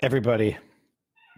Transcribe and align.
Everybody, 0.00 0.56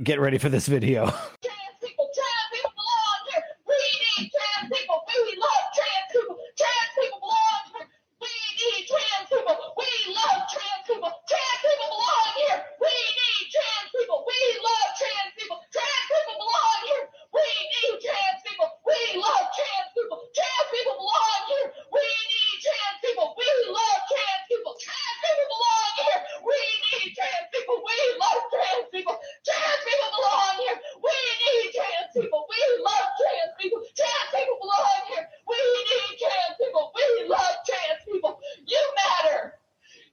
get 0.04 0.20
ready 0.20 0.36
for 0.36 0.50
this 0.50 0.68
video. 0.68 1.06
trans 1.40 1.76
people. 1.80 2.12
Trans 2.12 2.48
people 2.52 2.72
belong 2.76 3.20
here. 3.32 3.44
We 3.64 3.80
need 4.20 4.28
trans 4.36 4.68
people. 4.68 5.00
We 5.08 5.16
love 5.40 5.64
trans 5.72 6.08
people. 6.12 6.36
Trans 6.60 6.92
people 6.92 7.20
belong 7.24 7.64
here. 7.72 7.88
We 8.20 8.28
need 8.28 8.84
trans 8.84 9.16
people. 9.24 9.48
We 9.64 9.80
love 9.80 10.12
trans 10.20 10.68
people. 10.68 11.08
Trans 11.08 11.60
people 11.64 11.88
belong 11.88 12.28
here. 12.36 12.52
We 12.68 12.76
need 13.00 13.48
trans 13.48 13.88
people. 13.96 14.20
We 14.28 14.36
love 14.60 14.88
trans 14.92 15.32
people. 15.40 15.58
Trans 15.72 16.06
people 16.12 16.36
belong 16.44 16.80
here. 16.84 17.04
We 17.32 17.46
need 17.48 17.96
trans 18.04 18.40
people. 18.44 18.68
We 18.84 19.00
love 19.24 19.48
trans 19.56 19.90
people. 19.96 20.18
Trans 20.36 20.68
people 20.68 20.96
belong 21.00 21.40
here. 21.48 21.68
We 21.96 22.04
need 22.04 22.38
trans 22.52 22.68
people. 22.76 23.28
We 23.32 23.46
love 23.72 24.00
trans 24.12 24.44
people. 24.52 24.74
Trans 24.76 25.18
people 25.24 25.48
belong 25.48 25.92
here. 26.04 26.20
We 26.44 26.58
need 26.92 27.08
trans 27.16 27.46
people. 27.54 27.78
We 27.86 27.96
love 28.20 28.42
trans 28.52 28.86
people. 28.92 29.16
Trans 29.46 29.80
people 29.86 30.10
belong 30.18 30.54
here. 30.66 30.76
We 31.00 31.16
need 31.40 31.66
trans 31.76 32.10
people. 32.14 32.42
We 32.50 32.60
love 32.84 33.08
trans 33.20 33.52
people. 33.60 33.80
Trans 33.96 34.28
people 34.34 34.58
belong 34.60 35.00
here. 35.10 35.24
We 35.48 35.58
need 35.88 36.12
trans 36.20 36.54
people. 36.60 36.84
We 36.96 37.06
love 37.28 37.56
trans 37.66 38.00
people. 38.06 38.32
You 38.66 38.82
matter. 39.00 39.40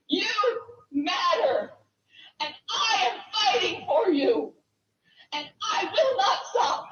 You 0.08 0.34
matter. 0.92 1.72
And 2.40 2.54
I 2.70 2.92
am 3.10 3.16
fighting 3.34 3.84
for 3.86 4.10
you. 4.10 4.54
And 5.32 5.46
I 5.62 5.84
will 5.84 6.16
not 6.16 6.38
stop. 6.52 6.86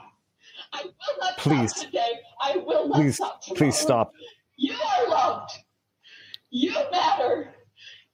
I 0.72 0.82
will 0.84 1.16
not 1.20 1.38
Please. 1.38 1.72
stop 1.72 1.86
today. 1.86 2.12
I 2.42 2.56
will 2.58 2.88
not 2.88 2.96
Please, 3.00 3.16
stop 3.16 3.42
tomorrow. 3.42 3.55
Please 3.66 3.78
stop. 3.78 4.12
You 4.56 4.74
are 4.74 5.08
loved. 5.08 5.50
You 6.50 6.72
matter. 6.92 7.52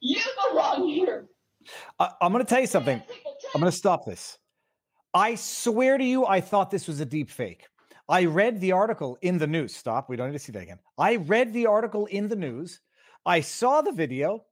You 0.00 0.18
belong 0.50 0.88
here. 0.88 1.26
I, 1.98 2.10
I'm 2.20 2.32
going 2.32 2.44
to 2.44 2.48
tell 2.48 2.60
you 2.60 2.66
something. 2.66 3.00
I'm 3.54 3.60
going 3.60 3.70
to 3.70 3.76
stop 3.76 4.06
this. 4.06 4.38
I 5.14 5.34
swear 5.34 5.98
to 5.98 6.04
you, 6.04 6.26
I 6.26 6.40
thought 6.40 6.70
this 6.70 6.88
was 6.88 7.00
a 7.00 7.04
deep 7.04 7.28
fake. 7.28 7.66
I 8.08 8.24
read 8.24 8.60
the 8.60 8.72
article 8.72 9.18
in 9.20 9.36
the 9.36 9.46
news. 9.46 9.76
Stop. 9.76 10.08
We 10.08 10.16
don't 10.16 10.28
need 10.28 10.38
to 10.38 10.38
see 10.38 10.52
that 10.52 10.62
again. 10.62 10.78
I 10.96 11.16
read 11.16 11.52
the 11.52 11.66
article 11.66 12.06
in 12.06 12.28
the 12.28 12.36
news. 12.36 12.80
I 13.26 13.42
saw 13.42 13.82
the 13.82 13.92
video 13.92 14.44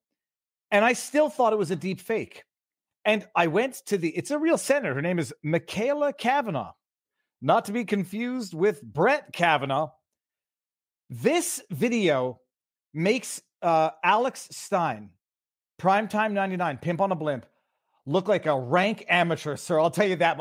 and 0.70 0.84
I 0.84 0.92
still 0.92 1.30
thought 1.30 1.54
it 1.54 1.58
was 1.58 1.70
a 1.70 1.76
deep 1.76 2.00
fake. 2.00 2.44
And 3.06 3.26
I 3.34 3.46
went 3.46 3.76
to 3.86 3.96
the, 3.96 4.10
it's 4.10 4.30
a 4.30 4.38
real 4.38 4.58
senator. 4.58 4.94
Her 4.94 5.02
name 5.02 5.18
is 5.18 5.32
Michaela 5.42 6.12
Kavanaugh, 6.12 6.72
not 7.40 7.64
to 7.64 7.72
be 7.72 7.86
confused 7.86 8.52
with 8.52 8.82
Brett 8.82 9.32
Kavanaugh. 9.32 9.88
This 11.10 11.60
video 11.70 12.40
makes 12.94 13.42
uh, 13.62 13.90
Alex 14.04 14.46
Stein, 14.52 15.10
Primetime 15.76 16.30
99, 16.30 16.78
Pimp 16.78 17.00
on 17.00 17.10
a 17.10 17.16
Blimp, 17.16 17.46
look 18.06 18.28
like 18.28 18.46
a 18.46 18.56
rank 18.56 19.04
amateur, 19.08 19.56
sir. 19.56 19.80
I'll 19.80 19.90
tell 19.90 20.06
you 20.06 20.14
that. 20.16 20.38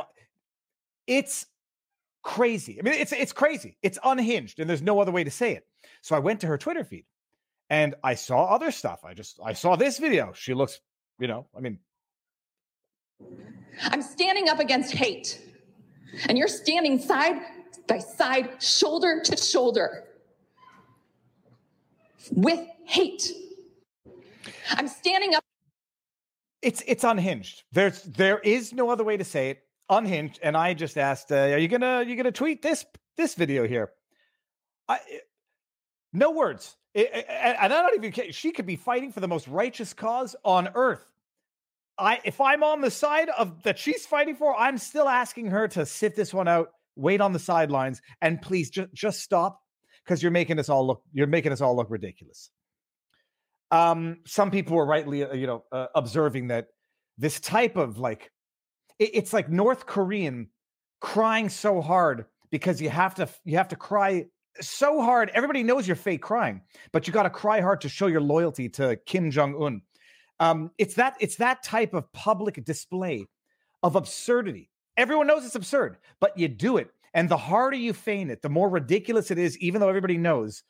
It's 1.08 1.48
crazy. 2.22 2.78
I 2.80 2.84
mean, 2.84 2.94
it's 2.94 3.12
it's 3.12 3.34
crazy. 3.34 3.80
It's 3.82 3.98
unhinged, 4.04 4.60
and 4.60 4.70
there's 4.70 4.84
no 4.84 5.02
other 5.02 5.12
way 5.12 5.24
to 5.24 5.32
say 5.32 5.54
it. 5.54 5.66
So 6.04 6.16
I 6.16 6.20
went 6.20 6.42
to 6.42 6.48
her 6.48 6.58
Twitter 6.60 6.84
feed, 6.84 7.06
and 7.72 7.96
I 8.04 8.14
saw 8.14 8.46
other 8.46 8.70
stuff. 8.70 9.04
I 9.04 9.16
just 9.16 9.40
I 9.44 9.54
saw 9.54 9.76
this 9.76 9.98
video. 9.98 10.34
She 10.34 10.54
looks, 10.54 10.80
you 11.20 11.28
know, 11.28 11.48
I 11.58 11.62
mean, 11.62 11.80
I'm 13.86 14.04
standing 14.04 14.50
up 14.50 14.60
against 14.60 14.94
hate. 14.94 15.42
And 16.28 16.38
you're 16.38 16.48
standing 16.48 17.00
side 17.00 17.42
by 17.88 17.98
side, 18.00 18.62
shoulder 18.62 19.22
to 19.24 19.38
shoulder 19.38 20.09
with 22.32 22.60
hate. 22.86 23.32
I'm 24.72 24.88
standing 24.88 25.36
up. 25.36 25.44
it's 26.62 26.84
it's 26.88 27.04
unhinged. 27.04 27.64
There's 27.72 28.04
there 28.04 28.40
is 28.40 28.74
no 28.74 28.90
other 28.90 29.04
way 29.04 29.18
to 29.18 29.24
say 29.24 29.52
it. 29.52 29.64
Unhinged. 29.90 30.40
And 30.44 30.56
I 30.56 30.74
just 30.74 30.98
asked, 30.98 31.32
uh, 31.32 31.36
are 31.36 31.58
you 31.58 31.68
gonna 31.68 32.04
you 32.04 32.16
gonna 32.16 32.32
tweet 32.32 32.62
this 32.62 32.86
this 33.18 33.36
video 33.36 33.68
here? 33.68 33.92
I 34.88 35.00
no 36.14 36.32
words. 36.32 36.76
I- 36.96 37.10
I- 37.14 37.18
I- 37.34 37.66
and 37.66 37.74
I 37.74 37.82
don't 37.82 37.96
even 37.96 38.12
care. 38.12 38.32
She 38.32 38.52
could 38.52 38.66
be 38.66 38.76
fighting 38.76 39.12
for 39.12 39.20
the 39.20 39.28
most 39.28 39.48
righteous 39.48 39.94
cause 39.94 40.36
on 40.44 40.70
earth. 40.76 41.06
I 41.98 42.20
if 42.24 42.40
I'm 42.42 42.64
on 42.64 42.82
the 42.82 42.92
side 42.92 43.30
of 43.30 43.64
that 43.64 43.78
she's 43.80 44.06
fighting 44.06 44.36
for, 44.36 44.56
I'm 44.56 44.78
still 44.78 45.08
asking 45.08 45.48
her 45.48 45.68
to 45.70 45.86
sit 45.86 46.16
this 46.16 46.34
one 46.34 46.48
out, 46.48 46.72
wait 46.96 47.22
on 47.22 47.34
the 47.34 47.40
sidelines, 47.40 48.02
and 48.22 48.42
please 48.42 48.70
just 48.70 48.94
just 48.94 49.20
stop 49.22 49.62
because 50.10 50.24
you're 50.24 50.32
making 50.32 50.58
us 50.58 50.70
all 50.70 50.88
look 50.88 51.04
you're 51.14 51.28
making 51.28 51.52
us 51.52 51.62
all 51.62 51.76
look 51.76 51.92
ridiculous. 51.92 52.50
Um, 53.70 54.18
some 54.26 54.50
people 54.50 54.76
were 54.76 54.86
rightly, 54.86 55.24
uh, 55.24 55.34
you 55.34 55.46
know, 55.46 55.64
uh, 55.72 55.86
observing 55.94 56.48
that 56.48 56.70
this 57.20 57.40
type 57.40 57.78
of 57.78 58.00
like 58.00 58.32
it- 58.98 59.12
it's 59.14 59.34
like 59.34 59.50
North 59.50 59.86
Korean 59.86 60.50
crying 61.00 61.48
so 61.48 61.80
hard 61.80 62.26
because 62.50 62.82
you 62.82 62.90
have 62.90 63.14
to 63.16 63.30
you 63.46 63.58
have 63.58 63.68
to 63.68 63.76
cry 63.76 64.26
so 64.60 65.00
hard. 65.02 65.30
Everybody 65.36 65.62
knows 65.62 65.88
you're 65.88 65.96
fake 65.96 66.24
crying, 66.24 66.62
but 66.92 67.06
you 67.06 67.14
got 67.14 67.24
to 67.24 67.30
cry 67.30 67.62
hard 67.62 67.82
to 67.82 67.90
show 67.90 68.08
your 68.08 68.22
loyalty 68.22 68.68
to 68.70 68.96
Kim 69.06 69.30
Jong 69.30 69.62
Un. 69.62 69.82
Um, 70.40 70.72
it's 70.80 70.96
that 70.96 71.18
it's 71.20 71.36
that 71.36 71.62
type 71.62 71.94
of 71.94 72.12
public 72.14 72.66
display 72.66 73.28
of 73.84 73.96
absurdity. 73.96 74.72
Everyone 74.98 75.28
knows 75.28 75.46
it's 75.46 75.56
absurd, 75.56 75.98
but 76.20 76.38
you 76.38 76.48
do 76.48 76.78
it, 76.78 76.90
and 77.14 77.30
the 77.30 77.38
harder 77.38 77.78
you 77.78 77.94
feign 77.94 78.30
it, 78.30 78.42
the 78.42 78.50
more 78.50 78.70
ridiculous 78.70 79.32
it 79.32 79.38
is. 79.38 79.58
Even 79.60 79.82
though 79.82 79.90
everybody 79.90 80.18
knows, 80.18 80.64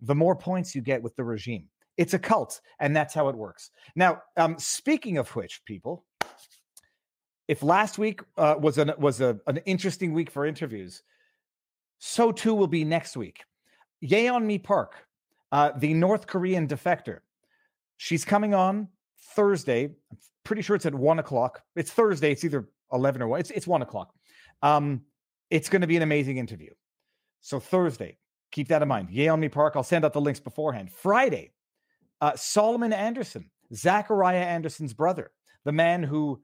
the 0.00 0.14
more 0.14 0.36
points 0.36 0.74
you 0.74 0.82
get 0.82 1.02
with 1.02 1.14
the 1.16 1.24
regime. 1.24 1.68
It's 1.96 2.14
a 2.14 2.18
cult, 2.18 2.60
and 2.80 2.96
that's 2.96 3.14
how 3.14 3.28
it 3.28 3.36
works. 3.36 3.70
Now, 3.94 4.22
um, 4.36 4.58
speaking 4.58 5.18
of 5.18 5.28
which, 5.36 5.62
people, 5.66 6.04
if 7.48 7.62
last 7.62 7.98
week 7.98 8.22
uh, 8.38 8.54
was 8.58 8.78
an 8.78 8.92
was 8.98 9.20
a, 9.20 9.38
an 9.46 9.58
interesting 9.66 10.12
week 10.14 10.30
for 10.30 10.46
interviews, 10.46 11.02
so 11.98 12.32
too 12.32 12.54
will 12.54 12.66
be 12.66 12.84
next 12.84 13.16
week. 13.16 13.44
Yeon 14.02 14.44
Mi 14.44 14.58
Park, 14.58 15.06
uh, 15.52 15.72
the 15.76 15.92
North 15.92 16.26
Korean 16.26 16.66
defector, 16.66 17.18
she's 17.98 18.24
coming 18.24 18.54
on 18.54 18.88
Thursday. 19.36 19.84
I'm 19.84 20.18
pretty 20.44 20.62
sure 20.62 20.76
it's 20.76 20.86
at 20.86 20.94
one 20.94 21.18
o'clock. 21.18 21.62
It's 21.76 21.90
Thursday. 21.90 22.32
It's 22.32 22.44
either 22.44 22.68
eleven 22.92 23.20
or 23.20 23.28
one. 23.28 23.40
It's 23.40 23.50
it's 23.50 23.66
one 23.66 23.82
o'clock. 23.82 24.14
Um, 24.62 25.02
it's 25.52 25.68
going 25.68 25.82
to 25.82 25.86
be 25.86 25.96
an 25.96 26.02
amazing 26.02 26.38
interview. 26.38 26.70
So 27.42 27.60
Thursday, 27.60 28.16
keep 28.52 28.68
that 28.68 28.80
in 28.80 28.88
mind. 28.88 29.10
Mi 29.10 29.48
Park. 29.50 29.74
I'll 29.76 29.82
send 29.82 30.04
out 30.04 30.14
the 30.14 30.20
links 30.20 30.40
beforehand. 30.40 30.90
Friday, 30.90 31.52
uh, 32.22 32.32
Solomon 32.36 32.92
Anderson, 32.92 33.50
Zachariah 33.74 34.38
Anderson's 34.38 34.94
brother, 34.94 35.30
the 35.64 35.72
man 35.72 36.02
who 36.02 36.40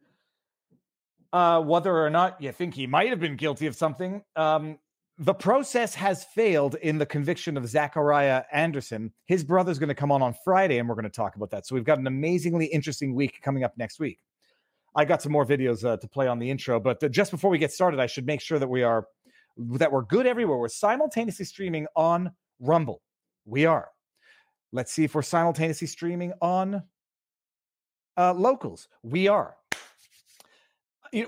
uh, 1.33 1.61
whether 1.63 2.05
or 2.05 2.11
not 2.11 2.41
you 2.41 2.53
think 2.53 2.75
he 2.75 2.87
might 2.87 3.09
have 3.09 3.21
been 3.21 3.37
guilty 3.37 3.67
of 3.67 3.75
something, 3.75 4.23
um, 4.37 4.79
the 5.19 5.35
process 5.35 5.95
has 5.95 6.25
failed 6.25 6.75
in 6.77 6.99
the 6.99 7.07
conviction 7.07 7.57
of 7.57 7.67
Zachariah 7.67 8.45
Anderson. 8.53 9.13
His 9.25 9.43
brother's 9.43 9.79
going 9.79 9.89
to 9.89 9.95
come 9.95 10.13
on 10.13 10.23
on 10.23 10.35
Friday, 10.45 10.79
and 10.79 10.89
we're 10.89 10.95
going 10.95 11.05
to 11.05 11.11
talk 11.11 11.35
about 11.35 11.51
that. 11.51 11.67
So 11.67 11.75
we've 11.75 11.85
got 11.85 11.99
an 11.99 12.07
amazingly 12.07 12.67
interesting 12.67 13.15
week 13.15 13.41
coming 13.43 13.65
up 13.65 13.73
next 13.77 13.99
week. 13.99 14.21
I 14.99 15.05
got 15.05 15.23
some 15.23 15.31
more 15.31 15.47
videos 15.47 15.85
uh, 15.85 15.97
to 15.97 16.09
play 16.09 16.27
on 16.27 16.41
the 16.41 16.51
intro, 16.51 16.81
but 16.81 17.01
uh, 17.05 17.09
just 17.09 17.31
before 17.31 17.51
we 17.51 17.59
get 17.59 17.73
started, 17.73 18.01
I 18.01 18.07
should 18.07 18.27
make 18.27 18.41
sure 18.41 18.59
that 18.59 18.67
we 18.69 18.83
are 18.83 19.07
that 19.57 19.93
we're 19.93 20.03
good 20.03 20.27
everywhere. 20.27 20.59
We're 20.59 20.67
simultaneously 20.67 21.45
streaming 21.45 21.87
on 21.95 22.33
Rumble. 22.59 23.01
We 23.45 23.65
are. 23.65 23.91
Let's 24.73 24.93
see 24.93 25.05
if 25.05 25.15
we're 25.15 25.23
simultaneously 25.23 25.87
streaming 25.87 26.33
on 26.43 26.83
uh, 28.17 28.35
locals. 28.35 28.89
We 29.05 29.29
are. 29.29 29.55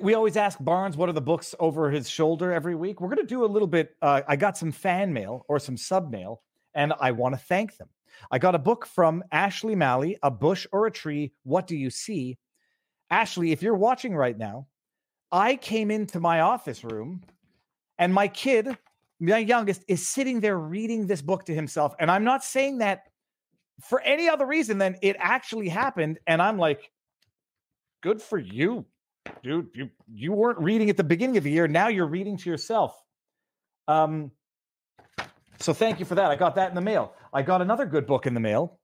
We 0.01 0.15
always 0.15 0.37
ask 0.37 0.59
Barnes 0.61 0.97
what 0.97 1.09
are 1.09 1.13
the 1.13 1.21
books 1.21 1.55
over 1.61 1.93
his 1.93 2.11
shoulder 2.11 2.53
every 2.53 2.75
week. 2.75 3.01
We're 3.01 3.09
going 3.09 3.19
to 3.19 3.25
do 3.25 3.45
a 3.45 3.47
little 3.47 3.69
bit. 3.69 3.95
Uh, 4.03 4.23
I 4.27 4.35
got 4.35 4.59
some 4.59 4.73
fan 4.73 5.13
mail 5.13 5.47
or 5.49 5.61
some 5.61 5.77
sub 5.77 6.11
mail, 6.11 6.43
and 6.75 6.93
I 7.01 7.13
want 7.13 7.37
to 7.37 7.41
thank 7.41 7.77
them. 7.77 7.89
I 8.33 8.41
got 8.41 8.57
a 8.57 8.59
book 8.59 8.85
from 8.85 9.23
Ashley 9.31 9.77
Malley, 9.77 10.19
A 10.25 10.31
Bush 10.31 10.67
or 10.73 10.89
a 10.89 10.91
Tree. 10.91 11.33
What 11.45 11.69
do 11.69 11.77
you 11.77 11.89
see? 11.89 12.37
Ashley, 13.11 13.53
if 13.53 13.63
you're 13.63 13.75
watching 13.75 14.15
right 14.15 14.37
now, 14.37 14.67
I 15.33 15.57
came 15.57 15.91
into 15.91 16.21
my 16.21 16.41
office 16.41 16.85
room 16.85 17.23
and 17.99 18.13
my 18.15 18.29
kid, 18.29 18.77
my 19.19 19.39
youngest, 19.39 19.85
is 19.89 20.07
sitting 20.07 20.41
there 20.41 20.59
reading 20.59 21.07
this 21.07 21.23
book 21.23 21.45
to 21.47 21.55
himself. 21.55 21.95
And 21.99 22.11
I'm 22.11 22.25
not 22.25 22.45
saying 22.45 22.79
that 22.79 23.05
for 23.83 24.01
any 24.01 24.29
other 24.29 24.47
reason 24.47 24.79
than 24.79 24.97
it 25.03 25.17
actually 25.19 25.69
happened. 25.69 26.19
And 26.27 26.41
I'm 26.41 26.59
like, 26.59 26.91
good 28.03 28.21
for 28.21 28.39
you, 28.39 28.87
dude. 29.43 29.69
You 29.75 29.91
you 30.13 30.33
weren't 30.33 30.59
reading 30.59 30.91
at 30.91 30.97
the 30.97 31.05
beginning 31.05 31.37
of 31.37 31.45
the 31.45 31.51
year. 31.51 31.69
Now 31.69 31.89
you're 31.89 32.07
reading 32.07 32.37
to 32.39 32.51
yourself. 32.51 33.01
Um, 33.89 34.31
so 35.59 35.73
thank 35.73 35.99
you 35.99 36.07
for 36.07 36.15
that. 36.15 36.31
I 36.31 36.37
got 36.37 36.55
that 36.55 36.71
in 36.71 36.75
the 36.75 36.81
mail. 36.81 37.13
I 37.33 37.43
got 37.43 37.61
another 37.61 37.87
good 37.87 38.07
book 38.07 38.27
in 38.27 38.35
the 38.35 38.41
mail. 38.41 38.79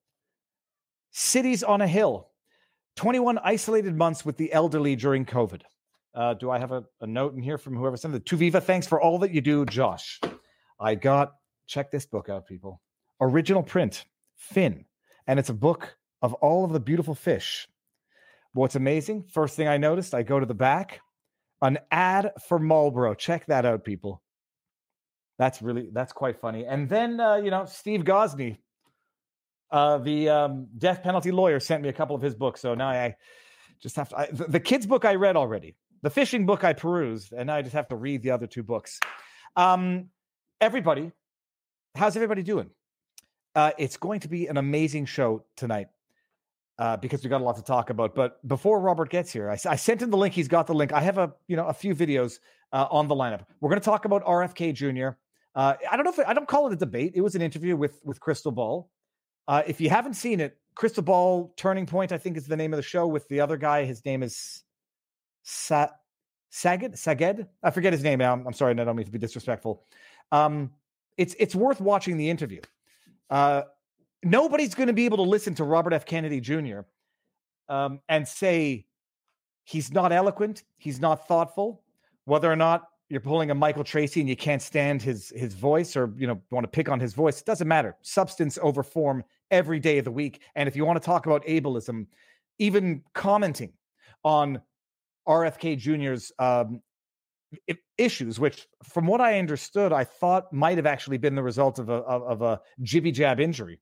Cities 1.12 1.62
on 1.62 1.80
a 1.80 1.88
Hill 1.88 2.28
21 2.96 3.38
Isolated 3.38 3.96
Months 3.96 4.24
with 4.24 4.36
the 4.36 4.52
Elderly 4.52 4.96
During 4.96 5.24
COVID. 5.24 5.62
Uh, 6.14 6.34
do 6.34 6.50
I 6.50 6.58
have 6.58 6.72
a, 6.72 6.84
a 7.00 7.06
note 7.06 7.34
in 7.34 7.42
here 7.42 7.58
from 7.58 7.76
whoever 7.76 7.96
sent 7.96 8.14
it? 8.14 8.26
To 8.26 8.36
Viva, 8.36 8.60
thanks 8.60 8.86
for 8.86 9.00
all 9.00 9.18
that 9.18 9.32
you 9.32 9.40
do, 9.40 9.64
Josh. 9.66 10.20
I 10.80 10.94
got, 10.94 11.32
check 11.66 11.90
this 11.90 12.06
book 12.06 12.28
out, 12.28 12.46
people. 12.46 12.80
Original 13.20 13.62
print, 13.62 14.04
Finn. 14.36 14.84
And 15.26 15.38
it's 15.38 15.50
a 15.50 15.54
book 15.54 15.96
of 16.22 16.34
all 16.34 16.64
of 16.64 16.72
the 16.72 16.80
beautiful 16.80 17.14
fish 17.14 17.68
What's 18.56 18.74
amazing? 18.74 19.24
First 19.24 19.54
thing 19.54 19.68
I 19.68 19.76
noticed, 19.76 20.14
I 20.14 20.22
go 20.22 20.40
to 20.40 20.46
the 20.46 20.54
back, 20.54 21.02
an 21.60 21.78
ad 21.90 22.32
for 22.48 22.58
Marlboro. 22.58 23.12
Check 23.12 23.44
that 23.48 23.66
out, 23.66 23.84
people. 23.84 24.22
That's 25.38 25.60
really 25.60 25.90
that's 25.92 26.14
quite 26.14 26.40
funny. 26.40 26.64
And 26.64 26.88
then 26.88 27.20
uh, 27.20 27.36
you 27.36 27.50
know 27.50 27.66
Steve 27.66 28.04
Gosney, 28.04 28.56
uh, 29.70 29.98
the 29.98 30.28
um, 30.28 30.68
death 30.78 31.02
penalty 31.02 31.30
lawyer, 31.30 31.60
sent 31.60 31.82
me 31.82 31.88
a 31.88 31.92
couple 31.92 32.16
of 32.16 32.22
his 32.22 32.34
books. 32.34 32.60
So 32.60 32.74
now 32.74 32.88
I 32.88 33.16
just 33.80 33.96
have 33.96 34.08
to. 34.10 34.18
I, 34.18 34.26
the, 34.30 34.44
the 34.44 34.60
kids' 34.60 34.86
book 34.86 35.04
I 35.04 35.14
read 35.14 35.36
already, 35.36 35.76
the 36.02 36.10
fishing 36.10 36.46
book 36.46 36.64
I 36.64 36.72
perused, 36.72 37.32
and 37.32 37.48
now 37.48 37.56
I 37.56 37.62
just 37.62 37.74
have 37.74 37.88
to 37.88 37.96
read 37.96 38.22
the 38.22 38.30
other 38.30 38.46
two 38.46 38.62
books. 38.62 39.00
Um, 39.56 40.10
everybody, 40.60 41.12
how's 41.94 42.16
everybody 42.16 42.42
doing? 42.42 42.70
Uh, 43.54 43.72
it's 43.78 43.96
going 43.96 44.20
to 44.20 44.28
be 44.28 44.46
an 44.48 44.58
amazing 44.58 45.06
show 45.06 45.44
tonight 45.56 45.88
uh, 46.78 46.96
because 46.96 47.22
we 47.22 47.30
got 47.30 47.40
a 47.40 47.44
lot 47.44 47.56
to 47.56 47.62
talk 47.62 47.90
about. 47.90 48.14
But 48.14 48.46
before 48.46 48.80
Robert 48.80 49.10
gets 49.10 49.32
here, 49.32 49.50
I, 49.50 49.58
I, 49.68 49.76
sent 49.76 50.02
him 50.02 50.10
the 50.10 50.16
link. 50.16 50.34
He's 50.34 50.48
got 50.48 50.66
the 50.66 50.74
link. 50.74 50.92
I 50.92 51.00
have 51.00 51.18
a 51.18 51.32
you 51.48 51.56
know 51.56 51.66
a 51.66 51.72
few 51.72 51.94
videos 51.94 52.38
uh, 52.72 52.86
on 52.90 53.08
the 53.08 53.14
lineup. 53.14 53.46
We're 53.60 53.70
going 53.70 53.80
to 53.80 53.84
talk 53.84 54.04
about 54.04 54.24
RFK 54.24 54.74
Jr. 54.74 55.16
Uh, 55.54 55.74
I 55.90 55.96
don't 55.96 56.04
know 56.04 56.12
if 56.12 56.18
it, 56.18 56.26
I 56.28 56.34
don't 56.34 56.46
call 56.46 56.66
it 56.66 56.74
a 56.74 56.76
debate. 56.76 57.12
It 57.14 57.22
was 57.22 57.34
an 57.34 57.42
interview 57.42 57.76
with 57.76 58.00
with 58.04 58.20
Crystal 58.20 58.52
Ball. 58.52 58.90
Uh, 59.48 59.62
if 59.66 59.80
you 59.80 59.90
haven't 59.90 60.14
seen 60.14 60.40
it, 60.40 60.58
Crystal 60.74 61.02
Ball 61.02 61.52
Turning 61.56 61.86
Point, 61.86 62.12
I 62.12 62.18
think 62.18 62.36
is 62.36 62.46
the 62.46 62.56
name 62.56 62.72
of 62.72 62.76
the 62.76 62.82
show 62.82 63.06
with 63.06 63.26
the 63.28 63.40
other 63.40 63.56
guy. 63.56 63.84
His 63.84 64.04
name 64.04 64.22
is 64.22 64.62
Sa- 65.42 65.88
Saged. 66.52 66.92
Saged. 66.92 67.46
I 67.62 67.70
forget 67.70 67.92
his 67.92 68.02
name. 68.02 68.20
I'm, 68.20 68.46
I'm 68.46 68.52
sorry. 68.52 68.72
I 68.72 68.84
don't 68.84 68.96
mean 68.96 69.06
to 69.06 69.12
be 69.12 69.18
disrespectful. 69.18 69.84
Um, 70.32 70.70
it's 71.16 71.34
it's 71.38 71.54
worth 71.54 71.80
watching 71.80 72.16
the 72.16 72.28
interview. 72.28 72.60
Uh, 73.30 73.62
nobody's 74.22 74.74
going 74.74 74.88
to 74.88 74.92
be 74.92 75.06
able 75.06 75.16
to 75.18 75.22
listen 75.22 75.54
to 75.54 75.64
Robert 75.64 75.92
F. 75.92 76.04
Kennedy 76.04 76.40
Jr. 76.40 76.80
Um, 77.68 78.00
and 78.08 78.26
say 78.28 78.86
he's 79.64 79.92
not 79.92 80.12
eloquent, 80.12 80.62
he's 80.76 81.00
not 81.00 81.26
thoughtful, 81.26 81.82
whether 82.24 82.50
or 82.50 82.56
not 82.56 82.88
you're 83.08 83.20
pulling 83.20 83.50
a 83.50 83.54
Michael 83.54 83.84
Tracey 83.84 84.20
and 84.20 84.28
you 84.28 84.36
can't 84.36 84.62
stand 84.62 85.00
his 85.00 85.32
his 85.34 85.54
voice 85.54 85.96
or 85.96 86.12
you 86.16 86.26
know 86.26 86.40
want 86.50 86.64
to 86.64 86.68
pick 86.68 86.88
on 86.88 87.00
his 87.00 87.14
voice. 87.14 87.40
It 87.40 87.46
doesn't 87.46 87.68
matter. 87.68 87.96
Substance 88.02 88.58
over 88.62 88.82
form 88.82 89.24
every 89.50 89.80
day 89.80 89.98
of 89.98 90.04
the 90.04 90.10
week. 90.10 90.40
And 90.54 90.68
if 90.68 90.76
you 90.76 90.84
want 90.84 91.00
to 91.00 91.04
talk 91.04 91.26
about 91.26 91.44
ableism, 91.46 92.06
even 92.58 93.02
commenting 93.14 93.72
on 94.24 94.60
RFK 95.28 95.78
Jr.'s 95.78 96.32
um, 96.38 96.80
issues, 97.98 98.40
which 98.40 98.66
from 98.84 99.06
what 99.06 99.20
I 99.20 99.38
understood, 99.38 99.92
I 99.92 100.04
thought 100.04 100.52
might 100.52 100.76
have 100.78 100.86
actually 100.86 101.18
been 101.18 101.34
the 101.34 101.42
result 101.42 101.78
of 101.78 101.88
a 101.88 101.94
of, 101.94 102.42
a 102.42 102.60
jibby 102.82 103.12
jab 103.12 103.40
injury. 103.40 103.80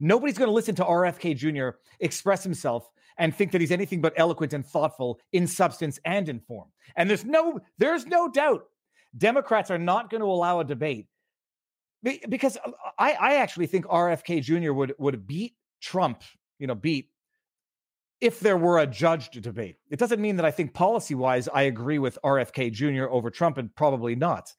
Nobody's 0.00 0.38
going 0.38 0.48
to 0.48 0.54
listen 0.54 0.74
to 0.76 0.84
RFK 0.84 1.36
Jr. 1.36 1.78
express 2.00 2.44
himself 2.44 2.88
and 3.18 3.34
think 3.34 3.50
that 3.52 3.60
he's 3.60 3.72
anything 3.72 4.00
but 4.00 4.12
eloquent 4.16 4.52
and 4.52 4.64
thoughtful 4.64 5.18
in 5.32 5.46
substance 5.46 5.98
and 6.04 6.28
in 6.28 6.38
form. 6.40 6.68
And 6.96 7.10
there's 7.10 7.24
no 7.24 7.60
there's 7.78 8.06
no 8.06 8.28
doubt 8.28 8.64
Democrats 9.16 9.70
are 9.70 9.78
not 9.78 10.10
going 10.10 10.20
to 10.20 10.26
allow 10.26 10.60
a 10.60 10.64
debate 10.64 11.08
because 12.02 12.56
uh, 12.64 12.70
I 12.98 13.12
I 13.12 13.34
actually 13.36 13.66
think 13.66 13.86
RFK 13.86 14.42
Jr. 14.42 14.72
would 14.72 14.94
would 14.98 15.26
beat 15.26 15.54
Trump, 15.80 16.22
you 16.58 16.66
know, 16.66 16.74
beat 16.74 17.10
if 18.20 18.40
there 18.40 18.56
were 18.56 18.78
a 18.78 18.86
judged 18.86 19.40
debate. 19.42 19.76
It 19.90 19.98
doesn't 19.98 20.20
mean 20.20 20.36
that 20.36 20.44
I 20.44 20.50
think 20.50 20.74
policy 20.74 21.14
wise 21.14 21.48
I 21.48 21.62
agree 21.62 21.98
with 21.98 22.18
RFK 22.24 22.72
Jr. 22.72 23.08
over 23.08 23.30
Trump 23.30 23.58
and 23.58 23.74
probably 23.74 24.14
not. 24.16 24.52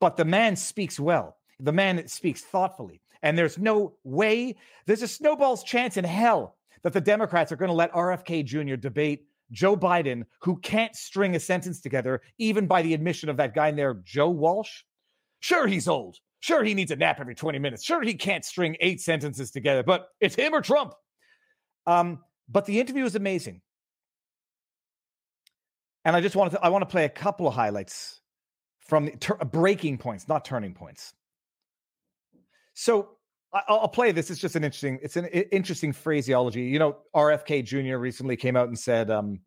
But 0.00 0.16
the 0.16 0.24
man 0.24 0.56
speaks 0.56 0.98
well. 0.98 1.36
The 1.60 1.72
man 1.72 2.08
speaks 2.08 2.40
thoughtfully. 2.42 3.00
And 3.22 3.38
there's 3.38 3.56
no 3.56 3.94
way, 4.02 4.56
there's 4.86 5.02
a 5.02 5.08
snowball's 5.08 5.62
chance 5.62 5.96
in 5.96 6.04
hell 6.04 6.56
that 6.82 6.92
the 6.92 7.00
Democrats 7.00 7.52
are 7.52 7.56
going 7.56 7.68
to 7.68 7.74
let 7.74 7.92
RFK 7.92 8.44
Jr. 8.44 8.74
debate 8.74 9.26
Joe 9.52 9.76
Biden, 9.76 10.24
who 10.40 10.58
can't 10.58 10.96
string 10.96 11.36
a 11.36 11.40
sentence 11.40 11.80
together, 11.80 12.20
even 12.38 12.66
by 12.66 12.82
the 12.82 12.94
admission 12.94 13.28
of 13.28 13.36
that 13.36 13.54
guy 13.54 13.68
in 13.68 13.76
there, 13.76 13.94
Joe 14.02 14.30
Walsh. 14.30 14.82
Sure, 15.42 15.66
he's 15.66 15.88
old. 15.88 16.16
Sure, 16.38 16.62
he 16.62 16.72
needs 16.72 16.92
a 16.92 16.96
nap 16.96 17.18
every 17.20 17.34
20 17.34 17.58
minutes. 17.58 17.84
Sure, 17.84 18.00
he 18.00 18.14
can't 18.14 18.44
string 18.44 18.76
eight 18.80 19.00
sentences 19.00 19.50
together, 19.50 19.82
but 19.82 20.06
it's 20.20 20.36
him 20.36 20.54
or 20.54 20.60
Trump. 20.60 20.94
Um, 21.86 22.20
but 22.48 22.64
the 22.64 22.78
interview 22.80 23.04
is 23.04 23.16
amazing. 23.16 23.60
And 26.04 26.14
I 26.14 26.20
just 26.20 26.36
wanted 26.36 26.50
to, 26.50 26.64
I 26.64 26.68
want 26.68 26.82
to 26.82 26.86
play 26.86 27.04
a 27.04 27.08
couple 27.08 27.48
of 27.48 27.54
highlights 27.54 28.20
from 28.80 29.06
the 29.06 29.10
tur- 29.16 29.34
breaking 29.36 29.98
points, 29.98 30.28
not 30.28 30.44
turning 30.44 30.74
points. 30.74 31.12
So 32.74 33.08
I- 33.52 33.62
I'll, 33.68 33.80
I'll 33.80 33.88
play 33.88 34.12
this. 34.12 34.30
It's 34.30 34.40
just 34.40 34.54
an 34.54 34.62
interesting, 34.62 35.00
it's 35.02 35.16
an 35.16 35.26
interesting 35.26 35.92
phraseology. 35.92 36.62
You 36.62 36.78
know, 36.78 36.96
RFK 37.14 37.64
Jr. 37.64 37.96
recently 37.96 38.36
came 38.36 38.56
out 38.56 38.68
and 38.68 38.78
said 38.78 39.10
um, 39.10 39.40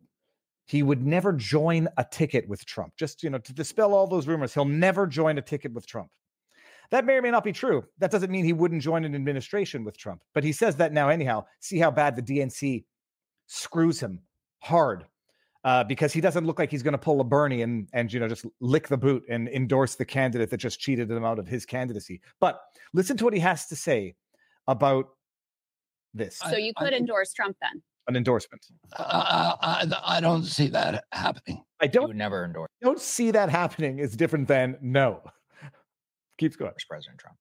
he 0.65 0.81
would 0.83 1.06
never 1.06 1.31
join 1.33 1.88
a 1.97 2.03
ticket 2.09 2.47
with 2.47 2.65
Trump. 2.65 2.94
Just 2.97 3.23
you 3.23 3.29
know, 3.29 3.38
to 3.38 3.53
dispel 3.53 3.94
all 3.94 4.07
those 4.07 4.27
rumors, 4.27 4.53
he'll 4.53 4.65
never 4.65 5.06
join 5.07 5.38
a 5.38 5.41
ticket 5.41 5.71
with 5.73 5.85
Trump. 5.88 6.09
That 6.91 7.06
may 7.06 7.13
or 7.15 7.21
may 7.21 7.31
not 7.31 7.44
be 7.44 7.51
true. 7.51 7.83
That 7.97 8.12
doesn't 8.12 8.31
mean 8.31 8.45
he 8.45 8.53
wouldn't 8.53 8.81
join 8.81 9.06
an 9.06 9.15
administration 9.15 9.83
with 9.83 9.97
Trump, 9.97 10.21
but 10.33 10.44
he 10.44 10.51
says 10.51 10.75
that 10.77 10.94
now 10.94 11.09
anyhow. 11.09 11.45
See 11.59 11.79
how 11.79 11.89
bad 11.91 12.15
the 12.15 12.21
DNC 12.21 12.83
screws 13.47 14.00
him 14.00 14.21
hard 14.59 15.06
uh, 15.63 15.83
because 15.83 16.13
he 16.13 16.21
doesn't 16.21 16.45
look 16.45 16.59
like 16.59 16.69
he's 16.69 16.83
going 16.83 16.91
to 16.94 16.97
pull 17.00 17.21
a 17.21 17.23
Bernie 17.23 17.62
and 17.63 17.88
and 17.94 18.12
you 18.13 18.19
know 18.19 18.27
just 18.27 18.45
lick 18.59 18.88
the 18.88 18.97
boot 18.97 19.23
and 19.29 19.47
endorse 19.50 19.95
the 19.95 20.06
candidate 20.06 20.50
that 20.51 20.57
just 20.57 20.79
cheated 20.79 21.09
him 21.12 21.23
out 21.25 21.39
of 21.39 21.47
his 21.47 21.65
candidacy. 21.65 22.21
But 22.39 22.59
listen 22.94 23.17
to 23.17 23.23
what 23.23 23.33
he 23.33 23.39
has 23.39 23.65
to 23.67 23.75
say 23.75 24.15
about 24.67 25.09
this 26.13 26.38
So 26.38 26.47
I- 26.47 26.57
you 26.57 26.71
I 26.77 26.83
could 26.83 26.89
think- 26.91 27.01
endorse 27.01 27.33
Trump 27.33 27.57
then? 27.62 27.81
An 28.07 28.15
endorsement. 28.15 28.65
Uh, 28.97 29.55
I, 29.61 29.87
I 30.17 30.21
don't 30.21 30.43
see 30.43 30.67
that 30.67 31.05
happening. 31.11 31.63
I 31.81 31.87
don't 31.87 32.07
would 32.09 32.15
never 32.17 32.45
endorse 32.45 32.69
don't 32.81 32.99
see 32.99 33.31
that 33.31 33.49
happening. 33.49 33.99
Is 33.99 34.15
different 34.15 34.47
than 34.47 34.77
no. 34.81 35.21
Keeps 36.37 36.55
going. 36.55 36.71
President 36.89 37.19
Trump. 37.19 37.37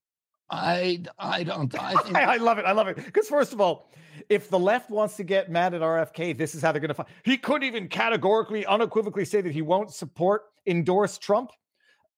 I 0.51 1.03
I 1.19 1.43
don't. 1.45 1.75
I 1.79 1.95
think 2.03 2.17
I, 2.17 2.35
I 2.35 2.37
love 2.37 2.59
it. 2.59 2.65
I 2.65 2.73
love 2.73 2.89
it. 2.89 2.97
Because 2.97 3.29
first 3.29 3.53
of 3.53 3.61
all, 3.61 3.91
if 4.29 4.49
the 4.49 4.59
left 4.59 4.91
wants 4.91 5.17
to 5.17 5.25
get 5.25 5.51
mad 5.51 5.75
at 5.75 5.81
RFK, 5.83 6.37
this 6.37 6.55
is 6.55 6.63
how 6.63 6.73
they're 6.73 6.81
going 6.81 6.89
to 6.89 6.95
find. 6.95 7.09
He 7.25 7.37
couldn't 7.37 7.65
even 7.65 7.89
categorically, 7.89 8.65
unequivocally 8.67 9.25
say 9.25 9.41
that 9.41 9.53
he 9.53 9.63
won't 9.63 9.93
support, 9.93 10.43
endorse 10.67 11.19
Trump. 11.19 11.51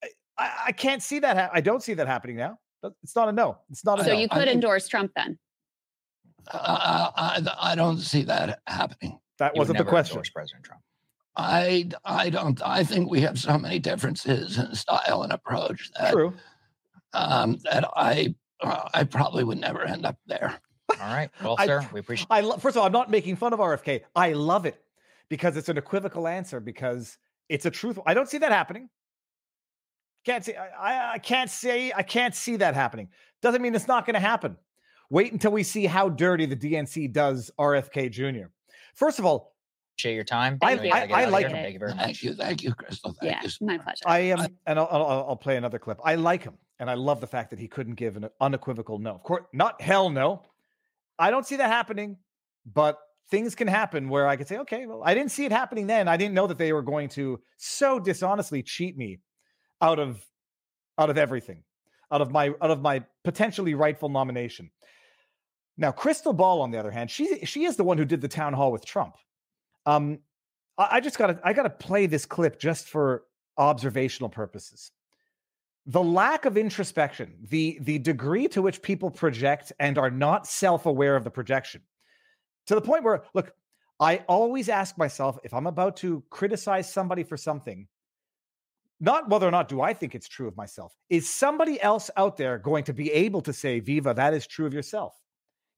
I, 0.02 0.08
I, 0.38 0.50
I 0.66 0.72
can't 0.72 1.02
see 1.02 1.18
that. 1.20 1.36
Ha- 1.36 1.50
I 1.52 1.60
don't 1.60 1.82
see 1.82 1.94
that 1.94 2.06
happening 2.06 2.36
now. 2.36 2.58
It's 3.02 3.16
not 3.16 3.28
a 3.28 3.32
no. 3.32 3.58
It's 3.70 3.84
not 3.84 4.00
a 4.00 4.04
So 4.04 4.12
no. 4.12 4.18
you 4.18 4.26
I 4.30 4.34
could 4.34 4.44
think- 4.44 4.54
endorse 4.54 4.86
Trump 4.88 5.10
then? 5.16 5.38
Uh, 6.52 7.10
I 7.16 7.70
I 7.72 7.74
don't 7.74 7.98
see 7.98 8.22
that 8.24 8.60
happening. 8.66 9.18
that 9.38 9.54
You 9.54 9.58
wasn't 9.58 9.78
the 9.78 9.84
never 9.84 9.90
question. 9.90 10.14
endorse 10.14 10.30
President 10.30 10.64
Trump. 10.64 10.82
I 11.36 11.88
I 12.04 12.30
don't. 12.30 12.60
I 12.64 12.82
think 12.84 13.10
we 13.10 13.20
have 13.22 13.38
so 13.38 13.58
many 13.58 13.78
differences 13.78 14.58
in 14.58 14.74
style 14.74 15.22
and 15.22 15.32
approach 15.32 15.90
that 15.98 16.12
True. 16.12 16.32
um, 17.12 17.58
that 17.64 17.84
I 17.94 18.34
uh, 18.62 18.88
I 18.94 19.04
probably 19.04 19.44
would 19.44 19.58
never 19.58 19.82
end 19.84 20.06
up 20.06 20.16
there. 20.26 20.58
All 21.00 21.06
right. 21.14 21.30
Well, 21.42 21.56
I- 21.58 21.66
sir, 21.66 21.86
we 21.92 22.00
appreciate 22.00 22.28
I 22.30 22.40
lo- 22.40 22.56
first 22.56 22.76
of 22.76 22.80
all, 22.80 22.86
I'm 22.86 22.92
not 22.92 23.10
making 23.10 23.36
fun 23.36 23.52
of 23.52 23.58
RFK. 23.58 24.02
I 24.14 24.32
love 24.32 24.64
it 24.66 24.80
because 25.28 25.56
it's 25.56 25.68
an 25.68 25.76
equivocal 25.76 26.26
answer 26.26 26.58
because 26.60 27.18
it's 27.48 27.66
a 27.66 27.70
truth. 27.70 27.98
I 28.06 28.14
don't 28.14 28.28
see 28.28 28.38
that 28.38 28.52
happening. 28.52 28.88
Can't 30.24 30.44
see. 30.44 30.54
I, 30.56 30.68
I, 30.78 31.12
I 31.14 31.18
can't 31.18 31.50
say. 31.50 31.92
I 31.94 32.02
can't 32.02 32.34
see 32.34 32.56
that 32.56 32.74
happening. 32.74 33.08
Doesn't 33.42 33.60
mean 33.62 33.74
it's 33.74 33.86
not 33.88 34.06
going 34.06 34.14
to 34.14 34.20
happen. 34.20 34.56
Wait 35.10 35.32
until 35.32 35.52
we 35.52 35.62
see 35.62 35.86
how 35.86 36.08
dirty 36.08 36.46
the 36.46 36.56
DNC 36.56 37.12
does 37.12 37.50
RFK 37.58 38.10
Jr. 38.10 38.46
First 38.94 39.18
of 39.18 39.24
all, 39.26 39.54
appreciate 39.94 40.14
your 40.14 40.24
time. 40.24 40.58
I- 40.62 40.72
you 40.74 40.80
I- 40.92 41.06
gotta 41.06 41.14
I 41.14 41.24
like 41.26 41.46
him. 41.46 41.52
Thank 41.52 41.72
you 41.74 41.78
very 41.78 41.94
much. 41.94 42.04
Thank 42.04 42.22
you, 42.22 42.34
thank 42.34 42.62
you, 42.62 42.74
Crystal. 42.74 43.14
Thank 43.20 43.32
Yeah, 43.32 43.42
you. 43.42 43.48
so 43.48 43.64
my 43.64 43.78
pleasure. 43.78 44.02
I 44.06 44.18
am, 44.20 44.46
and 44.66 44.78
I'll, 44.78 44.88
I'll, 44.90 45.26
I'll 45.28 45.36
play 45.36 45.56
another 45.56 45.78
clip. 45.78 46.00
I 46.04 46.16
like 46.16 46.42
him, 46.42 46.54
and 46.80 46.90
I 46.90 46.94
love 46.94 47.20
the 47.20 47.26
fact 47.26 47.50
that 47.50 47.58
he 47.58 47.68
couldn't 47.68 47.94
give 47.94 48.16
an 48.16 48.28
unequivocal 48.40 48.98
no. 48.98 49.12
Of 49.14 49.22
course, 49.22 49.44
not 49.52 49.80
hell 49.80 50.10
no. 50.10 50.42
I 51.18 51.30
don't 51.30 51.46
see 51.46 51.56
that 51.56 51.70
happening, 51.70 52.16
but 52.74 52.98
things 53.30 53.54
can 53.54 53.68
happen 53.68 54.08
where 54.08 54.26
I 54.28 54.36
could 54.36 54.46
say, 54.48 54.58
okay, 54.58 54.86
well, 54.86 55.02
I 55.04 55.14
didn't 55.14 55.30
see 55.30 55.44
it 55.46 55.52
happening 55.52 55.86
then. 55.86 56.08
I 56.08 56.16
didn't 56.16 56.34
know 56.34 56.46
that 56.46 56.58
they 56.58 56.72
were 56.72 56.82
going 56.82 57.08
to 57.10 57.40
so 57.56 57.98
dishonestly 57.98 58.62
cheat 58.62 58.96
me 58.96 59.18
out 59.80 59.98
of 59.98 60.22
out 60.98 61.10
of 61.10 61.18
everything, 61.18 61.62
out 62.10 62.20
of 62.20 62.30
my 62.30 62.48
out 62.60 62.70
of 62.70 62.80
my 62.82 63.02
potentially 63.24 63.74
rightful 63.74 64.08
nomination. 64.08 64.70
Now, 65.78 65.92
Crystal 65.92 66.32
Ball, 66.32 66.62
on 66.62 66.70
the 66.70 66.78
other 66.78 66.90
hand, 66.90 67.10
she 67.10 67.44
she 67.44 67.64
is 67.64 67.76
the 67.76 67.84
one 67.84 67.98
who 67.98 68.04
did 68.04 68.20
the 68.20 68.28
town 68.28 68.52
hall 68.52 68.72
with 68.72 68.84
Trump. 68.84 69.16
Um, 69.84 70.20
I, 70.78 70.88
I 70.92 71.00
just 71.00 71.18
gotta 71.18 71.38
I 71.44 71.52
gotta 71.52 71.70
play 71.70 72.06
this 72.06 72.24
clip 72.26 72.58
just 72.58 72.88
for 72.88 73.24
observational 73.58 74.30
purposes. 74.30 74.90
The 75.86 76.02
lack 76.02 76.46
of 76.46 76.56
introspection, 76.56 77.34
the 77.48 77.78
the 77.80 77.98
degree 77.98 78.48
to 78.48 78.62
which 78.62 78.82
people 78.82 79.10
project 79.10 79.72
and 79.78 79.98
are 79.98 80.10
not 80.10 80.46
self-aware 80.46 81.14
of 81.14 81.24
the 81.24 81.30
projection, 81.30 81.82
to 82.66 82.74
the 82.74 82.80
point 82.80 83.04
where 83.04 83.24
look, 83.34 83.52
I 84.00 84.24
always 84.28 84.68
ask 84.68 84.96
myself 84.96 85.38
if 85.44 85.52
I'm 85.52 85.66
about 85.66 85.96
to 85.98 86.24
criticize 86.30 86.90
somebody 86.92 87.22
for 87.22 87.36
something, 87.36 87.86
not 88.98 89.28
whether 89.28 89.46
or 89.46 89.50
not 89.50 89.68
do 89.68 89.82
I 89.82 89.92
think 89.92 90.14
it's 90.14 90.28
true 90.28 90.48
of 90.48 90.56
myself, 90.56 90.94
is 91.10 91.28
somebody 91.28 91.80
else 91.80 92.10
out 92.16 92.38
there 92.38 92.58
going 92.58 92.84
to 92.84 92.94
be 92.94 93.12
able 93.12 93.42
to 93.42 93.52
say, 93.52 93.80
Viva, 93.80 94.14
that 94.14 94.32
is 94.32 94.46
true 94.46 94.66
of 94.66 94.74
yourself? 94.74 95.14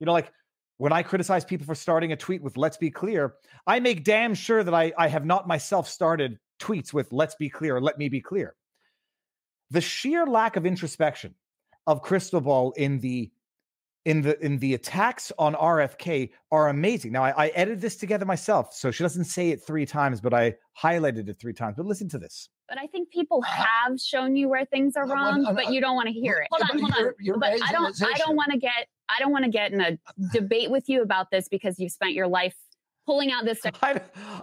You 0.00 0.06
know, 0.06 0.12
like 0.12 0.32
when 0.76 0.92
I 0.92 1.02
criticize 1.02 1.44
people 1.44 1.66
for 1.66 1.74
starting 1.74 2.12
a 2.12 2.16
tweet 2.16 2.42
with 2.42 2.56
let's 2.56 2.76
be 2.76 2.90
clear, 2.90 3.34
I 3.66 3.80
make 3.80 4.04
damn 4.04 4.34
sure 4.34 4.62
that 4.62 4.74
I, 4.74 4.92
I 4.96 5.08
have 5.08 5.26
not 5.26 5.48
myself 5.48 5.88
started 5.88 6.38
tweets 6.60 6.92
with 6.92 7.12
let's 7.12 7.34
be 7.34 7.48
clear 7.48 7.76
or 7.76 7.80
let 7.80 7.98
me 7.98 8.08
be 8.08 8.20
clear. 8.20 8.54
The 9.70 9.80
sheer 9.80 10.26
lack 10.26 10.56
of 10.56 10.64
introspection 10.66 11.34
of 11.86 12.02
Crystal 12.02 12.40
Ball 12.40 12.72
in 12.72 12.98
the 13.00 13.30
in 14.04 14.22
the 14.22 14.42
in 14.42 14.58
the 14.58 14.74
attacks 14.74 15.32
on 15.38 15.54
RFK 15.54 16.30
are 16.50 16.68
amazing. 16.68 17.12
Now 17.12 17.24
I, 17.24 17.46
I 17.46 17.48
edited 17.48 17.80
this 17.80 17.96
together 17.96 18.24
myself, 18.24 18.72
so 18.72 18.90
she 18.90 19.02
doesn't 19.04 19.24
say 19.24 19.50
it 19.50 19.66
three 19.66 19.84
times, 19.84 20.20
but 20.20 20.32
I 20.32 20.54
highlighted 20.80 21.28
it 21.28 21.38
three 21.38 21.52
times. 21.52 21.74
But 21.76 21.84
listen 21.86 22.08
to 22.10 22.18
this. 22.18 22.48
But 22.68 22.78
I 22.78 22.86
think 22.86 23.10
people 23.10 23.42
have 23.42 24.00
shown 24.00 24.36
you 24.36 24.48
where 24.48 24.64
things 24.64 24.96
are 24.96 25.06
well, 25.06 25.16
wrong, 25.16 25.44
uh, 25.46 25.52
but 25.52 25.72
you 25.72 25.80
don't 25.80 25.96
want 25.96 26.06
to 26.06 26.12
hear 26.12 26.38
it. 26.38 26.48
Hold 26.50 26.70
on, 26.70 26.78
hold 26.78 26.92
on. 26.92 27.00
you're- 27.00 27.14
you're 27.18 27.38
But 27.38 27.62
I 27.62 27.72
don't 27.72 28.02
I 28.02 28.12
don't 28.14 28.36
want 28.36 28.52
to 28.52 28.58
get 28.58 28.86
I 29.08 29.18
don't 29.20 29.32
want 29.32 29.44
to 29.44 29.50
get 29.50 29.72
in 29.72 29.80
a 29.80 29.98
debate 30.32 30.70
with 30.70 30.88
you 30.88 31.02
about 31.02 31.30
this 31.30 31.48
because 31.48 31.78
you've 31.78 31.92
spent 31.92 32.12
your 32.12 32.26
life 32.28 32.54
pulling 33.06 33.32
out 33.32 33.44
this 33.44 33.58
stuff. 33.60 33.78
I, 33.82 34.00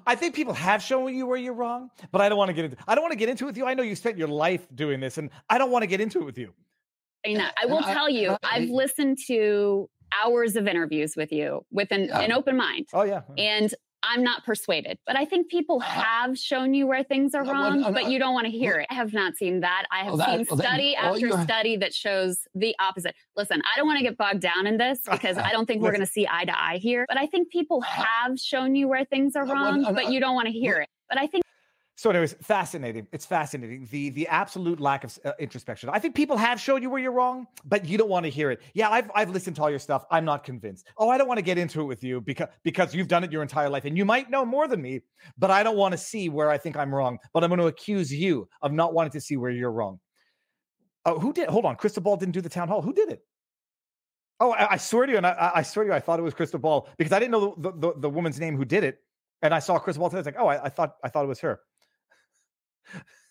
I 0.08 0.16
think 0.16 0.34
people 0.36 0.54
have 0.54 0.82
shown 0.82 1.14
you 1.16 1.26
where 1.28 1.38
you're 1.38 1.54
wrong, 1.54 1.90
but 2.12 2.22
I 2.22 2.30
don't 2.30 2.38
want 2.38 2.50
to 2.50 2.54
get 2.54 2.66
into. 2.66 2.78
I 2.88 2.96
don't 2.96 3.04
want 3.04 3.12
to 3.12 3.18
get 3.18 3.30
into 3.30 3.44
it 3.46 3.48
with 3.48 3.58
you. 3.58 3.66
I 3.66 3.74
know 3.74 3.84
you 3.84 3.96
spent 3.96 4.18
your 4.18 4.28
life 4.28 4.68
doing 4.76 5.00
this, 5.00 5.18
and 5.18 5.30
I 5.50 5.58
don't 5.58 5.72
want 5.72 5.84
to 5.84 5.88
get 5.88 6.02
into 6.02 6.20
it 6.20 6.26
with 6.26 6.38
you. 6.38 6.54
I 7.26 7.34
know. 7.34 7.48
I 7.62 7.66
will 7.68 7.84
I- 7.84 7.94
tell 7.94 8.10
you, 8.10 8.32
I- 8.44 8.58
I've 8.58 8.70
listened 8.70 9.18
to 9.28 9.90
hours 10.24 10.56
of 10.56 10.68
interviews 10.68 11.16
with 11.16 11.32
you 11.32 11.66
with 11.72 11.92
an, 11.92 12.06
Yeah. 12.06 12.22
an 12.22 12.32
open 12.32 12.56
mind, 12.56 12.88
Oh 12.94 13.04
yeah, 13.04 13.22
and 13.38 13.74
I'm 14.08 14.24
not 14.24 14.46
persuaded. 14.46 14.98
But 15.06 15.18
I 15.18 15.26
think 15.26 15.50
people 15.50 15.80
have 15.80 16.38
shown 16.38 16.74
you 16.74 16.88
where 16.88 17.04
things 17.04 17.34
are 17.34 17.42
Uh, 17.42 17.46
well, 17.46 17.54
wrong, 17.54 17.84
uh, 17.84 17.92
but 17.92 18.06
uh, 18.06 18.10
you 18.10 18.20
don't 18.20 18.34
want 18.34 18.46
to 18.46 18.52
hear 18.52 18.76
it. 18.80 18.88
I 18.90 18.94
have 18.96 19.14
not 19.14 19.36
seen 19.36 19.62
that. 19.62 19.86
I 19.92 20.00
have 20.00 20.08
Well, 20.08 20.18
that- 20.18 20.48
seen 20.48 20.58
study 20.58 20.96
after 20.96 21.32
study 21.44 21.78
that 21.78 21.94
shows 21.94 22.48
the 22.54 22.76
opposite. 22.80 23.16
Listen, 23.36 23.62
I 23.62 23.78
don't 23.78 23.88
want 23.88 23.98
to 24.00 24.04
get 24.04 24.18
bogged 24.18 24.42
down 24.42 24.68
in 24.68 24.78
this 24.78 25.00
because 25.10 25.38
I 25.38 25.52
don't 25.52 25.66
think 25.66 25.82
we're 25.82 25.92
going 25.92 26.02
to 26.02 26.06
see 26.06 26.28
eye 26.30 26.46
to 26.46 26.58
eye 26.60 26.78
here. 26.82 27.06
But 27.08 27.18
I 27.18 27.26
think 27.28 27.50
people 27.50 27.82
have 27.82 28.40
shown 28.40 28.76
you 28.76 28.88
where 28.88 29.06
things 29.06 29.36
are 29.36 29.44
Uh, 29.44 29.48
well, 29.48 29.56
wrong, 29.56 29.86
uh, 29.86 29.92
but 29.94 30.06
uh, 30.06 30.10
you 30.10 30.20
don't 30.20 30.36
want 30.36 30.48
to 30.48 30.54
hear 30.54 30.78
it. 30.78 30.90
But 31.10 31.20
I 31.20 31.28
think 31.28 31.45
So, 31.98 32.10
anyways, 32.10 32.34
fascinating. 32.42 33.08
It's 33.14 33.26
fascinating. 33.26 33.88
The 33.90 34.10
the 34.10 34.28
absolute 34.28 34.82
lack 34.82 35.06
of 35.06 35.18
uh, 35.24 35.32
introspection. 35.40 35.90
I 35.90 35.98
think 36.00 36.14
people 36.14 36.36
have 36.36 36.60
shown 36.60 36.82
you 36.82 36.90
where 36.90 37.00
you're 37.02 37.14
wrong, 37.14 37.48
but 37.64 37.86
you 37.86 37.98
don't 37.98 38.10
want 38.10 38.26
to 38.26 38.30
hear 38.30 38.52
it. 38.52 38.62
Yeah, 38.74 38.90
I've 38.90 39.10
I've 39.16 39.30
listened 39.30 39.56
to 39.56 39.62
all 39.62 39.70
your 39.70 39.80
stuff. 39.80 40.04
I'm 40.12 40.26
not 40.26 40.44
convinced. 40.44 40.88
Oh, 40.98 41.10
I 41.10 41.18
don't 41.18 41.28
want 41.30 41.38
to 41.38 41.42
get 41.42 41.58
into 41.58 41.80
it 41.80 41.86
with 41.86 42.04
you 42.04 42.20
because 42.20 42.50
because 42.64 42.94
you've 42.94 43.08
done 43.08 43.24
it 43.24 43.32
your 43.32 43.42
entire 43.42 43.70
life, 43.70 43.86
and 43.86 43.98
you 43.98 44.04
might 44.04 44.30
know 44.30 44.44
more 44.44 44.68
than 44.68 44.82
me. 44.82 45.04
But 45.38 45.52
I 45.52 45.64
don't 45.64 45.78
want 45.78 45.94
to 45.94 45.98
see 45.98 46.28
where 46.28 46.50
I 46.50 46.58
think 46.58 46.76
I'm 46.76 46.94
wrong. 46.94 47.18
But 47.34 47.46
I'm 47.46 47.50
going 47.50 47.62
to 47.62 47.68
accuse 47.68 48.12
you 48.14 48.50
of 48.62 48.74
not 48.74 48.94
wanting 48.94 49.12
to 49.14 49.22
see 49.22 49.38
where 49.38 49.52
you're 49.52 49.72
wrong. 49.72 50.00
Oh, 51.06 51.18
who 51.18 51.32
did? 51.32 51.48
Hold 51.48 51.64
on, 51.64 51.78
Crystal 51.78 52.04
Ball 52.04 52.18
didn't 52.18 52.34
do 52.34 52.42
the 52.42 52.50
town 52.50 52.68
hall. 52.68 52.82
Who 52.82 52.92
did 52.92 53.10
it? 53.10 53.24
Oh, 54.42 54.52
I, 54.52 54.74
I 54.74 54.78
swear 54.78 55.06
to 55.06 55.12
you, 55.14 55.18
and 55.18 55.26
I- 55.26 55.52
I, 55.56 55.62
swear 55.62 55.86
to 55.86 55.92
you, 55.92 55.96
I 55.96 56.02
thought 56.02 56.20
it 56.20 56.24
was 56.24 56.34
Crystal 56.34 56.60
Ball 56.60 56.90
because 56.98 57.14
I 57.14 57.20
didn't 57.20 57.32
know 57.32 57.56
the, 57.58 57.72
the, 57.72 57.94
the 58.00 58.10
woman's 58.10 58.38
name 58.38 58.58
who 58.58 58.66
did 58.66 58.84
it, 58.84 58.98
and 59.42 59.54
I 59.54 59.60
saw 59.60 59.78
today. 59.78 59.98
I 59.98 60.02
was 60.02 60.26
like, 60.26 60.36
oh, 60.38 60.48
I, 60.48 60.66
I 60.66 60.70
thought 60.70 60.96
I 61.06 61.08
thought 61.10 61.24
it 61.24 61.30
was 61.30 61.40
her. 61.40 61.62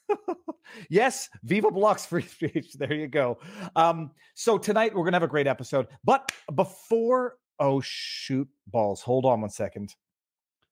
yes, 0.88 1.28
Viva 1.42 1.70
blocks 1.70 2.06
free 2.06 2.22
speech. 2.22 2.74
There 2.74 2.92
you 2.92 3.08
go. 3.08 3.38
Um, 3.76 4.10
so 4.34 4.58
tonight 4.58 4.94
we're 4.94 5.04
gonna 5.04 5.16
have 5.16 5.22
a 5.22 5.28
great 5.28 5.46
episode. 5.46 5.88
But 6.04 6.30
before, 6.54 7.36
oh 7.58 7.80
shoot, 7.80 8.48
balls. 8.66 9.02
Hold 9.02 9.24
on 9.24 9.40
one 9.40 9.50
second. 9.50 9.94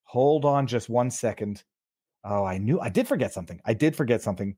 Hold 0.04 0.44
on 0.44 0.66
just 0.66 0.88
one 0.88 1.10
second. 1.10 1.62
Oh, 2.24 2.44
I 2.44 2.58
knew 2.58 2.80
I 2.80 2.88
did 2.88 3.08
forget 3.08 3.32
something. 3.32 3.60
I 3.64 3.74
did 3.74 3.96
forget 3.96 4.22
something. 4.22 4.56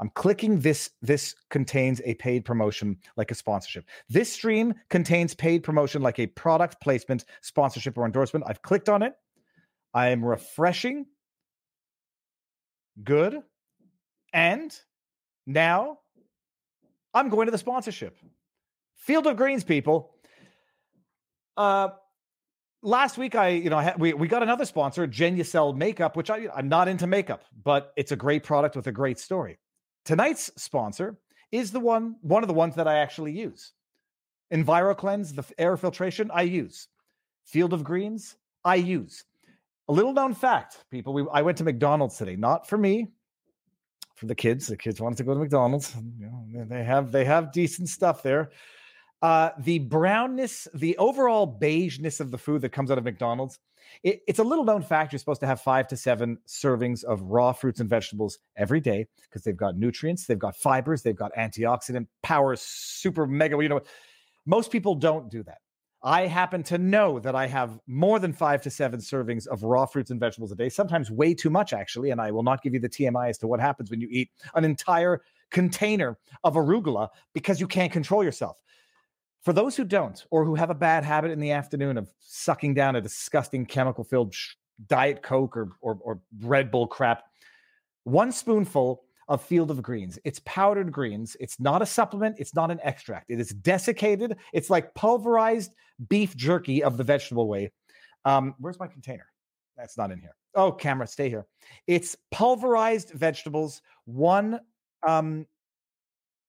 I'm 0.00 0.10
clicking 0.14 0.58
this. 0.60 0.90
This 1.02 1.34
contains 1.50 2.00
a 2.04 2.14
paid 2.14 2.44
promotion 2.44 2.96
like 3.16 3.30
a 3.30 3.34
sponsorship. 3.34 3.84
This 4.08 4.32
stream 4.32 4.74
contains 4.88 5.34
paid 5.34 5.62
promotion 5.62 6.02
like 6.02 6.18
a 6.18 6.26
product 6.26 6.80
placement, 6.82 7.26
sponsorship, 7.42 7.96
or 7.98 8.06
endorsement. 8.06 8.46
I've 8.48 8.62
clicked 8.62 8.88
on 8.88 9.02
it. 9.02 9.12
I 9.92 10.08
am 10.08 10.24
refreshing. 10.24 11.06
Good. 13.04 13.42
And 14.32 14.76
now 15.46 15.98
I'm 17.12 17.28
going 17.28 17.46
to 17.46 17.52
the 17.52 17.58
sponsorship. 17.58 18.16
Field 18.96 19.26
of 19.26 19.36
Greens, 19.36 19.64
people. 19.64 20.14
Uh, 21.56 21.88
last 22.82 23.18
week 23.18 23.34
I, 23.34 23.48
you 23.48 23.70
know, 23.70 23.94
we 23.98 24.12
we 24.12 24.28
got 24.28 24.42
another 24.42 24.64
sponsor, 24.64 25.06
Genucel 25.06 25.76
Makeup, 25.76 26.16
which 26.16 26.30
I 26.30 26.48
I'm 26.54 26.68
not 26.68 26.88
into 26.88 27.06
makeup, 27.06 27.44
but 27.64 27.92
it's 27.96 28.12
a 28.12 28.16
great 28.16 28.44
product 28.44 28.76
with 28.76 28.86
a 28.86 28.92
great 28.92 29.18
story. 29.18 29.58
Tonight's 30.04 30.50
sponsor 30.56 31.18
is 31.52 31.72
the 31.72 31.80
one 31.80 32.16
one 32.22 32.42
of 32.42 32.48
the 32.48 32.54
ones 32.54 32.76
that 32.76 32.86
I 32.88 32.98
actually 32.98 33.32
use. 33.32 33.72
EnviroKlenz, 34.52 35.34
the 35.34 35.44
air 35.58 35.76
filtration, 35.76 36.30
I 36.32 36.42
use. 36.42 36.88
Field 37.44 37.72
of 37.72 37.84
Greens, 37.84 38.36
I 38.64 38.76
use. 38.76 39.24
A 39.88 39.92
little 39.92 40.12
known 40.12 40.34
fact, 40.34 40.84
people. 40.90 41.12
We, 41.12 41.26
I 41.32 41.42
went 41.42 41.58
to 41.58 41.64
McDonald's 41.64 42.16
today, 42.16 42.36
not 42.36 42.68
for 42.68 42.78
me, 42.78 43.08
for 44.20 44.26
the 44.26 44.34
kids. 44.34 44.66
The 44.66 44.76
kids 44.76 45.00
wanted 45.00 45.16
to 45.16 45.24
go 45.24 45.32
to 45.32 45.40
McDonald's. 45.40 45.96
You 46.18 46.26
know, 46.26 46.64
they- 46.66 46.84
have 46.84 47.10
they 47.10 47.24
have 47.24 47.52
decent 47.52 47.88
stuff 47.88 48.22
there. 48.22 48.50
Uh, 49.22 49.50
the 49.58 49.78
brownness, 49.80 50.68
the 50.74 50.96
overall 50.98 51.58
beigeness 51.60 52.20
of 52.20 52.30
the 52.30 52.38
food 52.38 52.62
that 52.62 52.70
comes 52.70 52.90
out 52.90 52.98
of 52.98 53.04
McDonald's, 53.04 53.58
it- 54.02 54.22
it's 54.28 54.38
a 54.38 54.44
little 54.44 54.64
known 54.64 54.82
fact. 54.82 55.12
You're 55.12 55.18
supposed 55.18 55.40
to 55.40 55.46
have 55.46 55.60
five 55.62 55.88
to 55.88 55.96
seven 55.96 56.38
servings 56.46 57.02
of 57.02 57.22
raw 57.22 57.52
fruits 57.52 57.80
and 57.80 57.88
vegetables 57.88 58.38
every 58.56 58.80
day 58.80 59.06
because 59.22 59.42
they've 59.42 59.56
got 59.56 59.76
nutrients, 59.76 60.26
they've 60.26 60.38
got 60.38 60.54
fibers, 60.56 61.02
they've 61.02 61.16
got 61.16 61.32
antioxidant 61.34 62.06
power, 62.22 62.54
super 62.56 63.26
mega. 63.26 63.56
You 63.62 63.68
know, 63.70 63.80
most 64.46 64.70
people 64.70 64.94
don't 64.94 65.30
do 65.30 65.42
that. 65.44 65.58
I 66.02 66.26
happen 66.26 66.62
to 66.64 66.78
know 66.78 67.18
that 67.20 67.34
I 67.34 67.46
have 67.46 67.78
more 67.86 68.18
than 68.18 68.32
five 68.32 68.62
to 68.62 68.70
seven 68.70 69.00
servings 69.00 69.46
of 69.46 69.62
raw 69.62 69.84
fruits 69.84 70.10
and 70.10 70.18
vegetables 70.18 70.50
a 70.50 70.54
day, 70.54 70.70
sometimes 70.70 71.10
way 71.10 71.34
too 71.34 71.50
much, 71.50 71.72
actually. 71.72 72.10
And 72.10 72.20
I 72.20 72.30
will 72.30 72.42
not 72.42 72.62
give 72.62 72.72
you 72.72 72.80
the 72.80 72.88
TMI 72.88 73.28
as 73.28 73.38
to 73.38 73.46
what 73.46 73.60
happens 73.60 73.90
when 73.90 74.00
you 74.00 74.08
eat 74.10 74.30
an 74.54 74.64
entire 74.64 75.20
container 75.50 76.16
of 76.42 76.54
arugula 76.54 77.08
because 77.34 77.60
you 77.60 77.66
can't 77.66 77.92
control 77.92 78.24
yourself. 78.24 78.62
For 79.42 79.52
those 79.52 79.76
who 79.76 79.84
don't, 79.84 80.24
or 80.30 80.44
who 80.44 80.54
have 80.54 80.70
a 80.70 80.74
bad 80.74 81.04
habit 81.04 81.30
in 81.30 81.40
the 81.40 81.52
afternoon 81.52 81.98
of 81.98 82.10
sucking 82.18 82.74
down 82.74 82.96
a 82.96 83.00
disgusting 83.00 83.66
chemical 83.66 84.04
filled 84.04 84.34
Diet 84.86 85.22
Coke 85.22 85.56
or, 85.56 85.72
or, 85.80 85.98
or 86.02 86.20
Red 86.42 86.70
Bull 86.70 86.86
crap, 86.86 87.24
one 88.04 88.32
spoonful 88.32 89.04
of 89.30 89.40
Field 89.40 89.70
of 89.70 89.80
Greens. 89.80 90.18
It's 90.24 90.40
powdered 90.44 90.90
greens. 90.90 91.36
It's 91.38 91.58
not 91.60 91.80
a 91.80 91.86
supplement. 91.86 92.36
It's 92.40 92.54
not 92.54 92.70
an 92.70 92.80
extract. 92.82 93.30
It 93.30 93.38
is 93.38 93.50
desiccated. 93.50 94.36
It's 94.52 94.68
like 94.68 94.92
pulverized 94.94 95.72
beef 96.08 96.36
jerky 96.36 96.82
of 96.82 96.96
the 96.96 97.04
vegetable 97.04 97.46
way. 97.48 97.70
Um, 98.24 98.56
where's 98.58 98.80
my 98.80 98.88
container? 98.88 99.26
That's 99.76 99.96
not 99.96 100.10
in 100.10 100.18
here. 100.18 100.34
Oh, 100.56 100.72
camera, 100.72 101.06
stay 101.06 101.28
here. 101.28 101.46
It's 101.86 102.16
pulverized 102.32 103.12
vegetables. 103.12 103.82
One, 104.04 104.58
um, 105.06 105.46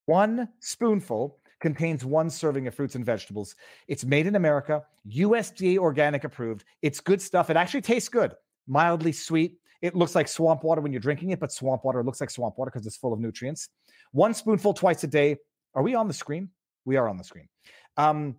one 0.08 0.50
spoonful 0.60 1.38
contains 1.60 2.04
one 2.04 2.32
serving 2.32 2.66
of 2.66 2.74
fruits 2.74 2.96
and 2.96 3.06
vegetables. 3.06 3.56
It's 3.88 4.04
made 4.04 4.26
in 4.26 4.36
America, 4.36 4.82
USDA 5.08 5.78
organic 5.78 6.24
approved. 6.24 6.66
It's 6.82 7.00
good 7.00 7.22
stuff. 7.22 7.52
It 7.52 7.58
actually 7.58 7.82
tastes 7.82 8.10
good, 8.10 8.34
mildly 8.68 9.12
sweet. 9.12 9.61
It 9.82 9.96
looks 9.96 10.16
like 10.16 10.28
swamp 10.28 10.64
water 10.64 10.82
when 10.82 10.92
you're 10.92 11.02
drinking 11.02 11.32
it, 11.32 11.40
but 11.40 11.52
swamp 11.52 11.84
water 11.84 12.04
looks 12.04 12.22
like 12.22 12.30
swamp 12.30 12.58
water 12.58 12.72
because 12.72 12.86
it's 12.86 12.98
full 12.98 13.14
of 13.14 13.20
nutrients. 13.20 13.70
One 14.12 14.34
spoonful 14.34 14.74
twice 14.74 15.04
a 15.04 15.08
day. 15.08 15.38
Are 15.74 15.82
we 15.82 15.96
on 15.96 16.08
the 16.08 16.14
screen? 16.14 16.50
We 16.86 16.98
are 16.98 17.08
on 17.08 17.18
the 17.18 17.24
screen. 17.24 17.48
Um, 17.98 18.36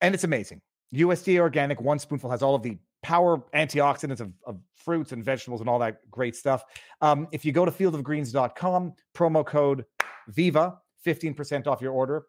and 0.00 0.14
it's 0.14 0.24
amazing. 0.24 0.60
USDA 0.94 1.38
organic, 1.40 1.80
one 1.80 1.98
spoonful 1.98 2.30
has 2.30 2.42
all 2.42 2.54
of 2.54 2.62
the 2.62 2.78
power 3.02 3.42
antioxidants 3.54 4.20
of, 4.20 4.32
of 4.46 4.58
fruits 4.74 5.12
and 5.12 5.24
vegetables 5.24 5.60
and 5.60 5.68
all 5.68 5.78
that 5.78 5.98
great 6.10 6.34
stuff. 6.34 6.64
Um, 7.00 7.28
if 7.32 7.44
you 7.44 7.52
go 7.52 7.64
to 7.64 7.70
fieldofgreens.com, 7.70 8.94
promo 9.14 9.44
code 9.44 9.84
VIVA, 10.28 10.78
15% 11.06 11.66
off 11.66 11.82
your 11.82 11.92
order. 11.92 12.24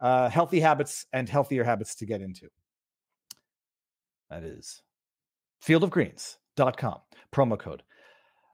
Uh, 0.00 0.28
healthy 0.28 0.60
habits 0.60 1.06
and 1.12 1.28
healthier 1.28 1.62
habits 1.62 1.94
to 1.96 2.06
get 2.06 2.20
into. 2.20 2.48
That 4.30 4.42
is 4.42 4.82
fieldofgreens.com, 6.56 6.98
promo 7.32 7.58
code 7.58 7.82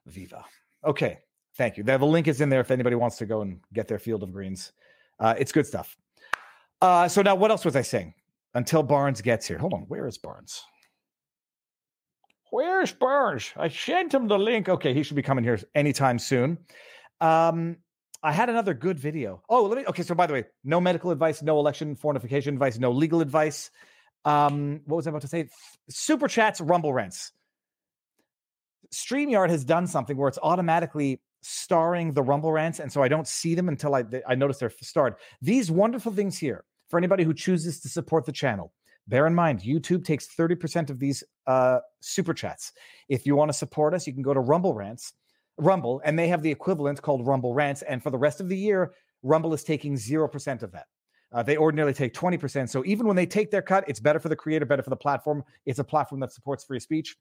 VIVA. 0.07 0.45
Okay, 0.85 1.19
thank 1.57 1.77
you. 1.77 1.83
The 1.83 1.99
link 1.99 2.29
is 2.29 2.41
in 2.41 2.49
there 2.49 2.61
if 2.61 2.71
anybody 2.71 2.97
wants 2.97 3.17
to 3.19 3.27
go 3.27 3.43
and 3.43 3.61
get 3.73 3.89
their 3.89 3.99
Field 3.99 4.23
of 4.23 4.33
Greens. 4.33 4.73
Uh, 5.19 5.35
it's 5.39 5.53
good 5.53 5.67
stuff. 5.67 5.97
Uh, 6.81 7.09
so 7.09 7.23
now, 7.23 7.35
what 7.35 7.51
else 7.51 7.65
was 7.65 7.77
I 7.77 7.83
saying? 7.83 8.15
Until 8.55 8.83
Barnes 8.83 9.21
gets 9.21 9.47
here. 9.47 9.59
Hold 9.59 9.75
on, 9.75 9.81
where 9.83 10.07
is 10.07 10.17
Barnes? 10.19 10.63
Where's 12.51 12.93
Barnes? 12.93 13.53
I 13.57 13.69
sent 13.69 14.15
him 14.15 14.27
the 14.27 14.39
link. 14.39 14.69
Okay, 14.69 14.95
he 14.95 15.03
should 15.03 15.17
be 15.17 15.23
coming 15.23 15.45
here 15.45 15.61
anytime 15.75 16.19
soon. 16.19 16.59
Um, 17.21 17.77
I 18.23 18.33
had 18.33 18.49
another 18.49 18.75
good 18.75 18.99
video. 18.99 19.43
Oh, 19.49 19.65
let 19.65 19.77
me. 19.77 19.85
Okay, 19.87 20.03
so 20.03 20.15
by 20.15 20.27
the 20.27 20.33
way, 20.33 20.45
no 20.65 20.81
medical 20.81 21.11
advice, 21.11 21.43
no 21.43 21.59
election 21.59 21.95
fortification 21.95 22.55
advice, 22.55 22.79
no 22.79 22.91
legal 22.91 23.21
advice. 23.21 23.71
Um, 24.25 24.81
what 24.87 24.97
was 24.97 25.07
I 25.07 25.11
about 25.11 25.23
to 25.23 25.29
say? 25.29 25.49
Super 25.91 26.27
chats, 26.27 26.61
rumble 26.61 26.93
rants. 26.93 27.33
StreamYard 28.93 29.51
has 29.51 29.65
done 29.65 29.87
something 29.87 30.17
where 30.17 30.29
it's 30.29 30.39
automatically 30.43 31.21
starring 31.43 32.13
the 32.13 32.23
rumble 32.23 32.53
rants, 32.53 32.81
and 32.81 32.93
so 32.93 33.03
I 33.03 33.09
don't 33.09 33.27
see 33.27 33.55
them 33.55 33.69
until 33.69 33.95
I 33.95 34.05
I 34.27 34.35
notice 34.35 34.59
they're 34.59 34.73
starred. 34.83 35.15
These 35.41 35.71
wonderful 35.71 36.13
things 36.13 36.39
here 36.39 36.65
for 36.89 36.99
anybody 36.99 37.25
who 37.25 37.35
chooses 37.35 37.81
to 37.81 37.89
support 37.89 38.25
the 38.25 38.33
channel. 38.33 38.73
bear 39.07 39.27
in 39.27 39.35
mind, 39.35 39.61
YouTube 39.61 40.05
takes 40.05 40.29
30% 40.29 40.91
of 40.91 40.99
these 40.99 41.25
uh, 41.47 41.79
super 42.01 42.35
chats. 42.35 42.73
If 43.09 43.25
you 43.25 43.37
want 43.37 43.51
to 43.51 43.57
support 43.57 43.95
us, 43.95 44.07
you 44.07 44.13
can 44.13 44.23
go 44.23 44.35
to 44.35 44.41
Rumble 44.41 44.75
Rants, 44.75 45.15
Rumble, 45.57 46.03
and 46.05 46.19
they 46.19 46.29
have 46.29 46.43
the 46.43 46.51
equivalent 46.51 47.01
called 47.01 47.27
Rumble 47.27 47.55
Rants. 47.55 47.83
And 47.83 48.03
for 48.03 48.11
the 48.11 48.19
rest 48.19 48.41
of 48.41 48.49
the 48.49 48.57
year, 48.57 48.93
Rumble 49.23 49.55
is 49.55 49.65
taking 49.65 49.95
0% 49.95 50.63
of 50.63 50.73
that. 50.73 50.87
Uh, 51.33 51.43
they 51.43 51.57
ordinarily 51.57 51.93
take 51.93 52.15
20%. 52.15 52.69
So 52.69 52.85
even 52.85 53.07
when 53.07 53.17
they 53.17 53.27
take 53.27 53.51
their 53.51 53.63
cut, 53.63 53.85
it's 53.87 54.01
better 54.01 54.19
for 54.19 54.29
the 54.29 54.37
creator, 54.37 54.65
better 54.65 54.83
for 54.83 54.91
the 54.91 54.97
platform. 54.97 55.43
It's 55.67 55.79
a 55.79 55.85
platform 55.85 56.21
that 56.21 56.33
supports 56.33 56.65
free 56.65 56.81
speech. 56.81 57.17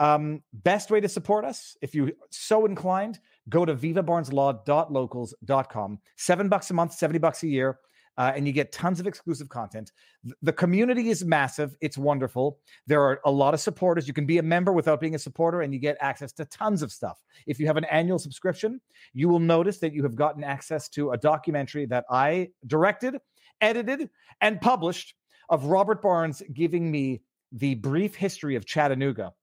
Um, 0.00 0.42
best 0.54 0.90
way 0.90 0.98
to 1.00 1.08
support 1.08 1.44
us, 1.44 1.76
if 1.82 1.94
you 1.94 2.10
so 2.30 2.64
inclined, 2.64 3.20
go 3.50 3.66
to 3.66 3.74
vivabarneslaw.locals.com. 3.74 5.98
Seven 6.16 6.48
bucks 6.48 6.70
a 6.70 6.74
month, 6.74 6.94
70 6.94 7.18
bucks 7.18 7.42
a 7.42 7.48
year, 7.48 7.80
uh, 8.16 8.32
and 8.34 8.46
you 8.46 8.54
get 8.54 8.72
tons 8.72 8.98
of 8.98 9.06
exclusive 9.06 9.50
content. 9.50 9.92
The 10.40 10.54
community 10.54 11.10
is 11.10 11.22
massive. 11.22 11.76
It's 11.82 11.98
wonderful. 11.98 12.60
There 12.86 13.02
are 13.02 13.20
a 13.26 13.30
lot 13.30 13.52
of 13.52 13.60
supporters. 13.60 14.08
You 14.08 14.14
can 14.14 14.24
be 14.24 14.38
a 14.38 14.42
member 14.42 14.72
without 14.72 15.00
being 15.00 15.14
a 15.14 15.18
supporter, 15.18 15.60
and 15.60 15.74
you 15.74 15.78
get 15.78 15.98
access 16.00 16.32
to 16.32 16.46
tons 16.46 16.80
of 16.80 16.90
stuff. 16.90 17.22
If 17.46 17.60
you 17.60 17.66
have 17.66 17.76
an 17.76 17.84
annual 17.84 18.18
subscription, 18.18 18.80
you 19.12 19.28
will 19.28 19.38
notice 19.38 19.80
that 19.80 19.92
you 19.92 20.02
have 20.02 20.16
gotten 20.16 20.42
access 20.42 20.88
to 20.90 21.10
a 21.10 21.18
documentary 21.18 21.84
that 21.86 22.04
I 22.08 22.48
directed, 22.66 23.18
edited, 23.60 24.08
and 24.40 24.62
published 24.62 25.14
of 25.50 25.66
Robert 25.66 26.00
Barnes 26.00 26.42
giving 26.54 26.90
me 26.90 27.20
the 27.52 27.74
brief 27.74 28.14
history 28.14 28.56
of 28.56 28.64
Chattanooga 28.64 29.34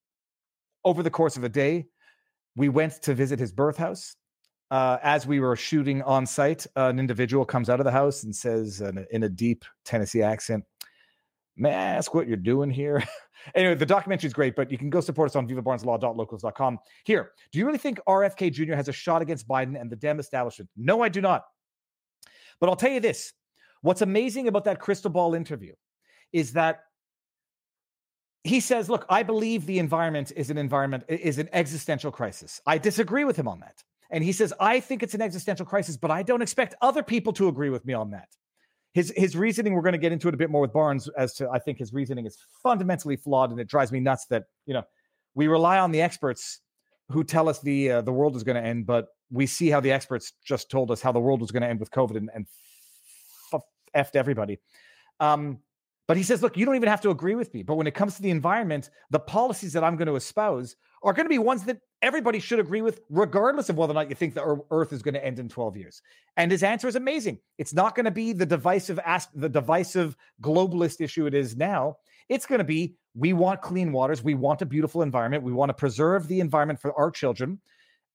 over 0.87 1.03
the 1.03 1.09
course 1.09 1.35
of 1.35 1.43
a 1.43 1.49
day. 1.49 1.85
We 2.55 2.69
went 2.69 2.93
to 3.03 3.13
visit 3.13 3.39
his 3.39 3.51
birth 3.51 3.77
house. 3.77 4.15
Uh, 4.71 4.97
as 5.03 5.27
we 5.27 5.39
were 5.39 5.55
shooting 5.55 6.01
on 6.01 6.25
site, 6.25 6.65
an 6.75 6.99
individual 6.99 7.45
comes 7.45 7.69
out 7.69 7.79
of 7.79 7.85
the 7.85 7.91
house 7.91 8.23
and 8.23 8.35
says 8.35 8.81
in 8.81 8.97
a, 8.97 9.05
in 9.11 9.23
a 9.23 9.29
deep 9.29 9.63
Tennessee 9.85 10.21
accent, 10.21 10.63
May 11.57 11.71
I 11.71 11.95
ask 11.95 12.13
what 12.13 12.27
you're 12.27 12.37
doing 12.37 12.69
here? 12.69 13.03
anyway, 13.55 13.73
the 13.73 13.85
documentary 13.85 14.27
is 14.27 14.33
great, 14.33 14.55
but 14.55 14.71
you 14.71 14.77
can 14.77 14.91
go 14.91 15.01
support 15.01 15.31
us 15.31 15.35
on 15.35 15.47
vivabarneslaw.locals.com. 15.47 16.79
Here, 17.03 17.31
do 17.51 17.57
you 17.57 17.65
really 17.65 17.79
think 17.79 17.99
RFK 18.07 18.53
Jr. 18.53 18.75
has 18.75 18.87
a 18.87 18.93
shot 18.93 19.23
against 19.23 19.47
Biden 19.47 19.79
and 19.79 19.89
the 19.89 19.95
Dem 19.95 20.19
establishment? 20.19 20.69
No, 20.77 21.01
I 21.01 21.09
do 21.09 21.19
not. 21.19 21.45
But 22.59 22.69
I'll 22.69 22.75
tell 22.75 22.91
you 22.91 22.99
this 22.99 23.33
what's 23.81 24.01
amazing 24.01 24.47
about 24.47 24.65
that 24.65 24.79
crystal 24.79 25.09
ball 25.09 25.33
interview 25.33 25.73
is 26.31 26.53
that 26.53 26.81
he 28.43 28.59
says, 28.59 28.89
look, 28.89 29.05
I 29.09 29.23
believe 29.23 29.65
the 29.65 29.79
environment 29.79 30.31
is 30.35 30.49
an 30.49 30.57
environment 30.57 31.03
is 31.07 31.37
an 31.37 31.49
existential 31.51 32.11
crisis. 32.11 32.61
I 32.65 32.77
disagree 32.77 33.25
with 33.25 33.37
him 33.37 33.47
on 33.47 33.59
that. 33.59 33.83
And 34.09 34.23
he 34.23 34.31
says, 34.31 34.53
I 34.59 34.79
think 34.79 35.03
it's 35.03 35.13
an 35.13 35.21
existential 35.21 35.65
crisis, 35.65 35.97
but 35.97 36.11
I 36.11 36.23
don't 36.23 36.41
expect 36.41 36.75
other 36.81 37.03
people 37.03 37.33
to 37.33 37.49
agree 37.49 37.69
with 37.69 37.85
me 37.85 37.93
on 37.93 38.11
that. 38.11 38.29
His 38.93 39.13
his 39.15 39.35
reasoning, 39.35 39.73
we're 39.73 39.81
going 39.81 39.93
to 39.93 39.99
get 39.99 40.11
into 40.11 40.27
it 40.27 40.33
a 40.33 40.37
bit 40.37 40.49
more 40.49 40.61
with 40.61 40.73
Barnes 40.73 41.09
as 41.17 41.33
to 41.35 41.49
I 41.49 41.59
think 41.59 41.77
his 41.77 41.93
reasoning 41.93 42.25
is 42.25 42.37
fundamentally 42.63 43.17
flawed 43.17 43.51
and 43.51 43.59
it 43.59 43.67
drives 43.67 43.91
me 43.91 43.99
nuts 43.99 44.25
that, 44.27 44.45
you 44.65 44.73
know, 44.73 44.83
we 45.35 45.47
rely 45.47 45.77
on 45.77 45.91
the 45.91 46.01
experts 46.01 46.61
who 47.09 47.23
tell 47.23 47.47
us 47.49 47.59
the 47.59 47.91
uh, 47.91 48.01
the 48.01 48.11
world 48.11 48.35
is 48.35 48.43
going 48.43 48.55
to 48.55 48.67
end, 48.67 48.85
but 48.85 49.07
we 49.29 49.45
see 49.45 49.69
how 49.69 49.79
the 49.79 49.91
experts 49.91 50.33
just 50.43 50.71
told 50.71 50.89
us 50.89 51.01
how 51.01 51.11
the 51.11 51.19
world 51.19 51.41
was 51.41 51.51
going 51.51 51.61
to 51.61 51.67
end 51.67 51.79
with 51.79 51.91
COVID 51.91 52.15
and, 52.15 52.29
and 52.33 52.47
f- 53.53 53.61
effed 53.95 54.15
everybody. 54.15 54.57
Um, 55.19 55.59
but 56.07 56.17
he 56.17 56.23
says, 56.23 56.41
look, 56.41 56.55
you 56.55 56.65
don't 56.65 56.75
even 56.75 56.89
have 56.89 57.01
to 57.01 57.09
agree 57.09 57.35
with 57.35 57.53
me. 57.53 57.63
But 57.63 57.75
when 57.75 57.85
it 57.85 57.93
comes 57.93 58.15
to 58.15 58.21
the 58.21 58.29
environment, 58.29 58.89
the 59.11 59.19
policies 59.19 59.73
that 59.73 59.83
I'm 59.83 59.97
going 59.97 60.07
to 60.07 60.15
espouse 60.15 60.75
are 61.03 61.13
going 61.13 61.25
to 61.25 61.29
be 61.29 61.37
ones 61.37 61.65
that 61.65 61.79
everybody 62.01 62.39
should 62.39 62.59
agree 62.59 62.81
with, 62.81 63.01
regardless 63.09 63.69
of 63.69 63.77
whether 63.77 63.91
or 63.91 63.95
not 63.95 64.09
you 64.09 64.15
think 64.15 64.33
the 64.33 64.63
Earth 64.71 64.93
is 64.93 65.01
going 65.01 65.13
to 65.15 65.25
end 65.25 65.37
in 65.37 65.49
12 65.49 65.75
years. 65.77 66.01
And 66.37 66.51
his 66.51 66.63
answer 66.63 66.87
is 66.87 66.95
amazing. 66.95 67.39
It's 67.57 67.73
not 67.73 67.93
going 67.93 68.05
to 68.05 68.11
be 68.11 68.31
the 68.31 68.45
divisive 68.45 68.99
ask, 69.03 69.29
the 69.35 69.49
divisive 69.49 70.15
globalist 70.41 71.01
issue 71.01 71.25
it 71.25 71.33
is 71.33 71.57
now. 71.57 71.97
It's 72.29 72.45
going 72.45 72.59
to 72.59 72.65
be 72.65 72.95
we 73.15 73.33
want 73.33 73.61
clean 73.61 73.91
waters, 73.91 74.23
we 74.23 74.35
want 74.35 74.61
a 74.61 74.65
beautiful 74.65 75.01
environment, 75.01 75.43
we 75.43 75.53
want 75.53 75.69
to 75.69 75.73
preserve 75.73 76.27
the 76.27 76.39
environment 76.39 76.79
for 76.79 76.97
our 76.97 77.11
children. 77.11 77.59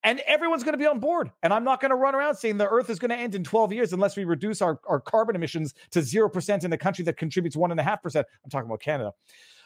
And 0.05 0.21
everyone's 0.21 0.65
going 0.65 0.73
to 0.73 0.79
be 0.79 0.87
on 0.87 0.99
board. 0.99 1.31
And 1.43 1.53
I'm 1.53 1.65
not 1.65 1.81
going 1.81 1.91
to 1.91 1.97
run 1.97 2.15
around 2.15 2.35
saying 2.35 2.59
the 2.59 2.69
earth 2.69 2.91
is 2.91 2.99
going 2.99 3.11
to 3.11 3.17
end 3.17 3.35
in 3.35 3.45
12 3.45 3.73
years 3.73 3.93
unless 3.93 4.17
we 4.17 4.25
reduce 4.25 4.61
our, 4.61 4.81
our 4.89 5.01
carbon 5.01 5.37
emissions 5.37 5.75
to 5.93 6.01
0% 6.01 6.65
in 6.65 6.73
a 6.73 6.79
country 6.79 7.05
that 7.05 7.17
contributes 7.17 7.57
1.5%. 7.57 8.17
I'm 8.17 8.51
talking 8.51 8.67
about 8.67 8.81
Canada. 8.81 9.13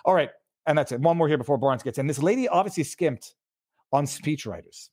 All 0.04 0.14
right. 0.14 0.30
And 0.66 0.76
that's 0.76 0.92
it. 0.92 1.00
One 1.00 1.16
more 1.16 1.28
here 1.28 1.38
before 1.38 1.56
Barnes 1.56 1.82
gets 1.82 1.98
in. 1.98 2.06
This 2.06 2.22
lady 2.22 2.48
obviously 2.48 2.84
skimped 2.84 3.34
on 3.92 4.04
speechwriters. 4.04 4.90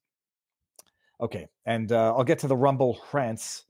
Okay. 1.19 1.47
And 1.65 1.91
uh, 1.91 2.15
I'll 2.15 2.23
get 2.23 2.39
to 2.39 2.47
the 2.47 2.55
Rumble 2.55 2.99
rants 3.11 3.65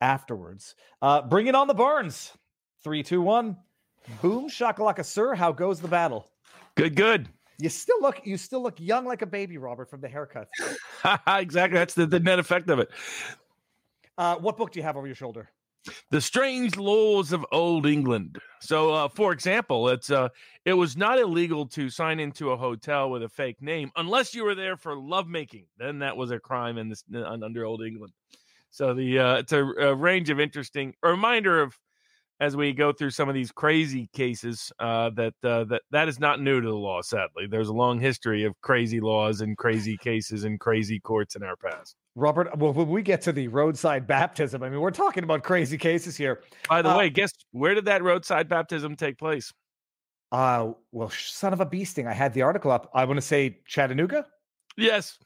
afterwards. 0.00 0.74
Uh, 1.02 1.22
bring 1.22 1.48
it 1.48 1.54
on 1.54 1.66
the 1.66 1.74
Barnes. 1.74 2.32
Three, 2.84 3.02
two, 3.02 3.20
one. 3.20 3.56
Boom, 4.22 4.48
shakalaka, 4.48 5.04
sir. 5.04 5.34
How 5.34 5.50
goes 5.50 5.80
the 5.80 5.88
battle? 5.88 6.30
Good, 6.76 6.94
good. 6.94 7.28
You 7.58 7.68
still 7.68 8.00
look 8.00 8.20
you 8.24 8.36
still 8.36 8.62
look 8.62 8.78
young 8.78 9.06
like 9.06 9.22
a 9.22 9.26
baby, 9.26 9.58
Robert, 9.58 9.88
from 9.88 10.00
the 10.00 10.08
haircut. 10.08 10.48
exactly. 11.26 11.78
That's 11.78 11.94
the, 11.94 12.06
the 12.06 12.20
net 12.20 12.38
effect 12.38 12.68
of 12.68 12.78
it. 12.78 12.90
Uh, 14.18 14.36
what 14.36 14.56
book 14.56 14.72
do 14.72 14.78
you 14.78 14.84
have 14.84 14.96
over 14.96 15.06
your 15.06 15.16
shoulder? 15.16 15.50
The 16.10 16.20
strange 16.20 16.76
laws 16.76 17.32
of 17.32 17.46
old 17.52 17.86
England. 17.86 18.38
So, 18.60 18.92
uh, 18.92 19.08
for 19.08 19.32
example, 19.32 19.88
it's 19.88 20.10
uh, 20.10 20.28
it 20.64 20.72
was 20.72 20.96
not 20.96 21.18
illegal 21.18 21.66
to 21.68 21.88
sign 21.88 22.18
into 22.18 22.50
a 22.50 22.56
hotel 22.56 23.10
with 23.10 23.22
a 23.22 23.28
fake 23.28 23.62
name 23.62 23.92
unless 23.96 24.34
you 24.34 24.44
were 24.44 24.54
there 24.54 24.76
for 24.76 24.96
lovemaking. 24.96 25.66
Then 25.78 26.00
that 26.00 26.16
was 26.16 26.30
a 26.30 26.40
crime 26.40 26.76
in 26.78 26.88
this 26.88 27.04
under 27.14 27.64
old 27.64 27.82
England. 27.82 28.12
So 28.70 28.94
the 28.94 29.18
uh, 29.18 29.36
it's 29.36 29.52
a, 29.52 29.64
a 29.64 29.94
range 29.94 30.28
of 30.28 30.40
interesting 30.40 30.94
a 31.02 31.08
reminder 31.08 31.62
of 31.62 31.78
as 32.40 32.56
we 32.56 32.72
go 32.72 32.92
through 32.92 33.10
some 33.10 33.28
of 33.28 33.34
these 33.34 33.50
crazy 33.50 34.08
cases 34.12 34.70
uh, 34.78 35.10
that 35.10 35.34
uh, 35.42 35.64
that 35.64 35.82
that 35.90 36.08
is 36.08 36.20
not 36.20 36.40
new 36.40 36.60
to 36.60 36.68
the 36.68 36.74
law. 36.74 37.00
Sadly, 37.02 37.46
there's 37.48 37.68
a 37.68 37.72
long 37.72 37.98
history 37.98 38.44
of 38.44 38.54
crazy 38.60 39.00
laws 39.00 39.40
and 39.40 39.56
crazy 39.56 39.96
cases 39.96 40.44
and 40.44 40.60
crazy 40.60 41.00
courts 41.00 41.36
in 41.36 41.42
our 41.42 41.56
past. 41.56 41.96
Robert, 42.14 42.56
well, 42.58 42.72
when 42.72 42.88
we 42.88 43.02
get 43.02 43.20
to 43.22 43.32
the 43.32 43.48
roadside 43.48 44.06
baptism, 44.06 44.62
I 44.62 44.70
mean, 44.70 44.80
we're 44.80 44.90
talking 44.90 45.24
about 45.24 45.42
crazy 45.42 45.76
cases 45.78 46.16
here. 46.16 46.42
By 46.68 46.82
the 46.82 46.90
Uh, 46.90 46.98
way, 46.98 47.10
guess 47.10 47.30
where 47.52 47.74
did 47.74 47.84
that 47.86 48.02
roadside 48.02 48.48
baptism 48.48 48.96
take 48.96 49.18
place? 49.18 49.52
Uh, 50.32 50.72
well, 50.92 51.10
son 51.10 51.52
of 51.52 51.60
a 51.60 51.66
bee 51.66 51.84
sting. 51.84 52.06
I 52.06 52.12
had 52.12 52.34
the 52.34 52.42
article 52.42 52.70
up. 52.70 52.90
I 52.94 53.04
want 53.04 53.18
to 53.18 53.22
say 53.22 53.60
Chattanooga. 53.66 54.26
Yes, 54.76 55.18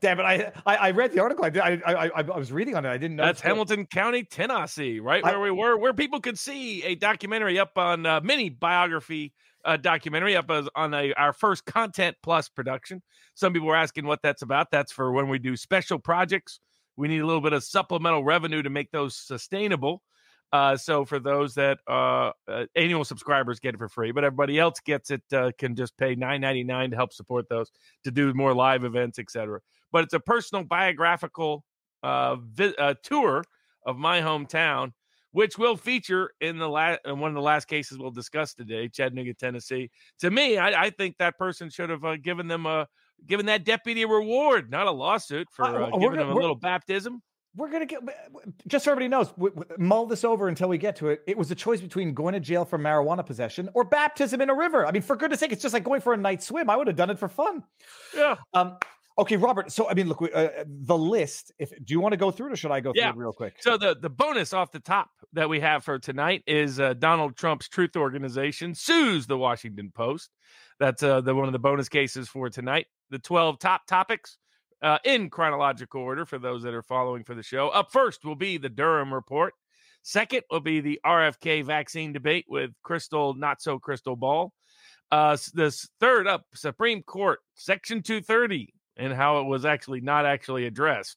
Damn 0.00 0.20
it! 0.20 0.22
I 0.22 0.52
I, 0.66 0.76
I 0.76 0.90
read 0.92 1.12
the 1.12 1.20
article. 1.20 1.44
I, 1.44 1.50
did- 1.50 1.62
I 1.62 1.80
I 1.84 2.06
I 2.06 2.10
I 2.20 2.36
was 2.36 2.52
reading 2.52 2.76
on 2.76 2.84
it. 2.84 2.88
I 2.88 2.98
didn't 2.98 3.16
know. 3.16 3.24
that's 3.26 3.40
Hamilton 3.40 3.86
County, 3.86 4.22
Tennessee, 4.24 5.00
right 5.00 5.24
I- 5.24 5.32
where 5.32 5.40
we 5.40 5.50
were, 5.50 5.76
where 5.76 5.92
people 5.92 6.20
could 6.20 6.38
see 6.38 6.82
a 6.84 6.94
documentary 6.94 7.58
up 7.58 7.76
on 7.76 8.06
uh, 8.06 8.20
mini 8.22 8.48
biography 8.48 9.32
uh, 9.64 9.76
documentary 9.76 10.36
up 10.36 10.50
as, 10.50 10.68
on 10.76 10.94
a, 10.94 11.12
our 11.14 11.32
first 11.32 11.64
Content 11.66 12.16
Plus 12.22 12.48
production. 12.48 13.02
Some 13.34 13.52
people 13.52 13.68
were 13.68 13.76
asking 13.76 14.06
what 14.06 14.20
that's 14.22 14.42
about. 14.42 14.70
That's 14.70 14.92
for 14.92 15.12
when 15.12 15.28
we 15.28 15.38
do 15.38 15.56
special 15.56 15.98
projects. 15.98 16.60
We 16.96 17.08
need 17.08 17.20
a 17.20 17.26
little 17.26 17.42
bit 17.42 17.52
of 17.52 17.62
supplemental 17.64 18.24
revenue 18.24 18.62
to 18.62 18.70
make 18.70 18.90
those 18.92 19.16
sustainable. 19.16 20.02
Uh, 20.52 20.76
so 20.76 21.04
for 21.04 21.18
those 21.18 21.54
that 21.54 21.78
uh, 21.86 22.30
uh, 22.48 22.64
annual 22.74 23.04
subscribers 23.04 23.60
get 23.60 23.74
it 23.74 23.78
for 23.78 23.88
free, 23.88 24.12
but 24.12 24.24
everybody 24.24 24.58
else 24.58 24.80
gets 24.80 25.10
it 25.10 25.22
uh, 25.32 25.50
can 25.58 25.74
just 25.76 25.96
pay 25.98 26.14
nine 26.14 26.40
ninety 26.40 26.64
nine 26.64 26.90
to 26.90 26.96
help 26.96 27.12
support 27.12 27.46
those 27.50 27.70
to 28.04 28.10
do 28.10 28.32
more 28.32 28.54
live 28.54 28.84
events, 28.84 29.18
etc. 29.18 29.60
But 29.92 30.04
it's 30.04 30.14
a 30.14 30.20
personal 30.20 30.64
biographical 30.64 31.64
uh, 32.02 32.36
vi- 32.36 32.74
uh, 32.78 32.94
tour 33.02 33.44
of 33.84 33.98
my 33.98 34.20
hometown, 34.22 34.92
which 35.32 35.58
will 35.58 35.76
feature 35.76 36.30
in 36.40 36.56
the 36.56 36.68
last 36.68 37.00
one 37.04 37.30
of 37.30 37.34
the 37.34 37.42
last 37.42 37.66
cases 37.68 37.98
we'll 37.98 38.10
discuss 38.10 38.54
today, 38.54 38.88
Chattanooga, 38.88 39.34
Tennessee. 39.34 39.90
To 40.20 40.30
me, 40.30 40.56
I, 40.56 40.84
I 40.84 40.90
think 40.90 41.16
that 41.18 41.36
person 41.36 41.68
should 41.68 41.90
have 41.90 42.04
uh, 42.06 42.16
given 42.16 42.48
them 42.48 42.64
a 42.64 42.86
given 43.26 43.44
that 43.46 43.64
deputy 43.64 44.02
a 44.02 44.08
reward, 44.08 44.70
not 44.70 44.86
a 44.86 44.90
lawsuit 44.92 45.48
for 45.50 45.66
giving 45.92 46.00
gonna- 46.00 46.16
them 46.16 46.30
a 46.30 46.34
little 46.34 46.54
baptism. 46.56 47.20
We're 47.58 47.70
gonna 47.70 47.86
get 47.86 48.00
just 48.68 48.84
so 48.84 48.92
everybody 48.92 49.08
knows. 49.08 49.28
W- 49.32 49.54
w- 49.54 49.76
mull 49.78 50.06
this 50.06 50.24
over 50.24 50.46
until 50.48 50.68
we 50.68 50.78
get 50.78 50.94
to 50.96 51.08
it. 51.08 51.22
It 51.26 51.36
was 51.36 51.50
a 51.50 51.54
choice 51.54 51.80
between 51.80 52.14
going 52.14 52.34
to 52.34 52.40
jail 52.40 52.64
for 52.64 52.78
marijuana 52.78 53.26
possession 53.26 53.68
or 53.74 53.82
baptism 53.84 54.40
in 54.40 54.48
a 54.48 54.54
river. 54.54 54.86
I 54.86 54.92
mean, 54.92 55.02
for 55.02 55.16
goodness 55.16 55.40
sake, 55.40 55.50
it's 55.52 55.60
just 55.62 55.74
like 55.74 55.82
going 55.82 56.00
for 56.00 56.12
a 56.12 56.16
night 56.16 56.42
swim. 56.42 56.70
I 56.70 56.76
would 56.76 56.86
have 56.86 56.96
done 56.96 57.10
it 57.10 57.18
for 57.18 57.28
fun. 57.28 57.64
Yeah. 58.16 58.36
Um. 58.54 58.76
Okay, 59.18 59.36
Robert. 59.36 59.72
So 59.72 59.90
I 59.90 59.94
mean, 59.94 60.08
look, 60.08 60.20
we- 60.20 60.32
uh, 60.32 60.64
the 60.66 60.96
list. 60.96 61.50
If 61.58 61.70
do 61.84 61.92
you 61.92 61.98
want 62.00 62.12
to 62.12 62.16
go 62.16 62.30
through 62.30 62.50
it, 62.50 62.52
or 62.52 62.56
should 62.56 62.70
I 62.70 62.78
go 62.78 62.92
through 62.92 63.02
it 63.10 63.16
real 63.16 63.32
quick? 63.32 63.56
So 63.58 63.76
the 63.76 63.96
the 64.00 64.08
bonus 64.08 64.52
off 64.52 64.70
the 64.70 64.78
top 64.78 65.10
that 65.32 65.48
we 65.48 65.58
have 65.58 65.82
for 65.82 65.98
tonight 65.98 66.44
is 66.46 66.78
uh, 66.78 66.94
Donald 66.94 67.36
Trump's 67.36 67.68
Truth 67.68 67.96
Organization 67.96 68.74
sues 68.76 69.26
the 69.26 69.36
Washington 69.36 69.90
Post. 69.92 70.30
That's 70.78 71.02
uh, 71.02 71.20
the 71.22 71.34
one 71.34 71.46
of 71.48 71.52
the 71.52 71.58
bonus 71.58 71.88
cases 71.88 72.28
for 72.28 72.48
tonight. 72.50 72.86
The 73.10 73.18
twelve 73.18 73.58
top 73.58 73.86
topics 73.88 74.38
uh, 74.82 74.98
in 75.04 75.30
chronological 75.30 76.00
order 76.00 76.24
for 76.24 76.38
those 76.38 76.62
that 76.62 76.74
are 76.74 76.82
following 76.82 77.24
for 77.24 77.34
the 77.34 77.42
show. 77.42 77.68
Up 77.68 77.90
first 77.92 78.24
will 78.24 78.36
be 78.36 78.58
the 78.58 78.68
Durham 78.68 79.12
report. 79.12 79.54
Second 80.02 80.42
will 80.50 80.60
be 80.60 80.80
the 80.80 81.00
RFK 81.04 81.64
vaccine 81.64 82.12
debate 82.12 82.46
with 82.48 82.70
Crystal 82.82 83.34
Not 83.34 83.60
So 83.60 83.78
Crystal 83.78 84.16
Ball. 84.16 84.52
Uh, 85.10 85.36
this 85.54 85.88
third 86.00 86.26
up, 86.26 86.44
Supreme 86.54 87.02
Court 87.02 87.40
Section 87.54 88.02
230 88.02 88.72
and 88.96 89.12
how 89.12 89.40
it 89.40 89.44
was 89.44 89.64
actually 89.64 90.00
not 90.00 90.26
actually 90.26 90.66
addressed. 90.66 91.16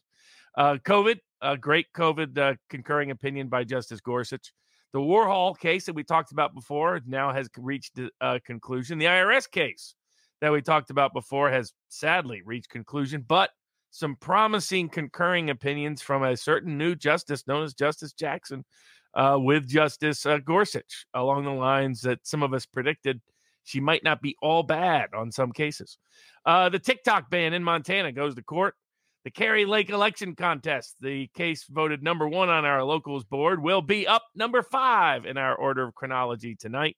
Uh, 0.57 0.75
COVID, 0.83 1.17
a 1.41 1.57
great 1.57 1.87
COVID 1.95 2.37
uh, 2.37 2.55
concurring 2.69 3.11
opinion 3.11 3.47
by 3.47 3.63
Justice 3.63 4.01
Gorsuch. 4.01 4.53
The 4.93 4.99
Warhol 4.99 5.57
case 5.57 5.85
that 5.85 5.95
we 5.95 6.03
talked 6.03 6.31
about 6.31 6.53
before 6.53 6.99
now 7.07 7.31
has 7.31 7.49
reached 7.57 7.99
a 8.19 8.39
conclusion. 8.41 8.97
The 8.97 9.05
IRS 9.05 9.49
case 9.49 9.95
that 10.41 10.51
we 10.51 10.61
talked 10.61 10.89
about 10.89 11.13
before 11.13 11.49
has 11.49 11.73
sadly 11.89 12.41
reached 12.43 12.69
conclusion, 12.69 13.23
but 13.27 13.51
some 13.91 14.15
promising 14.15 14.89
concurring 14.89 15.49
opinions 15.49 16.01
from 16.01 16.23
a 16.23 16.35
certain 16.35 16.77
new 16.77 16.95
justice 16.95 17.47
known 17.47 17.63
as 17.63 17.73
Justice 17.73 18.13
Jackson 18.13 18.65
uh, 19.13 19.37
with 19.39 19.67
Justice 19.67 20.25
uh, 20.25 20.39
Gorsuch 20.39 21.05
along 21.13 21.43
the 21.45 21.51
lines 21.51 22.01
that 22.01 22.25
some 22.25 22.43
of 22.43 22.53
us 22.53 22.65
predicted 22.65 23.21
she 23.63 23.79
might 23.79 24.03
not 24.03 24.21
be 24.21 24.35
all 24.41 24.63
bad 24.63 25.09
on 25.13 25.31
some 25.31 25.51
cases. 25.51 25.97
Uh, 26.45 26.69
the 26.69 26.79
TikTok 26.79 27.29
ban 27.29 27.53
in 27.53 27.63
Montana 27.63 28.11
goes 28.11 28.33
to 28.35 28.41
court. 28.41 28.75
The 29.23 29.29
Kari 29.29 29.65
Lake 29.65 29.91
election 29.91 30.35
contest, 30.35 30.95
the 30.99 31.27
case 31.35 31.65
voted 31.69 32.01
number 32.01 32.27
one 32.27 32.49
on 32.49 32.65
our 32.65 32.83
locals 32.83 33.23
board, 33.23 33.61
will 33.61 33.83
be 33.83 34.07
up 34.07 34.23
number 34.33 34.63
five 34.63 35.25
in 35.25 35.37
our 35.37 35.53
order 35.53 35.83
of 35.83 35.93
chronology 35.93 36.55
tonight. 36.55 36.97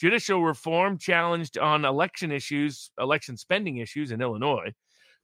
Judicial 0.00 0.42
reform 0.42 0.98
challenged 0.98 1.56
on 1.58 1.84
election 1.84 2.32
issues, 2.32 2.90
election 2.98 3.36
spending 3.36 3.78
issues 3.78 4.10
in 4.10 4.20
Illinois. 4.20 4.72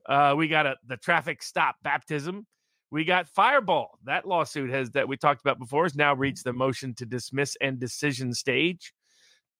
Uh, 0.09 0.35
we 0.37 0.48
got 0.48 0.66
a, 0.66 0.76
the 0.87 0.96
traffic 0.96 1.42
stop 1.42 1.76
baptism. 1.83 2.46
We 2.90 3.04
got 3.04 3.28
Fireball. 3.28 3.98
That 4.04 4.26
lawsuit 4.26 4.70
has 4.70 4.90
that 4.92 5.06
we 5.06 5.16
talked 5.16 5.40
about 5.40 5.59
before 5.59 5.85
has 5.85 5.94
now 5.94 6.14
reached 6.14 6.44
the 6.44 6.52
motion 6.52 6.94
to 6.94 7.06
dismiss 7.06 7.56
and 7.61 7.78
decision 7.78 8.33
stage. 8.33 8.92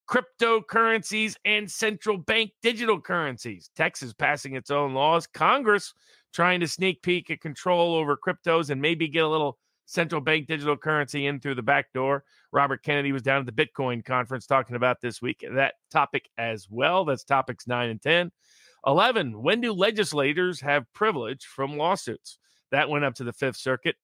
Cryptocurrencies 0.09 1.37
and 1.45 1.71
central 1.71 2.19
bank 2.19 2.51
digital 2.63 3.01
currencies. 3.01 3.71
Texas 3.77 4.13
passing 4.13 4.57
its 4.57 4.71
own 4.71 4.95
laws. 4.95 5.27
Congress 5.29 5.95
trying 6.33 6.61
to 6.61 6.67
sneak 6.67 7.03
peek 7.03 7.31
at 7.31 7.41
control 7.41 7.95
over 7.95 8.17
cryptos 8.17 8.71
and 8.71 8.81
maybe 8.81 9.07
get 9.07 9.25
a 9.25 9.29
little 9.29 9.59
central 9.91 10.21
bank 10.21 10.47
digital 10.47 10.77
currency 10.77 11.27
in 11.27 11.41
through 11.41 11.57
the 11.57 11.63
back 11.63 11.93
door. 11.93 12.23
Robert 12.53 12.83
Kennedy 12.85 13.11
was 13.11 13.23
down 13.23 13.41
at 13.41 13.47
the 13.47 13.67
Bitcoin 13.67 14.05
conference 14.05 14.47
talking 14.47 14.77
about 14.77 15.01
this 15.01 15.21
week 15.21 15.45
that 15.53 15.75
topic 15.91 16.29
as 16.39 16.69
well. 16.71 17.05
That's 17.05 17.25
topics 17.25 17.67
nine 17.67 17.91
and 17.91 18.01
10. 18.01 18.31
11. 18.87 19.43
When 19.43 19.61
do 19.61 19.73
legislators 19.73 20.61
have 20.61 20.91
privilege 20.93 21.45
from 21.45 21.77
lawsuits? 21.77 22.39
That 22.71 22.89
went 22.89 23.05
up 23.05 23.15
to 23.17 23.25
the 23.25 23.33
Fifth 23.33 23.57
Circuit. 23.57 23.97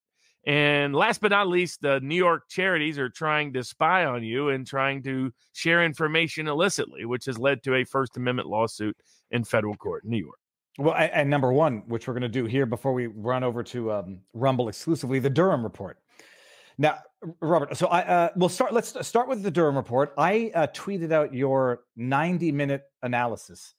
And 0.45 0.93
last 0.93 1.21
but 1.21 1.31
not 1.31 1.47
least, 1.47 1.81
the 1.81 1.99
New 2.01 2.15
York 2.15 2.43
charities 2.49 2.99
are 2.99 3.09
trying 3.09 3.53
to 3.53 3.63
spy 3.63 4.05
on 4.05 4.23
you 4.23 4.49
and 4.49 4.67
trying 4.67 5.03
to 5.03 5.33
share 5.53 5.83
information 5.83 6.47
illicitly, 6.47 7.05
which 7.05 7.25
has 7.25 7.39
led 7.39 7.63
to 7.63 7.75
a 7.75 7.85
First 7.85 8.17
Amendment 8.17 8.49
lawsuit 8.49 8.95
in 9.31 9.45
federal 9.45 9.75
court 9.75 10.03
in 10.03 10.11
New 10.11 10.17
York. 10.17 10.39
Well, 10.77 10.93
and, 10.95 11.29
number 11.29 11.51
one, 11.51 11.83
which 11.87 12.07
we're 12.07 12.13
going 12.13 12.21
to 12.21 12.29
do 12.29 12.45
here 12.45 12.67
before 12.67 12.93
we 12.93 13.07
run 13.07 13.43
over 13.43 13.63
to 13.63 13.91
um, 13.91 14.19
Rumble 14.33 14.69
exclusively, 14.69 15.17
the 15.17 15.29
Durham 15.29 15.63
report. 15.63 15.97
Now, 16.77 16.99
Robert, 17.41 17.75
so 17.75 17.87
I 17.87 18.01
uh, 18.01 18.29
we'll 18.35 18.49
start. 18.49 18.71
Let's 18.71 19.07
start 19.07 19.27
with 19.27 19.41
the 19.41 19.49
Durham 19.49 19.75
report. 19.75 20.13
I 20.19 20.51
uh, 20.53 20.67
tweeted 20.67 21.11
out 21.11 21.33
your 21.33 21.81
90 21.95 22.51
minute 22.51 22.83
analysis, 23.01 23.73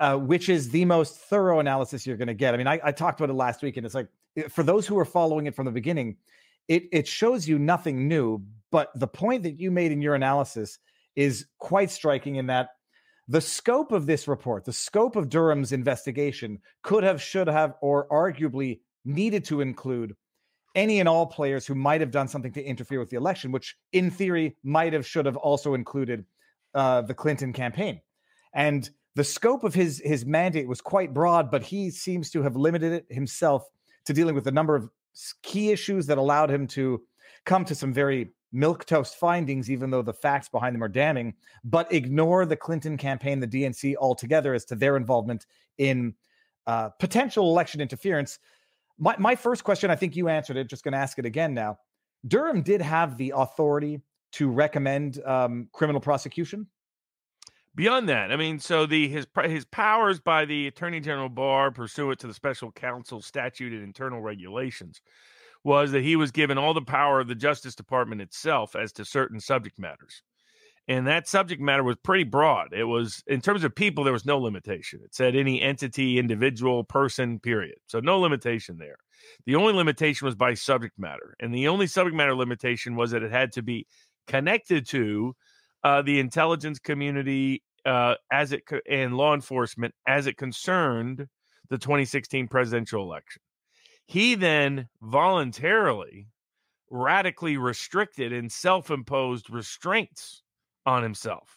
uh, 0.00 0.16
which 0.16 0.48
is 0.48 0.70
the 0.70 0.86
most 0.86 1.18
thorough 1.18 1.60
analysis 1.60 2.06
you're 2.06 2.16
going 2.16 2.28
to 2.28 2.34
get. 2.34 2.54
I 2.54 2.56
mean, 2.56 2.66
I, 2.66 2.80
I 2.82 2.92
talked 2.92 3.20
about 3.20 3.28
it 3.28 3.34
last 3.34 3.62
week, 3.62 3.76
and 3.76 3.84
it's 3.84 3.94
like 3.94 4.08
for 4.48 4.62
those 4.62 4.86
who 4.86 4.98
are 4.98 5.04
following 5.04 5.46
it 5.46 5.54
from 5.54 5.66
the 5.66 5.70
beginning, 5.70 6.16
it 6.68 6.84
it 6.92 7.06
shows 7.06 7.46
you 7.46 7.58
nothing 7.58 8.08
new. 8.08 8.42
But 8.70 8.90
the 8.94 9.06
point 9.06 9.42
that 9.42 9.60
you 9.60 9.70
made 9.70 9.92
in 9.92 10.00
your 10.00 10.14
analysis 10.14 10.78
is 11.14 11.44
quite 11.58 11.90
striking 11.90 12.36
in 12.36 12.46
that 12.46 12.70
the 13.28 13.40
scope 13.40 13.92
of 13.92 14.06
this 14.06 14.26
report, 14.28 14.64
the 14.64 14.72
scope 14.72 15.16
of 15.16 15.28
Durham's 15.28 15.72
investigation, 15.72 16.58
could 16.82 17.04
have, 17.04 17.22
should 17.22 17.48
have, 17.48 17.74
or 17.80 18.08
arguably 18.08 18.80
needed 19.04 19.44
to 19.46 19.60
include 19.60 20.14
any 20.74 21.00
and 21.00 21.08
all 21.08 21.26
players 21.26 21.66
who 21.66 21.74
might 21.74 22.00
have 22.00 22.10
done 22.10 22.28
something 22.28 22.52
to 22.52 22.62
interfere 22.62 22.98
with 22.98 23.10
the 23.10 23.16
election, 23.16 23.52
which 23.52 23.76
in 23.92 24.10
theory 24.10 24.56
might 24.64 24.92
have, 24.92 25.06
should 25.06 25.26
have 25.26 25.36
also 25.36 25.74
included 25.74 26.24
uh, 26.74 27.02
the 27.02 27.14
Clinton 27.14 27.52
campaign. 27.52 28.00
And 28.54 28.88
the 29.14 29.24
scope 29.24 29.64
of 29.64 29.74
his 29.74 30.00
his 30.04 30.24
mandate 30.24 30.66
was 30.66 30.80
quite 30.80 31.12
broad, 31.12 31.50
but 31.50 31.62
he 31.62 31.90
seems 31.90 32.30
to 32.30 32.42
have 32.42 32.56
limited 32.56 32.92
it 32.92 33.06
himself 33.10 33.68
to 34.06 34.12
dealing 34.12 34.34
with 34.34 34.46
a 34.46 34.52
number 34.52 34.74
of 34.74 34.88
key 35.42 35.70
issues 35.70 36.06
that 36.06 36.18
allowed 36.18 36.50
him 36.50 36.66
to 36.66 37.02
come 37.44 37.64
to 37.66 37.74
some 37.74 37.92
very 37.92 38.32
milk 38.52 38.84
toast 38.84 39.16
findings, 39.16 39.70
even 39.70 39.90
though 39.90 40.02
the 40.02 40.12
facts 40.12 40.48
behind 40.48 40.74
them 40.74 40.84
are 40.84 40.88
damning, 40.88 41.34
but 41.64 41.92
ignore 41.92 42.44
the 42.44 42.56
Clinton 42.56 42.96
campaign, 42.96 43.40
the 43.40 43.46
DNC 43.46 43.96
altogether 43.96 44.54
as 44.54 44.64
to 44.66 44.74
their 44.74 44.96
involvement 44.96 45.46
in 45.78 46.14
uh, 46.66 46.90
potential 46.90 47.50
election 47.50 47.80
interference. 47.80 48.38
My, 48.98 49.16
my 49.18 49.34
first 49.34 49.64
question, 49.64 49.90
I 49.90 49.96
think 49.96 50.14
you 50.14 50.28
answered 50.28 50.56
it, 50.56 50.68
just 50.68 50.84
going 50.84 50.92
to 50.92 50.98
ask 50.98 51.18
it 51.18 51.24
again 51.24 51.54
now. 51.54 51.78
Durham 52.28 52.62
did 52.62 52.80
have 52.80 53.16
the 53.16 53.32
authority 53.34 54.00
to 54.32 54.48
recommend 54.48 55.22
um, 55.24 55.68
criminal 55.72 56.00
prosecution. 56.00 56.66
Beyond 57.74 58.08
that, 58.10 58.30
I 58.30 58.36
mean, 58.36 58.58
so 58.58 58.84
the 58.84 59.08
his 59.08 59.26
his 59.44 59.64
powers 59.64 60.20
by 60.20 60.44
the 60.44 60.66
Attorney 60.66 61.00
General 61.00 61.30
Barr, 61.30 61.70
pursuant 61.70 62.20
to 62.20 62.26
the 62.26 62.34
Special 62.34 62.70
Counsel 62.70 63.22
statute 63.22 63.72
and 63.72 63.82
internal 63.82 64.20
regulations, 64.20 65.00
was 65.64 65.92
that 65.92 66.02
he 66.02 66.16
was 66.16 66.30
given 66.30 66.58
all 66.58 66.74
the 66.74 66.82
power 66.82 67.20
of 67.20 67.28
the 67.28 67.34
Justice 67.34 67.74
Department 67.74 68.20
itself 68.20 68.74
as 68.74 68.92
to 68.92 69.04
certain 69.04 69.40
subject 69.40 69.78
matters. 69.78 70.22
And 70.88 71.06
that 71.06 71.28
subject 71.28 71.62
matter 71.62 71.84
was 71.84 71.96
pretty 72.02 72.24
broad. 72.24 72.72
It 72.72 72.84
was, 72.84 73.22
in 73.28 73.40
terms 73.40 73.62
of 73.62 73.72
people, 73.74 74.02
there 74.02 74.12
was 74.12 74.26
no 74.26 74.38
limitation. 74.38 75.00
It 75.04 75.14
said 75.14 75.36
any 75.36 75.62
entity, 75.62 76.18
individual, 76.18 76.82
person, 76.82 77.38
period. 77.38 77.76
So 77.86 78.00
no 78.00 78.18
limitation 78.18 78.78
there. 78.78 78.96
The 79.46 79.54
only 79.54 79.74
limitation 79.74 80.24
was 80.24 80.34
by 80.34 80.54
subject 80.54 80.98
matter. 80.98 81.36
And 81.38 81.54
the 81.54 81.68
only 81.68 81.86
subject 81.86 82.16
matter 82.16 82.34
limitation 82.34 82.96
was 82.96 83.12
that 83.12 83.22
it 83.22 83.30
had 83.30 83.52
to 83.52 83.62
be 83.62 83.86
connected 84.26 84.86
to 84.88 85.36
uh, 85.84 86.02
the 86.02 86.18
intelligence 86.18 86.80
community 86.80 87.62
uh, 87.84 88.14
as 88.32 88.52
it 88.52 88.62
and 88.88 89.16
law 89.16 89.34
enforcement 89.34 89.94
as 90.06 90.26
it 90.26 90.36
concerned 90.36 91.26
the 91.70 91.78
2016 91.78 92.48
presidential 92.48 93.02
election. 93.02 93.40
He 94.12 94.34
then 94.34 94.88
voluntarily 95.00 96.28
radically 96.90 97.56
restricted 97.56 98.30
and 98.30 98.52
self 98.52 98.90
imposed 98.90 99.48
restraints 99.48 100.42
on 100.84 101.02
himself. 101.02 101.56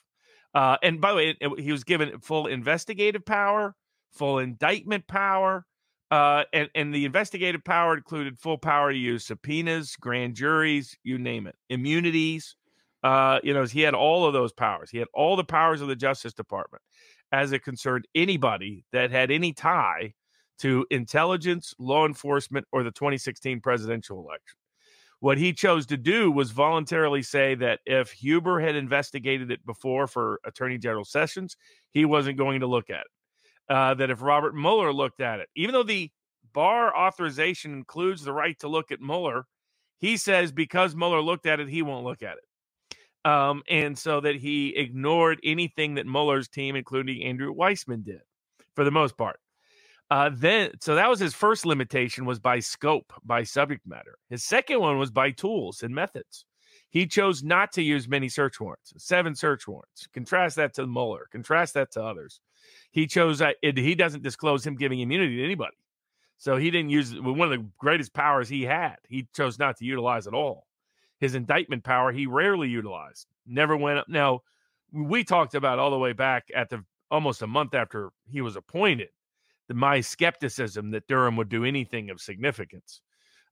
Uh, 0.53 0.77
and 0.81 1.01
by 1.01 1.11
the 1.11 1.17
way, 1.17 1.37
it, 1.41 1.59
he 1.59 1.73
was 1.73 1.83
given 1.83 2.17
full 2.19 2.47
investigative 2.47 3.25
power, 3.25 3.75
full 4.13 4.39
indictment 4.39 5.05
power, 5.05 5.65
uh, 6.11 6.45
and, 6.53 6.69
and 6.73 6.95
the 6.95 7.03
investigative 7.03 7.65
power 7.65 7.97
included 7.97 8.39
full 8.39 8.57
power 8.57 8.93
to 8.93 8.97
use 8.97 9.25
subpoenas, 9.25 9.97
grand 9.99 10.35
juries, 10.35 10.95
you 11.03 11.17
name 11.17 11.47
it, 11.47 11.55
immunities. 11.69 12.55
Uh, 13.03 13.39
you 13.43 13.53
know, 13.53 13.65
he 13.65 13.81
had 13.81 13.93
all 13.93 14.25
of 14.25 14.31
those 14.31 14.53
powers. 14.53 14.89
He 14.89 14.97
had 14.97 15.09
all 15.13 15.35
the 15.35 15.43
powers 15.43 15.81
of 15.81 15.89
the 15.89 15.95
Justice 15.97 16.33
Department 16.33 16.83
as 17.33 17.51
it 17.51 17.65
concerned 17.65 18.07
anybody 18.15 18.85
that 18.93 19.11
had 19.11 19.29
any 19.29 19.51
tie 19.51 20.13
to 20.59 20.85
intelligence, 20.89 21.73
law 21.79 22.05
enforcement, 22.05 22.65
or 22.71 22.83
the 22.83 22.91
2016 22.91 23.61
presidential 23.61 24.19
election. 24.19 24.57
What 25.19 25.37
he 25.37 25.53
chose 25.53 25.85
to 25.87 25.97
do 25.97 26.31
was 26.31 26.51
voluntarily 26.51 27.23
say 27.23 27.55
that 27.55 27.79
if 27.85 28.11
Huber 28.11 28.59
had 28.59 28.75
investigated 28.75 29.49
it 29.49 29.65
before 29.65 30.07
for 30.07 30.39
Attorney 30.45 30.77
General 30.77 31.05
Sessions, 31.05 31.57
he 31.91 32.05
wasn't 32.05 32.37
going 32.37 32.59
to 32.59 32.67
look 32.67 32.89
at 32.89 33.01
it. 33.01 33.73
Uh, 33.73 33.95
that 33.95 34.11
if 34.11 34.21
Robert 34.21 34.53
Mueller 34.53 34.93
looked 34.93 35.21
at 35.21 35.39
it, 35.39 35.49
even 35.55 35.73
though 35.73 35.83
the 35.83 36.11
Barr 36.53 36.95
authorization 36.95 37.73
includes 37.73 38.23
the 38.23 38.31
right 38.31 38.57
to 38.59 38.67
look 38.67 38.91
at 38.91 39.01
Mueller, 39.01 39.47
he 39.97 40.17
says 40.17 40.51
because 40.51 40.95
Mueller 40.95 41.21
looked 41.21 41.47
at 41.47 41.59
it, 41.59 41.69
he 41.69 41.81
won't 41.81 42.05
look 42.05 42.21
at 42.21 42.37
it. 42.37 43.27
Um, 43.27 43.63
and 43.67 43.97
so 43.97 44.21
that 44.21 44.35
he 44.35 44.75
ignored 44.75 45.39
anything 45.43 45.95
that 45.95 46.05
Mueller's 46.05 46.47
team, 46.47 46.75
including 46.75 47.23
Andrew 47.23 47.53
Weissmann, 47.53 48.03
did 48.03 48.21
for 48.75 48.83
the 48.83 48.91
most 48.91 49.17
part. 49.17 49.39
Uh, 50.11 50.29
then, 50.31 50.71
so 50.81 50.95
that 50.95 51.09
was 51.09 51.19
his 51.19 51.33
first 51.33 51.65
limitation 51.65 52.25
was 52.25 52.39
by 52.39 52.59
scope, 52.59 53.11
by 53.23 53.43
subject 53.43 53.87
matter. 53.87 54.17
His 54.29 54.43
second 54.43 54.79
one 54.79 54.99
was 54.99 55.09
by 55.09 55.31
tools 55.31 55.81
and 55.81 55.95
methods. 55.95 56.45
He 56.89 57.07
chose 57.07 57.43
not 57.43 57.73
to 57.73 57.81
use 57.81 58.07
many 58.07 58.29
search 58.29 58.59
warrants, 58.59 58.93
seven 58.97 59.35
search 59.35 59.67
warrants. 59.67 60.07
Contrast 60.13 60.55
that 60.57 60.75
to 60.75 60.85
Mueller. 60.85 61.27
Contrast 61.31 61.73
that 61.73 61.91
to 61.91 62.03
others. 62.03 62.39
He 62.91 63.07
chose 63.07 63.41
uh, 63.41 63.51
he 63.61 63.95
doesn't 63.95 64.23
disclose 64.23 64.65
him 64.65 64.75
giving 64.75 64.99
immunity 64.99 65.37
to 65.37 65.43
anybody. 65.43 65.75
So 66.37 66.55
he 66.57 66.69
didn't 66.69 66.91
use 66.91 67.13
one 67.19 67.41
of 67.41 67.49
the 67.49 67.65
greatest 67.77 68.13
powers 68.13 68.47
he 68.47 68.63
had. 68.63 68.95
He 69.07 69.27
chose 69.35 69.57
not 69.57 69.77
to 69.77 69.85
utilize 69.85 70.27
at 70.27 70.33
all. 70.33 70.67
His 71.19 71.35
indictment 71.35 71.83
power 71.83 72.11
he 72.11 72.27
rarely 72.27 72.69
utilized. 72.69 73.27
Never 73.45 73.75
went 73.75 73.99
up. 73.99 74.07
Now 74.07 74.41
we 74.93 75.23
talked 75.23 75.55
about 75.55 75.79
all 75.79 75.91
the 75.91 75.97
way 75.97 76.13
back 76.13 76.49
at 76.55 76.69
the 76.69 76.83
almost 77.09 77.41
a 77.41 77.47
month 77.47 77.73
after 77.73 78.11
he 78.29 78.41
was 78.41 78.55
appointed 78.55 79.09
my 79.69 80.01
skepticism 80.01 80.91
that 80.91 81.07
Durham 81.07 81.35
would 81.37 81.49
do 81.49 81.65
anything 81.65 82.09
of 82.09 82.21
significance. 82.21 83.01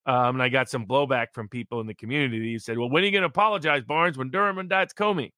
Um, 0.06 0.36
and 0.36 0.44
I 0.44 0.50
got 0.50 0.70
some 0.70 0.86
blowback 0.86 1.28
from 1.34 1.48
people 1.48 1.80
in 1.80 1.88
the 1.88 1.94
community 1.94 2.52
who 2.52 2.60
said, 2.60 2.78
"Well, 2.78 2.90
when 2.90 3.04
are 3.04 3.06
you 3.06 3.12
going 3.12 3.22
to 3.22 3.28
apologize, 3.28 3.84
Barnes, 3.84 4.18
when 4.18 4.30
Durham 4.30 4.58
indicts 4.58 4.94
Comey?" 4.94 5.32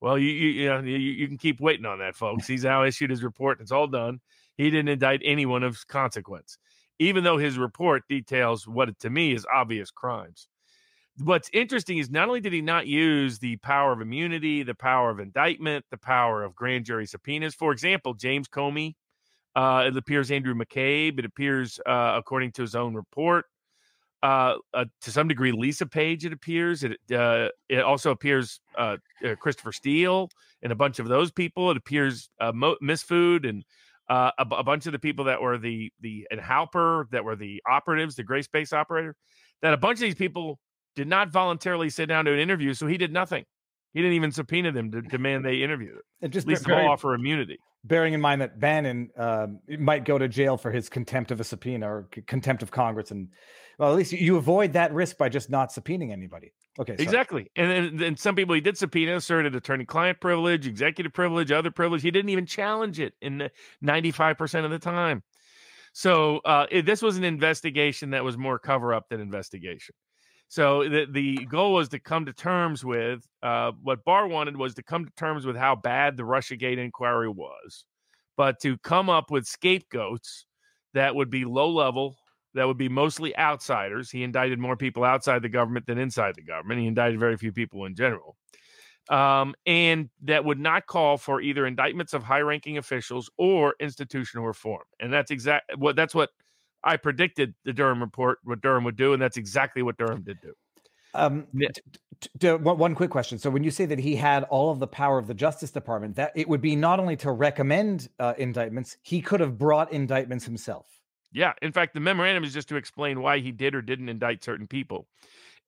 Well, 0.00 0.18
you 0.18 0.30
you 0.30 0.48
you, 0.50 0.68
know, 0.68 0.80
you, 0.80 0.96
you 0.98 1.28
can 1.28 1.38
keep 1.38 1.60
waiting 1.60 1.86
on 1.86 1.98
that, 1.98 2.14
folks. 2.14 2.46
He's 2.46 2.64
now 2.64 2.84
issued 2.84 3.10
his 3.10 3.24
report; 3.24 3.60
it's 3.60 3.72
all 3.72 3.86
done. 3.88 4.20
He 4.56 4.70
didn't 4.70 4.88
indict 4.88 5.22
anyone 5.24 5.62
of 5.64 5.86
consequence, 5.88 6.58
even 6.98 7.24
though 7.24 7.38
his 7.38 7.58
report 7.58 8.04
details 8.08 8.68
what 8.68 8.96
to 9.00 9.10
me 9.10 9.32
is 9.34 9.46
obvious 9.52 9.90
crimes. 9.90 10.48
what's 11.22 11.50
interesting 11.52 11.98
is 11.98 12.10
not 12.10 12.28
only 12.28 12.40
did 12.40 12.52
he 12.52 12.60
not 12.62 12.86
use 12.86 13.38
the 13.38 13.56
power 13.58 13.92
of 13.92 14.00
immunity, 14.00 14.62
the 14.62 14.74
power 14.74 15.10
of 15.10 15.20
indictment, 15.20 15.84
the 15.90 15.98
power 15.98 16.42
of 16.44 16.54
grand 16.54 16.84
jury 16.84 17.06
subpoenas. 17.06 17.54
For 17.54 17.72
example, 17.72 18.14
James 18.14 18.48
Comey, 18.48 18.94
uh, 19.56 19.84
it 19.86 19.96
appears 19.96 20.30
Andrew 20.30 20.54
McCabe, 20.54 21.18
it 21.18 21.24
appears, 21.24 21.78
uh, 21.86 22.14
according 22.16 22.52
to 22.52 22.62
his 22.62 22.74
own 22.74 22.94
report, 22.94 23.44
uh, 24.22 24.54
uh, 24.72 24.84
to 25.02 25.10
some 25.12 25.28
degree, 25.28 25.52
Lisa 25.52 25.86
Page. 25.86 26.24
It 26.24 26.32
appears 26.32 26.82
it. 26.82 26.92
Uh, 27.12 27.48
it 27.68 27.80
also 27.80 28.10
appears 28.10 28.58
uh, 28.76 28.96
uh, 29.24 29.34
Christopher 29.36 29.72
Steele 29.72 30.30
and 30.62 30.72
a 30.72 30.74
bunch 30.74 30.98
of 30.98 31.08
those 31.08 31.30
people. 31.30 31.70
It 31.70 31.76
appears 31.76 32.30
uh, 32.40 32.52
Mo- 32.52 32.76
Mifsud 32.82 33.46
and 33.48 33.62
uh, 34.08 34.30
a, 34.38 34.46
a 34.56 34.62
bunch 34.64 34.86
of 34.86 34.92
the 34.92 34.98
people 34.98 35.26
that 35.26 35.40
were 35.42 35.58
the 35.58 35.92
the 36.00 36.26
and 36.30 36.40
Halper 36.40 37.08
that 37.10 37.22
were 37.24 37.36
the 37.36 37.62
operatives, 37.68 38.16
the 38.16 38.22
gray 38.22 38.42
space 38.42 38.72
operator. 38.72 39.14
That 39.62 39.74
a 39.74 39.76
bunch 39.78 39.96
of 39.98 40.02
these 40.02 40.14
people 40.14 40.58
did 40.96 41.06
not 41.08 41.30
voluntarily 41.30 41.90
sit 41.90 42.06
down 42.06 42.24
to 42.24 42.32
an 42.32 42.38
interview, 42.38 42.72
so 42.74 42.86
he 42.86 42.96
did 42.96 43.12
nothing. 43.12 43.44
He 43.92 44.00
didn't 44.00 44.14
even 44.14 44.32
subpoena 44.32 44.72
them 44.72 44.90
to 44.90 45.02
demand 45.02 45.44
they 45.44 45.56
interview. 45.62 45.96
And 46.22 46.32
just 46.32 46.46
At 46.46 46.48
least 46.48 46.66
very- 46.66 46.82
all 46.82 46.90
offer 46.92 47.14
immunity. 47.14 47.58
Bearing 47.84 48.14
in 48.14 48.20
mind 48.20 48.40
that 48.40 48.58
Bannon 48.58 49.10
um, 49.16 49.60
might 49.78 50.04
go 50.04 50.18
to 50.18 50.26
jail 50.26 50.56
for 50.56 50.72
his 50.72 50.88
contempt 50.88 51.30
of 51.30 51.40
a 51.40 51.44
subpoena 51.44 51.86
or 51.86 52.08
c- 52.14 52.22
contempt 52.22 52.62
of 52.62 52.70
Congress, 52.70 53.10
and 53.10 53.28
well, 53.78 53.90
at 53.90 53.96
least 53.96 54.12
you, 54.12 54.36
avoid 54.36 54.72
that 54.72 54.92
risk 54.92 55.18
by 55.18 55.28
just 55.28 55.50
not 55.50 55.70
subpoenaing 55.70 56.12
anybody. 56.12 56.52
Okay, 56.78 56.96
sorry. 56.96 57.04
Exactly. 57.04 57.50
And 57.56 57.98
then 57.98 58.16
some 58.16 58.34
people 58.34 58.54
he 58.54 58.60
did 58.60 58.78
subpoena, 58.78 59.16
asserted 59.16 59.54
attorney 59.54 59.84
client 59.84 60.20
privilege, 60.20 60.66
executive 60.66 61.12
privilege, 61.12 61.52
other 61.52 61.70
privilege. 61.70 62.02
He 62.02 62.10
didn't 62.10 62.30
even 62.30 62.46
challenge 62.46 63.00
it 63.00 63.14
in 63.20 63.48
95% 63.84 64.64
of 64.64 64.70
the 64.70 64.78
time. 64.78 65.22
So 65.92 66.38
uh, 66.44 66.66
it, 66.70 66.86
this 66.86 67.02
was 67.02 67.16
an 67.16 67.24
investigation 67.24 68.10
that 68.10 68.24
was 68.24 68.36
more 68.36 68.58
cover 68.58 68.92
up 68.92 69.08
than 69.08 69.20
investigation. 69.20 69.94
So 70.48 70.88
the, 70.88 71.06
the 71.10 71.46
goal 71.46 71.72
was 71.74 71.88
to 71.88 71.98
come 71.98 72.26
to 72.26 72.32
terms 72.32 72.84
with 72.84 73.26
uh, 73.42 73.72
what 73.82 74.04
Barr 74.04 74.28
wanted 74.28 74.56
was 74.56 74.74
to 74.74 74.82
come 74.82 75.04
to 75.04 75.10
terms 75.16 75.44
with 75.46 75.56
how 75.56 75.74
bad 75.74 76.16
the 76.16 76.22
Russiagate 76.22 76.78
inquiry 76.78 77.28
was, 77.28 77.84
but 78.36 78.60
to 78.60 78.78
come 78.78 79.10
up 79.10 79.30
with 79.30 79.46
scapegoats 79.46 80.46
that 80.92 81.14
would 81.14 81.30
be 81.30 81.44
low 81.44 81.70
level, 81.70 82.16
that 82.54 82.68
would 82.68 82.78
be 82.78 82.88
mostly 82.88 83.36
outsiders. 83.36 84.10
He 84.10 84.22
indicted 84.22 84.60
more 84.60 84.76
people 84.76 85.02
outside 85.02 85.42
the 85.42 85.48
government 85.48 85.86
than 85.86 85.98
inside 85.98 86.36
the 86.36 86.42
government. 86.42 86.80
He 86.80 86.86
indicted 86.86 87.18
very 87.18 87.36
few 87.36 87.50
people 87.50 87.84
in 87.86 87.96
general. 87.96 88.36
Um, 89.10 89.54
and 89.66 90.08
that 90.22 90.44
would 90.44 90.60
not 90.60 90.86
call 90.86 91.18
for 91.18 91.40
either 91.40 91.66
indictments 91.66 92.14
of 92.14 92.22
high-ranking 92.22 92.78
officials 92.78 93.28
or 93.36 93.74
institutional 93.80 94.46
reform. 94.46 94.84
And 95.00 95.12
that's 95.12 95.30
exact 95.30 95.76
what 95.76 95.96
that's 95.96 96.14
what 96.14 96.30
I 96.84 96.96
predicted 96.96 97.54
the 97.64 97.72
Durham 97.72 98.00
report, 98.00 98.38
what 98.44 98.60
Durham 98.60 98.84
would 98.84 98.96
do, 98.96 99.12
and 99.14 99.20
that's 99.22 99.36
exactly 99.36 99.82
what 99.82 99.96
Durham 99.96 100.22
did 100.22 100.40
do. 100.40 100.54
Um, 101.14 101.46
Yeah. 101.52 101.68
t- 102.20 102.28
t- 102.38 102.52
one 102.52 102.94
quick 102.94 103.10
question. 103.10 103.38
So, 103.38 103.48
when 103.48 103.64
you 103.64 103.70
say 103.70 103.86
that 103.86 103.98
he 103.98 104.16
had 104.16 104.44
all 104.44 104.70
of 104.70 104.80
the 104.80 104.86
power 104.86 105.18
of 105.18 105.26
the 105.26 105.34
Justice 105.34 105.70
Department, 105.70 106.16
that 106.16 106.32
it 106.34 106.48
would 106.48 106.60
be 106.60 106.76
not 106.76 107.00
only 107.00 107.16
to 107.16 107.30
recommend 107.32 108.08
uh, 108.18 108.34
indictments, 108.36 108.96
he 109.02 109.22
could 109.22 109.40
have 109.40 109.56
brought 109.56 109.92
indictments 109.92 110.44
himself. 110.44 110.86
Yeah. 111.32 111.52
In 111.62 111.72
fact, 111.72 111.94
the 111.94 112.00
memorandum 112.00 112.44
is 112.44 112.52
just 112.52 112.68
to 112.68 112.76
explain 112.76 113.20
why 113.20 113.38
he 113.38 113.50
did 113.50 113.74
or 113.74 113.82
didn't 113.82 114.08
indict 114.08 114.44
certain 114.44 114.66
people. 114.66 115.08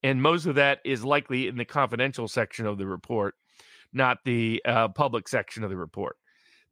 And 0.03 0.21
most 0.21 0.45
of 0.45 0.55
that 0.55 0.79
is 0.85 1.03
likely 1.03 1.47
in 1.47 1.57
the 1.57 1.65
confidential 1.65 2.27
section 2.27 2.65
of 2.65 2.77
the 2.77 2.85
report, 2.85 3.35
not 3.91 4.19
the 4.23 4.61
uh, 4.65 4.89
public 4.89 5.27
section 5.27 5.63
of 5.63 5.69
the 5.69 5.75
report. 5.77 6.17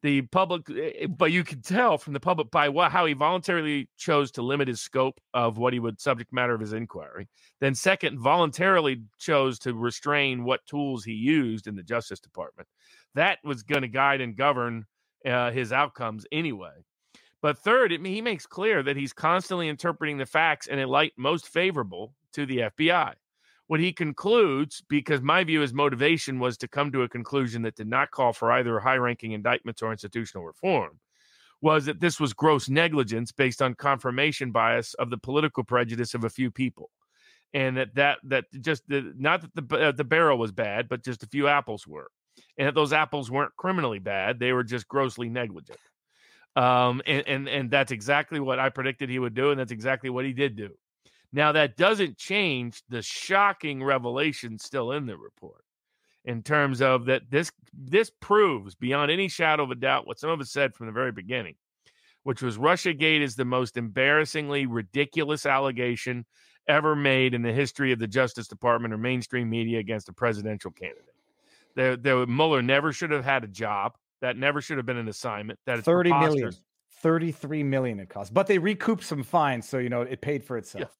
The 0.01 0.21
public, 0.23 0.69
eh, 0.69 1.07
but 1.07 1.31
you 1.31 1.43
can 1.43 1.61
tell 1.61 1.97
from 1.97 2.13
the 2.13 2.19
public 2.19 2.51
by 2.51 2.69
what, 2.69 2.91
how 2.91 3.05
he 3.05 3.13
voluntarily 3.13 3.89
chose 3.97 4.31
to 4.31 4.41
limit 4.41 4.67
his 4.67 4.81
scope 4.81 5.19
of 5.33 5.57
what 5.57 5.73
he 5.73 5.79
would 5.79 5.99
subject 5.99 6.31
matter 6.31 6.53
of 6.53 6.61
his 6.61 6.73
inquiry. 6.73 7.27
Then, 7.59 7.73
second, 7.75 8.19
voluntarily 8.19 9.01
chose 9.17 9.57
to 9.59 9.73
restrain 9.73 10.43
what 10.43 10.65
tools 10.65 11.03
he 11.03 11.13
used 11.13 11.65
in 11.67 11.75
the 11.75 11.83
Justice 11.83 12.19
Department. 12.19 12.67
That 13.15 13.39
was 13.43 13.63
going 13.63 13.81
to 13.81 13.87
guide 13.87 14.21
and 14.21 14.35
govern 14.35 14.85
uh, 15.25 15.51
his 15.51 15.71
outcomes 15.71 16.25
anyway. 16.31 16.85
But 17.41 17.59
third, 17.59 17.91
it, 17.91 18.05
he 18.05 18.21
makes 18.21 18.45
clear 18.45 18.83
that 18.83 18.97
he's 18.97 19.13
constantly 19.13 19.69
interpreting 19.69 20.17
the 20.17 20.25
facts 20.25 20.67
in 20.67 20.79
a 20.79 20.87
light 20.87 21.13
most 21.17 21.47
favorable 21.47 22.13
to 22.33 22.45
the 22.45 22.57
FBI. 22.57 23.13
What 23.67 23.79
he 23.79 23.91
concludes, 23.93 24.83
because 24.87 25.21
my 25.21 25.43
view 25.43 25.61
his 25.61 25.73
motivation 25.73 26.39
was 26.39 26.57
to 26.59 26.67
come 26.67 26.91
to 26.91 27.01
a 27.01 27.09
conclusion 27.09 27.63
that 27.63 27.75
did 27.75 27.87
not 27.87 28.11
call 28.11 28.31
for 28.31 28.51
either 28.51 28.79
high 28.79 28.97
ranking 28.97 29.31
indictments 29.31 29.81
or 29.81 29.91
institutional 29.91 30.45
reform, 30.45 30.99
was 31.61 31.85
that 31.85 31.99
this 31.99 32.19
was 32.19 32.33
gross 32.33 32.69
negligence 32.69 33.31
based 33.31 33.61
on 33.61 33.73
confirmation 33.73 34.51
bias 34.51 34.93
of 34.95 35.09
the 35.09 35.17
political 35.17 35.63
prejudice 35.63 36.13
of 36.13 36.23
a 36.23 36.29
few 36.29 36.51
people. 36.51 36.91
And 37.53 37.77
that 37.77 37.95
that 37.95 38.19
that 38.23 38.45
just 38.61 38.83
the, 38.87 39.13
not 39.17 39.41
that 39.41 39.55
the 39.55 39.77
uh, 39.77 39.91
the 39.93 40.03
barrel 40.03 40.37
was 40.37 40.51
bad, 40.51 40.89
but 40.89 41.03
just 41.03 41.23
a 41.23 41.27
few 41.27 41.47
apples 41.47 41.87
were, 41.87 42.09
and 42.57 42.67
that 42.67 42.75
those 42.75 42.91
apples 42.91 43.31
weren't 43.31 43.55
criminally 43.55 43.99
bad; 43.99 44.39
they 44.39 44.51
were 44.51 44.63
just 44.63 44.87
grossly 44.87 45.29
negligent. 45.29 45.79
Um, 46.57 47.01
and, 47.05 47.27
and 47.27 47.47
and 47.47 47.71
that's 47.71 47.91
exactly 47.91 48.41
what 48.41 48.59
I 48.59 48.69
predicted 48.69 49.09
he 49.09 49.19
would 49.19 49.33
do, 49.33 49.51
and 49.51 49.59
that's 49.59 49.71
exactly 49.71 50.09
what 50.09 50.25
he 50.25 50.33
did 50.33 50.55
do. 50.57 50.75
Now 51.35 51.51
that 51.51 51.75
doesn't 51.75 52.17
change 52.17 52.81
the 52.87 53.01
shocking 53.01 53.83
revelation 53.83 54.57
still 54.57 54.93
in 54.93 55.05
the 55.05 55.17
report, 55.17 55.65
in 56.23 56.41
terms 56.41 56.81
of 56.81 57.07
that 57.07 57.29
this 57.29 57.51
this 57.73 58.09
proves 58.21 58.73
beyond 58.73 59.11
any 59.11 59.27
shadow 59.27 59.63
of 59.63 59.71
a 59.71 59.75
doubt 59.75 60.07
what 60.07 60.17
some 60.17 60.29
of 60.29 60.39
us 60.39 60.49
said 60.49 60.73
from 60.73 60.85
the 60.85 60.93
very 60.93 61.11
beginning, 61.11 61.55
which 62.23 62.41
was 62.41 62.57
RussiaGate 62.57 63.19
is 63.19 63.35
the 63.35 63.43
most 63.43 63.75
embarrassingly 63.75 64.65
ridiculous 64.65 65.45
allegation 65.45 66.25
ever 66.69 66.95
made 66.95 67.33
in 67.33 67.41
the 67.41 67.51
history 67.51 67.91
of 67.91 67.99
the 67.99 68.07
Justice 68.07 68.47
Department 68.47 68.93
or 68.93 68.97
mainstream 68.97 69.49
media 69.49 69.79
against 69.79 70.07
a 70.07 70.13
presidential 70.13 70.71
candidate. 70.71 71.03
There, 71.75 72.25
Mueller 72.25 72.61
never 72.61 72.93
should 72.93 73.11
have 73.11 73.25
had 73.25 73.43
a 73.43 73.47
job. 73.47 73.97
That 74.21 74.37
never 74.37 74.61
should 74.61 74.77
have 74.77 74.85
been 74.85 74.95
an 74.95 75.09
assignment. 75.09 75.59
That 75.65 75.79
it's 75.79 75.85
30 75.85 76.11
million. 76.11 76.31
preposterous. 76.31 76.61
33 77.01 77.61
million 77.63 77.99
it 77.99 78.07
cost, 78.07 78.33
but 78.33 78.47
they 78.47 78.57
recouped 78.57 79.03
some 79.03 79.21
fines, 79.21 79.67
so 79.67 79.79
you 79.79 79.89
know 79.89 80.01
it 80.01 80.21
paid 80.21 80.41
for 80.41 80.57
itself. 80.57 80.97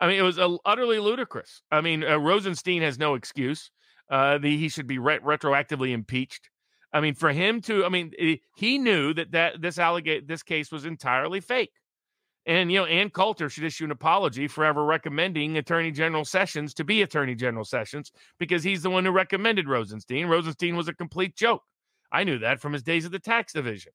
I 0.00 0.08
mean, 0.08 0.18
it 0.18 0.22
was 0.22 0.38
uh, 0.38 0.56
utterly 0.64 0.98
ludicrous. 0.98 1.62
I 1.70 1.80
mean, 1.80 2.04
uh, 2.04 2.16
Rosenstein 2.18 2.82
has 2.82 2.98
no 2.98 3.14
excuse. 3.14 3.70
Uh, 4.10 4.38
the, 4.38 4.56
he 4.56 4.68
should 4.68 4.86
be 4.86 4.98
re- 4.98 5.18
retroactively 5.18 5.92
impeached. 5.92 6.50
I 6.92 7.00
mean, 7.00 7.14
for 7.14 7.32
him 7.32 7.60
to, 7.62 7.84
I 7.84 7.88
mean, 7.88 8.12
he 8.56 8.78
knew 8.78 9.14
that 9.14 9.32
that 9.32 9.60
this 9.60 9.78
allegate 9.78 10.28
this 10.28 10.42
case 10.42 10.70
was 10.70 10.84
entirely 10.84 11.40
fake, 11.40 11.72
and 12.46 12.70
you 12.70 12.78
know, 12.78 12.84
Ann 12.84 13.10
Coulter 13.10 13.48
should 13.48 13.64
issue 13.64 13.84
an 13.84 13.90
apology 13.90 14.46
for 14.46 14.64
ever 14.64 14.84
recommending 14.84 15.56
Attorney 15.56 15.90
General 15.90 16.24
Sessions 16.24 16.74
to 16.74 16.84
be 16.84 17.02
Attorney 17.02 17.34
General 17.34 17.64
Sessions 17.64 18.12
because 18.38 18.62
he's 18.62 18.82
the 18.82 18.90
one 18.90 19.04
who 19.04 19.10
recommended 19.10 19.68
Rosenstein. 19.68 20.26
Rosenstein 20.26 20.76
was 20.76 20.86
a 20.86 20.94
complete 20.94 21.34
joke. 21.34 21.62
I 22.12 22.22
knew 22.22 22.38
that 22.38 22.60
from 22.60 22.72
his 22.72 22.82
days 22.82 23.04
at 23.04 23.12
the 23.12 23.18
tax 23.18 23.52
division. 23.52 23.92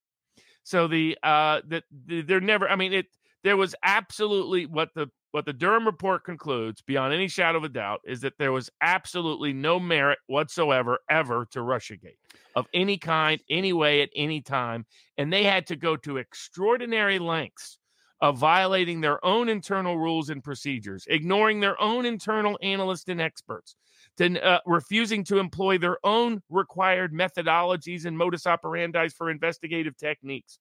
So 0.63 0.88
the 0.88 1.17
uh, 1.23 1.62
that 1.67 1.83
the, 2.05 2.21
they're 2.21 2.41
never. 2.41 2.67
I 2.67 2.75
mean, 2.75 2.91
it 2.91 3.05
there 3.43 3.55
was 3.55 3.75
absolutely 3.83 4.65
what 4.65 4.89
the 4.93 5.07
what 5.32 5.46
the 5.46 5.54
Durham 5.54 5.86
report 5.86 6.24
concludes 6.24 6.82
beyond 6.82 7.13
any 7.13 7.28
shadow 7.28 7.60
of 7.60 7.63
a 7.63 7.70
doubt 7.70 8.02
is 8.06 8.22
that 8.22 8.38
there 8.39 8.52
was 8.52 8.70
absolutely 8.82 9.54
no 9.54 9.80
merit 9.80 10.20
whatsoever 10.28 11.00
ever 11.10 11.46
to 11.52 11.60
Russiagate 11.60 12.18
of 12.56 12.68
any 12.74 12.98
kind, 12.98 13.42
any 13.50 13.74
way, 13.74 14.02
at 14.02 14.10
any 14.15 14.42
time, 14.42 14.86
and 15.18 15.32
they 15.32 15.44
had 15.44 15.68
to 15.68 15.76
go 15.76 15.96
to 15.98 16.18
extraordinary 16.18 17.20
lengths 17.20 17.78
of 18.22 18.38
violating 18.38 19.02
their 19.02 19.24
own 19.24 19.48
internal 19.48 19.98
rules 19.98 20.30
and 20.30 20.44
procedures, 20.44 21.06
ignoring 21.10 21.60
their 21.60 21.80
own 21.82 22.06
internal 22.06 22.58
analysts 22.62 23.08
and 23.08 23.22
experts, 23.22 23.76
then 24.18 24.38
uh, 24.38 24.60
refusing 24.65 25.24
to 25.24 25.38
employ 25.38 25.78
their 25.78 25.98
own 26.04 26.42
required 26.50 27.13
methodologies 27.13 28.06
and 28.06 28.18
modus 28.18 28.46
operandi 28.46 29.08
for 29.10 29.30
investigative 29.30 29.96
techniques 29.96 30.60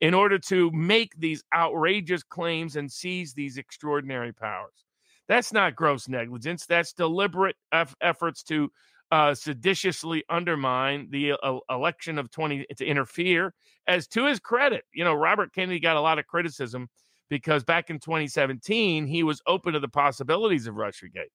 in 0.00 0.14
order 0.14 0.38
to 0.38 0.70
make 0.70 1.14
these 1.18 1.44
outrageous 1.54 2.22
claims 2.22 2.76
and 2.76 2.90
seize 2.90 3.34
these 3.34 3.58
extraordinary 3.58 4.32
powers. 4.32 4.84
That's 5.28 5.52
not 5.52 5.76
gross 5.76 6.08
negligence. 6.08 6.66
That's 6.66 6.92
deliberate 6.92 7.56
eff- 7.72 7.94
efforts 8.00 8.42
to 8.44 8.70
uh, 9.12 9.34
seditiously 9.34 10.24
undermine 10.28 11.08
the 11.10 11.32
uh, 11.42 11.58
election 11.68 12.18
of 12.18 12.30
20 12.30 12.66
to 12.76 12.84
interfere. 12.84 13.54
As 13.86 14.06
to 14.08 14.26
his 14.26 14.40
credit, 14.40 14.84
you 14.92 15.04
know, 15.04 15.14
Robert 15.14 15.52
Kennedy 15.52 15.80
got 15.80 15.96
a 15.96 16.00
lot 16.00 16.18
of 16.18 16.26
criticism 16.26 16.88
because 17.28 17.64
back 17.64 17.90
in 17.90 17.98
2017, 17.98 19.06
he 19.06 19.22
was 19.22 19.42
open 19.46 19.72
to 19.74 19.80
the 19.80 19.88
possibilities 19.88 20.66
of 20.66 20.74
Russiagate. 20.74 21.30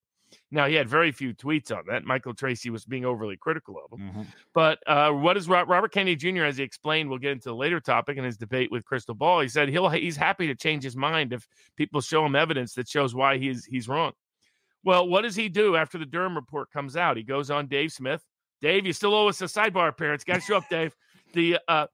Now, 0.52 0.68
he 0.68 0.76
had 0.76 0.88
very 0.90 1.12
few 1.12 1.34
tweets 1.34 1.76
on 1.76 1.84
that. 1.88 2.04
Michael 2.04 2.34
Tracey 2.34 2.70
was 2.70 2.86
being 2.86 3.06
overly 3.06 3.38
critical 3.38 3.78
of 3.84 3.98
him. 4.00 4.10
Mhm. 4.10 4.26
But 4.54 4.80
uh, 4.88 5.12
what 5.12 5.38
is 5.38 5.48
Robert 5.48 5.92
Kennedy 5.92 6.16
Jr. 6.16 6.44
as 6.46 6.58
he 6.58 6.64
explained? 6.64 7.10
We'll 7.10 7.20
get 7.20 7.32
into 7.32 7.50
the 7.50 7.56
later 7.56 7.80
topic 7.80 8.18
in 8.18 8.24
his 8.24 8.38
debate 8.38 8.72
with 8.72 8.86
Crystal 8.86 9.16
Ball. 9.16 9.42
He 9.42 9.48
said 9.48 9.70
he'll 9.70 9.90
he's 9.90 10.18
happy 10.18 10.48
to 10.48 10.56
change 10.56 10.84
his 10.84 10.96
mind 10.96 11.34
if 11.34 11.48
people 11.76 12.02
show 12.02 12.26
him 12.26 12.36
evidence 12.36 12.74
that 12.76 12.88
shows 12.88 13.14
why 13.16 13.38
he's 13.38 13.66
he's 13.66 13.88
wrong. 13.88 14.14
Well, 14.84 15.08
what 15.08 15.22
does 15.22 15.36
he 15.36 15.50
do 15.50 15.76
after 15.76 15.98
the 15.98 16.06
Durham 16.06 16.36
report 16.36 16.72
comes 16.72 16.96
out? 16.96 17.18
He 17.18 17.24
goes 17.24 17.50
on 17.50 17.68
Dave 17.68 17.92
Smith. 17.92 18.24
Dave, 18.62 18.86
you 18.86 18.94
still 18.94 19.14
owe 19.14 19.28
us 19.28 19.42
a 19.42 19.46
sidebar 19.46 19.90
appearance. 19.90 20.24
Got 20.24 20.36
to 20.36 20.42
show 20.42 20.58
up, 20.58 20.70
Dave. 20.70 20.96
The 21.34 21.60
uh, 21.68 21.88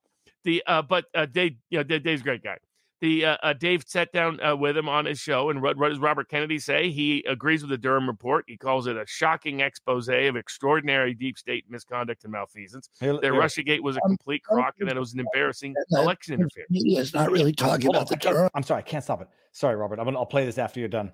the 0.44 0.62
uh, 0.68 0.82
but 0.82 1.06
uh, 1.16 1.26
Dave, 1.26 1.56
you 1.70 1.80
know, 1.80 1.84
Dave, 1.84 2.04
Dave's 2.04 2.22
a 2.22 2.24
great 2.24 2.44
guy. 2.44 2.58
The 3.02 3.26
uh, 3.26 3.38
uh, 3.42 3.54
Dave 3.54 3.84
sat 3.88 4.14
down 4.14 4.40
uh, 4.42 4.56
with 4.56 4.78
him 4.78 4.88
on 4.88 5.06
his 5.06 5.20
show, 5.20 5.50
and 5.50 5.62
what, 5.62 5.76
what 5.76 5.90
does 5.90 5.98
Robert 6.00 6.30
Kennedy 6.30 6.60
say? 6.60 6.92
He 6.92 7.24
agrees 7.28 7.62
with 7.64 7.72
the 7.72 7.78
Durham 7.78 8.08
report. 8.08 8.46
He 8.48 8.56
calls 8.58 8.86
it 8.86 8.96
a 8.96 9.06
shocking 9.08 9.60
expose 9.62 10.08
of 10.08 10.36
extraordinary 10.36 11.14
deep 11.16 11.38
state 11.38 11.66
misconduct 11.68 12.24
and 12.24 12.32
malfeasance. 12.32 12.90
Here- 13.00 13.14
That 13.14 13.24
here. 13.24 13.34
RussiaGate 13.34 13.82
was 13.82 13.98
a 13.98 14.04
Um, 14.06 14.12
complete 14.12 14.44
crock, 14.44 14.76
and 14.80 14.88
that 14.88 14.96
it 14.96 15.00
was 15.00 15.14
an 15.14 15.20
embarrassing 15.20 15.74
that 15.74 16.00
election 16.00 16.36
interference. 16.36 16.70
Media 16.70 17.00
is 17.00 17.14
not 17.14 17.32
really 17.32 17.54
talking 17.54 17.88
Hold 17.88 17.96
on, 17.96 18.02
about 18.04 18.10
the 18.10 18.16
Durham. 18.18 18.50
I'm 18.54 18.64
sorry, 18.64 18.80
I 18.80 18.84
can't 18.84 19.04
stop 19.04 19.22
it. 19.22 19.28
Sorry, 19.52 19.76
Robert. 19.76 19.98
I'm 20.00 20.06
gonna, 20.06 20.20
I'll 20.20 20.26
play 20.26 20.46
this 20.46 20.58
after 20.60 20.80
you're 20.80 20.88
done. 20.90 21.12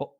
Oh, 0.00 0.12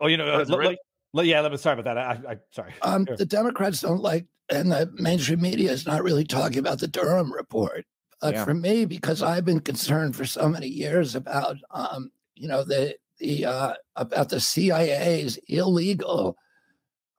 oh 0.00 0.06
you 0.06 0.16
know, 0.16 0.26
Oh, 0.26 0.36
uh, 0.36 0.40
is 0.40 0.48
it 0.48 0.52
let- 0.52 0.58
ready? 0.58 0.68
let- 0.70 0.78
let- 1.12 1.26
yeah. 1.26 1.40
Let 1.40 1.52
me. 1.52 1.58
Sorry 1.58 1.78
about 1.78 1.94
that. 1.94 1.98
I, 1.98 2.32
I 2.32 2.36
sorry. 2.50 2.72
Um, 2.80 3.04
the 3.16 3.26
Democrats 3.26 3.82
don't 3.82 4.00
like, 4.00 4.26
and 4.48 4.72
the 4.72 4.90
mainstream 4.94 5.42
media 5.42 5.70
is 5.70 5.86
not 5.86 6.02
really 6.02 6.24
talking 6.24 6.58
about 6.58 6.78
the 6.80 6.88
Durham 6.88 7.30
report. 7.32 7.84
But 8.20 8.34
Yeah. 8.34 8.44
for 8.44 8.54
me, 8.54 8.84
because 8.84 9.22
I've 9.22 9.44
been 9.44 9.60
concerned 9.60 10.16
for 10.16 10.24
so 10.24 10.48
many 10.48 10.66
years 10.66 11.14
about, 11.14 11.56
um, 11.70 12.10
you 12.34 12.48
know, 12.48 12.64
the 12.64 12.96
the 13.18 13.44
uh, 13.44 13.74
about 13.96 14.28
the 14.28 14.40
CIA's 14.40 15.38
illegal 15.48 16.36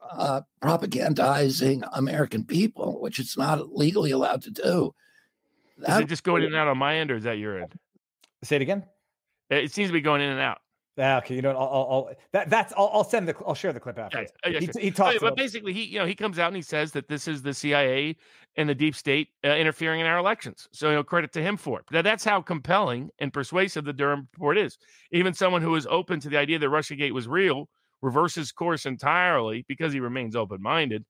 uh, 0.02 0.42
propagandizing 0.62 1.88
American 1.94 2.46
people, 2.46 3.02
which 3.02 3.20
it's 3.20 3.38
not 3.38 3.76
legally 3.76 4.12
allowed 4.12 4.42
to 4.44 4.52
do. 4.52 4.94
Is 5.78 5.86
That 5.88 6.02
it 6.04 6.08
just 6.10 6.24
going 6.24 6.44
in 6.44 6.48
and 6.48 6.56
out 6.56 6.68
on 6.68 6.78
my 6.78 6.98
end, 6.98 7.12
or 7.12 7.16
is 7.16 7.24
that 7.24 7.38
your 7.38 7.62
end? 7.62 7.78
Say 8.44 8.56
it 8.58 8.62
again. 8.62 8.86
It 9.50 9.72
seems 9.72 9.90
to 9.90 9.94
be 9.94 10.02
going 10.02 10.22
in 10.22 10.30
and 10.30 10.40
out. 10.40 10.60
Ah, 10.98 11.18
okay. 11.20 11.36
You 11.36 11.42
know, 11.42 11.52
I'll, 11.52 11.58
I'll, 11.58 11.88
I'll 11.92 12.10
that 12.34 12.50
that's. 12.50 12.74
I'll, 12.76 12.90
I'll 12.94 13.04
send 13.04 13.28
the. 13.28 13.36
I'll 13.46 13.56
share 13.56 13.72
the 13.72 13.80
clip 13.80 13.98
after. 13.98 14.22
Yeah, 14.22 14.50
yeah, 14.52 14.60
he, 14.60 14.66
sure. 14.66 14.82
he 14.82 14.92
talks 14.92 15.20
but 15.20 15.28
about. 15.28 15.38
basically, 15.38 15.72
he 15.72 15.84
you 15.84 16.00
know 16.00 16.06
he 16.06 16.16
comes 16.16 16.40
out 16.40 16.48
and 16.48 16.56
he 16.56 16.62
says 16.62 16.92
that 16.92 17.08
this 17.08 17.28
is 17.28 17.42
the 17.42 17.54
CIA 17.54 18.18
and 18.58 18.68
the 18.68 18.76
deep 18.76 18.96
state 18.96 19.30
uh, 19.46 19.50
interfering 19.50 20.02
in 20.02 20.06
our 20.06 20.18
elections. 20.18 20.68
So 20.74 20.90
you 20.90 20.96
know, 20.96 21.04
credit 21.04 21.32
to 21.34 21.42
him 21.42 21.56
for 21.56 21.80
it. 21.80 21.86
But 21.90 22.04
that's 22.04 22.26
how 22.26 22.42
compelling 22.42 23.10
and 23.20 23.32
persuasive 23.32 23.86
the 23.86 23.94
Durham 23.94 24.28
report 24.34 24.58
is. 24.58 24.78
Even 25.12 25.34
someone 25.34 25.62
who 25.62 25.76
is 25.76 25.88
open 25.90 26.20
to 26.22 26.30
the 26.30 26.38
idea 26.38 26.60
that 26.60 26.68
RussiaGate 26.68 27.14
was 27.14 27.28
real 27.28 27.70
reverses 28.02 28.52
course 28.52 28.86
entirely 28.86 29.66
because 29.68 29.94
he 29.94 30.00
remains 30.00 30.36
open-minded 30.36 31.06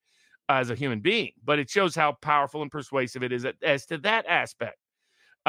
as 0.49 0.69
a 0.69 0.75
human 0.75 0.99
being. 0.99 1.31
But 1.43 1.59
it 1.59 1.69
shows 1.69 1.95
how 1.95 2.13
powerful 2.21 2.61
and 2.61 2.71
persuasive 2.71 3.23
it 3.23 3.31
is 3.31 3.45
as 3.63 3.85
to 3.87 3.97
that 3.99 4.25
aspect. 4.27 4.77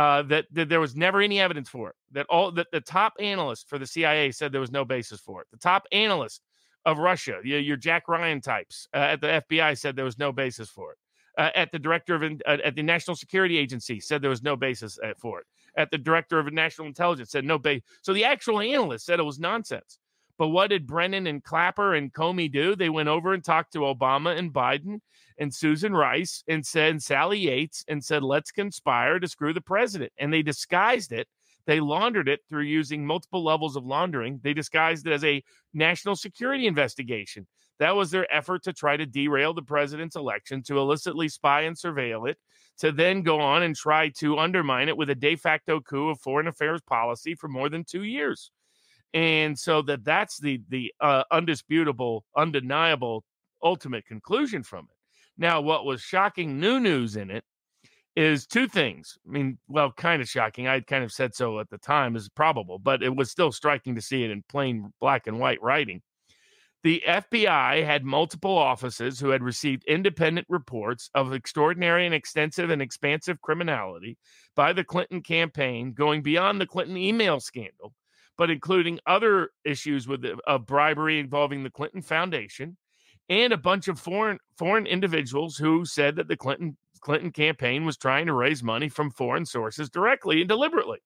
Uh, 0.01 0.23
that, 0.23 0.47
that 0.51 0.71
there 0.71 0.81
was 0.81 0.97
never 0.97 1.21
any 1.21 1.39
evidence 1.39 1.69
for 1.69 1.91
it. 1.91 1.95
That 2.13 2.25
all 2.31 2.51
that 2.53 2.69
the 2.73 2.81
top 2.81 3.13
analyst 3.21 3.69
for 3.69 3.79
the 3.79 3.87
CIA 3.87 4.31
said 4.31 4.51
there 4.51 4.59
was 4.59 4.71
no 4.71 4.83
basis 4.83 5.21
for 5.21 5.43
it. 5.43 5.49
The 5.51 5.59
top 5.59 5.87
analyst 5.93 6.41
of 6.87 6.97
Russia, 6.97 7.39
your, 7.45 7.61
your 7.61 7.77
Jack 7.77 8.09
Ryan 8.09 8.41
types 8.41 8.89
uh, 8.95 8.97
at 9.13 9.21
the 9.21 9.45
FBI 9.47 9.77
said 9.77 9.97
there 9.97 10.07
was 10.07 10.19
no 10.19 10.33
basis 10.33 10.71
for 10.71 10.93
it. 10.93 10.99
Uh, 11.37 11.51
at 11.55 11.71
the 11.71 11.79
director 11.79 12.15
of 12.15 12.23
uh, 12.23 12.57
at 12.65 12.77
the 12.77 12.83
National 12.83 13.15
Security 13.15 13.59
Agency 13.59 14.01
said 14.01 14.23
there 14.23 14.31
was 14.31 14.43
no 14.43 14.57
basis 14.57 14.99
uh, 15.05 15.13
for 15.19 15.41
it. 15.41 15.47
At 15.77 15.91
the 15.91 15.99
director 15.99 16.39
of 16.39 16.51
national 16.51 16.87
intelligence 16.87 17.31
said 17.31 17.45
no 17.45 17.59
base. 17.59 17.83
So 18.01 18.15
the 18.15 18.25
actual 18.25 18.61
analyst 18.61 19.05
said 19.05 19.21
it 19.21 19.25
was 19.25 19.39
nonsense. 19.39 19.99
But 20.41 20.49
what 20.49 20.71
did 20.71 20.87
Brennan 20.87 21.27
and 21.27 21.45
Clapper 21.45 21.93
and 21.93 22.11
Comey 22.11 22.51
do? 22.51 22.75
They 22.75 22.89
went 22.89 23.11
over 23.11 23.35
and 23.35 23.45
talked 23.45 23.75
to 23.75 23.81
Obama 23.81 24.39
and 24.39 24.51
Biden 24.51 25.01
and 25.37 25.55
Susan 25.55 25.93
Rice 25.93 26.43
and 26.49 26.65
said 26.65 26.93
and 26.93 27.03
Sally 27.03 27.41
Yates 27.41 27.85
and 27.89 28.03
said, 28.03 28.23
let's 28.23 28.51
conspire 28.51 29.19
to 29.19 29.29
screw 29.29 29.53
the 29.53 29.61
president. 29.61 30.13
And 30.19 30.33
they 30.33 30.41
disguised 30.41 31.13
it. 31.13 31.29
They 31.67 31.79
laundered 31.79 32.27
it 32.27 32.41
through 32.49 32.63
using 32.63 33.07
multiple 33.07 33.45
levels 33.45 33.77
of 33.77 33.85
laundering. 33.85 34.41
They 34.43 34.55
disguised 34.55 35.07
it 35.07 35.13
as 35.13 35.25
a 35.25 35.45
national 35.75 36.17
security 36.17 36.67
investigation. 36.67 37.47
That 37.79 37.95
was 37.95 38.11
their 38.11 38.27
effort 38.35 38.63
to 38.63 38.73
try 38.73 38.97
to 38.97 39.05
derail 39.05 39.53
the 39.53 39.61
president's 39.61 40.17
election, 40.17 40.63
to 40.63 40.79
illicitly 40.79 41.29
spy 41.29 41.65
and 41.65 41.77
surveil 41.77 42.31
it, 42.31 42.39
to 42.79 42.93
then 42.93 43.21
go 43.21 43.41
on 43.41 43.63
and 43.63 43.77
try 43.77 44.09
to 44.21 44.39
undermine 44.39 44.89
it 44.89 44.97
with 44.97 45.11
a 45.11 45.15
de 45.15 45.37
facto 45.37 45.81
coup 45.81 46.09
of 46.09 46.19
foreign 46.19 46.47
affairs 46.47 46.81
policy 46.81 47.35
for 47.35 47.49
more 47.49 47.69
than 47.69 47.85
two 47.85 48.05
years. 48.05 48.51
And 49.13 49.59
so 49.59 49.83
that 49.83 50.05
that's 50.05 50.39
the 50.39 50.61
the 50.69 50.93
uh, 51.01 51.25
undisputable, 51.31 52.25
undeniable, 52.37 53.25
ultimate 53.63 54.07
conclusion 54.07 54.63
from 54.63 54.87
it. 54.91 54.97
Now, 55.37 55.61
what 55.61 55.85
was 55.85 56.01
shocking 56.01 56.61
new 56.61 56.79
news 56.79 57.17
in 57.17 57.31
it 57.31 57.45
is 58.17 58.47
two 58.47 58.69
things. 58.69 59.17
I 59.27 59.31
mean, 59.31 59.59
well, 59.69 59.93
kind 59.93 60.21
of 60.21 60.29
shocking. 60.29 60.69
I 60.69 60.81
kind 60.81 61.05
of 61.05 61.13
said 61.13 61.35
so 61.35 61.61
at 61.61 61.71
the 61.71 61.79
time 61.79 62.17
is 62.17 62.29
probable, 62.29 62.79
but 62.79 63.03
it 63.03 63.15
was 63.15 63.31
still 63.31 63.53
striking 63.53 63.95
to 63.95 64.03
see 64.03 64.25
it 64.25 64.31
in 64.31 64.45
plain 64.49 64.93
black 65.01 65.27
and 65.27 65.39
white 65.39 65.63
writing. 65.63 66.03
The 66.83 67.03
FBI 67.07 67.85
had 67.85 68.05
multiple 68.05 68.57
offices 68.57 69.21
who 69.21 69.29
had 69.31 69.43
received 69.43 69.85
independent 69.85 70.47
reports 70.49 71.11
of 71.15 71.35
extraordinary 71.35 72.07
and 72.07 72.15
extensive 72.15 72.71
and 72.71 72.81
expansive 72.81 73.41
criminality 73.43 74.17
by 74.57 74.73
the 74.73 74.85
Clinton 74.85 75.23
campaign, 75.23 75.93
going 75.93 76.23
beyond 76.23 76.59
the 76.59 76.67
Clinton 76.67 76.97
email 76.97 77.39
scandal, 77.39 77.93
but 78.39 78.51
including 78.51 78.99
other 79.07 79.51
issues 79.65 80.09
with 80.09 80.25
of 80.47 80.67
bribery 80.67 81.19
involving 81.19 81.63
the 81.63 81.71
Clinton 81.71 82.03
Foundation 82.03 82.77
and 83.29 83.53
a 83.53 83.59
bunch 83.59 83.89
of 83.89 83.99
foreign 83.99 84.39
foreign 84.59 84.87
individuals 84.87 85.57
who 85.57 85.85
said 85.85 86.17
that 86.17 86.29
the 86.29 86.37
Clinton 86.37 86.77
Clinton 87.01 87.31
campaign 87.31 87.87
was 87.87 87.97
trying 87.97 88.27
to 88.27 88.35
raise 88.35 88.63
money 88.63 88.89
from 88.89 89.11
foreign 89.11 89.47
sources 89.47 89.89
directly 89.89 90.41
and 90.41 90.49
deliberately. 90.49 90.99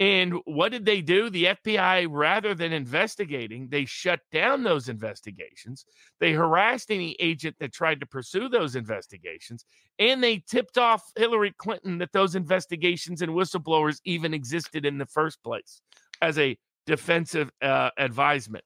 And 0.00 0.34
what 0.44 0.70
did 0.70 0.84
they 0.84 1.02
do? 1.02 1.28
The 1.28 1.46
FBI, 1.46 2.06
rather 2.08 2.54
than 2.54 2.72
investigating, 2.72 3.68
they 3.68 3.84
shut 3.84 4.20
down 4.30 4.62
those 4.62 4.88
investigations. 4.88 5.84
They 6.20 6.32
harassed 6.32 6.92
any 6.92 7.16
agent 7.18 7.56
that 7.58 7.72
tried 7.72 7.98
to 8.00 8.06
pursue 8.06 8.48
those 8.48 8.76
investigations. 8.76 9.64
And 9.98 10.22
they 10.22 10.44
tipped 10.48 10.78
off 10.78 11.02
Hillary 11.16 11.52
Clinton 11.58 11.98
that 11.98 12.12
those 12.12 12.36
investigations 12.36 13.22
and 13.22 13.32
whistleblowers 13.32 14.00
even 14.04 14.34
existed 14.34 14.86
in 14.86 14.98
the 14.98 15.06
first 15.06 15.42
place 15.42 15.80
as 16.20 16.38
a 16.38 16.56
defensive 16.86 17.50
uh, 17.60 17.90
advisement. 17.98 18.64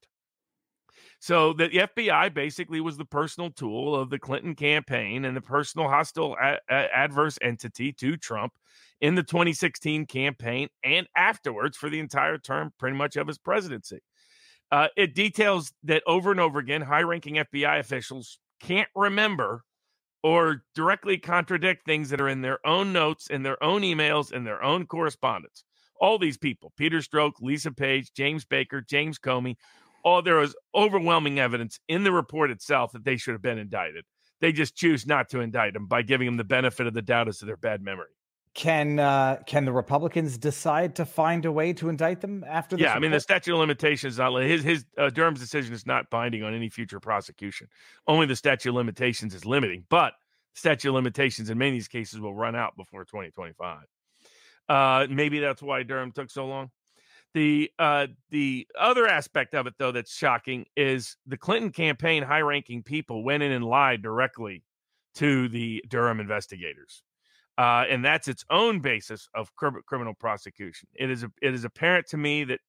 So 1.19 1.53
the 1.53 1.69
FBI 1.69 2.35
basically 2.35 2.81
was 2.81 2.97
the 2.97 3.05
personal 3.05 3.51
tool 3.51 3.95
of 3.95 4.11
the 4.11 4.19
Clinton 4.19 4.57
campaign 4.57 5.25
and 5.25 5.37
the 5.37 5.41
personal 5.41 5.89
hostile 5.89 6.37
a- 6.41 6.59
adverse 6.69 7.39
entity 7.41 7.93
to 7.93 8.17
Trump 8.17 8.55
in 9.01 9.15
the 9.15 9.23
2016 9.23 10.07
campaign 10.07 10.69
and 10.83 11.07
afterwards 11.17 11.77
for 11.77 11.89
the 11.89 12.01
entire 12.01 12.39
term, 12.39 12.73
pretty 12.79 12.97
much 12.97 13.15
of 13.17 13.29
his 13.29 13.39
presidency. 13.39 14.01
Uh, 14.73 14.89
it 14.97 15.15
details 15.15 15.73
that 15.85 16.03
over 16.07 16.31
and 16.31 16.41
over 16.41 16.59
again, 16.59 16.81
high 16.83 17.03
ranking 17.03 17.35
FBI 17.35 17.79
officials 17.79 18.39
can't 18.61 18.89
remember 18.97 19.63
or 20.23 20.63
directly 20.75 21.19
contradict 21.19 21.85
things 21.85 22.11
that 22.11 22.21
are 22.21 22.29
in 22.29 22.41
their 22.41 22.65
own 22.67 22.93
notes, 22.93 23.29
in 23.29 23.43
their 23.43 23.63
own 23.63 23.83
emails, 23.83 24.33
in 24.33 24.45
their 24.45 24.63
own 24.63 24.87
correspondence. 24.87 25.65
All 26.03 26.19
these 26.19 26.37
people, 26.37 26.73
Peter 26.77 26.99
Strzok, 26.99 27.35
Lisa 27.41 27.71
Page, 27.71 28.13
James 28.13 28.45
Baker, 28.45 28.83
James 28.83 29.19
Comey, 29.19 29.57
all 30.05 30.21
there 30.21 30.37
was 30.37 30.55
overwhelming 30.75 31.39
evidence 31.39 31.79
in 31.89 32.03
the 32.03 32.13
report 32.13 32.51
itself 32.51 32.91
that 32.93 33.05
they 33.05 33.17
should 33.17 33.33
have 33.33 33.41
been 33.41 33.57
indicted. 33.57 34.05
They 34.41 34.53
just 34.53 34.75
choose 34.75 35.07
not 35.07 35.29
to 35.31 35.41
indict 35.41 35.75
them 35.75 35.87
by 35.87 36.03
giving 36.03 36.27
them 36.27 36.37
the 36.37 36.45
benefit 36.45 36.89
of 36.89 36.95
the 36.95 37.03
doubt 37.03 37.29
as 37.29 37.39
to 37.39 37.45
their 37.47 37.57
bad 37.57 37.83
memory. 37.83 38.09
Can 38.55 38.99
uh, 38.99 39.39
can 39.47 39.65
the 39.65 39.73
Republicans 39.73 40.37
decide 40.37 40.97
to 40.97 41.07
find 41.07 41.47
a 41.47 41.53
way 41.53 41.73
to 41.75 41.89
indict 41.89 42.21
them 42.21 42.45
after? 42.47 42.77
This 42.77 42.85
Yeah, 42.85 42.93
I 42.93 42.99
mean 42.99 43.11
the 43.11 43.21
statute 43.21 43.55
of 43.55 43.61
limitations 43.61 44.15
is 44.15 44.19
not 44.19 44.35
his 44.43 44.63
his 44.63 44.85
uh, 44.99 45.09
Durham's 45.09 45.41
decision 45.41 45.73
is 45.73 45.87
not 45.87 46.11
binding 46.11 46.43
on 46.43 46.53
any 46.53 46.69
future 46.69 47.01
prosecution. 47.01 47.69
Only 48.07 48.27
the 48.27 48.37
statute 48.37 48.69
of 48.69 48.75
limitations 48.75 49.35
is 49.35 49.47
limiting, 49.47 49.87
but 49.89 50.13
statute 50.55 50.91
of 50.91 50.97
limitations 50.97 51.49
in 51.49 51.57
many 51.57 51.71
of 51.71 51.75
these 51.77 51.89
cases 51.89 52.21
will 52.21 52.35
run 52.35 52.55
out 52.55 52.77
before 52.77 53.07
2025. 53.07 53.85
Uh, 54.73 55.07
maybe 55.11 55.39
that's 55.39 55.63
why 55.63 55.83
Durham 55.83 56.13
took 56.13 56.31
so 56.31 56.47
long. 56.47 56.71
The 57.35 57.71
uh, 57.79 58.07
the 58.31 58.67
other 58.79 59.07
aspect 59.07 59.55
of 59.55 59.67
it, 59.67 59.75
though, 59.79 59.93
that's 59.93 60.15
shocking 60.15 60.65
is 60.77 61.17
the 61.27 61.37
Clinton 61.37 61.73
campaign 61.73 62.23
high 62.23 62.41
ranking 62.41 62.83
people 62.83 63.23
went 63.23 63.43
in 63.43 63.53
and 63.53 63.65
lied 63.65 64.01
directly 64.03 64.65
to 65.17 65.49
the 65.49 65.85
Durham 65.89 66.21
investigators. 66.21 67.03
Uh, 67.59 67.85
and 67.93 68.03
that's 68.03 68.29
its 68.29 68.45
own 68.49 68.81
basis 68.81 69.29
of 69.35 69.55
cr- 69.57 69.85
criminal 69.85 70.15
prosecution. 70.15 70.89
It 70.95 71.11
is 71.11 71.23
a, 71.23 71.31
it 71.43 71.53
is 71.53 71.65
apparent 71.65 72.07
to 72.09 72.17
me 72.17 72.45
that 72.45 72.61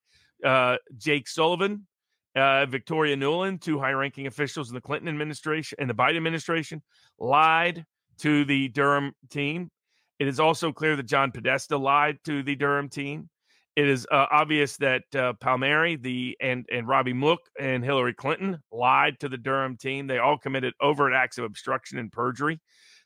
uh, 0.43 0.77
Jake 0.97 1.29
Sullivan, 1.29 1.87
uh, 2.35 2.65
Victoria 2.65 3.15
Nuland, 3.15 3.61
two 3.61 3.79
high-ranking 3.79 4.27
officials 4.27 4.69
in 4.69 4.75
the 4.75 4.81
Clinton 4.81 5.07
administration 5.07 5.77
and 5.79 5.89
the 5.89 5.93
Biden 5.93 6.17
administration, 6.17 6.81
lied 7.17 7.85
to 8.17 8.43
the 8.43 8.67
Durham 8.67 9.13
team. 9.29 9.71
It 10.19 10.27
is 10.27 10.39
also 10.39 10.71
clear 10.71 10.95
that 10.95 11.03
John 11.03 11.31
Podesta 11.31 11.77
lied 11.77 12.19
to 12.25 12.43
the 12.43 12.55
Durham 12.55 12.89
team. 12.89 13.29
It 13.75 13.87
is 13.87 14.05
uh, 14.11 14.27
obvious 14.29 14.77
that 14.77 15.03
uh, 15.15 15.33
Palmieri, 15.33 15.95
the 15.95 16.37
and 16.39 16.65
and 16.71 16.87
Robbie 16.87 17.13
Mook 17.13 17.39
and 17.59 17.83
Hillary 17.83 18.13
Clinton 18.13 18.59
lied 18.71 19.19
to 19.21 19.29
the 19.29 19.37
Durham 19.37 19.77
team. 19.77 20.05
They 20.05 20.19
all 20.19 20.37
committed 20.37 20.75
overt 20.79 21.13
acts 21.13 21.39
of 21.39 21.45
obstruction 21.45 21.97
and 21.97 22.11
perjury 22.11 22.59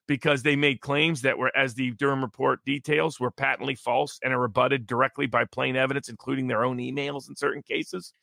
because 0.07 0.43
they 0.43 0.55
made 0.55 0.81
claims 0.81 1.21
that 1.21 1.37
were, 1.37 1.55
as 1.55 1.73
the 1.73 1.91
Durham 1.91 2.21
report 2.21 2.63
details, 2.65 3.19
were 3.19 3.31
patently 3.31 3.75
false 3.75 4.19
and 4.23 4.33
are 4.33 4.39
rebutted 4.39 4.87
directly 4.87 5.25
by 5.25 5.45
plain 5.45 5.75
evidence, 5.75 6.09
including 6.09 6.47
their 6.47 6.63
own 6.63 6.77
emails 6.77 7.29
in 7.29 7.35
certain 7.35 7.61
cases. 7.61 8.13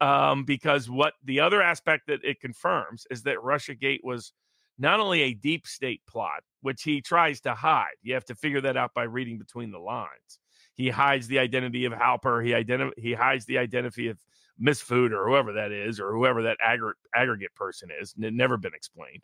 Um, 0.00 0.44
because 0.44 0.88
what 0.88 1.14
the 1.24 1.40
other 1.40 1.60
aspect 1.60 2.06
that 2.06 2.24
it 2.24 2.40
confirms 2.40 3.06
is 3.10 3.22
that 3.24 3.38
Russiagate 3.38 4.04
was 4.04 4.32
not 4.78 5.00
only 5.00 5.22
a 5.22 5.34
deep 5.34 5.66
state 5.66 6.02
plot, 6.06 6.42
which 6.60 6.82
he 6.82 7.00
tries 7.00 7.40
to 7.42 7.54
hide. 7.54 7.96
You 8.02 8.14
have 8.14 8.24
to 8.26 8.34
figure 8.34 8.60
that 8.62 8.76
out 8.76 8.94
by 8.94 9.04
reading 9.04 9.38
between 9.38 9.70
the 9.70 9.78
lines. 9.78 10.38
He 10.74 10.88
hides 10.88 11.26
the 11.26 11.40
identity 11.40 11.84
of 11.86 11.92
Halper. 11.92 12.44
He 12.44 12.52
identi- 12.52 12.96
he 12.96 13.12
hides 13.12 13.44
the 13.46 13.58
identity 13.58 14.08
of 14.08 14.18
Mifsud 14.60 15.12
or 15.12 15.28
whoever 15.28 15.52
that 15.54 15.72
is, 15.72 15.98
or 16.00 16.12
whoever 16.12 16.42
that 16.42 16.58
aggr- 16.64 16.92
aggregate 17.14 17.54
person 17.54 17.90
is. 18.00 18.14
N- 18.22 18.36
never 18.36 18.56
been 18.56 18.74
explained. 18.74 19.22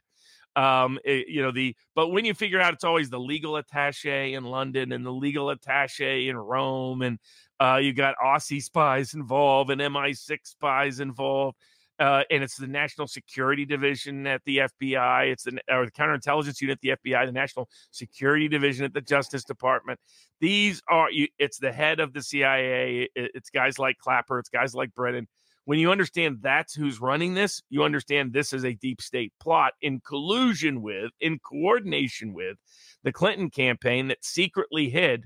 Um, 0.56 0.98
it- 1.04 1.28
you 1.28 1.42
know 1.42 1.50
the 1.50 1.76
but 1.96 2.08
when 2.08 2.24
you 2.24 2.34
figure 2.34 2.60
out 2.60 2.74
it's 2.74 2.84
always 2.84 3.10
the 3.10 3.18
legal 3.18 3.54
attaché 3.54 4.34
in 4.34 4.44
London 4.44 4.92
and 4.92 5.04
the 5.04 5.12
legal 5.12 5.46
attaché 5.54 6.28
in 6.28 6.36
Rome, 6.36 7.02
and 7.02 7.18
uh, 7.60 7.78
you 7.82 7.92
got 7.92 8.16
Aussie 8.24 8.62
spies 8.62 9.14
involved 9.14 9.70
and 9.70 9.80
MI6 9.80 10.38
spies 10.44 11.00
involved. 11.00 11.56
Uh, 11.98 12.22
and 12.30 12.42
it's 12.42 12.56
the 12.56 12.66
National 12.66 13.06
Security 13.06 13.64
Division 13.64 14.26
at 14.26 14.42
the 14.46 14.58
FBI. 14.82 15.30
It's 15.30 15.44
the 15.44 15.60
or 15.70 15.84
the 15.84 15.92
Counterintelligence 15.92 16.60
Unit 16.60 16.78
at 16.84 17.00
the 17.02 17.10
FBI, 17.12 17.26
the 17.26 17.32
National 17.32 17.68
Security 17.92 18.48
Division 18.48 18.84
at 18.84 18.92
the 18.92 19.00
Justice 19.00 19.44
Department. 19.44 20.00
These 20.40 20.82
are 20.88 21.08
it's 21.38 21.58
the 21.58 21.72
head 21.72 22.00
of 22.00 22.12
the 22.12 22.22
CIA. 22.22 23.08
it- 23.14 23.30
it's 23.34 23.50
guys 23.50 23.78
like 23.78 23.98
Clapper. 23.98 24.38
It's 24.40 24.48
guys 24.48 24.74
like 24.74 24.92
Brennan. 24.94 25.28
When 25.66 25.78
you 25.78 25.90
understand 25.90 26.38
that's 26.42 26.74
who's 26.74 27.00
running 27.00 27.34
this, 27.34 27.62
you 27.70 27.84
understand 27.84 28.32
this 28.32 28.52
is 28.52 28.64
a 28.64 28.74
deep 28.74 29.00
state 29.00 29.32
plot 29.40 29.72
in 29.80 30.00
collusion 30.00 30.82
with, 30.82 31.10
in 31.20 31.38
coordination 31.38 32.34
with 32.34 32.58
the 33.02 33.12
Clinton 33.12 33.48
campaign 33.50 34.08
that 34.08 34.22
secretly 34.22 34.90
hid 34.90 35.24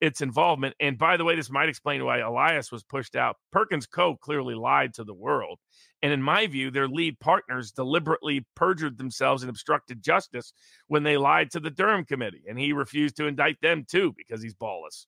its 0.00 0.20
involvement. 0.20 0.74
And 0.80 0.98
by 0.98 1.16
the 1.16 1.24
way, 1.24 1.36
this 1.36 1.50
might 1.50 1.68
explain 1.68 2.04
why 2.04 2.18
Elias 2.18 2.70
was 2.70 2.82
pushed 2.82 3.16
out. 3.16 3.36
Perkins 3.52 3.86
Coie 3.86 4.18
clearly 4.20 4.54
lied 4.54 4.94
to 4.94 5.04
the 5.04 5.14
world. 5.14 5.58
And 6.02 6.12
in 6.12 6.22
my 6.22 6.46
view, 6.46 6.70
their 6.70 6.88
lead 6.88 7.18
partners 7.18 7.72
deliberately 7.72 8.46
perjured 8.54 8.98
themselves 8.98 9.42
and 9.42 9.50
obstructed 9.50 10.02
justice 10.02 10.52
when 10.86 11.02
they 11.02 11.16
lied 11.16 11.50
to 11.52 11.60
the 11.60 11.70
Durham 11.70 12.04
committee. 12.04 12.44
And 12.48 12.58
he 12.58 12.72
refused 12.72 13.16
to 13.16 13.26
indict 13.26 13.60
them 13.60 13.84
too 13.88 14.14
because 14.16 14.42
he's 14.42 14.54
ballless. 14.54 15.06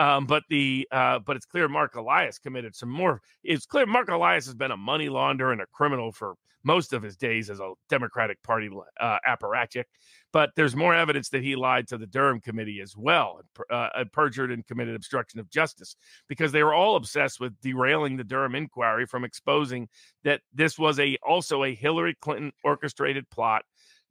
Um, 0.00 0.24
but 0.24 0.44
the 0.48 0.88
uh, 0.90 1.18
but 1.18 1.36
it's 1.36 1.44
clear 1.44 1.68
Mark 1.68 1.94
Elias 1.94 2.38
committed 2.38 2.74
some 2.74 2.88
more. 2.88 3.20
It's 3.44 3.66
clear 3.66 3.84
Mark 3.84 4.08
Elias 4.08 4.46
has 4.46 4.54
been 4.54 4.70
a 4.70 4.76
money 4.76 5.10
launderer 5.10 5.52
and 5.52 5.60
a 5.60 5.66
criminal 5.66 6.10
for 6.10 6.36
most 6.64 6.94
of 6.94 7.02
his 7.02 7.16
days 7.16 7.50
as 7.50 7.60
a 7.60 7.72
Democratic 7.90 8.42
Party 8.42 8.70
uh, 8.98 9.18
apparatchik. 9.28 9.84
But 10.32 10.50
there's 10.56 10.74
more 10.76 10.94
evidence 10.94 11.28
that 11.30 11.42
he 11.42 11.54
lied 11.54 11.88
to 11.88 11.98
the 11.98 12.06
Durham 12.06 12.40
committee 12.40 12.80
as 12.80 12.96
well, 12.96 13.40
uh, 13.70 14.04
perjured 14.12 14.52
and 14.52 14.66
committed 14.66 14.94
obstruction 14.94 15.38
of 15.38 15.50
justice 15.50 15.96
because 16.28 16.52
they 16.52 16.62
were 16.62 16.74
all 16.74 16.96
obsessed 16.96 17.40
with 17.40 17.60
derailing 17.60 18.16
the 18.16 18.24
Durham 18.24 18.54
inquiry 18.54 19.06
from 19.06 19.24
exposing 19.24 19.88
that 20.24 20.40
this 20.54 20.78
was 20.78 20.98
a 20.98 21.18
also 21.26 21.64
a 21.64 21.74
Hillary 21.74 22.16
Clinton 22.22 22.52
orchestrated 22.64 23.28
plot 23.28 23.64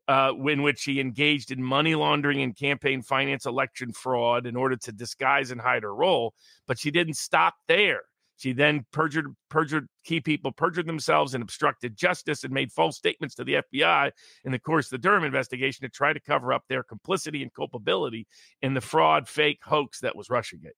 uh, 0.09 0.33
in 0.47 0.63
which 0.63 0.83
he 0.83 0.99
engaged 0.99 1.51
in 1.51 1.63
money 1.63 1.93
laundering 1.93 2.41
and 2.41 2.57
campaign 2.57 3.03
finance 3.03 3.45
election 3.45 3.93
fraud 3.93 4.47
in 4.47 4.55
order 4.55 4.75
to 4.75 4.91
disguise 4.91 5.51
and 5.51 5.61
hide 5.61 5.83
her 5.83 5.93
role. 5.93 6.33
But 6.67 6.79
she 6.79 6.89
didn't 6.89 7.13
stop 7.13 7.53
there. 7.67 8.01
She 8.35 8.53
then 8.53 8.87
perjured 8.91 9.35
perjured 9.49 9.87
key 10.03 10.19
people, 10.19 10.51
perjured 10.51 10.87
themselves, 10.87 11.35
and 11.35 11.43
obstructed 11.43 11.95
justice, 11.95 12.43
and 12.43 12.51
made 12.51 12.71
false 12.71 12.97
statements 12.97 13.35
to 13.35 13.43
the 13.43 13.61
FBI 13.71 14.11
in 14.45 14.51
the 14.51 14.57
course 14.57 14.87
of 14.87 14.91
the 14.91 14.97
Durham 14.97 15.25
investigation 15.25 15.83
to 15.83 15.89
try 15.89 16.11
to 16.11 16.19
cover 16.19 16.53
up 16.53 16.63
their 16.67 16.81
complicity 16.81 17.43
and 17.43 17.53
culpability 17.53 18.25
in 18.63 18.73
the 18.73 18.81
fraud, 18.81 19.27
fake 19.27 19.59
hoax 19.63 19.99
that 19.99 20.15
was 20.15 20.29
Russiagate. 20.29 20.71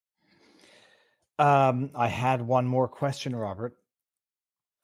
Um, 1.39 1.91
I 1.95 2.09
had 2.09 2.41
one 2.41 2.67
more 2.67 2.89
question, 2.89 3.33
Robert. 3.33 3.75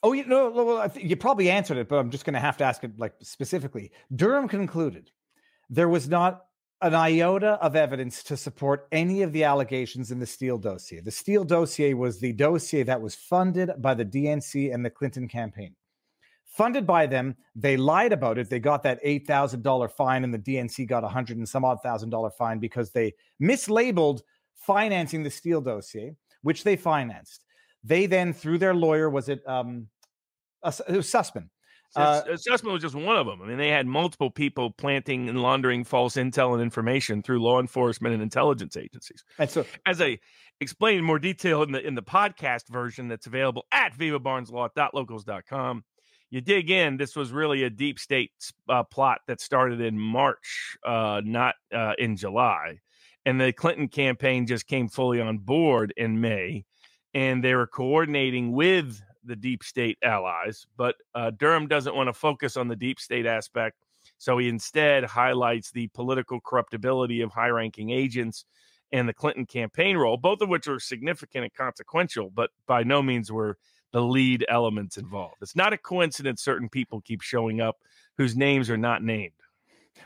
Oh, 0.04 0.14
you 0.14 0.26
know, 0.26 0.50
well, 0.50 0.92
you 0.96 1.16
probably 1.16 1.50
answered 1.50 1.78
it, 1.78 1.90
but 1.90 1.98
I'm 1.98 2.12
just 2.12 2.24
going 2.24 2.36
to 2.36 2.40
have 2.40 2.58
to 2.58 2.64
ask 2.64 2.84
it 2.84 3.00
like 3.00 3.14
specifically. 3.22 3.92
Durham 4.16 4.48
concluded 4.48 5.12
there 5.70 5.90
was 5.90 6.08
not 6.08 6.46
an 6.82 6.94
iota 6.94 7.54
of 7.54 7.76
evidence 7.76 8.22
to 8.24 8.38
support 8.38 8.88
any 8.92 9.24
of 9.24 9.34
the 9.34 9.44
allegations 9.44 10.12
in 10.12 10.20
the 10.20 10.26
Steele 10.26 10.60
dossier. 10.60 11.00
The 11.00 11.12
Steele 11.12 11.44
dossier 11.44 11.96
was 11.96 12.20
the 12.20 12.34
dossier 12.34 12.84
that 12.84 13.02
was 13.02 13.16
funded 13.16 13.72
by 13.80 13.96
the 13.96 14.06
DNC 14.06 14.72
and 14.74 14.86
the 14.86 14.90
Clinton 14.92 15.28
campaign. 15.28 15.76
Funded 16.46 16.86
by 16.86 17.08
them, 17.08 17.36
they 17.56 17.78
lied 17.78 18.14
about 18.14 18.38
it. 18.38 18.50
They 18.50 18.60
got 18.60 18.84
that 18.84 19.00
eight 19.04 19.28
thousand 19.28 19.64
dollar 19.64 19.90
fine, 19.90 20.24
and 20.24 20.34
the 20.34 20.40
DNC 20.40 20.88
got 20.88 21.04
a 21.04 21.08
hundred 21.08 21.38
and 21.38 21.50
some 21.50 21.66
odd 21.66 21.82
thousand 21.82 22.12
dollar 22.12 22.30
fine 22.30 22.60
because 22.60 22.92
they 22.92 23.14
mislabeled 23.42 24.22
financing 24.56 25.24
the 25.24 25.32
Steele 25.32 25.62
dossier, 25.62 26.16
which 26.42 26.64
they 26.64 26.76
financed. 26.76 27.46
They 27.84 28.06
then, 28.06 28.34
through 28.34 28.58
their 28.58 28.74
lawyer, 28.74 29.10
was 29.10 29.30
it 29.30 29.42
um, 29.48 29.88
uh, 30.64 30.72
it 30.88 30.98
was 30.98 31.08
Sussmann. 31.08 31.50
Uh, 31.96 32.22
Sussmann 32.48 32.74
was 32.74 32.82
just 32.82 32.96
one 32.96 33.16
of 33.16 33.26
them. 33.26 33.42
I 33.42 33.48
mean, 33.48 33.58
they 33.58 33.70
had 33.70 33.88
multiple 33.88 34.30
people 34.30 34.72
planting 34.72 35.30
and 35.30 35.42
laundering 35.42 35.84
false 35.84 36.16
intel 36.16 36.54
and 36.54 36.62
information 36.62 37.24
through 37.24 37.42
law 37.42 37.60
enforcement 37.60 38.14
and 38.14 38.22
intelligence 38.22 38.76
agencies. 38.76 39.24
And 39.40 39.50
so, 39.50 39.66
as 39.86 40.02
I 40.02 40.20
explain 40.60 41.00
in 41.00 41.04
more 41.04 41.20
detail 41.20 41.64
in 41.64 41.72
the 41.72 41.86
in 41.86 41.96
the 41.96 42.04
podcast 42.04 42.68
version 42.70 43.08
that's 43.08 43.26
available 43.26 43.66
at 43.72 43.98
vivabarneslaw.locals.com, 43.98 45.84
you 46.30 46.42
dig 46.42 46.70
in. 46.70 46.98
This 46.98 47.16
was 47.16 47.32
really 47.32 47.64
a 47.64 47.70
deep 47.70 48.00
state 48.00 48.32
uh, 48.70 48.84
plot 48.84 49.22
that 49.28 49.40
started 49.40 49.82
in 49.82 49.98
March, 49.98 50.78
uh, 50.86 51.22
not 51.24 51.56
uh, 51.74 51.94
in 51.98 52.18
July, 52.18 52.80
and 53.26 53.40
the 53.40 53.54
Clinton 53.54 53.88
campaign 53.88 54.46
just 54.46 54.68
came 54.68 54.88
fully 54.88 55.22
on 55.22 55.38
board 55.38 55.94
in 55.98 56.20
May, 56.22 56.66
and 57.18 57.44
they 57.44 57.56
were 57.56 57.66
coordinating 57.66 58.52
with 58.52 59.02
the 59.26 59.36
deep 59.36 59.64
state 59.64 59.98
allies, 60.04 60.68
but 60.78 60.94
uh, 61.16 61.32
Durham 61.32 61.68
doesn't 61.68 61.96
want 61.96 62.10
to 62.10 62.14
focus 62.14 62.56
on 62.56 62.68
the 62.68 62.76
deep 62.76 63.00
state 63.00 63.26
aspect. 63.26 63.76
So 64.20 64.38
he 64.38 64.48
instead 64.48 65.04
highlights 65.04 65.72
the 65.72 65.88
political 65.88 66.40
corruptibility 66.40 67.22
of 67.22 67.32
high 67.32 67.50
ranking 67.50 67.90
agents 67.90 68.46
and 68.92 69.10
the 69.10 69.16
Clinton 69.16 69.48
campaign 69.48 69.98
role, 69.98 70.16
both 70.18 70.42
of 70.42 70.50
which 70.50 70.68
are 70.68 70.80
significant 70.80 71.44
and 71.44 71.54
consequential, 71.56 72.30
but 72.30 72.52
by 72.68 72.84
no 72.84 73.02
means 73.02 73.32
were 73.32 73.58
the 73.94 74.02
lead 74.02 74.46
elements 74.48 74.96
involved. 74.98 75.38
It's 75.42 75.56
not 75.56 75.74
a 75.74 75.78
coincidence 75.78 76.44
certain 76.44 76.70
people 76.70 77.02
keep 77.02 77.22
showing 77.22 77.62
up 77.62 77.78
whose 78.18 78.38
names 78.38 78.70
are 78.70 78.78
not 78.78 79.02
named. 79.02 79.34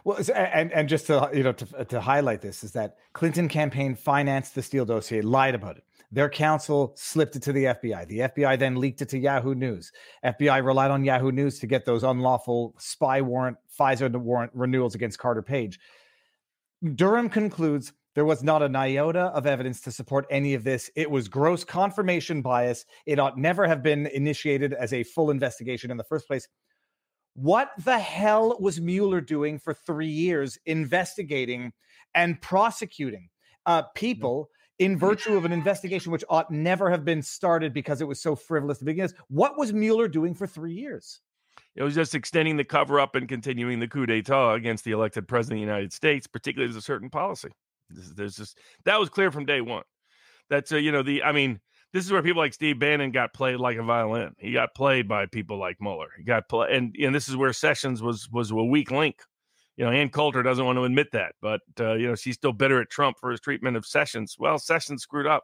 Well, 0.05 0.17
and 0.33 0.71
and 0.71 0.87
just 0.87 1.07
to 1.07 1.29
you 1.33 1.43
know 1.43 1.51
to, 1.51 1.85
to 1.85 1.99
highlight 1.99 2.41
this 2.41 2.63
is 2.63 2.71
that 2.71 2.95
Clinton 3.13 3.49
campaign 3.49 3.95
financed 3.95 4.55
the 4.55 4.63
Steele 4.63 4.85
dossier, 4.85 5.21
lied 5.21 5.53
about 5.53 5.77
it. 5.77 5.83
Their 6.11 6.29
counsel 6.29 6.93
slipped 6.97 7.37
it 7.37 7.43
to 7.43 7.53
the 7.53 7.65
FBI. 7.65 8.07
The 8.07 8.19
FBI 8.19 8.59
then 8.59 8.75
leaked 8.75 9.01
it 9.01 9.09
to 9.09 9.17
Yahoo 9.17 9.55
News. 9.55 9.91
FBI 10.25 10.63
relied 10.63 10.91
on 10.91 11.05
Yahoo 11.05 11.31
News 11.31 11.57
to 11.59 11.67
get 11.67 11.85
those 11.85 12.03
unlawful 12.03 12.75
spy 12.77 13.21
warrant, 13.21 13.57
FISA 13.79 14.13
warrant 14.17 14.51
renewals 14.53 14.93
against 14.93 15.19
Carter 15.19 15.41
Page. 15.41 15.79
Durham 16.95 17.29
concludes 17.29 17.93
there 18.13 18.25
was 18.25 18.43
not 18.43 18.61
an 18.61 18.75
iota 18.75 19.25
of 19.27 19.45
evidence 19.45 19.79
to 19.81 19.91
support 19.91 20.25
any 20.29 20.53
of 20.53 20.65
this. 20.65 20.91
It 20.95 21.09
was 21.09 21.29
gross 21.29 21.63
confirmation 21.63 22.41
bias. 22.41 22.85
It 23.05 23.19
ought 23.19 23.37
never 23.37 23.65
have 23.65 23.81
been 23.81 24.07
initiated 24.07 24.73
as 24.73 24.91
a 24.91 25.03
full 25.03 25.31
investigation 25.31 25.91
in 25.91 25.97
the 25.97 26.03
first 26.03 26.27
place. 26.27 26.47
What 27.35 27.71
the 27.85 27.97
hell 27.97 28.57
was 28.59 28.81
Mueller 28.81 29.21
doing 29.21 29.59
for 29.59 29.73
three 29.73 30.09
years 30.09 30.57
investigating 30.65 31.71
and 32.13 32.41
prosecuting 32.41 33.29
uh, 33.65 33.83
people 33.95 34.49
in 34.81 34.97
virtue 34.97 35.37
of 35.37 35.45
an 35.45 35.51
investigation 35.51 36.11
which 36.11 36.23
ought 36.27 36.49
never 36.49 36.89
have 36.89 37.05
been 37.05 37.21
started 37.21 37.71
because 37.71 38.01
it 38.01 38.07
was 38.07 38.19
so 38.19 38.35
frivolous 38.35 38.79
to 38.79 38.85
begin 38.85 39.03
with? 39.03 39.13
What 39.27 39.55
was 39.55 39.71
Mueller 39.71 40.07
doing 40.07 40.33
for 40.33 40.47
three 40.47 40.73
years? 40.73 41.21
It 41.75 41.83
was 41.83 41.93
just 41.93 42.15
extending 42.15 42.57
the 42.57 42.63
cover 42.63 42.99
up 42.99 43.13
and 43.13 43.29
continuing 43.29 43.79
the 43.79 43.87
coup 43.87 44.07
d'etat 44.07 44.55
against 44.55 44.83
the 44.83 44.91
elected 44.91 45.27
president 45.27 45.59
of 45.59 45.67
the 45.67 45.71
United 45.71 45.93
States, 45.93 46.25
particularly 46.25 46.71
as 46.71 46.75
a 46.75 46.81
certain 46.81 47.11
policy. 47.11 47.49
There's 47.89 48.35
just 48.35 48.57
that 48.85 48.99
was 48.99 49.09
clear 49.09 49.29
from 49.31 49.45
day 49.45 49.61
one. 49.61 49.83
That's 50.49 50.71
uh, 50.71 50.77
you 50.77 50.91
know 50.91 51.03
the 51.03 51.23
I 51.23 51.31
mean 51.31 51.59
this 51.93 52.03
is 52.03 52.11
where 52.11 52.23
people 52.23 52.41
like 52.41 52.53
Steve 52.53 52.79
Bannon 52.79 53.11
got 53.11 53.33
played 53.33 53.57
like 53.57 53.77
a 53.77 53.83
violin. 53.83 54.33
He 54.39 54.53
got 54.53 54.73
played 54.73 55.07
by 55.07 55.27
people 55.27 55.57
like 55.57 55.77
Mueller. 55.79 56.07
He 56.17 56.23
got 56.23 56.49
play, 56.49 56.69
and 56.71 56.95
and 56.99 57.13
this 57.13 57.29
is 57.29 57.37
where 57.37 57.53
Sessions 57.53 58.01
was 58.01 58.29
was 58.31 58.49
a 58.49 58.55
weak 58.55 58.89
link. 58.89 59.21
You 59.77 59.85
know, 59.85 59.91
Ann 59.91 60.09
Coulter 60.09 60.43
doesn't 60.43 60.65
want 60.65 60.77
to 60.77 60.83
admit 60.83 61.07
that, 61.13 61.33
but 61.41 61.61
uh, 61.79 61.93
you 61.93 62.07
know 62.07 62.15
she's 62.15 62.35
still 62.35 62.53
bitter 62.53 62.81
at 62.81 62.89
Trump 62.89 63.17
for 63.19 63.31
his 63.31 63.39
treatment 63.39 63.77
of 63.77 63.85
Sessions. 63.85 64.35
Well, 64.37 64.59
Sessions 64.59 65.01
screwed 65.01 65.27
up. 65.27 65.43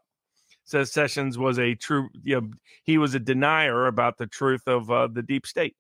Says 0.66 0.92
Sessions 0.92 1.38
was 1.38 1.60
a 1.60 1.76
true, 1.76 2.10
you 2.24 2.42
know, 2.42 2.50
he 2.84 2.98
was 2.98 3.16
a 3.16 3.20
denier 3.20 3.88
about 3.88 4.18
the 4.18 4.28
truth 4.28 4.68
of 4.68 4.92
uh, 4.92 5.08
the 5.08 5.24
deep 5.24 5.48
state. 5.48 5.78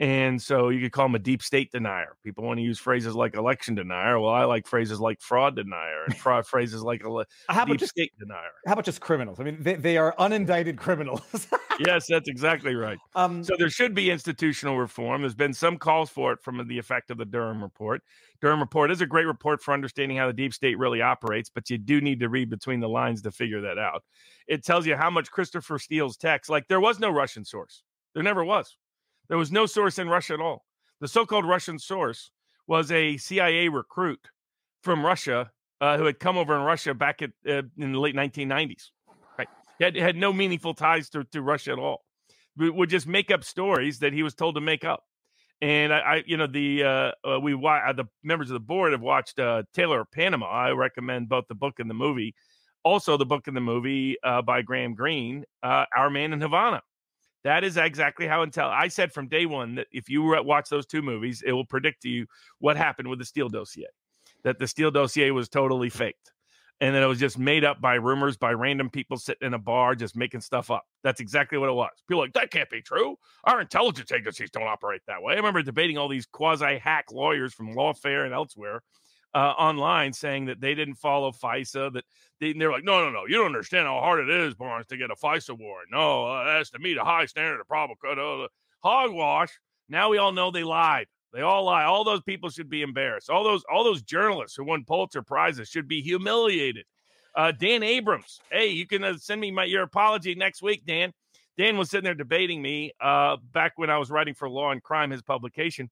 And 0.00 0.40
so 0.40 0.70
you 0.70 0.80
could 0.80 0.92
call 0.92 1.04
him 1.04 1.14
a 1.14 1.18
deep 1.18 1.42
state 1.42 1.70
denier. 1.72 2.16
People 2.24 2.44
want 2.44 2.56
to 2.56 2.62
use 2.62 2.78
phrases 2.78 3.14
like 3.14 3.34
election 3.34 3.74
denier. 3.74 4.18
Well, 4.18 4.32
I 4.32 4.44
like 4.44 4.66
phrases 4.66 4.98
like 4.98 5.20
fraud 5.20 5.56
denier 5.56 6.04
and 6.06 6.16
fraud 6.16 6.46
phrases 6.46 6.82
like 6.82 7.04
a 7.04 7.26
how 7.50 7.66
deep 7.66 7.80
just, 7.80 7.90
state 7.90 8.10
denier. 8.18 8.50
How 8.66 8.72
about 8.72 8.86
just 8.86 9.02
criminals? 9.02 9.38
I 9.40 9.42
mean, 9.42 9.58
they, 9.60 9.74
they 9.74 9.98
are 9.98 10.14
unindicted 10.18 10.78
criminals. 10.78 11.48
yes, 11.78 12.06
that's 12.08 12.30
exactly 12.30 12.74
right. 12.74 12.96
Um, 13.14 13.44
so 13.44 13.56
there 13.58 13.68
should 13.68 13.94
be 13.94 14.10
institutional 14.10 14.78
reform. 14.78 15.20
There's 15.20 15.34
been 15.34 15.52
some 15.52 15.76
calls 15.76 16.08
for 16.08 16.32
it 16.32 16.40
from 16.42 16.66
the 16.66 16.78
effect 16.78 17.10
of 17.10 17.18
the 17.18 17.26
Durham 17.26 17.62
report. 17.62 18.00
Durham 18.40 18.60
report 18.60 18.90
is 18.90 19.02
a 19.02 19.06
great 19.06 19.26
report 19.26 19.62
for 19.62 19.74
understanding 19.74 20.16
how 20.16 20.26
the 20.26 20.32
deep 20.32 20.54
state 20.54 20.78
really 20.78 21.02
operates, 21.02 21.50
but 21.50 21.68
you 21.68 21.76
do 21.76 22.00
need 22.00 22.20
to 22.20 22.30
read 22.30 22.48
between 22.48 22.80
the 22.80 22.88
lines 22.88 23.20
to 23.20 23.30
figure 23.30 23.60
that 23.60 23.76
out. 23.76 24.02
It 24.48 24.64
tells 24.64 24.86
you 24.86 24.96
how 24.96 25.10
much 25.10 25.30
Christopher 25.30 25.78
Steele's 25.78 26.16
text, 26.16 26.48
like 26.48 26.68
there 26.68 26.80
was 26.80 26.98
no 26.98 27.10
Russian 27.10 27.44
source. 27.44 27.82
There 28.14 28.22
never 28.22 28.42
was. 28.42 28.78
There 29.30 29.38
was 29.38 29.52
no 29.52 29.64
source 29.64 29.98
in 30.00 30.08
Russia 30.08 30.34
at 30.34 30.40
all. 30.40 30.64
The 31.00 31.06
so-called 31.06 31.46
Russian 31.46 31.78
source 31.78 32.32
was 32.66 32.90
a 32.90 33.16
CIA 33.16 33.68
recruit 33.68 34.28
from 34.82 35.06
Russia 35.06 35.52
uh, 35.80 35.96
who 35.96 36.04
had 36.04 36.18
come 36.18 36.36
over 36.36 36.54
in 36.56 36.62
Russia 36.62 36.94
back 36.94 37.22
at, 37.22 37.30
uh, 37.48 37.62
in 37.78 37.92
the 37.92 38.00
late 38.00 38.16
1990s. 38.16 38.90
Right, 39.38 39.48
he 39.78 39.84
had, 39.84 39.96
had 39.96 40.16
no 40.16 40.32
meaningful 40.32 40.74
ties 40.74 41.08
to, 41.10 41.22
to 41.24 41.42
Russia 41.42 41.72
at 41.72 41.78
all. 41.78 42.02
We 42.56 42.70
would 42.70 42.90
just 42.90 43.06
make 43.06 43.30
up 43.30 43.44
stories 43.44 44.00
that 44.00 44.12
he 44.12 44.24
was 44.24 44.34
told 44.34 44.56
to 44.56 44.60
make 44.60 44.84
up. 44.84 45.04
And 45.62 45.94
I, 45.94 45.98
I 45.98 46.22
you 46.26 46.36
know, 46.36 46.48
the 46.48 46.82
uh, 46.82 47.12
uh, 47.24 47.40
we 47.40 47.54
uh, 47.54 47.92
the 47.92 48.06
members 48.24 48.50
of 48.50 48.54
the 48.54 48.60
board 48.60 48.92
have 48.92 49.00
watched 49.00 49.38
uh, 49.38 49.62
Tailor 49.74 50.00
of 50.00 50.10
Panama. 50.10 50.46
I 50.46 50.70
recommend 50.70 51.28
both 51.28 51.44
the 51.48 51.54
book 51.54 51.78
and 51.78 51.88
the 51.88 51.94
movie. 51.94 52.34
Also, 52.82 53.16
the 53.16 53.26
book 53.26 53.46
and 53.46 53.56
the 53.56 53.60
movie 53.60 54.16
by 54.44 54.62
Graham 54.62 54.94
Greene, 54.94 55.44
Our 55.62 56.10
Man 56.10 56.32
in 56.32 56.40
Havana. 56.40 56.82
That 57.44 57.64
is 57.64 57.76
exactly 57.76 58.26
how 58.26 58.44
Intel. 58.44 58.68
I 58.68 58.88
said 58.88 59.12
from 59.12 59.28
day 59.28 59.46
one 59.46 59.76
that 59.76 59.86
if 59.92 60.08
you 60.08 60.22
watch 60.44 60.68
those 60.68 60.86
two 60.86 61.02
movies, 61.02 61.42
it 61.42 61.52
will 61.52 61.64
predict 61.64 62.02
to 62.02 62.08
you 62.08 62.26
what 62.58 62.76
happened 62.76 63.08
with 63.08 63.18
the 63.18 63.24
Steele 63.24 63.48
dossier. 63.48 63.86
That 64.44 64.58
the 64.58 64.66
Steele 64.66 64.90
dossier 64.90 65.30
was 65.30 65.48
totally 65.48 65.88
faked, 65.88 66.32
and 66.80 66.94
that 66.94 67.02
it 67.02 67.06
was 67.06 67.18
just 67.18 67.38
made 67.38 67.64
up 67.64 67.80
by 67.80 67.94
rumors 67.94 68.36
by 68.36 68.52
random 68.52 68.90
people 68.90 69.16
sitting 69.16 69.46
in 69.46 69.54
a 69.54 69.58
bar 69.58 69.94
just 69.94 70.16
making 70.16 70.40
stuff 70.42 70.70
up. 70.70 70.84
That's 71.02 71.20
exactly 71.20 71.56
what 71.56 71.68
it 71.68 71.74
was. 71.74 71.90
People 72.08 72.22
like 72.22 72.34
that 72.34 72.50
can't 72.50 72.68
be 72.70 72.82
true. 72.82 73.16
Our 73.44 73.60
intelligence 73.60 74.12
agencies 74.12 74.50
don't 74.50 74.64
operate 74.64 75.02
that 75.06 75.22
way. 75.22 75.34
I 75.34 75.36
remember 75.36 75.62
debating 75.62 75.96
all 75.96 76.08
these 76.08 76.26
quasi 76.26 76.78
hack 76.78 77.06
lawyers 77.10 77.54
from 77.54 77.74
Lawfare 77.74 78.24
and 78.24 78.34
elsewhere 78.34 78.82
uh, 79.34 79.54
online 79.58 80.12
saying 80.12 80.46
that 80.46 80.60
they 80.60 80.74
didn't 80.74 80.94
follow 80.94 81.30
FISA. 81.32 81.92
That 81.92 82.04
they, 82.40 82.52
they're 82.52 82.70
like, 82.70 82.84
no, 82.84 83.04
no, 83.04 83.10
no, 83.10 83.26
you 83.26 83.36
don't 83.36 83.46
understand 83.46 83.86
how 83.86 84.00
hard 84.00 84.20
it 84.20 84.30
is, 84.30 84.54
Barnes, 84.54 84.86
to 84.88 84.96
get 84.96 85.10
a 85.10 85.14
FISA 85.14 85.58
warrant. 85.58 85.90
No, 85.90 86.26
uh, 86.26 86.44
that's 86.44 86.70
to 86.70 86.78
meet 86.78 86.96
a 86.96 87.04
high 87.04 87.26
standard 87.26 87.60
of 87.60 87.68
probable 87.68 87.96
uh, 88.08 88.48
hogwash. 88.82 89.58
Now 89.88 90.10
we 90.10 90.18
all 90.18 90.32
know 90.32 90.50
they 90.50 90.64
lied. 90.64 91.06
They 91.32 91.42
all 91.42 91.64
lie. 91.64 91.84
All 91.84 92.04
those 92.04 92.22
people 92.22 92.50
should 92.50 92.68
be 92.68 92.82
embarrassed. 92.82 93.30
All 93.30 93.44
those 93.44 93.62
all 93.72 93.84
those 93.84 94.02
journalists 94.02 94.56
who 94.56 94.64
won 94.64 94.84
Pulitzer 94.84 95.22
prizes 95.22 95.68
should 95.68 95.86
be 95.86 96.00
humiliated. 96.00 96.86
Uh, 97.36 97.52
Dan 97.52 97.84
Abrams, 97.84 98.40
hey, 98.50 98.68
you 98.68 98.86
can 98.86 99.04
uh, 99.04 99.16
send 99.16 99.40
me 99.40 99.52
my 99.52 99.64
your 99.64 99.82
apology 99.82 100.34
next 100.34 100.62
week, 100.62 100.84
Dan. 100.84 101.12
Dan 101.56 101.76
was 101.76 101.90
sitting 101.90 102.04
there 102.04 102.14
debating 102.14 102.62
me 102.62 102.92
uh, 103.00 103.36
back 103.52 103.72
when 103.76 103.90
I 103.90 103.98
was 103.98 104.10
writing 104.10 104.34
for 104.34 104.48
Law 104.48 104.70
and 104.70 104.82
Crime, 104.82 105.10
his 105.10 105.22
publication 105.22 105.90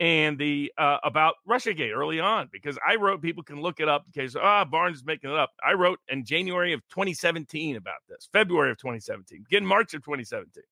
and 0.00 0.38
the 0.38 0.72
uh, 0.78 0.98
about 1.02 1.34
RussiaGate 1.48 1.94
early 1.94 2.20
on 2.20 2.48
because 2.52 2.78
I 2.86 2.96
wrote. 2.96 3.20
People 3.20 3.42
can 3.42 3.60
look 3.60 3.80
it 3.80 3.88
up 3.88 4.04
in 4.06 4.22
case 4.22 4.36
ah 4.40 4.64
Barnes 4.64 4.98
is 4.98 5.04
making 5.04 5.30
it 5.30 5.36
up. 5.36 5.50
I 5.64 5.72
wrote 5.72 5.98
in 6.08 6.24
January 6.24 6.72
of 6.72 6.80
2017 6.88 7.76
about 7.76 7.96
this, 8.08 8.28
February 8.32 8.70
of 8.70 8.78
2017, 8.78 9.44
getting 9.50 9.66
March 9.66 9.94
of 9.94 10.04
2017. 10.04 10.62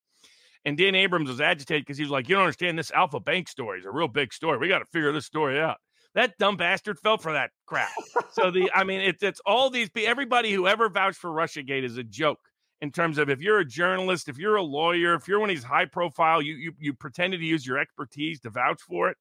And 0.64 0.76
Dan 0.76 0.94
Abrams 0.94 1.28
was 1.28 1.40
agitated 1.40 1.84
because 1.84 1.98
he 1.98 2.04
was 2.04 2.10
like, 2.10 2.28
"You 2.28 2.36
don't 2.36 2.44
understand 2.44 2.78
this 2.78 2.90
Alfa 2.92 3.20
Bank 3.20 3.48
story 3.48 3.80
is 3.80 3.84
a 3.84 3.90
real 3.90 4.08
big 4.08 4.32
story. 4.32 4.58
We 4.58 4.68
got 4.68 4.80
to 4.80 4.86
figure 4.86 5.12
this 5.12 5.26
story 5.26 5.60
out." 5.60 5.78
That 6.14 6.38
dumb 6.38 6.56
bastard 6.56 6.98
fell 6.98 7.18
for 7.18 7.32
that 7.32 7.50
crap. 7.66 7.90
so 8.32 8.50
the, 8.50 8.70
I 8.74 8.84
mean, 8.84 9.00
it's 9.00 9.22
it's 9.22 9.40
all 9.44 9.70
these 9.70 9.90
everybody 9.96 10.52
who 10.52 10.66
ever 10.66 10.88
vouched 10.88 11.18
for 11.18 11.30
RussiaGate 11.30 11.84
is 11.84 11.98
a 11.98 12.04
joke 12.04 12.40
in 12.80 12.92
terms 12.92 13.18
of 13.18 13.30
if 13.30 13.40
you're 13.40 13.58
a 13.58 13.64
journalist, 13.64 14.28
if 14.28 14.38
you're 14.38 14.56
a 14.56 14.62
lawyer, 14.62 15.14
if 15.14 15.26
you're 15.26 15.40
one 15.40 15.50
of 15.50 15.56
these 15.56 15.64
high 15.64 15.86
profile, 15.86 16.42
you 16.42 16.54
you, 16.54 16.72
you 16.78 16.94
pretended 16.94 17.38
to 17.38 17.46
use 17.46 17.66
your 17.66 17.78
expertise 17.78 18.40
to 18.40 18.50
vouch 18.50 18.82
for 18.82 19.08
it, 19.08 19.16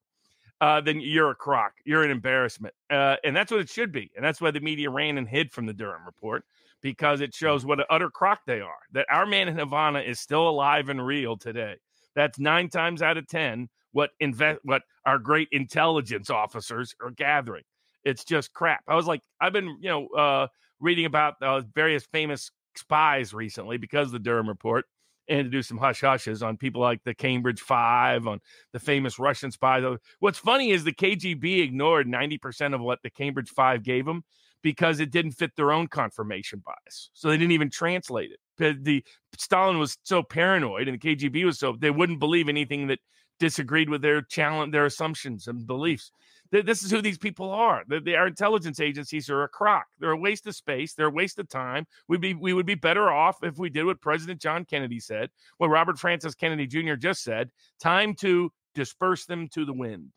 uh, 0.62 0.82
then 0.82 0.99
you're 0.99 1.32
a 1.32 1.36
crock. 1.36 1.74
You're 1.86 2.03
an 2.03 2.12
embarrassment, 2.12 2.74
uh, 2.89 3.16
and 3.24 3.36
that's 3.36 3.51
what 3.51 3.62
it 3.62 3.70
should 3.70 3.91
be. 3.91 4.12
And 4.16 4.24
that's 4.24 4.41
why 4.41 4.51
the 4.51 4.60
media 4.60 4.89
ran 4.89 5.18
and 5.18 5.28
hid 5.28 5.51
from 5.51 5.66
the 5.66 5.74
Durham 5.74 6.06
report 6.06 6.43
because 6.82 7.22
it 7.22 7.34
shows 7.34 7.66
what 7.66 7.80
an 7.80 7.86
utter 7.89 8.10
crock 8.10 8.41
they 8.45 8.62
are. 8.62 8.78
That 8.91 9.08
our 9.10 9.26
man 9.26 9.47
in 9.47 9.58
Havana 9.58 9.99
is 10.01 10.20
still 10.20 10.47
alive 10.47 10.89
and 10.89 11.06
real 11.06 11.38
today. 11.38 11.76
That's 12.16 12.39
nine 12.39 12.70
times 12.70 13.01
out 13.01 13.18
of 13.18 13.28
ten 13.28 13.70
what 13.91 14.12
invest 14.20 14.60
what 14.64 14.84
our 15.06 15.18
great 15.18 15.47
intelligence 15.51 16.30
officers 16.30 16.93
are 17.01 17.12
gathering. 17.12 17.64
It's 18.03 18.24
just 18.24 18.53
crap. 18.53 18.84
I 18.88 18.95
was 18.95 19.08
like, 19.08 19.22
I've 19.39 19.53
been 19.53 19.78
you 19.82 19.89
know 19.89 20.08
uh, 20.10 20.47
reading 20.80 21.06
about 21.06 21.36
uh, 21.41 21.62
various 21.74 22.06
famous 22.06 22.51
spies 22.78 23.34
recently 23.34 23.78
because 23.78 24.07
of 24.07 24.13
the 24.13 24.19
Durham 24.19 24.47
report 24.47 24.86
and 25.28 25.45
to 25.45 25.49
do 25.49 25.61
some 25.61 25.78
hush 25.78 26.01
hushes 26.01 26.43
on 26.43 26.57
people 26.57 26.82
like 26.82 27.03
the 27.03 27.15
Cambridge 27.15 27.59
Five, 27.61 28.28
on 28.28 28.39
the 28.73 28.80
famous 28.80 29.17
Russian 29.17 29.51
spies. 29.51 29.84
Uh, 29.84 29.97
what's 30.19 30.38
funny 30.38 30.71
is 30.71 30.84
the 30.84 30.93
KGB 30.93 31.63
ignored 31.63 32.07
90% 32.07 32.73
of 32.76 32.82
what 32.82 32.99
the 33.01 33.09
Cambridge 33.09 33.49
Five 33.49 33.84
gave 33.84 34.05
them 34.05 34.23
because 34.61 34.99
it 34.99 35.11
didn't 35.11 35.34
fit 35.34 35.55
their 35.55 35.71
own 35.71 35.88
confirmation 35.88 36.61
bias. 36.65 37.09
So 37.13 37.30
they 37.30 37.38
didn't 37.38 37.51
even 37.51 37.69
translate 37.69 38.32
it. 38.32 38.84
The 38.84 39.03
Stalin 39.38 39.80
was 39.80 39.97
so 40.03 40.23
paranoid 40.23 40.88
and 40.88 40.99
the 40.99 41.15
KGB 41.15 41.45
was 41.45 41.59
so 41.59 41.76
they 41.78 41.91
wouldn't 41.91 42.19
believe 42.19 42.49
anything 42.49 42.88
that 42.88 42.99
disagreed 43.39 43.89
with 43.89 44.01
their 44.01 44.21
challenge, 44.21 44.71
their 44.71 44.86
assumptions 44.86 45.47
and 45.47 45.67
beliefs. 45.67 46.11
This 46.51 46.83
is 46.83 46.91
who 46.91 47.01
these 47.01 47.17
people 47.17 47.49
are. 47.49 47.83
Our 47.91 48.27
intelligence 48.27 48.79
agencies 48.79 49.29
are 49.29 49.43
a 49.43 49.49
crock. 49.49 49.87
They're 49.99 50.11
a 50.11 50.17
waste 50.17 50.47
of 50.47 50.55
space. 50.55 50.93
They're 50.93 51.07
a 51.07 51.11
waste 51.11 51.39
of 51.39 51.49
time. 51.49 51.87
We'd 52.07 52.21
be 52.21 52.33
we 52.33 52.53
would 52.53 52.65
be 52.65 52.75
better 52.75 53.09
off 53.09 53.43
if 53.43 53.57
we 53.57 53.69
did 53.69 53.85
what 53.85 54.01
President 54.01 54.39
John 54.39 54.63
Kennedy 54.63 54.99
said, 54.99 55.29
what 55.57 55.69
Robert 55.69 55.99
Francis 55.99 56.35
Kennedy 56.35 56.67
Jr. 56.67 56.93
just 56.93 57.23
said. 57.23 57.49
Time 57.79 58.13
to 58.15 58.51
disperse 58.75 59.25
them 59.25 59.47
to 59.49 59.65
the 59.65 59.73
wind. 59.73 60.11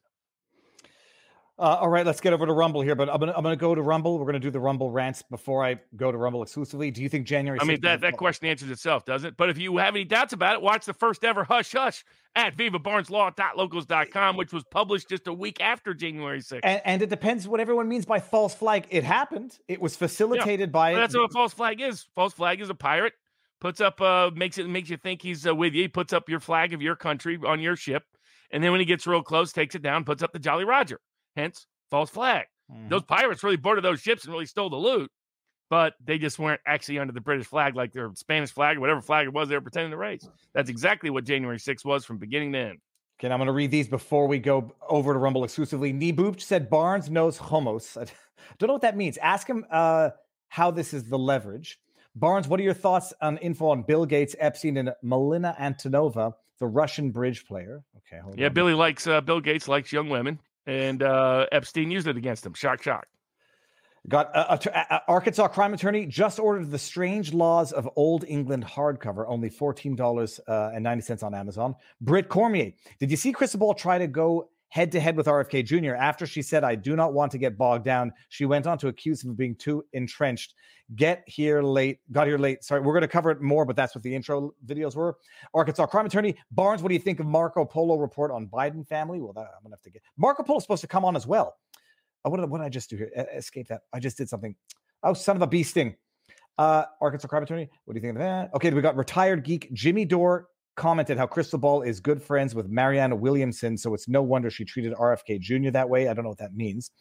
Uh, 1.59 1.79
all 1.81 1.89
right, 1.89 2.07
let's 2.07 2.21
get 2.21 2.33
over 2.33 2.47
to 2.47 2.53
Rumble 2.53 2.83
here. 2.83 2.95
But 2.95 3.09
I'm 3.11 3.19
gonna 3.19 3.33
I'm 3.37 3.43
gonna 3.43 3.57
go 3.57 3.75
to 3.75 3.83
Rumble. 3.83 4.19
We're 4.19 4.27
gonna 4.27 4.39
do 4.39 4.51
the 4.51 4.61
Rumble 4.61 4.93
rants 4.93 5.23
before 5.23 5.65
I 5.65 5.81
go 5.97 6.13
to 6.13 6.17
Rumble 6.17 6.43
exclusively. 6.43 6.93
Do 6.93 7.03
you 7.03 7.09
think 7.09 7.27
January? 7.27 7.59
I 7.61 7.65
mean 7.65 7.81
that 7.81 8.01
that 8.03 8.17
question 8.17 8.47
answers 8.47 8.71
itself, 8.71 9.05
does 9.05 9.25
it? 9.25 9.37
But 9.37 9.51
if 9.51 9.59
you 9.59 9.77
have 9.79 9.97
any 9.97 10.05
doubts 10.05 10.33
about 10.33 10.55
it, 10.55 10.63
watch 10.63 10.87
the 10.87 10.95
first 10.95 11.25
ever 11.25 11.43
Hush 11.43 11.73
Hush 11.73 12.05
at 12.37 12.57
VivaBarnesLaw.locals.com, 12.57 14.37
which 14.37 14.53
was 14.53 14.63
published 14.71 15.09
just 15.09 15.27
a 15.27 15.33
week 15.33 15.61
after 15.61 15.95
January 15.95 16.39
6th. 16.39 16.61
And, 16.63 16.81
and 16.85 17.03
it 17.03 17.09
depends 17.09 17.49
what 17.49 17.59
everyone 17.59 17.89
means 17.89 18.07
by 18.07 18.21
false 18.21 18.55
flag. 18.55 18.87
It 18.91 19.03
happened. 19.03 19.59
It 19.67 19.81
was 19.81 19.97
facilitated 19.97 20.69
yeah. 20.69 20.73
by. 20.73 20.95
That's 20.95 21.17
what 21.17 21.25
a 21.25 21.33
false 21.33 21.53
flag 21.53 21.81
is. 21.81 22.07
False 22.15 22.35
flag 22.35 22.61
is 22.61 22.71
a 22.71 22.75
pirate 22.75 23.15
puts 23.61 23.81
up 23.81 24.01
uh 24.01 24.31
makes 24.37 24.57
it 24.57 24.69
makes 24.69 24.89
you 24.89 24.97
think 24.97 25.21
he's 25.21 25.45
uh, 25.45 25.53
with 25.53 25.75
you. 25.75 25.83
He 25.83 25.89
puts 25.89 26.13
up 26.13 26.29
your 26.29 26.39
flag 26.39 26.73
of 26.73 26.81
your 26.81 26.95
country 26.95 27.37
on 27.45 27.59
your 27.61 27.75
ship, 27.75 28.05
and 28.53 28.63
then 28.63 28.71
when 28.71 28.79
he 28.79 28.87
gets 28.87 29.05
real 29.05 29.23
close, 29.23 29.53
takes 29.53 29.75
it 29.75 29.83
down, 29.83 30.05
puts 30.05 30.23
up 30.23 30.33
the 30.33 30.39
Jolly 30.39 30.65
Roger. 30.65 31.01
Hence, 31.39 31.69
false 31.89 32.11
flag. 32.11 32.47
Mm-hmm. 32.69 32.89
Those 32.89 33.05
pirates 33.05 33.45
really 33.45 33.57
boarded 33.57 33.85
those 33.85 34.01
ships 34.01 34.25
and 34.25 34.33
really 34.33 34.45
stole 34.45 34.71
the 34.71 34.77
loot, 34.77 35.09
but 35.71 35.95
they 36.05 36.19
just 36.19 36.37
weren't 36.37 36.61
actually 36.67 36.99
under 36.99 37.13
the 37.13 37.21
British 37.21 37.47
flag 37.47 37.77
like 37.77 37.93
their 37.93 38.11
Spanish 38.15 38.51
flag 38.51 38.77
or 38.77 38.81
whatever 38.81 39.01
flag 39.01 39.29
it 39.29 39.33
was 39.33 39.49
they 39.49 39.55
were 39.55 39.61
pretending 39.61 39.93
to 39.93 39.97
raise. 39.97 40.29
That's 40.53 40.69
exactly 40.69 41.11
what 41.11 41.25
January 41.25 41.59
6th 41.59 41.85
was 41.85 42.05
from 42.05 42.19
beginning 42.19 42.53
to 42.55 42.59
end. 42.59 42.79
Okay, 43.21 43.33
I'm 43.33 43.39
going 43.39 43.47
to 43.47 43.53
read 43.53 43.71
these 43.71 43.87
before 43.87 44.27
we 44.27 44.41
go 44.41 44.75
over 44.89 45.13
to 45.13 45.19
Rumble 45.21 45.45
exclusively. 45.45 45.93
Neeboop 45.93 46.41
said 46.41 46.69
Barnes 46.69 47.09
knows 47.09 47.37
homos. 47.37 47.97
I 47.97 48.07
don't 48.59 48.67
know 48.67 48.75
what 48.75 48.83
that 48.83 48.97
means. 48.97 49.17
Ask 49.19 49.49
him 49.49 49.65
uh, 49.71 50.11
how 50.49 50.73
this 50.73 50.93
is 50.93 51.05
the 51.05 51.19
leverage. 51.19 51.79
Barnes, 52.17 52.49
what 52.49 52.59
are 52.59 52.65
your 52.65 52.75
thoughts 52.75 53.13
on 53.23 53.37
info 53.39 53.69
on 53.69 53.83
Bill 53.83 54.07
Gates, 54.07 54.35
Epstein, 54.41 54.77
and 54.77 54.93
Melina 55.03 55.55
Antonova, 55.61 56.33
the 56.59 56.67
Russian 56.67 57.13
bridge 57.13 57.47
player? 57.47 57.85
Okay, 57.99 58.21
yeah, 58.37 58.47
on. 58.49 58.55
Billy 58.55 58.75
likes 58.75 59.07
uh, 59.07 59.21
Bill 59.21 59.41
Gates 59.41 59.69
likes 59.69 59.93
young 59.93 60.09
women 60.09 60.41
and 60.69 61.03
uh, 61.03 61.47
Epstein 61.51 61.91
used 61.91 62.07
it 62.07 62.17
against 62.17 62.47
him. 62.47 62.55
Shock, 62.55 62.83
shock. 62.83 63.09
Got 64.09 64.31
a, 64.35 65.03
Arkansas 65.09 65.49
crime 65.49 65.75
attorney 65.75 66.07
just 66.07 66.39
ordered 66.39 66.71
the 66.71 66.79
Strange 66.79 67.35
Laws 67.35 67.73
of 67.73 67.89
Old 67.97 68.25
England 68.29 68.65
hardcover, 68.65 69.25
only 69.27 69.51
fourteen 69.51 69.97
dollars 69.97 70.39
uh, 70.47 70.71
and 70.73 70.85
ninety 70.85 71.03
on 71.23 71.35
Amazon. 71.35 71.75
Britt 72.01 72.29
Cormier, 72.29 72.73
did 73.01 73.11
you 73.11 73.17
see 73.17 73.33
Ball 73.59 73.75
try 73.75 73.99
to 73.99 74.07
go 74.07 74.51
head 74.69 74.93
to 74.93 75.01
head 75.01 75.17
with 75.17 75.27
RFK 75.27 75.65
Jr. 75.65 75.95
after 75.95 76.27
she 76.27 76.43
said, 76.43 76.65
"I 76.65 76.75
do 76.75 76.97
not 76.97 77.13
want 77.13 77.33
to 77.33 77.39
get 77.39 77.57
bogged 77.57 77.85
down"? 77.85 78.13
She 78.29 78.45
went 78.45 78.67
on 78.67 78.79
to 78.79 78.89
accuse 78.89 79.25
him 79.25 79.31
of 79.31 79.37
being 79.37 79.55
too 79.57 79.85
entrenched. 79.93 80.55
Get 80.97 81.23
here 81.27 81.61
late, 81.61 82.01
got 82.13 82.27
here 82.27 82.39
late. 82.39 82.65
Sorry, 82.65 82.81
we're 82.81 82.95
going 82.95 83.03
to 83.03 83.09
cover 83.09 83.31
it 83.31 83.43
more, 83.43 83.67
but 83.67 83.77
that's 83.77 83.95
what 83.95 84.03
the 84.03 84.15
intro 84.15 84.55
videos 84.65 84.97
were. 84.97 85.19
Arkansas 85.53 85.85
crime 85.87 86.07
attorney 86.07 86.35
Barnes, 86.51 86.83
what 86.83 86.89
do 86.89 86.95
you 86.95 87.01
think 87.01 87.21
of 87.21 87.27
Marco 87.27 87.65
Polo 87.65 87.97
report 87.99 88.31
on 88.31 88.47
Biden 88.47 88.87
family? 88.87 89.21
Well, 89.21 89.35
that, 89.35 89.41
I'm 89.41 89.63
going 89.63 89.71
to 89.73 89.77
have 89.77 89.83
to 89.83 89.91
get 89.91 90.03
Marco 90.17 90.43
Polo 90.43 90.61
supposed 90.61 90.81
to 90.81 90.87
come 90.87 91.05
on 91.05 91.15
as 91.15 91.27
well. 91.27 91.57
Oh, 92.25 92.31
what, 92.31 92.41
did, 92.41 92.49
what 92.49 92.59
did 92.59 92.65
I 92.65 92.71
just 92.71 92.89
do 92.89 92.97
here? 92.97 93.11
Escape 93.35 93.69
that. 93.69 93.83
I 93.93 94.01
just 94.01 94.17
did 94.17 94.29
something. 94.29 94.55
Oh, 95.03 95.13
son 95.13 95.37
of 95.37 95.43
a 95.43 95.47
bee 95.47 95.63
sting. 95.63 95.95
Uh, 96.57 96.85
Arkansas 97.01 97.29
crime 97.29 97.43
attorney. 97.43 97.69
What 97.85 97.95
do 97.95 97.99
you 97.99 98.03
think 98.03 98.17
of 98.17 98.23
that? 98.23 98.51
Okay, 98.55 98.71
we 98.71 98.81
got 98.81 98.97
retired 98.97 99.45
geek 99.45 99.73
Jimmy 99.73 100.05
Dore 100.05 100.49
commented 100.79 101.19
how 101.19 101.27
Krystal 101.27 101.61
Ball 101.61 101.83
is 101.83 102.01
good 102.01 102.23
friends 102.23 102.55
with 102.55 102.69
Marianne 102.69 103.21
Williamson, 103.21 103.77
so 103.77 103.93
it's 103.93 104.09
no 104.09 104.23
wonder 104.23 104.49
she 104.49 104.65
treated 104.65 104.95
RFK 104.95 105.41
Jr. 105.41 105.71
that 105.71 105.89
way. 105.89 106.09
I 106.09 106.15
don't 106.15 106.23
know 106.23 106.31
what 106.31 106.39
that 106.39 106.55
means. 106.55 106.93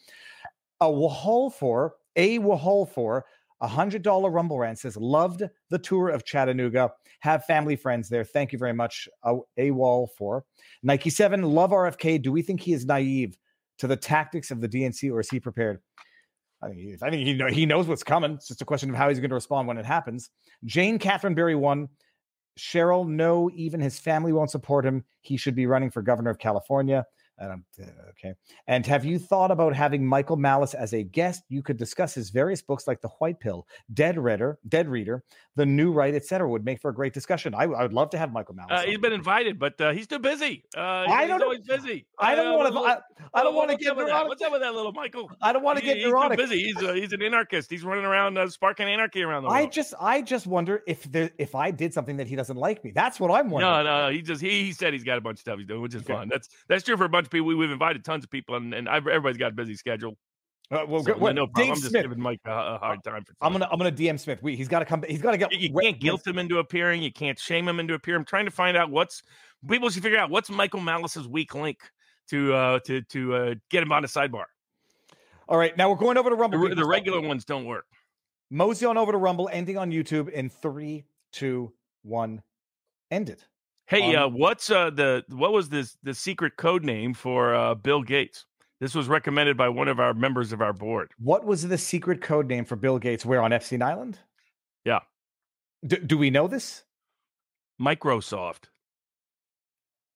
A 0.82 0.92
Wahol 0.92 1.54
for 1.54 1.94
a 2.18 2.40
Wahol 2.40 2.90
for 2.90 3.26
a 3.62 3.68
hundred 3.68 4.02
dollar 4.02 4.30
Rumble 4.30 4.60
rant 4.60 4.80
says 4.80 4.98
loved 4.98 5.44
the 5.70 5.80
tour 5.80 6.10
of 6.10 6.26
Chattanooga. 6.26 6.92
Have 7.22 7.46
family 7.46 7.76
friends 7.76 8.10
there. 8.10 8.24
Thank 8.24 8.52
you 8.52 8.60
very 8.60 8.74
much. 8.74 9.08
A, 9.24 9.38
a 9.58 9.72
wall 9.72 10.12
for 10.18 10.44
Nike 10.84 11.10
Seven. 11.10 11.42
Love 11.44 11.72
RFK. 11.72 12.22
Do 12.22 12.32
we 12.32 12.42
think 12.42 12.62
he 12.62 12.74
is 12.74 12.86
naive 12.86 13.38
to 13.80 13.88
the 13.88 13.96
tactics 13.96 14.52
of 14.52 14.60
the 14.60 14.68
DNC, 14.68 15.12
or 15.12 15.20
is 15.20 15.30
he 15.30 15.40
prepared? 15.40 15.80
I 16.62 16.70
think 16.70 16.80
he, 16.80 16.96
I 17.02 17.10
think 17.10 17.28
he, 17.28 17.34
know, 17.34 17.48
he 17.48 17.66
knows 17.68 17.88
what's 17.88 18.04
coming. 18.04 18.34
It's 18.34 18.48
just 18.48 18.62
a 18.62 18.66
question 18.66 18.90
of 18.90 18.96
how 18.96 19.10
he's 19.10 19.20
going 19.20 19.30
to 19.30 19.36
respond 19.36 19.68
when 19.68 19.78
it 19.78 19.86
happens. 19.86 20.32
Jane 20.66 20.98
Catherine 20.98 21.36
Berry 21.36 21.56
one. 21.56 21.88
Cheryl, 22.58 23.08
no, 23.08 23.50
even 23.54 23.80
his 23.80 24.00
family 24.00 24.34
won't 24.34 24.52
support 24.52 24.86
him. 24.86 25.06
He 25.22 25.38
should 25.38 25.56
be 25.56 25.68
running 25.68 25.92
for 25.92 26.02
governor 26.02 26.32
of 26.32 26.40
California. 26.40 27.06
And 27.40 27.52
I'm, 27.52 27.66
uh, 27.80 27.86
okay. 28.12 28.34
And 28.68 28.86
have 28.88 29.06
you 29.06 29.20
thought 29.20 29.52
about 29.52 29.76
having 29.76 30.06
Michael 30.06 30.38
Malice 30.38 30.74
as 30.74 30.94
a 30.94 31.04
guest? 31.04 31.44
You 31.50 31.62
could 31.62 31.78
discuss 31.78 32.16
his 32.16 32.32
various 32.32 32.62
books 32.64 32.88
like 32.88 33.00
The 33.02 33.10
White 33.20 33.40
Pill, 33.40 33.68
Dear 33.94 34.20
Reader, 34.20 34.58
Dear 34.68 34.90
Reader, 34.90 35.24
The 35.56 35.66
New 35.66 35.92
Right, 35.92 36.16
etc. 36.16 36.50
Would 36.50 36.66
make 36.66 36.82
for 36.82 36.90
a 36.90 36.94
great 36.94 37.14
discussion. 37.14 37.54
I, 37.54 37.64
I 37.66 37.84
would 37.84 37.94
love 37.94 38.10
to 38.12 38.18
have 38.18 38.32
Michael 38.34 38.56
Malice. 38.56 38.72
Uh, 38.72 38.82
he's 38.88 38.98
been 38.98 39.14
invited, 39.14 39.60
but 39.60 39.80
uh, 39.80 39.92
he's 39.92 40.08
too 40.08 40.18
busy. 40.20 40.64
Uh, 40.76 40.80
I 40.82 41.28
don't 41.28 41.40
know- 41.40 41.46
always 41.46 41.62
busy. 41.62 42.08
I 42.18 42.34
don't 42.34 42.48
Uh, 42.48 42.58
want 42.58 42.74
to. 42.74 42.80
I, 42.80 42.98
I 43.40 43.44
don't 43.44 43.54
want 43.56 43.70
to 43.70 43.78
get 43.78 43.96
neurotic. 43.96 44.28
What's 44.30 44.42
up 44.42 44.52
with 44.52 44.62
that 44.62 44.74
little 44.74 44.92
Michael? 44.94 45.30
I 45.42 45.54
don't 45.54 45.64
want 45.64 45.78
to 45.78 45.82
He- 45.84 45.90
get 45.90 45.98
he's 45.98 46.06
too 46.06 46.10
neurotic. 46.12 46.38
busy. 46.40 46.64
He's 46.64 46.82
a, 46.82 46.96
he's 46.96 47.14
an 47.14 47.22
anarchist. 47.22 47.70
He's 47.70 47.84
running 47.84 48.06
around 48.06 48.38
uh, 48.38 48.50
sparking 48.50 48.88
anarchy 48.88 49.22
around 49.22 49.44
the 49.44 49.50
world. 49.50 49.60
I 49.62 49.68
just, 49.68 49.94
I 50.02 50.22
just 50.24 50.48
wonder 50.48 50.82
if 50.88 51.04
there, 51.12 51.30
if 51.38 51.54
I 51.54 51.70
did 51.70 51.94
something 51.94 52.18
that 52.18 52.28
he 52.28 52.36
doesn't 52.36 52.58
like 52.58 52.84
me. 52.84 52.92
That's 52.96 53.20
what 53.20 53.30
I'm 53.30 53.50
wondering. 53.52 53.72
no, 53.72 53.84
no, 53.84 54.08
no. 54.08 54.12
He 54.12 54.22
just 54.24 54.42
he, 54.42 54.64
he 54.66 54.72
said 54.72 54.94
he's 54.94 55.04
got 55.04 55.20
a 55.20 55.22
bunch 55.22 55.36
of 55.36 55.42
stuff 55.42 55.60
he's 55.60 55.68
doing, 55.68 55.82
which 55.82 55.94
is 55.94 56.02
Okay. 56.02 56.14
fun. 56.14 56.30
That's 56.30 56.50
that's 56.68 56.84
true 56.84 56.98
for 56.98 57.06
a 57.06 57.10
bunch 57.10 57.27
of 57.28 57.32
people. 57.32 57.48
We, 57.48 57.56
we've 57.56 57.72
invited 57.72 58.04
tons 58.04 58.24
of 58.24 58.30
people, 58.30 58.56
and, 58.56 58.74
and 58.74 58.90
I've, 58.90 59.08
everybody's 59.08 59.38
got 59.38 59.52
a 59.52 59.56
busy 59.56 59.76
schedule. 59.76 60.18
Uh, 60.70 60.86
well, 60.88 61.02
So, 61.04 61.14
what- 61.18 61.34
no 61.36 61.48
problem. 61.48 61.66
Dave 61.68 61.70
I'm 61.76 61.80
just 61.80 61.90
Smith. 61.92 62.04
giving 62.04 62.20
Mike 62.22 62.40
a, 62.46 62.52
a 62.52 62.78
hard 62.80 63.04
time 63.04 63.24
for. 63.24 63.34
I'm 63.42 63.54
gonna, 63.54 63.70
I'm 63.72 63.78
gonna 63.78 63.92
DM 63.92 64.20
Smith. 64.20 64.42
We, 64.44 64.56
he's 64.56 64.68
got 64.68 64.80
to 64.80 64.86
come. 64.86 65.04
He's 65.08 65.22
got 65.22 65.32
to 65.32 65.38
get. 65.38 65.52
You, 65.54 65.70
you 65.70 65.74
can't 65.80 66.00
guilt 66.00 66.26
him 66.28 66.38
into 66.38 66.58
appearing. 66.60 67.02
You 67.02 67.12
can't 67.12 67.40
shame 67.40 67.68
him 67.68 67.80
into 67.80 67.94
appearing. 67.94 68.20
I'm 68.22 68.26
trying 68.26 68.46
to 68.46 68.52
find 68.52 68.76
out 68.76 68.90
what's 68.90 69.22
people 69.70 69.90
should 69.90 70.04
figure 70.04 70.18
out 70.18 70.30
what's 70.30 70.50
Michael 70.50 70.82
Malice's 70.82 71.28
weak 71.28 71.56
link 71.56 71.78
to 72.30 72.54
uh 72.54 72.80
to 72.86 73.02
to 73.02 73.36
uh 73.36 73.56
get 73.70 73.82
him 73.84 73.92
on 73.94 74.02
the 74.02 74.08
sidebar. 74.10 74.44
All 75.48 75.58
right, 75.58 75.76
now 75.78 75.90
we're 75.90 75.96
going 75.96 76.18
over 76.18 76.30
to 76.30 76.36
The, 76.36 76.42
Rumble. 76.42 76.60
people. 76.62 76.76
the 76.76 76.86
regular 76.86 77.22
ones 77.22 77.46
don't 77.46 77.64
work. 77.66 77.86
Mosey 78.50 78.86
on 78.86 78.98
over 78.98 79.14
to 79.14 79.18
Rumble, 79.18 79.50
ending 79.52 79.78
on 79.78 79.92
YouTube 79.92 80.28
in 80.30 80.50
three, 80.50 81.06
two, 81.32 81.72
one, 82.04 82.42
ended. 83.10 83.42
Hey, 83.88 84.16
Um, 84.16 84.24
uh, 84.24 84.28
what's 84.38 84.70
uh 84.70 84.90
the 84.90 85.24
what 85.30 85.54
was 85.54 85.70
this 85.70 85.98
the 86.04 86.14
secret 86.14 86.58
code 86.58 86.84
name 86.84 87.14
for 87.14 87.56
uh 87.56 87.74
Bill 87.76 88.02
Gates? 88.04 88.46
This 88.80 88.94
was 88.94 89.08
recommended 89.08 89.58
by 89.58 89.70
one 89.70 89.88
of 89.88 90.00
our 90.00 90.14
members 90.14 90.52
of 90.52 90.62
our 90.62 90.74
board. 90.74 91.12
What 91.18 91.46
was 91.46 91.68
the 91.68 91.78
secret 91.78 92.22
code 92.22 92.48
name 92.48 92.64
for 92.66 92.76
Bill 92.76 93.00
Gates? 93.00 93.26
Where 93.26 93.42
on 93.42 93.52
Epstein 93.52 93.82
Island? 93.82 94.20
Yeah. 94.86 95.00
Do, 95.86 95.98
do 95.98 96.18
we 96.18 96.30
know 96.30 96.48
this? 96.48 96.84
Microsoft. 97.82 98.66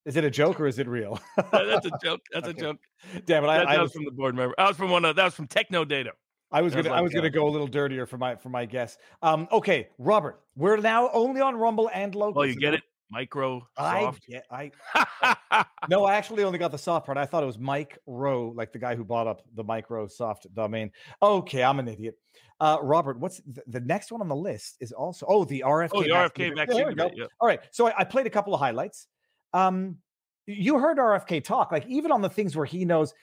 Is 0.06 0.16
it 0.16 0.24
a 0.24 0.30
joke 0.30 0.60
or 0.60 0.68
is 0.68 0.78
it 0.80 0.88
real? 0.88 1.20
That's 1.52 1.86
a 1.86 1.92
joke. 2.04 2.22
That's 2.34 2.48
Okay. 2.50 2.58
a 2.60 2.62
joke. 2.62 2.78
Damn 3.26 3.44
it! 3.46 3.48
I, 3.48 3.58
That, 3.60 3.68
I 3.70 3.78
was, 3.82 3.86
was 3.88 3.94
from 3.94 4.06
the 4.06 4.12
board 4.12 4.36
member. 4.36 4.54
I 4.58 4.68
was 4.68 4.78
from 4.78 4.92
one 4.92 5.06
of 5.06 5.16
that 5.16 5.24
was 5.26 5.34
from 5.34 5.48
Techno 5.48 5.86
Data. 5.86 6.12
I 6.52 6.62
was 6.62 6.76
gonna, 6.76 6.90
I 6.92 7.00
was 7.02 7.14
gonna 7.14 7.30
go 7.30 7.48
a 7.48 7.50
little 7.50 7.68
dirtier 7.68 8.06
for 8.06 8.18
my 8.18 8.36
for 8.36 8.50
my 8.50 8.66
guess. 8.66 8.98
Um, 9.22 9.48
okay, 9.52 9.88
Robert, 9.98 10.42
we're 10.56 10.78
now 10.78 11.10
only 11.14 11.40
on 11.40 11.56
Rumble 11.56 11.90
and 11.94 12.14
local. 12.14 12.42
Oh, 12.42 12.44
you 12.46 12.56
get 12.56 12.74
it? 12.74 12.82
Microsoft. 13.14 13.66
I 13.78 14.14
get. 14.28 14.46
I 14.50 14.72
no, 15.90 16.06
I 16.06 16.16
actually 16.16 16.44
only 16.44 16.60
got 16.60 16.72
the 16.72 16.78
soft 16.78 17.06
part. 17.06 17.18
I 17.18 17.26
thought 17.26 17.44
it 17.44 17.48
was 17.48 17.60
Mike 17.60 17.98
Rowe, 18.06 18.54
like 18.56 18.72
the 18.72 18.80
guy 18.80 18.96
who 18.96 19.04
bought 19.04 19.28
up 19.28 19.42
the 19.56 19.64
Microsoft 19.64 20.54
domain. 20.54 20.92
Okay, 21.22 21.64
I'm 21.64 21.80
an 21.80 21.88
idiot. 21.88 22.16
Uh, 22.60 22.78
Robert, 22.82 23.20
what's 23.20 23.38
the, 23.48 23.64
the 23.68 23.80
next 23.82 24.12
one 24.12 24.22
on 24.22 24.28
the 24.28 24.36
list? 24.36 24.78
Is 24.80 24.92
also 24.92 25.26
oh 25.28 25.46
the 25.46 25.64
RFK. 25.66 25.90
oh, 25.94 26.04
the. 26.04 26.10
RFK 26.10 26.50
Yeah, 26.50 26.56
vaccine. 26.56 26.88
we 26.88 26.96
debate, 26.96 27.14
yeah. 27.16 27.26
All 27.40 27.48
right, 27.48 27.60
so 27.72 27.88
I, 27.88 28.00
I 28.00 28.04
played 28.04 28.28
a 28.28 28.30
couple 28.30 28.54
of 28.54 28.60
highlights. 28.60 29.08
Um, 29.54 29.98
you 30.46 30.80
heard 30.80 30.98
RFK 30.98 31.44
talk, 31.44 31.72
like 31.72 31.86
even 31.88 32.12
on 32.12 32.22
the 32.22 32.30
things 32.30 32.56
where 32.56 32.66
he 32.66 32.86
knows. 32.86 33.14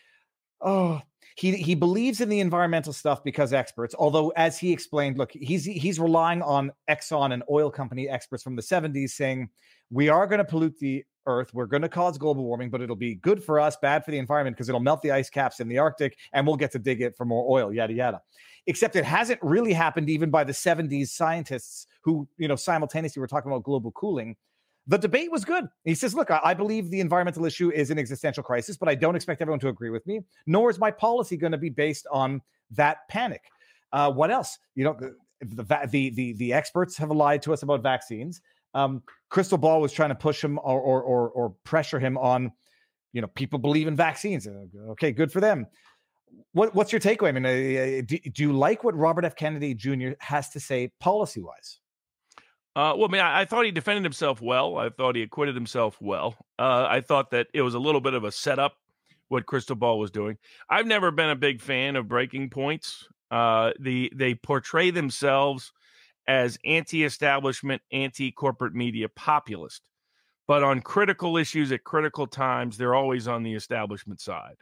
Oh, 0.61 1.01
he 1.37 1.55
he 1.57 1.77
believes 1.77 2.21
in 2.21 2.29
the 2.29 2.41
environmental 2.41 2.93
stuff 2.93 3.23
because 3.23 3.53
experts. 3.53 3.95
Although, 3.97 4.31
as 4.31 4.59
he 4.59 4.73
explained, 4.73 5.19
look, 5.19 5.31
he's 5.33 5.65
he's 5.65 6.01
relying 6.01 6.43
on 6.43 6.73
Exxon 6.91 7.33
and 7.33 7.45
oil 7.49 7.71
company 7.71 8.09
experts 8.09 8.43
from 8.43 8.57
the 8.57 8.63
70s 8.63 9.11
saying 9.11 9.49
we 9.91 10.09
are 10.09 10.27
going 10.27 10.39
to 10.39 10.45
pollute 10.45 10.79
the 10.79 11.05
earth. 11.29 11.53
We're 11.55 11.67
going 11.67 11.83
to 11.83 11.89
cause 11.89 12.19
global 12.19 12.45
warming, 12.45 12.71
but 12.71 12.81
it'll 12.81 12.97
be 12.97 13.15
good 13.17 13.43
for 13.43 13.61
us, 13.61 13.77
bad 13.77 14.05
for 14.05 14.11
the 14.11 14.19
environment 14.19 14.57
because 14.57 14.69
it'll 14.69 14.81
melt 14.81 15.03
the 15.03 15.13
ice 15.13 15.31
caps 15.31 15.61
in 15.61 15.69
the 15.69 15.79
Arctic 15.79 16.17
and 16.33 16.47
we'll 16.47 16.57
get 16.57 16.73
to 16.73 16.79
dig 16.79 17.01
it 17.03 17.17
for 17.17 17.25
more 17.25 17.47
oil, 17.49 17.73
yada, 17.73 17.93
yada. 17.93 18.21
Except 18.67 18.97
it 18.97 19.05
hasn't 19.05 19.39
really 19.43 19.73
happened 19.73 20.11
even 20.11 20.31
by 20.31 20.43
the 20.45 20.53
70s 20.53 21.09
scientists 21.09 21.87
who, 22.03 22.27
you 22.39 22.49
know, 22.49 22.57
simultaneously 22.57 23.21
were 23.21 23.27
talking 23.27 23.51
about 23.51 23.63
global 23.63 23.93
cooling. 23.93 24.37
The 24.87 24.99
debate 24.99 25.31
was 25.31 25.45
good. 25.45 25.67
He 25.85 25.95
says, 25.95 26.15
Look, 26.15 26.31
I, 26.31 26.55
believe 26.55 26.91
the 26.91 27.01
environmental 27.01 27.45
issue 27.45 27.71
is 27.71 27.91
an 27.91 27.99
existential 27.99 28.43
crisis, 28.43 28.79
but 28.79 28.89
I 28.89 28.95
don't 28.95 29.15
expect 29.15 29.43
everyone 29.43 29.61
to 29.61 29.69
agree 29.69 29.91
with 29.91 30.07
me, 30.07 30.23
nor 30.47 30.71
is 30.71 30.79
my 30.79 30.91
policy 30.91 31.37
going 31.37 31.53
to 31.53 31.59
be 31.59 31.69
based 31.69 32.07
on 32.11 32.41
that 32.71 33.07
panic. 33.09 33.43
Uh, 33.93 34.11
what 34.11 34.31
else? 34.31 34.59
You 34.75 34.85
know, 34.85 34.97
the, 35.41 35.87
the, 35.91 36.11
the, 36.11 36.33
the 36.35 36.53
experts 36.55 36.97
have 36.97 37.11
lied 37.11 37.43
to 37.43 37.53
us 37.53 37.63
about 37.63 37.83
vaccines. 37.83 38.41
Um, 38.75 39.03
Krystal 39.31 39.61
Ball 39.61 39.81
was 39.81 39.93
trying 39.93 40.11
to 40.11 40.15
push 40.15 40.43
him 40.43 40.59
or, 40.59 40.81
or, 40.81 41.03
or, 41.03 41.31
or 41.31 41.55
pressure 41.65 41.99
him 41.99 42.17
on, 42.19 42.53
you 43.13 43.21
know, 43.21 43.29
people 43.29 43.59
believe 43.59 43.87
in 43.87 43.97
vaccines. 43.97 44.47
Uh, 44.47 44.67
Okay, 44.91 45.13
good 45.13 45.33
for 45.33 45.41
them. 45.41 45.67
What, 46.53 46.75
what's 46.75 46.93
your 46.93 47.01
takeaway? 47.01 47.29
I 47.29 47.33
mean, 47.33 47.47
uh, 47.47 48.03
do, 48.07 48.19
do 48.19 48.43
you 48.43 48.53
like 48.53 48.85
what 48.85 48.95
Robert 48.97 49.25
F. 49.25 49.37
Kennedy 49.37 49.75
Jr. 49.75 50.11
has 50.21 50.51
to 50.51 50.61
say 50.61 50.91
policy 51.01 51.41
wise? 51.41 51.81
Uh, 52.77 52.95
well, 52.97 53.09
I 53.09 53.13
mean, 53.13 53.21
I, 53.21 53.41
I 53.41 53.45
thought 53.45 53.65
he 53.65 53.71
defended 53.71 54.05
himself 54.05 54.41
well. 54.41 54.77
I 54.77 54.91
thought 54.91 55.17
he 55.17 55.23
acquitted 55.23 55.55
himself 55.55 55.97
well. 56.01 56.37
Uh, 56.59 56.87
I 56.89 57.01
thought 57.01 57.31
that 57.31 57.49
it 57.53 57.63
was 57.63 57.75
a 57.75 57.79
little 57.79 58.01
bit 58.01 58.15
of 58.15 58.25
a 58.25 58.31
setup 58.31 58.75
what 59.29 59.47
Krystal 59.47 59.79
Ball 59.79 59.99
was 59.99 60.11
doing. 60.11 60.39
I've 60.69 60.87
never 60.87 61.11
been 61.11 61.31
a 61.31 61.37
big 61.37 61.61
fan 61.61 61.97
of 61.97 62.09
breaking 62.09 62.51
points. 62.51 63.07
Uh, 63.31 63.73
the 63.79 64.11
they 64.15 64.35
portray 64.35 64.91
themselves 64.91 65.73
as 66.29 66.59
anti-establishment, 66.65 67.83
anti-corporate 67.91 68.75
media 68.75 69.09
populist, 69.09 69.83
but 70.47 70.63
on 70.63 70.81
critical 70.81 71.37
issues 71.37 71.73
at 71.73 71.83
critical 71.83 72.29
times, 72.29 72.77
they're 72.77 72.95
always 72.95 73.27
on 73.27 73.43
the 73.43 73.55
establishment 73.55 74.21
side. 74.21 74.57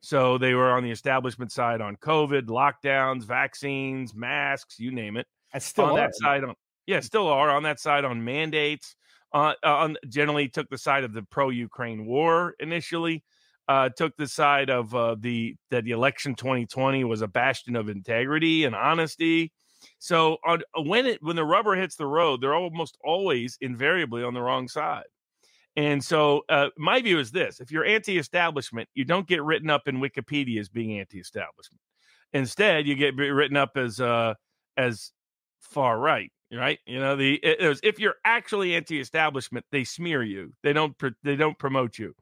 So 0.00 0.38
they 0.38 0.54
were 0.54 0.70
on 0.70 0.84
the 0.84 0.90
establishment 0.90 1.52
side 1.52 1.80
on 1.80 1.96
COVID, 1.96 2.46
lockdowns, 2.46 3.24
vaccines, 3.24 4.14
masks, 4.14 4.78
you 4.78 4.92
name 4.92 5.16
it 5.16 5.26
I 5.52 5.58
still 5.58 5.86
on 5.86 5.90
are. 5.92 5.96
that 5.96 6.14
side 6.14 6.44
on 6.44 6.54
yeah 6.86 7.00
still 7.00 7.26
are 7.28 7.50
on 7.50 7.62
that 7.64 7.80
side 7.80 8.04
on 8.04 8.24
mandates 8.24 8.94
uh, 9.32 9.54
on 9.62 9.96
generally 10.08 10.48
took 10.48 10.68
the 10.70 10.78
side 10.78 11.04
of 11.04 11.12
the 11.12 11.22
pro-ukraine 11.22 12.06
war 12.06 12.54
initially 12.60 13.24
uh, 13.68 13.90
took 13.90 14.16
the 14.16 14.26
side 14.26 14.70
of 14.70 14.94
uh, 14.94 15.16
the 15.18 15.54
that 15.70 15.84
the 15.84 15.90
election 15.90 16.34
2020 16.34 17.04
was 17.04 17.22
a 17.22 17.28
bastion 17.28 17.76
of 17.76 17.88
integrity 17.88 18.64
and 18.64 18.74
honesty 18.74 19.52
so 19.98 20.36
on 20.44 20.62
when 20.84 21.06
it 21.06 21.22
when 21.22 21.36
the 21.36 21.44
rubber 21.44 21.74
hits 21.74 21.96
the 21.96 22.06
road 22.06 22.40
they're 22.40 22.54
almost 22.54 22.96
always 23.04 23.58
invariably 23.60 24.22
on 24.22 24.34
the 24.34 24.40
wrong 24.42 24.68
side. 24.68 25.04
And 25.76 26.02
so 26.02 26.42
uh, 26.48 26.70
my 26.76 27.00
view 27.00 27.18
is 27.18 27.30
this 27.30 27.60
if 27.60 27.70
you're 27.70 27.84
anti-establishment 27.84 28.88
you 28.94 29.04
don't 29.04 29.26
get 29.26 29.42
written 29.42 29.70
up 29.70 29.86
in 29.86 29.98
wikipedia 29.98 30.60
as 30.60 30.68
being 30.68 30.98
anti-establishment. 30.98 31.80
Instead 32.32 32.86
you 32.86 32.94
get 32.94 33.16
written 33.16 33.56
up 33.56 33.76
as 33.76 34.00
uh 34.00 34.34
as 34.76 35.12
far 35.60 35.98
right 35.98 36.30
right? 36.52 36.78
You 36.86 36.98
know 36.98 37.16
the 37.16 37.34
it, 37.34 37.60
it 37.60 37.68
was, 37.68 37.80
if 37.82 37.98
you're 37.98 38.14
actually 38.24 38.74
anti-establishment 38.74 39.66
they 39.70 39.84
smear 39.84 40.22
you. 40.22 40.52
They 40.62 40.72
don't 40.72 40.96
they 41.22 41.36
don't 41.36 41.58
promote 41.58 41.98
you. 41.98 42.14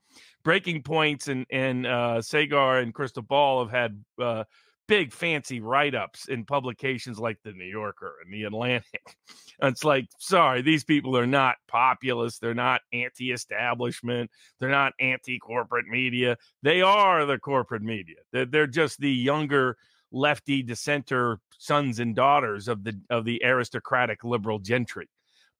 Breaking 0.44 0.82
points 0.82 1.28
and 1.28 1.46
and 1.50 1.86
uh 1.86 2.18
saagar 2.20 2.82
and 2.82 2.94
krystal 2.94 3.26
ball 3.26 3.64
have 3.64 3.70
had 3.70 4.04
uh 4.20 4.44
big 4.88 5.12
fancy 5.12 5.60
write-ups 5.60 6.28
in 6.28 6.44
publications 6.44 7.18
like 7.18 7.38
the 7.42 7.52
new 7.52 7.64
yorker 7.64 8.16
and 8.24 8.32
the 8.32 8.44
atlantic. 8.44 9.02
It's 9.62 9.84
like 9.84 10.08
sorry 10.18 10.60
these 10.60 10.84
people 10.84 11.16
are 11.16 11.26
not 11.26 11.56
populist. 11.66 12.42
They're 12.42 12.52
not 12.52 12.82
anti-establishment. 12.92 14.30
They're 14.60 14.68
not 14.68 14.92
anti-corporate 15.00 15.86
media. 15.86 16.36
They 16.62 16.82
are 16.82 17.24
the 17.24 17.38
corporate 17.38 17.80
media. 17.80 18.16
They're, 18.32 18.44
they're 18.44 18.66
just 18.66 19.00
the 19.00 19.10
younger 19.10 19.78
lefty 20.12 20.62
dissenter 20.62 21.40
sons 21.58 22.00
and 22.00 22.14
daughters 22.14 22.68
of 22.68 22.84
the 22.84 23.00
of 23.08 23.24
the 23.24 23.42
aristocratic 23.42 24.24
liberal 24.24 24.58
gentry 24.58 25.08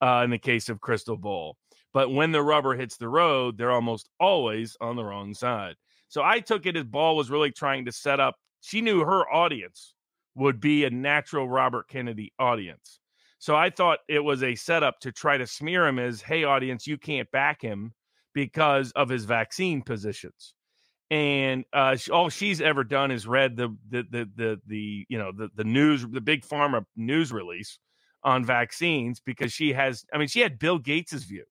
uh, 0.03 0.20
in 0.24 0.31
the 0.31 0.39
case 0.39 0.68
of 0.68 0.79
krystal 0.79 1.18
ball. 1.18 1.57
But 1.95 2.12
when 2.12 2.33
the 2.33 2.43
rubber 2.43 2.74
hits 2.74 2.99
the 2.99 3.09
road 3.09 3.57
they're 3.57 3.72
almost 3.72 4.11
always 4.20 4.77
on 4.79 4.97
the 4.97 5.05
wrong 5.05 5.33
side. 5.33 5.77
So 6.09 6.22
i 6.22 6.41
took 6.41 6.66
it 6.66 6.77
as 6.77 6.85
ball 6.85 7.16
was 7.16 7.31
really 7.31 7.51
trying 7.51 7.87
to 7.87 7.93
set 7.93 8.20
up 8.20 8.37
she 8.61 8.81
knew 8.81 9.01
her 9.01 9.29
audience 9.33 9.95
would 10.35 10.61
be 10.61 10.85
a 10.85 10.91
natural 10.91 11.49
robert 11.49 11.89
kennedy 11.89 12.33
audience 12.39 13.01
so 13.39 13.55
i 13.55 13.71
thought 13.71 14.01
it 14.09 14.21
was 14.21 14.43
a 14.43 14.55
setup 14.55 15.01
to 15.01 15.13
try 15.13 15.37
to 15.37 15.47
smear 15.47 15.87
him 15.87 15.99
as 15.99 16.21
hey 16.21 16.45
audience 16.45 16.87
you 16.87 16.99
can't 16.99 17.31
back 17.31 17.61
him 17.61 17.93
because 18.35 18.93
of 18.93 19.09
his 19.09 19.25
vaccine 19.25 19.83
positions 19.83 20.55
and 21.11 21.65
uh, 21.73 21.97
all 22.13 22.29
she's 22.29 22.61
ever 22.61 22.83
done 22.83 23.11
is 23.11 23.27
read 23.27 23.57
the 23.57 23.69
the 23.89 24.05
the 24.11 24.31
the, 24.35 24.61
the 24.67 25.07
you 25.09 25.19
know 25.19 25.31
the 25.33 25.49
the 25.55 25.65
news 25.65 26.05
the 26.11 26.21
big 26.21 26.45
pharma 26.45 26.85
news 26.97 27.33
release 27.33 27.79
on 28.25 28.45
vaccines 28.45 29.21
because 29.21 29.53
she 29.53 29.73
has 29.73 30.05
I 30.13 30.19
mean 30.19 30.29
she 30.29 30.41
had 30.41 30.59
Bill 30.59 30.79
Gates's 30.79 31.25
view. 31.25 31.45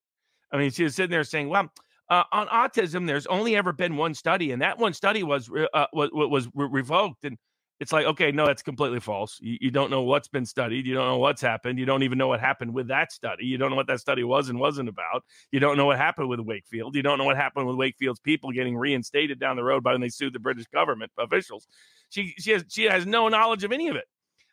I 0.51 0.58
mean 0.58 0.72
she 0.72 0.84
was 0.84 0.95
sitting 0.95 1.12
there 1.12 1.24
saying, 1.24 1.47
"Well, 1.47 1.72
uh, 2.10 2.24
on 2.32 2.47
autism, 2.47 3.08
there's 3.08 3.28
only 3.28 3.56
ever 3.56 3.74
been 3.74 3.97
one 3.97 4.14
study, 4.14 4.51
and 4.51 4.62
that 4.62 4.78
one 4.78 4.93
study 4.93 5.24
was 5.24 5.49
uh, 5.74 5.88
was 5.93 6.10
was 6.14 6.47
re- 6.53 6.70
revoked." 6.72 7.26
And 7.26 7.38
It's 7.82 7.91
like, 7.91 8.06
okay, 8.06 8.32
no, 8.32 8.45
that's 8.45 8.62
completely 8.64 9.01
false. 9.01 9.38
You, 9.41 9.58
you 9.60 9.72
don't 9.72 9.91
know 9.91 10.03
what's 10.03 10.30
been 10.30 10.45
studied. 10.45 10.86
You 10.88 10.93
don't 10.93 11.08
know 11.08 11.18
what's 11.18 11.41
happened. 11.41 11.78
You 11.78 11.86
don't 11.86 12.03
even 12.03 12.18
know 12.18 12.28
what 12.28 12.39
happened 12.39 12.74
with 12.74 12.88
that 12.88 13.12
study. 13.12 13.45
You 13.45 13.58
don't 13.58 13.70
know 13.70 13.76
what 13.76 13.88
that 13.88 13.99
study 13.99 14.24
was 14.24 14.47
and 14.49 14.60
wasn't 14.60 14.88
about. 14.88 15.24
You 15.51 15.60
don't 15.60 15.76
know 15.76 15.86
what 15.86 15.97
happened 15.97 16.30
with 16.30 16.39
Wakefield. 16.39 16.95
You 16.95 17.03
don't 17.03 17.18
know 17.18 17.26
what 17.26 17.36
happened 17.36 17.68
with 17.68 17.76
Wakefield's 17.76 18.22
people 18.22 18.51
getting 18.51 18.78
reinstated 18.78 19.39
down 19.39 19.58
the 19.58 19.64
road 19.64 19.84
by 19.84 19.91
when 19.91 20.01
they 20.01 20.10
sued 20.10 20.34
the 20.34 20.39
British 20.39 20.68
government 20.68 21.12
officials. 21.20 21.68
She 22.12 22.34
she 22.38 22.51
has 22.51 22.64
she 22.70 22.86
has 22.86 23.06
no 23.06 23.28
knowledge 23.30 23.66
of 23.66 23.74
any 23.74 23.89
of 23.89 23.97
it. 23.97 24.06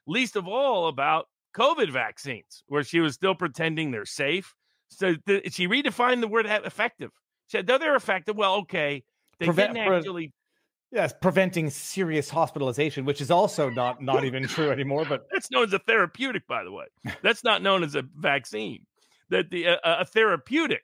Least 0.07 0.35
of 0.37 0.49
all 0.49 0.89
about 0.89 1.27
COVID 1.57 1.93
vaccines, 1.93 2.65
where 2.67 2.83
she 2.83 2.99
was 3.01 3.15
still 3.15 3.37
pretending 3.37 3.93
they're 3.93 4.05
safe. 4.05 4.53
So 4.89 5.15
th- 5.15 5.55
she 5.55 5.69
redefined 5.69 6.23
the 6.23 6.29
word 6.29 6.47
effective. 6.47 7.13
Said, 7.53 7.67
though 7.67 7.77
they're 7.77 7.97
effective, 7.97 8.35
well, 8.35 8.55
okay, 8.57 9.05
they 9.39 9.45
Prevent- 9.45 9.75
didn't 9.75 9.93
actually 9.93 10.33
Yes, 10.91 11.15
preventing 11.23 11.71
serious 11.71 12.29
hospitalization, 12.29 13.07
which 13.07 13.23
is 13.23 13.31
also 13.31 13.71
not 13.71 14.03
not 14.03 14.25
even 14.25 14.47
true 14.47 14.71
anymore. 14.71 15.07
But 15.07 15.27
That's 15.33 15.51
known 15.51 15.65
as 15.65 15.73
a 15.73 15.79
therapeutic, 15.79 16.47
by 16.47 16.65
the 16.65 16.73
way. 16.73 16.85
That's 17.23 17.45
not 17.45 17.63
known 17.63 17.83
as 17.83 17.95
a 17.95 18.05
vaccine. 18.17 18.87
That 19.31 19.51
the 19.51 19.69
uh, 19.69 19.77
a 19.85 20.05
therapeutic 20.05 20.83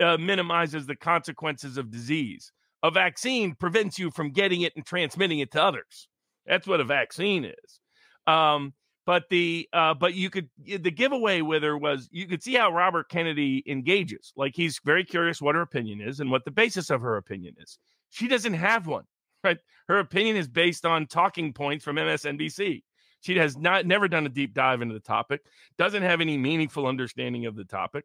uh, 0.00 0.18
minimizes 0.18 0.86
the 0.86 0.94
consequences 0.94 1.78
of 1.78 1.90
disease. 1.90 2.52
A 2.84 2.90
vaccine 2.90 3.54
prevents 3.54 3.98
you 3.98 4.10
from 4.10 4.30
getting 4.30 4.62
it 4.62 4.72
and 4.76 4.86
transmitting 4.86 5.40
it 5.40 5.50
to 5.52 5.62
others. 5.62 6.08
That's 6.46 6.66
what 6.66 6.80
a 6.80 6.84
vaccine 6.84 7.44
is. 7.44 7.80
Um, 8.26 8.72
but 9.10 9.28
the 9.28 9.68
uh, 9.72 9.92
but 9.92 10.14
you 10.14 10.30
could 10.30 10.48
the 10.64 10.88
giveaway 10.88 11.40
with 11.40 11.64
her 11.64 11.76
was 11.76 12.08
you 12.12 12.28
could 12.28 12.44
see 12.44 12.54
how 12.54 12.70
Robert 12.70 13.08
Kennedy 13.08 13.60
engages. 13.66 14.32
Like 14.36 14.54
he's 14.54 14.80
very 14.84 15.04
curious 15.04 15.42
what 15.42 15.56
her 15.56 15.62
opinion 15.62 16.00
is 16.00 16.20
and 16.20 16.30
what 16.30 16.44
the 16.44 16.52
basis 16.52 16.90
of 16.90 17.00
her 17.00 17.16
opinion 17.16 17.56
is. 17.58 17.80
She 18.10 18.28
doesn't 18.28 18.54
have 18.54 18.86
one. 18.86 19.02
Right, 19.42 19.58
her 19.88 19.98
opinion 19.98 20.36
is 20.36 20.46
based 20.46 20.86
on 20.86 21.08
talking 21.08 21.52
points 21.52 21.84
from 21.84 21.96
MSNBC. 21.96 22.84
She 23.20 23.36
has 23.36 23.56
not 23.58 23.84
never 23.84 24.06
done 24.06 24.26
a 24.26 24.28
deep 24.28 24.54
dive 24.54 24.80
into 24.80 24.94
the 24.94 25.00
topic, 25.00 25.40
doesn't 25.76 26.04
have 26.04 26.20
any 26.20 26.38
meaningful 26.38 26.86
understanding 26.86 27.46
of 27.46 27.56
the 27.56 27.64
topic, 27.64 28.04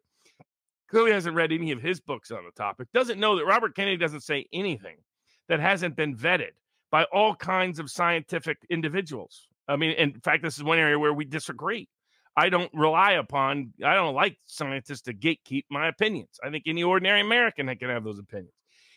clearly 0.90 1.12
hasn't 1.12 1.36
read 1.36 1.52
any 1.52 1.70
of 1.70 1.80
his 1.80 2.00
books 2.00 2.32
on 2.32 2.44
the 2.44 2.60
topic, 2.60 2.88
doesn't 2.92 3.20
know 3.20 3.36
that 3.36 3.46
Robert 3.46 3.76
Kennedy 3.76 3.96
doesn't 3.96 4.24
say 4.24 4.44
anything 4.52 4.96
that 5.48 5.60
hasn't 5.60 5.94
been 5.94 6.16
vetted 6.16 6.54
by 6.90 7.04
all 7.12 7.36
kinds 7.36 7.78
of 7.78 7.92
scientific 7.92 8.58
individuals. 8.70 9.46
I 9.68 9.76
mean, 9.76 9.92
in 9.92 10.20
fact, 10.20 10.42
this 10.42 10.56
is 10.56 10.64
one 10.64 10.78
area 10.78 10.98
where 10.98 11.12
we 11.12 11.24
disagree. 11.24 11.88
I 12.36 12.50
don't 12.50 12.70
rely 12.74 13.12
upon, 13.12 13.72
I 13.84 13.94
don't 13.94 14.14
like 14.14 14.38
scientists 14.44 15.02
to 15.02 15.14
gatekeep 15.14 15.64
my 15.70 15.88
opinions. 15.88 16.38
I 16.44 16.50
think 16.50 16.64
any 16.66 16.82
ordinary 16.82 17.20
American 17.20 17.66
that 17.66 17.78
can 17.78 17.88
have 17.88 18.04
those 18.04 18.18
opinions. 18.18 18.52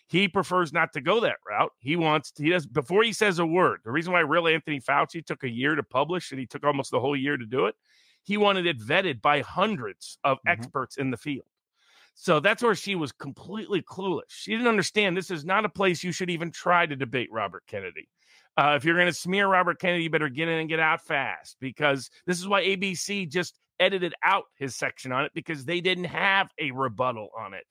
He 0.07 0.27
prefers 0.27 0.73
not 0.73 0.91
to 0.93 1.01
go 1.01 1.19
that 1.21 1.37
route. 1.47 1.71
He 1.79 1.95
wants 1.95 2.31
to, 2.31 2.43
he 2.43 2.49
does 2.49 2.65
before 2.65 3.03
he 3.03 3.13
says 3.13 3.39
a 3.39 3.45
word. 3.45 3.81
The 3.85 3.91
reason 3.91 4.11
why 4.11 4.21
real 4.21 4.47
Anthony 4.47 4.81
Fauci 4.81 5.25
took 5.25 5.43
a 5.43 5.49
year 5.49 5.75
to 5.75 5.83
publish 5.83 6.31
and 6.31 6.39
he 6.39 6.47
took 6.47 6.63
almost 6.63 6.91
the 6.91 6.99
whole 6.99 7.15
year 7.15 7.37
to 7.37 7.45
do 7.45 7.67
it, 7.67 7.75
he 8.23 8.35
wanted 8.35 8.65
it 8.65 8.79
vetted 8.79 9.21
by 9.21 9.41
hundreds 9.41 10.17
of 10.23 10.39
Mhm. 10.39 10.51
experts 10.51 10.97
in 10.97 11.11
the 11.11 11.17
field. 11.17 11.45
So 12.15 12.41
that's 12.41 12.61
where 12.61 12.75
she 12.75 12.95
was 12.95 13.13
completely 13.13 13.81
clueless. 13.81 14.23
She 14.29 14.51
didn't 14.51 14.67
understand 14.67 15.15
this 15.15 15.31
is 15.31 15.45
not 15.45 15.63
a 15.63 15.69
place 15.69 16.03
you 16.03 16.11
should 16.11 16.29
even 16.29 16.51
try 16.51 16.85
to 16.85 16.95
debate 16.95 17.31
Robert 17.31 17.63
Kennedy. 17.65 18.09
Uh, 18.59 18.75
if 18.75 18.83
you're 18.83 18.95
going 18.95 19.07
to 19.07 19.13
smear 19.13 19.47
Robert 19.47 19.79
Kennedy, 19.79 20.03
you 20.03 20.09
better 20.09 20.27
get 20.27 20.49
in 20.49 20.59
and 20.59 20.67
get 20.67 20.81
out 20.81 21.01
fast 21.05 21.55
because 21.61 22.09
this 22.25 22.37
is 22.37 22.45
why 22.45 22.61
ABC 22.61 23.29
just 23.29 23.57
edited 23.79 24.13
out 24.21 24.43
his 24.57 24.75
section 24.75 25.13
on 25.13 25.23
it 25.23 25.31
because 25.33 25.63
they 25.63 25.79
didn't 25.79 26.03
have 26.03 26.49
a 26.59 26.71
rebuttal 26.71 27.29
on 27.39 27.53
it. 27.53 27.63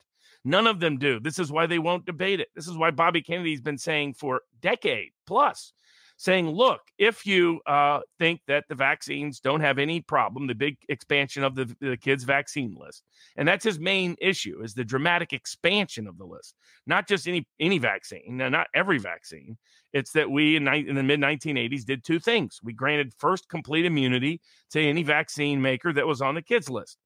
None 0.43 0.65
of 0.65 0.79
them 0.79 0.97
do. 0.97 1.19
This 1.19 1.37
is 1.37 1.51
why 1.51 1.67
they 1.67 1.77
won't 1.77 2.07
debate 2.07 2.39
it. 2.39 2.47
This 2.55 2.67
is 2.67 2.75
why 2.75 2.89
Bobby 2.89 3.21
Kennedy's 3.21 3.61
been 3.61 3.77
saying 3.77 4.15
for 4.15 4.41
decade 4.61 5.11
plus, 5.27 5.73
saying, 6.19 6.49
look, 6.49 6.81
if 6.97 7.25
you 7.25 7.61
uh, 7.65 8.01
think 8.19 8.41
that 8.45 8.65
the 8.67 8.75
vaccines 8.75 9.39
don't 9.39 9.61
have 9.61 9.79
any 9.79 10.01
problem, 10.01 10.47
the 10.47 10.53
big 10.53 10.75
expansion 10.89 11.45
of 11.45 11.55
the, 11.55 11.73
the 11.79 11.95
kids' 11.95 12.25
vaccine 12.25 12.75
list, 12.77 13.03
and 13.37 13.47
that's 13.47 13.63
his 13.63 13.79
main 13.79 14.17
issue 14.19 14.61
is 14.61 14.73
the 14.73 14.83
dramatic 14.83 15.31
expansion 15.31 16.07
of 16.07 16.17
the 16.17 16.25
list, 16.25 16.55
not 16.85 17.07
just 17.07 17.25
any 17.25 17.47
any 17.61 17.77
vaccine, 17.77 18.35
no, 18.35 18.49
not 18.49 18.67
every 18.73 18.97
vaccine. 18.97 19.57
It's 19.93 20.11
that 20.11 20.29
we 20.29 20.57
in, 20.57 20.67
in 20.67 20.95
the 20.95 21.03
mid 21.03 21.21
1980s 21.21 21.85
did 21.85 22.03
two 22.03 22.19
things. 22.19 22.59
We 22.61 22.73
granted 22.73 23.13
first 23.17 23.47
complete 23.47 23.85
immunity 23.85 24.41
to 24.71 24.81
any 24.81 25.03
vaccine 25.03 25.61
maker 25.61 25.93
that 25.93 26.05
was 26.05 26.21
on 26.21 26.35
the 26.35 26.41
kids 26.41 26.69
list 26.69 26.97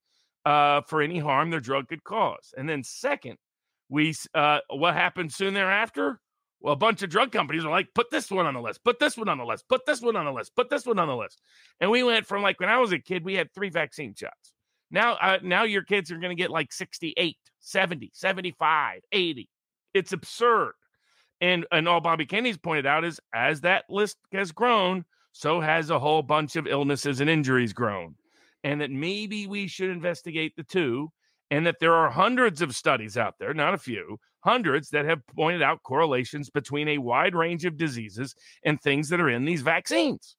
uh, 0.44 0.80
for 0.88 1.00
any 1.00 1.20
harm 1.20 1.50
their 1.50 1.60
drug 1.60 1.86
could 1.86 2.02
cause. 2.02 2.52
And 2.56 2.68
then 2.68 2.82
second, 2.82 3.36
we 3.88 4.12
uh, 4.34 4.58
what 4.70 4.94
happened 4.94 5.32
soon 5.32 5.54
thereafter? 5.54 6.18
Well, 6.64 6.72
a 6.72 6.76
bunch 6.76 7.02
of 7.02 7.10
drug 7.10 7.30
companies 7.30 7.62
are 7.66 7.70
like, 7.70 7.92
put 7.94 8.10
this 8.10 8.30
one 8.30 8.46
on 8.46 8.54
the 8.54 8.60
list, 8.62 8.82
put 8.84 8.98
this 8.98 9.18
one 9.18 9.28
on 9.28 9.36
the 9.36 9.44
list, 9.44 9.68
put 9.68 9.84
this 9.84 10.00
one 10.00 10.16
on 10.16 10.24
the 10.24 10.32
list, 10.32 10.56
put 10.56 10.70
this 10.70 10.86
one 10.86 10.98
on 10.98 11.08
the 11.08 11.14
list. 11.14 11.42
And 11.78 11.90
we 11.90 12.02
went 12.02 12.24
from 12.24 12.42
like 12.42 12.58
when 12.58 12.70
I 12.70 12.78
was 12.78 12.90
a 12.90 12.98
kid, 12.98 13.22
we 13.22 13.34
had 13.34 13.52
three 13.52 13.68
vaccine 13.68 14.14
shots. 14.14 14.54
Now, 14.90 15.18
uh, 15.20 15.40
now 15.42 15.64
your 15.64 15.82
kids 15.82 16.10
are 16.10 16.16
going 16.16 16.34
to 16.34 16.42
get 16.42 16.48
like 16.48 16.72
68, 16.72 17.36
70, 17.60 18.12
75, 18.14 19.02
80. 19.12 19.50
It's 19.92 20.14
absurd. 20.14 20.72
And 21.42 21.66
and 21.70 21.86
all 21.86 22.00
Bobby 22.00 22.24
Kennedy's 22.24 22.56
pointed 22.56 22.86
out 22.86 23.04
is 23.04 23.20
as 23.34 23.60
that 23.60 23.84
list 23.90 24.16
has 24.32 24.50
grown, 24.50 25.04
so 25.32 25.60
has 25.60 25.90
a 25.90 25.98
whole 25.98 26.22
bunch 26.22 26.56
of 26.56 26.66
illnesses 26.66 27.20
and 27.20 27.28
injuries 27.28 27.74
grown. 27.74 28.14
And 28.62 28.80
that 28.80 28.90
maybe 28.90 29.46
we 29.46 29.66
should 29.66 29.90
investigate 29.90 30.56
the 30.56 30.62
two, 30.62 31.12
and 31.54 31.66
that 31.66 31.76
there 31.80 31.94
are 31.94 32.10
hundreds 32.10 32.62
of 32.62 32.74
studies 32.74 33.16
out 33.16 33.34
there, 33.38 33.54
not 33.54 33.74
a 33.74 33.78
few, 33.78 34.18
hundreds 34.40 34.90
that 34.90 35.04
have 35.04 35.20
pointed 35.34 35.62
out 35.62 35.82
correlations 35.82 36.50
between 36.50 36.88
a 36.88 36.98
wide 36.98 37.34
range 37.34 37.64
of 37.64 37.76
diseases 37.76 38.34
and 38.64 38.80
things 38.80 39.08
that 39.08 39.20
are 39.20 39.30
in 39.30 39.44
these 39.44 39.62
vaccines. 39.62 40.36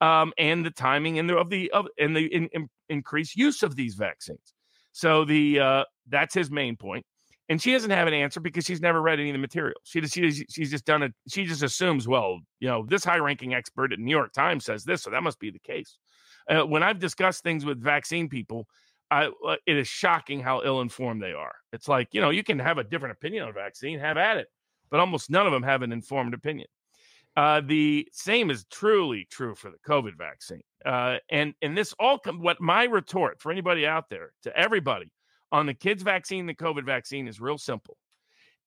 Um, 0.00 0.32
and 0.36 0.64
the 0.66 0.70
timing 0.70 1.18
and 1.18 1.28
the 1.28 1.36
of 1.36 1.48
the 1.48 1.70
of 1.70 1.86
and 1.98 2.16
the 2.16 2.26
in, 2.26 2.48
in- 2.52 2.68
increased 2.88 3.36
use 3.36 3.62
of 3.62 3.76
these 3.76 3.94
vaccines. 3.94 4.54
So 4.92 5.24
the 5.24 5.60
uh, 5.60 5.84
that's 6.08 6.34
his 6.34 6.50
main 6.50 6.76
point 6.76 7.06
and 7.48 7.60
she 7.60 7.72
doesn't 7.72 7.90
have 7.90 8.08
an 8.08 8.14
answer 8.14 8.40
because 8.40 8.64
she's 8.64 8.80
never 8.80 9.02
read 9.02 9.20
any 9.20 9.28
of 9.30 9.34
the 9.34 9.38
material. 9.38 9.78
She 9.84 10.00
just, 10.00 10.14
she 10.14 10.32
she's 10.48 10.70
just 10.70 10.86
done 10.86 11.02
it. 11.02 11.12
She 11.28 11.44
just 11.44 11.62
assumes, 11.62 12.08
well, 12.08 12.38
you 12.60 12.68
know, 12.68 12.86
this 12.88 13.04
high-ranking 13.04 13.52
expert 13.52 13.92
at 13.92 13.98
New 13.98 14.10
York 14.10 14.32
Times 14.32 14.64
says 14.64 14.84
this, 14.84 15.02
so 15.02 15.10
that 15.10 15.22
must 15.22 15.38
be 15.38 15.50
the 15.50 15.58
case. 15.58 15.98
Uh, 16.48 16.62
when 16.62 16.82
I've 16.82 16.98
discussed 16.98 17.42
things 17.42 17.64
with 17.64 17.78
vaccine 17.78 18.28
people, 18.28 18.66
I, 19.12 19.30
uh, 19.46 19.56
it 19.66 19.76
is 19.76 19.86
shocking 19.86 20.40
how 20.40 20.62
ill-informed 20.64 21.22
they 21.22 21.34
are. 21.34 21.54
It's 21.74 21.86
like, 21.86 22.08
you 22.12 22.22
know, 22.22 22.30
you 22.30 22.42
can 22.42 22.58
have 22.58 22.78
a 22.78 22.84
different 22.84 23.12
opinion 23.12 23.42
on 23.42 23.50
a 23.50 23.52
vaccine, 23.52 23.98
have 23.98 24.16
at 24.16 24.38
it, 24.38 24.48
but 24.90 25.00
almost 25.00 25.30
none 25.30 25.46
of 25.46 25.52
them 25.52 25.62
have 25.62 25.82
an 25.82 25.92
informed 25.92 26.32
opinion. 26.32 26.66
Uh, 27.36 27.60
the 27.60 28.08
same 28.12 28.50
is 28.50 28.64
truly 28.70 29.26
true 29.30 29.54
for 29.54 29.70
the 29.70 29.76
COVID 29.86 30.16
vaccine. 30.16 30.62
Uh, 30.84 31.18
and 31.30 31.54
and 31.60 31.76
this 31.76 31.94
all 31.98 32.18
com- 32.18 32.40
what 32.40 32.60
my 32.60 32.84
retort 32.84 33.40
for 33.40 33.52
anybody 33.52 33.86
out 33.86 34.08
there 34.08 34.32
to 34.42 34.56
everybody 34.56 35.10
on 35.50 35.66
the 35.66 35.74
kids 35.74 36.02
vaccine, 36.02 36.46
the 36.46 36.54
COVID 36.54 36.84
vaccine 36.84 37.28
is 37.28 37.40
real 37.40 37.58
simple. 37.58 37.96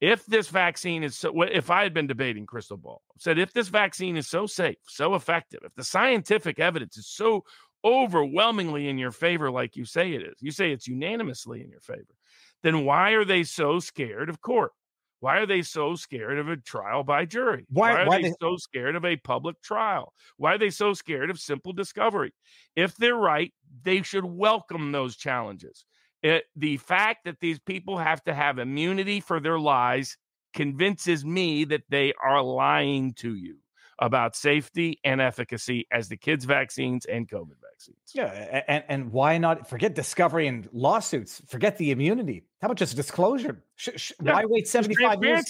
If 0.02 0.26
this 0.26 0.50
vaccine 0.50 1.04
is 1.04 1.18
so, 1.18 1.42
if 1.42 1.70
I 1.72 1.84
had 1.84 1.94
been 1.94 2.08
debating 2.08 2.46
krystal 2.46 2.80
ball, 2.80 3.02
said 3.18 3.40
if 3.40 3.52
this 3.54 3.70
vaccine 3.70 4.18
is 4.18 4.28
so 4.28 4.46
safe, 4.46 4.78
so 4.88 5.16
effective, 5.16 5.62
if 5.64 5.74
the 5.76 5.84
scientific 5.84 6.60
evidence 6.60 6.98
is 6.98 7.08
so 7.08 7.44
overwhelmingly 7.86 8.90
in 8.90 8.98
your 8.98 9.12
favor, 9.12 9.52
like 9.52 9.76
you 9.76 9.86
say 9.86 10.14
it 10.14 10.24
is, 10.24 10.34
you 10.42 10.52
say 10.52 10.72
it's 10.72 10.88
unanimously 10.88 11.62
in 11.62 11.70
your 11.70 11.82
favor, 11.82 12.16
then 12.64 12.84
why 12.84 13.12
are 13.12 13.26
they 13.26 13.44
so 13.44 13.80
scared 13.80 14.30
of 14.30 14.42
court? 14.42 14.72
Why 15.20 15.38
are 15.38 15.46
they 15.46 15.62
so 15.62 15.96
scared 15.96 16.38
of 16.40 16.50
a 16.50 16.58
trial 16.58 17.04
by 17.04 17.26
jury? 17.26 17.66
Why- 17.70 18.02
are 18.04 18.08
why 18.08 18.18
they, 18.18 18.30
they- 18.30 18.36
so 18.42 18.58
scared 18.58 18.96
of 18.96 19.06
a 19.06 19.16
public 19.18 19.62
trial? 19.62 20.14
Why 20.38 20.56
are 20.56 20.58
they 20.58 20.70
so 20.72 20.94
scared 20.94 21.30
of 21.30 21.40
simple 21.40 21.74
discovery? 21.74 22.34
If 22.76 22.96
they're 22.98 23.16
right, 23.16 23.54
they 23.84 24.02
should 24.02 24.26
welcome 24.26 24.92
those 24.92 25.16
challenges. 25.16 25.86
It, 26.22 26.46
the 26.56 26.78
fact 26.78 27.26
that 27.26 27.40
these 27.40 27.60
people 27.60 27.98
have 27.98 28.24
to 28.24 28.34
have 28.34 28.58
immunity 28.60 29.20
for 29.20 29.40
their 29.40 29.60
lies 29.60 30.18
convinces 30.54 31.24
me 31.24 31.66
that 31.66 31.84
they 31.90 32.14
are 32.24 32.42
lying 32.42 33.14
to 33.16 33.36
you 33.36 33.58
about 34.00 34.36
safety 34.36 35.00
and 35.04 35.22
efficacy 35.22 35.88
as 35.92 36.10
the 36.10 36.18
kids' 36.18 36.46
vaccines 36.46 37.06
and 37.06 37.28
COVID 37.28 37.56
vaccines. 37.72 37.98
Yeah, 38.14 38.62
and 38.68 38.84
and 38.90 39.12
why 39.12 39.38
not 39.38 39.70
forget 39.70 39.96
discovery 39.96 40.48
and 40.48 40.68
lawsuits? 40.72 41.42
Forget 41.48 41.78
the 41.78 41.92
immunity. 41.92 42.44
How 42.62 42.68
about 42.68 42.78
just 42.78 42.96
disclosure? 42.96 43.64
Sh- 43.76 43.90
sh- 43.96 44.12
Yeah, 44.22 44.34
why 44.34 44.46
wait 44.46 44.68
seventy 44.68 44.96
five 44.96 45.24
years? 45.24 45.46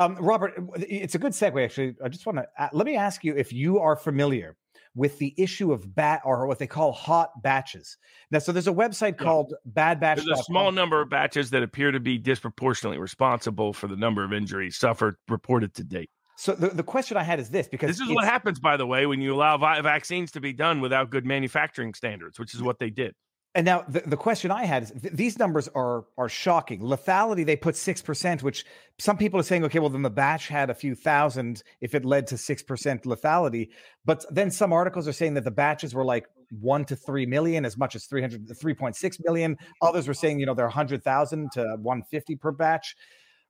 Um, 0.00 0.16
Robert, 0.20 0.54
it's 0.76 1.16
a 1.16 1.18
good 1.18 1.32
segue. 1.32 1.62
Actually, 1.64 1.96
I 2.04 2.08
just 2.08 2.24
want 2.24 2.38
to 2.38 2.70
let 2.72 2.86
me 2.86 2.96
ask 2.96 3.24
you 3.24 3.34
if 3.36 3.52
you 3.52 3.80
are 3.80 3.96
familiar 3.96 4.56
with 4.94 5.18
the 5.18 5.34
issue 5.36 5.72
of 5.72 5.94
bat 5.94 6.22
or 6.24 6.46
what 6.46 6.58
they 6.58 6.66
call 6.66 6.92
hot 6.92 7.42
batches. 7.42 7.96
Now, 8.30 8.38
so 8.38 8.52
there's 8.52 8.68
a 8.68 8.72
website 8.72 9.18
Yeah. 9.18 9.24
called 9.24 9.54
Bad 9.64 10.00
Batch. 10.00 10.24
There's 10.24 10.40
a 10.40 10.42
small 10.44 10.72
number 10.72 11.00
of 11.00 11.08
batches 11.08 11.50
that 11.50 11.62
appear 11.62 11.90
to 11.90 12.00
be 12.00 12.18
disproportionately 12.18 12.98
responsible 12.98 13.72
for 13.72 13.86
the 13.86 13.96
number 13.96 14.24
of 14.24 14.32
injuries 14.32 14.76
suffered 14.76 15.16
reported 15.28 15.74
to 15.74 15.84
date. 15.84 16.10
So 16.40 16.52
the, 16.52 16.68
the 16.68 16.84
question 16.84 17.16
I 17.16 17.24
had 17.24 17.40
is 17.40 17.50
this 17.50 17.66
because 17.66 17.98
This 17.98 18.08
is 18.08 18.14
what 18.14 18.24
happens, 18.24 18.60
by 18.60 18.76
the 18.76 18.86
way, 18.86 19.06
when 19.06 19.20
you 19.20 19.34
allow 19.34 19.58
vi- 19.58 19.80
vaccines 19.80 20.30
to 20.32 20.40
be 20.40 20.52
done 20.52 20.80
without 20.80 21.10
good 21.10 21.26
manufacturing 21.26 21.94
standards, 21.94 22.38
which 22.38 22.54
is 22.54 22.62
what 22.62 22.78
they 22.78 22.90
did. 22.90 23.16
And 23.56 23.64
now 23.64 23.84
the, 23.88 24.02
the 24.06 24.16
question 24.16 24.52
I 24.52 24.64
had 24.64 24.84
is 24.84 24.92
th- 24.92 25.12
these 25.12 25.36
numbers 25.36 25.68
are 25.74 26.04
are 26.16 26.28
shocking. 26.28 26.80
Lethality, 26.80 27.44
they 27.44 27.56
put 27.56 27.74
six 27.74 28.00
percent, 28.00 28.44
which 28.44 28.64
some 29.00 29.16
people 29.16 29.40
are 29.40 29.42
saying, 29.42 29.64
okay, 29.64 29.80
well 29.80 29.88
then 29.88 30.02
the 30.02 30.10
batch 30.10 30.46
had 30.46 30.70
a 30.70 30.74
few 30.74 30.94
thousand 30.94 31.64
if 31.80 31.92
it 31.92 32.04
led 32.04 32.28
to 32.28 32.38
six 32.38 32.62
percent 32.62 33.02
lethality. 33.02 33.70
But 34.04 34.24
then 34.30 34.52
some 34.52 34.72
articles 34.72 35.08
are 35.08 35.12
saying 35.12 35.34
that 35.34 35.44
the 35.44 35.50
batches 35.50 35.92
were 35.92 36.04
like 36.04 36.28
one 36.60 36.84
to 36.84 36.94
three 36.94 37.26
million, 37.26 37.64
as 37.64 37.76
much 37.76 37.96
as 37.96 38.04
300, 38.04 38.46
3.6 38.46 39.16
million. 39.24 39.56
Others 39.82 40.06
were 40.06 40.14
saying, 40.14 40.38
you 40.38 40.46
know, 40.46 40.54
they're 40.54 40.66
100,000 40.66 41.50
to 41.54 41.62
150 41.80 42.36
per 42.36 42.52
batch. 42.52 42.94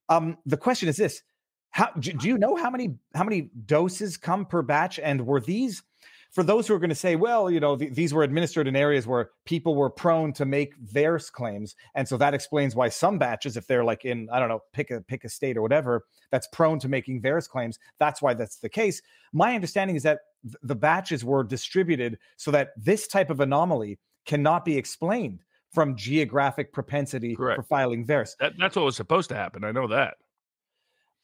Um, 0.08 0.38
the 0.46 0.56
question 0.56 0.88
is 0.88 0.96
this: 0.96 1.22
How 1.70 1.90
do, 1.98 2.12
do 2.12 2.28
you 2.28 2.38
know 2.38 2.56
how 2.56 2.70
many 2.70 2.96
how 3.14 3.24
many 3.24 3.50
doses 3.66 4.16
come 4.16 4.46
per 4.46 4.62
batch? 4.62 4.98
And 4.98 5.26
were 5.26 5.40
these 5.40 5.82
for 6.30 6.42
those 6.42 6.66
who 6.68 6.74
are 6.74 6.78
going 6.78 6.90
to 6.90 6.94
say, 6.94 7.16
well, 7.16 7.50
you 7.50 7.58
know, 7.58 7.76
th- 7.76 7.94
these 7.94 8.12
were 8.12 8.22
administered 8.22 8.68
in 8.68 8.76
areas 8.76 9.06
where 9.06 9.30
people 9.46 9.74
were 9.74 9.88
prone 9.88 10.32
to 10.34 10.44
make 10.44 10.78
VAERS 10.92 11.32
claims, 11.32 11.74
and 11.94 12.06
so 12.06 12.16
that 12.18 12.34
explains 12.34 12.74
why 12.76 12.88
some 12.88 13.18
batches, 13.18 13.56
if 13.56 13.66
they're 13.66 13.84
like 13.84 14.04
in, 14.04 14.28
I 14.30 14.38
don't 14.38 14.48
know, 14.48 14.62
pick 14.72 14.90
a 14.90 15.00
pick 15.00 15.24
a 15.24 15.28
state 15.28 15.56
or 15.56 15.62
whatever, 15.62 16.04
that's 16.30 16.48
prone 16.52 16.78
to 16.80 16.88
making 16.88 17.22
VAERS 17.22 17.48
claims. 17.48 17.78
That's 17.98 18.20
why 18.20 18.34
that's 18.34 18.56
the 18.56 18.68
case. 18.68 19.00
My 19.32 19.54
understanding 19.54 19.96
is 19.96 20.02
that 20.02 20.20
th- 20.42 20.56
the 20.62 20.74
batches 20.74 21.24
were 21.24 21.44
distributed 21.44 22.18
so 22.36 22.50
that 22.50 22.70
this 22.76 23.08
type 23.08 23.30
of 23.30 23.40
anomaly 23.40 23.98
cannot 24.26 24.64
be 24.64 24.76
explained 24.76 25.42
from 25.72 25.96
geographic 25.96 26.72
propensity 26.72 27.36
Correct. 27.36 27.56
for 27.56 27.62
filing 27.62 28.06
VAERS. 28.06 28.36
That, 28.40 28.52
that's 28.58 28.76
what 28.76 28.84
was 28.84 28.96
supposed 28.96 29.28
to 29.30 29.34
happen. 29.34 29.64
I 29.64 29.72
know 29.72 29.86
that. 29.88 30.16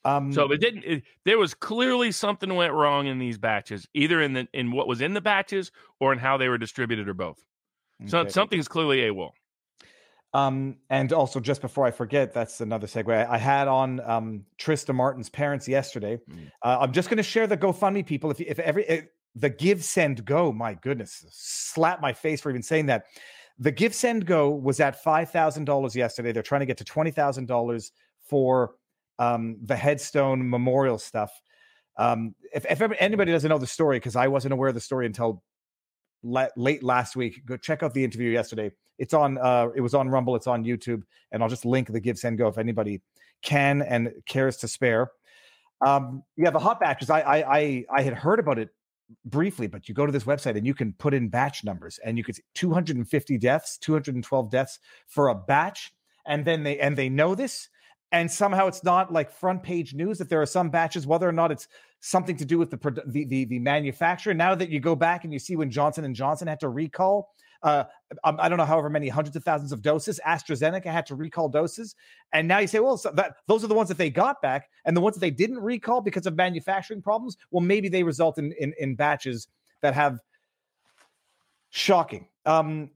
Um, 0.05 0.31
So 0.31 0.51
it 0.51 0.61
didn't. 0.61 0.83
It, 0.83 1.03
there 1.25 1.37
was 1.37 1.53
clearly 1.53 2.11
something 2.11 2.53
went 2.53 2.73
wrong 2.73 3.07
in 3.07 3.17
these 3.19 3.37
batches, 3.37 3.87
either 3.93 4.21
in 4.21 4.33
the 4.33 4.47
in 4.53 4.71
what 4.71 4.87
was 4.87 5.01
in 5.01 5.13
the 5.13 5.21
batches 5.21 5.71
or 5.99 6.13
in 6.13 6.19
how 6.19 6.37
they 6.37 6.47
were 6.47 6.59
distributed, 6.59 7.09
or 7.09 7.13
both. 7.13 7.43
So 8.05 8.19
okay. 8.19 8.29
something's 8.29 8.67
clearly 8.67 8.99
AWOL. 8.99 9.31
Um, 10.33 10.75
and 10.89 11.13
also, 11.13 11.39
just 11.39 11.61
before 11.61 11.85
I 11.85 11.91
forget, 11.91 12.33
that's 12.33 12.59
another 12.59 12.87
segue. 12.87 13.27
I 13.29 13.37
had 13.37 13.69
on 13.69 14.01
um, 14.01 14.43
Trista 14.59 14.93
Martin's 14.93 15.29
parents 15.29 15.65
yesterday. 15.65 16.19
Mm. 16.29 16.51
Uh, 16.61 16.77
I'm 16.81 16.91
just 16.91 17.09
going 17.09 17.17
to 17.17 17.23
share 17.23 17.47
the 17.47 17.55
GoFundMe 17.55 18.05
people. 18.05 18.31
If 18.31 18.41
if 18.41 18.59
every 18.59 18.85
eh, 18.85 19.01
the 19.33 19.49
Give 19.49 19.83
Send 19.83 20.25
Go, 20.25 20.51
my 20.51 20.73
goodness, 20.73 21.25
slap 21.31 22.01
my 22.01 22.13
face 22.13 22.41
for 22.41 22.49
even 22.49 22.63
saying 22.63 22.87
that. 22.87 23.05
The 23.59 23.71
Give 23.71 23.95
Send 23.95 24.25
Go 24.25 24.49
was 24.49 24.81
at 24.81 25.01
five 25.01 25.31
thousand 25.31 25.65
dollars 25.65 25.95
yesterday. 25.95 26.33
They're 26.33 26.43
trying 26.43 26.59
to 26.59 26.65
get 26.65 26.77
to 26.77 26.85
twenty 26.85 27.11
thousand 27.11 27.47
dollars 27.47 27.93
for 28.27 28.75
um, 29.19 29.57
the 29.61 29.75
headstone 29.75 30.49
memorial 30.49 30.97
stuff. 30.97 31.31
Um, 31.97 32.35
if, 32.53 32.65
if 32.69 32.81
anybody 32.99 33.31
doesn't 33.31 33.49
know 33.49 33.57
the 33.57 33.67
story, 33.67 33.97
because 33.97 34.15
I 34.15 34.27
wasn't 34.27 34.53
aware 34.53 34.69
of 34.69 34.75
the 34.75 34.81
story 34.81 35.05
until 35.05 35.43
la- 36.23 36.47
late 36.57 36.83
last 36.83 37.15
week, 37.15 37.45
go 37.45 37.57
check 37.57 37.83
out 37.83 37.93
the 37.93 38.03
interview 38.03 38.29
yesterday. 38.29 38.71
It's 38.97 39.13
on. 39.13 39.37
Uh, 39.37 39.69
it 39.75 39.81
was 39.81 39.93
on 39.93 40.09
Rumble. 40.09 40.35
It's 40.35 40.47
on 40.47 40.63
YouTube, 40.63 41.03
and 41.31 41.43
I'll 41.43 41.49
just 41.49 41.65
link 41.65 41.91
the 41.91 41.99
Give 41.99 42.17
Send 42.17 42.37
Go 42.37 42.47
if 42.47 42.57
anybody 42.57 43.01
can 43.41 43.81
and 43.81 44.11
cares 44.25 44.57
to 44.57 44.67
spare. 44.67 45.11
Um, 45.85 46.23
yeah, 46.37 46.49
the 46.49 46.59
hot 46.59 46.79
batches. 46.79 47.09
I 47.09 47.19
I 47.19 47.57
I, 47.57 47.85
I 47.93 48.01
had 48.03 48.13
heard 48.13 48.39
about 48.39 48.57
it 48.57 48.69
briefly, 49.25 49.67
but 49.67 49.87
you 49.87 49.95
go 49.95 50.05
to 50.05 50.11
this 50.11 50.23
website 50.23 50.57
and 50.57 50.65
you 50.65 50.73
can 50.73 50.93
put 50.93 51.13
in 51.13 51.29
batch 51.29 51.63
numbers, 51.63 51.99
and 52.03 52.17
you 52.17 52.23
could 52.23 52.35
see 52.35 52.43
250 52.55 53.37
deaths, 53.37 53.77
212 53.77 54.49
deaths 54.49 54.79
for 55.07 55.27
a 55.27 55.35
batch, 55.35 55.93
and 56.25 56.45
then 56.45 56.63
they 56.63 56.79
and 56.79 56.97
they 56.97 57.09
know 57.09 57.35
this, 57.35 57.69
and 58.11 58.29
somehow 58.29 58.67
it's 58.67 58.83
not 58.83 59.11
like 59.11 59.31
front 59.31 59.63
page 59.63 59.93
news 59.93 60.17
that 60.17 60.29
there 60.29 60.41
are 60.41 60.45
some 60.45 60.69
batches, 60.69 61.07
whether 61.07 61.27
or 61.27 61.31
not 61.31 61.51
it's 61.51 61.67
something 61.99 62.37
to 62.37 62.45
do 62.45 62.57
with 62.57 62.69
the 62.69 63.03
the 63.07 63.25
the, 63.25 63.45
the 63.45 63.59
manufacturer. 63.59 64.33
Now 64.33 64.55
that 64.55 64.69
you 64.69 64.79
go 64.79 64.95
back 64.95 65.23
and 65.23 65.33
you 65.33 65.39
see 65.39 65.55
when 65.55 65.71
Johnson 65.71 66.05
and 66.05 66.15
Johnson 66.15 66.47
had 66.47 66.59
to 66.61 66.69
recall. 66.69 67.29
Uh, 67.63 67.85
um, 68.23 68.37
I 68.39 68.47
don't 68.47 68.59
know, 68.59 68.65
however 68.65 68.91
many 68.91 69.07
hundreds 69.07 69.35
of 69.35 69.43
thousands 69.43 69.71
of 69.71 69.81
doses. 69.81 70.19
AstraZeneca 70.23 70.85
had 70.85 71.07
to 71.07 71.15
recall 71.15 71.49
doses, 71.49 71.95
and 72.31 72.47
now 72.47 72.59
you 72.59 72.67
say, 72.67 72.79
well, 72.79 72.95
so 72.95 73.09
that 73.11 73.37
those 73.47 73.63
are 73.63 73.67
the 73.67 73.73
ones 73.73 73.89
that 73.89 73.97
they 73.97 74.11
got 74.11 74.39
back, 74.41 74.69
and 74.85 74.95
the 74.95 75.01
ones 75.01 75.15
that 75.15 75.21
they 75.21 75.31
didn't 75.31 75.59
recall 75.59 75.99
because 75.99 76.27
of 76.27 76.35
manufacturing 76.35 77.01
problems. 77.01 77.37
Well, 77.49 77.61
maybe 77.61 77.89
they 77.89 78.03
result 78.03 78.37
in 78.37 78.51
in, 78.59 78.73
in 78.77 78.95
batches 78.95 79.47
that 79.81 79.95
have 79.95 80.19
shocking. 81.71 82.27
Um, 82.45 82.91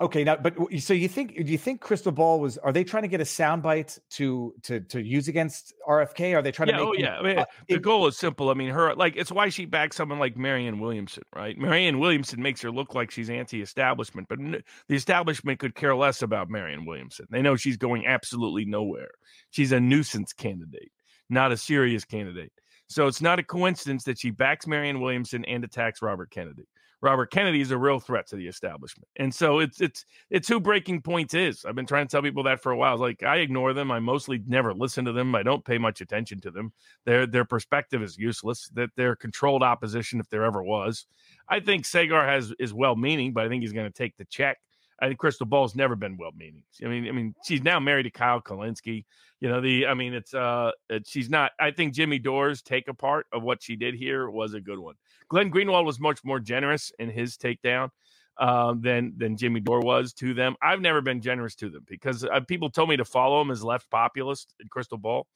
okay, 0.00 0.24
now, 0.24 0.36
but 0.36 0.54
so 0.78 0.92
you 0.94 1.08
think 1.08 1.34
do 1.36 1.50
you 1.52 1.58
think 1.58 1.80
Krystal 1.80 2.14
Ball 2.14 2.40
was? 2.40 2.58
Are 2.58 2.72
they 2.72 2.84
trying 2.84 3.02
to 3.02 3.08
get 3.08 3.20
a 3.20 3.24
soundbite 3.24 3.98
to 4.10 4.54
to 4.62 4.80
to 4.80 5.02
use 5.02 5.28
against 5.28 5.72
RFK? 5.88 6.34
Are 6.36 6.42
they 6.42 6.52
trying 6.52 6.68
Yeah, 6.68 6.78
to? 6.78 6.84
Make 6.84 6.88
oh 6.88 6.92
him- 6.92 7.00
yeah. 7.00 7.18
I 7.18 7.22
mean, 7.22 7.38
uh, 7.38 7.44
the 7.68 7.74
it- 7.76 7.82
goal 7.82 8.06
is 8.06 8.16
simple. 8.16 8.50
I 8.50 8.54
mean, 8.54 8.70
her 8.70 8.94
like 8.94 9.14
it's 9.16 9.32
why 9.32 9.48
she 9.48 9.64
backs 9.66 9.96
someone 9.96 10.18
like 10.18 10.36
Marianne 10.36 10.78
Williamson, 10.80 11.22
right? 11.34 11.56
Marianne 11.58 11.98
Williamson 11.98 12.42
makes 12.42 12.60
her 12.62 12.70
look 12.70 12.94
like 12.94 13.10
she's 13.10 13.30
anti-establishment, 13.30 14.28
but 14.28 14.38
n- 14.40 14.62
the 14.88 14.94
establishment 14.96 15.58
could 15.58 15.74
care 15.74 15.94
less 15.94 16.22
about 16.22 16.50
Marianne 16.50 16.84
Williamson. 16.84 17.26
They 17.30 17.42
know 17.42 17.56
she's 17.56 17.76
going 17.76 18.06
absolutely 18.06 18.64
nowhere. 18.64 19.10
She's 19.50 19.72
a 19.72 19.80
nuisance 19.80 20.32
candidate, 20.32 20.90
not 21.30 21.52
a 21.52 21.56
serious 21.56 22.04
candidate. 22.04 22.52
So 22.88 23.08
it's 23.08 23.20
not 23.20 23.40
a 23.40 23.42
coincidence 23.42 24.04
that 24.04 24.16
she 24.18 24.30
backs 24.30 24.66
Marianne 24.66 25.00
Williamson 25.00 25.44
and 25.46 25.64
attacks 25.64 26.00
Robert 26.02 26.30
Kennedy. 26.30 26.68
Robert 27.06 27.30
Kennedy 27.30 27.60
is 27.60 27.70
a 27.70 27.78
real 27.78 28.00
threat 28.00 28.26
to 28.26 28.36
the 28.36 28.48
establishment, 28.48 29.06
and 29.14 29.32
so 29.32 29.60
it's 29.60 29.80
it's 29.80 30.04
it's 30.28 30.48
who 30.48 30.58
Breaking 30.58 31.00
Point 31.00 31.34
is. 31.34 31.64
I've 31.64 31.76
been 31.76 31.86
trying 31.86 32.08
to 32.08 32.10
tell 32.10 32.20
people 32.20 32.42
that 32.42 32.60
for 32.60 32.72
a 32.72 32.76
while. 32.76 32.98
Like 32.98 33.22
I 33.22 33.36
ignore 33.36 33.72
them. 33.72 33.92
I 33.92 34.00
mostly 34.00 34.42
never 34.44 34.74
listen 34.74 35.04
to 35.04 35.12
them. 35.12 35.32
I 35.36 35.44
don't 35.44 35.64
pay 35.64 35.78
much 35.78 36.00
attention 36.00 36.40
to 36.40 36.50
them. 36.50 36.72
Their 37.04 37.24
their 37.24 37.44
perspective 37.44 38.02
is 38.02 38.18
useless. 38.18 38.68
That 38.74 38.90
they're 38.96 39.14
controlled 39.14 39.62
opposition 39.62 40.18
if 40.18 40.28
there 40.30 40.44
ever 40.44 40.64
was. 40.64 41.06
I 41.48 41.60
think 41.60 41.84
Saagar 41.84 42.26
has 42.26 42.52
is 42.58 42.74
well 42.74 42.96
meaning, 42.96 43.32
but 43.32 43.44
I 43.44 43.48
think 43.48 43.62
he's 43.62 43.72
going 43.72 43.86
to 43.86 43.96
take 43.96 44.16
the 44.16 44.24
check. 44.24 44.58
I 45.00 45.08
think 45.08 45.20
Krystal 45.20 45.48
Ball's 45.48 45.74
never 45.74 45.94
been 45.94 46.16
well 46.16 46.32
meaning. 46.36 46.62
I 46.82 46.88
mean, 46.88 47.06
I 47.08 47.12
mean, 47.12 47.34
she's 47.44 47.62
now 47.62 47.78
married 47.78 48.04
to 48.04 48.10
Kyle 48.10 48.40
Kulinski. 48.40 49.04
You 49.40 49.48
know, 49.48 49.60
the 49.60 49.86
I 49.86 49.94
mean, 49.94 50.14
it's 50.14 50.32
uh, 50.32 50.72
it, 50.88 51.06
she's 51.06 51.28
not. 51.28 51.52
I 51.60 51.70
think 51.70 51.92
Jimmy 51.92 52.18
Dore's 52.18 52.62
take 52.62 52.88
apart 52.88 53.26
of 53.32 53.42
what 53.42 53.62
she 53.62 53.76
did 53.76 53.94
here 53.94 54.30
was 54.30 54.54
a 54.54 54.60
good 54.60 54.78
one. 54.78 54.94
Glenn 55.28 55.50
Greenwald 55.50 55.84
was 55.84 56.00
much 56.00 56.24
more 56.24 56.40
generous 56.40 56.92
in 56.98 57.10
his 57.10 57.36
takedown 57.36 57.90
um, 58.38 58.80
than 58.80 59.12
than 59.16 59.36
Jimmy 59.36 59.60
Dore 59.60 59.80
was 59.80 60.14
to 60.14 60.32
them. 60.32 60.56
I've 60.62 60.80
never 60.80 61.02
been 61.02 61.20
generous 61.20 61.54
to 61.56 61.68
them 61.68 61.84
because 61.86 62.24
uh, 62.24 62.40
people 62.40 62.70
told 62.70 62.88
me 62.88 62.96
to 62.96 63.04
follow 63.04 63.40
him 63.42 63.50
as 63.50 63.62
left 63.62 63.90
populist 63.90 64.54
in 64.60 64.68
Crystal 64.68 64.98
Ball, 64.98 65.26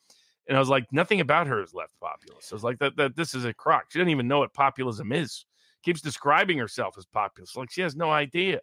and 0.48 0.56
I 0.56 0.60
was 0.60 0.70
like, 0.70 0.86
nothing 0.90 1.20
about 1.20 1.46
her 1.46 1.62
is 1.62 1.74
left 1.74 1.92
populist. 2.00 2.52
I 2.52 2.54
was 2.54 2.64
like, 2.64 2.78
that 2.78 2.96
that 2.96 3.16
this 3.16 3.34
is 3.34 3.44
a 3.44 3.52
crock. 3.52 3.86
She 3.90 3.98
doesn't 3.98 4.10
even 4.10 4.28
know 4.28 4.38
what 4.38 4.54
populism 4.54 5.12
is. 5.12 5.44
Keeps 5.82 6.00
describing 6.00 6.58
herself 6.58 6.96
as 6.98 7.06
populist, 7.06 7.56
like 7.56 7.70
she 7.70 7.82
has 7.82 7.96
no 7.96 8.10
idea. 8.10 8.60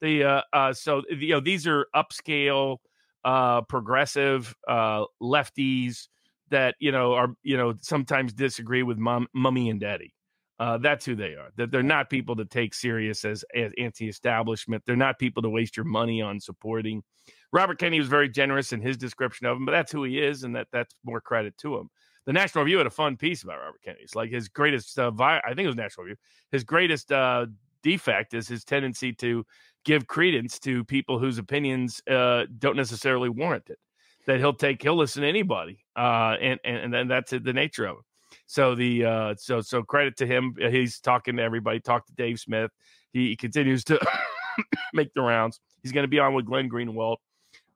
The 0.00 0.24
uh, 0.24 0.42
uh, 0.52 0.72
so 0.72 1.02
you 1.10 1.34
know 1.34 1.40
these 1.40 1.66
are 1.66 1.86
upscale, 1.94 2.78
uh, 3.24 3.62
progressive 3.62 4.54
uh, 4.66 5.04
lefties 5.22 6.08
that 6.50 6.74
you 6.78 6.92
know 6.92 7.14
are 7.14 7.28
you 7.42 7.56
know 7.56 7.74
sometimes 7.80 8.32
disagree 8.32 8.82
with 8.82 8.98
mom, 8.98 9.26
mummy 9.34 9.70
and 9.70 9.80
daddy. 9.80 10.14
Uh, 10.58 10.76
that's 10.76 11.06
who 11.06 11.14
they 11.14 11.34
are. 11.34 11.48
That 11.56 11.70
they're 11.70 11.82
not 11.82 12.10
people 12.10 12.36
to 12.36 12.44
take 12.44 12.74
serious 12.74 13.24
as, 13.24 13.42
as 13.54 13.72
anti-establishment. 13.78 14.82
They're 14.86 14.94
not 14.94 15.18
people 15.18 15.42
to 15.42 15.48
waste 15.48 15.74
your 15.74 15.84
money 15.84 16.20
on 16.20 16.38
supporting. 16.38 17.02
Robert 17.50 17.78
Kennedy 17.78 17.98
was 17.98 18.08
very 18.08 18.28
generous 18.28 18.74
in 18.74 18.82
his 18.82 18.98
description 18.98 19.46
of 19.46 19.56
him, 19.56 19.64
but 19.64 19.72
that's 19.72 19.90
who 19.90 20.04
he 20.04 20.20
is, 20.20 20.44
and 20.44 20.54
that 20.54 20.68
that's 20.70 20.94
more 21.02 21.20
credit 21.20 21.56
to 21.58 21.78
him. 21.78 21.88
The 22.26 22.34
National 22.34 22.64
Review 22.64 22.78
had 22.78 22.86
a 22.86 22.90
fun 22.90 23.16
piece 23.16 23.42
about 23.42 23.58
Robert 23.58 23.80
Kennedy. 23.82 24.04
It's 24.04 24.14
like 24.14 24.30
his 24.30 24.48
greatest, 24.48 24.98
uh, 24.98 25.10
vi- 25.10 25.40
I 25.42 25.48
think 25.48 25.60
it 25.60 25.68
was 25.68 25.76
National 25.76 26.04
Review. 26.04 26.18
His 26.52 26.64
greatest 26.64 27.10
uh, 27.10 27.46
defect 27.82 28.34
is 28.34 28.46
his 28.46 28.62
tendency 28.62 29.12
to 29.14 29.44
give 29.84 30.06
credence 30.06 30.58
to 30.60 30.84
people 30.84 31.18
whose 31.18 31.38
opinions 31.38 32.02
uh, 32.10 32.44
don't 32.58 32.76
necessarily 32.76 33.28
warrant 33.28 33.70
it. 33.70 33.78
That 34.26 34.38
he'll 34.38 34.54
take, 34.54 34.82
he'll 34.82 34.96
listen 34.96 35.22
to 35.22 35.28
anybody, 35.28 35.78
uh, 35.96 36.36
and 36.40 36.60
and 36.62 36.94
and 36.94 37.10
that's 37.10 37.30
the 37.30 37.52
nature 37.52 37.86
of 37.86 37.98
it. 37.98 38.04
So 38.46 38.74
the 38.74 39.04
uh, 39.04 39.34
so 39.38 39.60
so 39.60 39.82
credit 39.82 40.16
to 40.18 40.26
him. 40.26 40.54
He's 40.58 41.00
talking 41.00 41.36
to 41.36 41.42
everybody. 41.42 41.80
Talked 41.80 42.08
to 42.08 42.14
Dave 42.14 42.38
Smith. 42.38 42.70
He 43.12 43.34
continues 43.34 43.82
to 43.84 43.98
make 44.92 45.12
the 45.14 45.22
rounds. 45.22 45.60
He's 45.82 45.92
going 45.92 46.04
to 46.04 46.08
be 46.08 46.18
on 46.18 46.34
with 46.34 46.44
Glenn 46.44 46.68
Greenwald, 46.68 47.16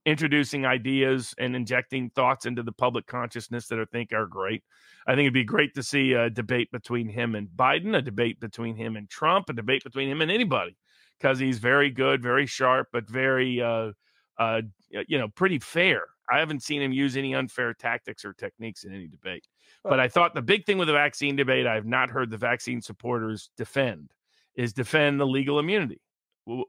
introducing 0.05 0.67
ideas 0.67 1.35
and 1.39 1.57
injecting 1.57 2.11
thoughts 2.11 2.47
into 2.47 2.63
the 2.63 2.73
public 2.73 3.07
consciousness 3.07 3.69
that 3.69 3.81
I 3.81 3.85
think 3.87 4.13
are 4.13 4.27
great. 4.27 4.63
I 5.07 5.13
think 5.13 5.21
it'd 5.21 5.35
be 5.35 5.45
great 5.45 5.75
to 5.75 5.83
see 5.83 6.13
a 6.13 6.31
debate 6.31 6.71
between 6.71 7.09
him 7.09 7.35
and 7.35 7.49
Biden, 7.49 7.97
a 7.97 8.03
debate 8.03 8.41
between 8.41 8.77
him 8.77 8.97
and 8.97 9.09
Trump, 9.09 9.49
a 9.49 9.53
debate 9.53 9.85
between 9.85 10.09
him 10.09 10.21
and 10.21 10.31
anybody, 10.31 10.77
because 11.19 11.39
he's 11.39 11.59
very 11.59 11.91
good, 11.91 12.23
very 12.23 12.47
sharp, 12.47 12.89
but 12.93 13.09
very 13.09 13.61
uh, 13.61 13.93
uh, 14.39 14.63
you 14.91 15.19
know 15.19 15.29
pretty 15.29 15.59
fair. 15.59 16.03
I 16.31 16.39
haven't 16.39 16.63
seen 16.63 16.81
him 16.81 16.93
use 16.93 17.17
any 17.17 17.35
unfair 17.35 17.75
tactics 17.75 18.25
or 18.25 18.33
techniques 18.33 18.85
in 18.85 18.95
any 18.95 19.07
debate. 19.07 19.47
But 19.83 20.01
I 20.01 20.09
thought 20.09 20.35
the 20.35 20.41
big 20.43 20.65
thing 20.65 20.79
with 20.79 20.89
the 20.89 20.95
vaccine 20.95 21.37
debate, 21.37 21.67
I 21.67 21.75
have 21.75 21.85
not 21.85 22.09
heard 22.09 22.31
the 22.31 22.39
vaccine 22.39 22.81
supporters 22.81 23.51
defend, 23.59 24.13
is 24.57 24.73
defend 24.73 25.21
the 25.21 25.27
legal 25.27 25.59
immunity. 25.59 26.01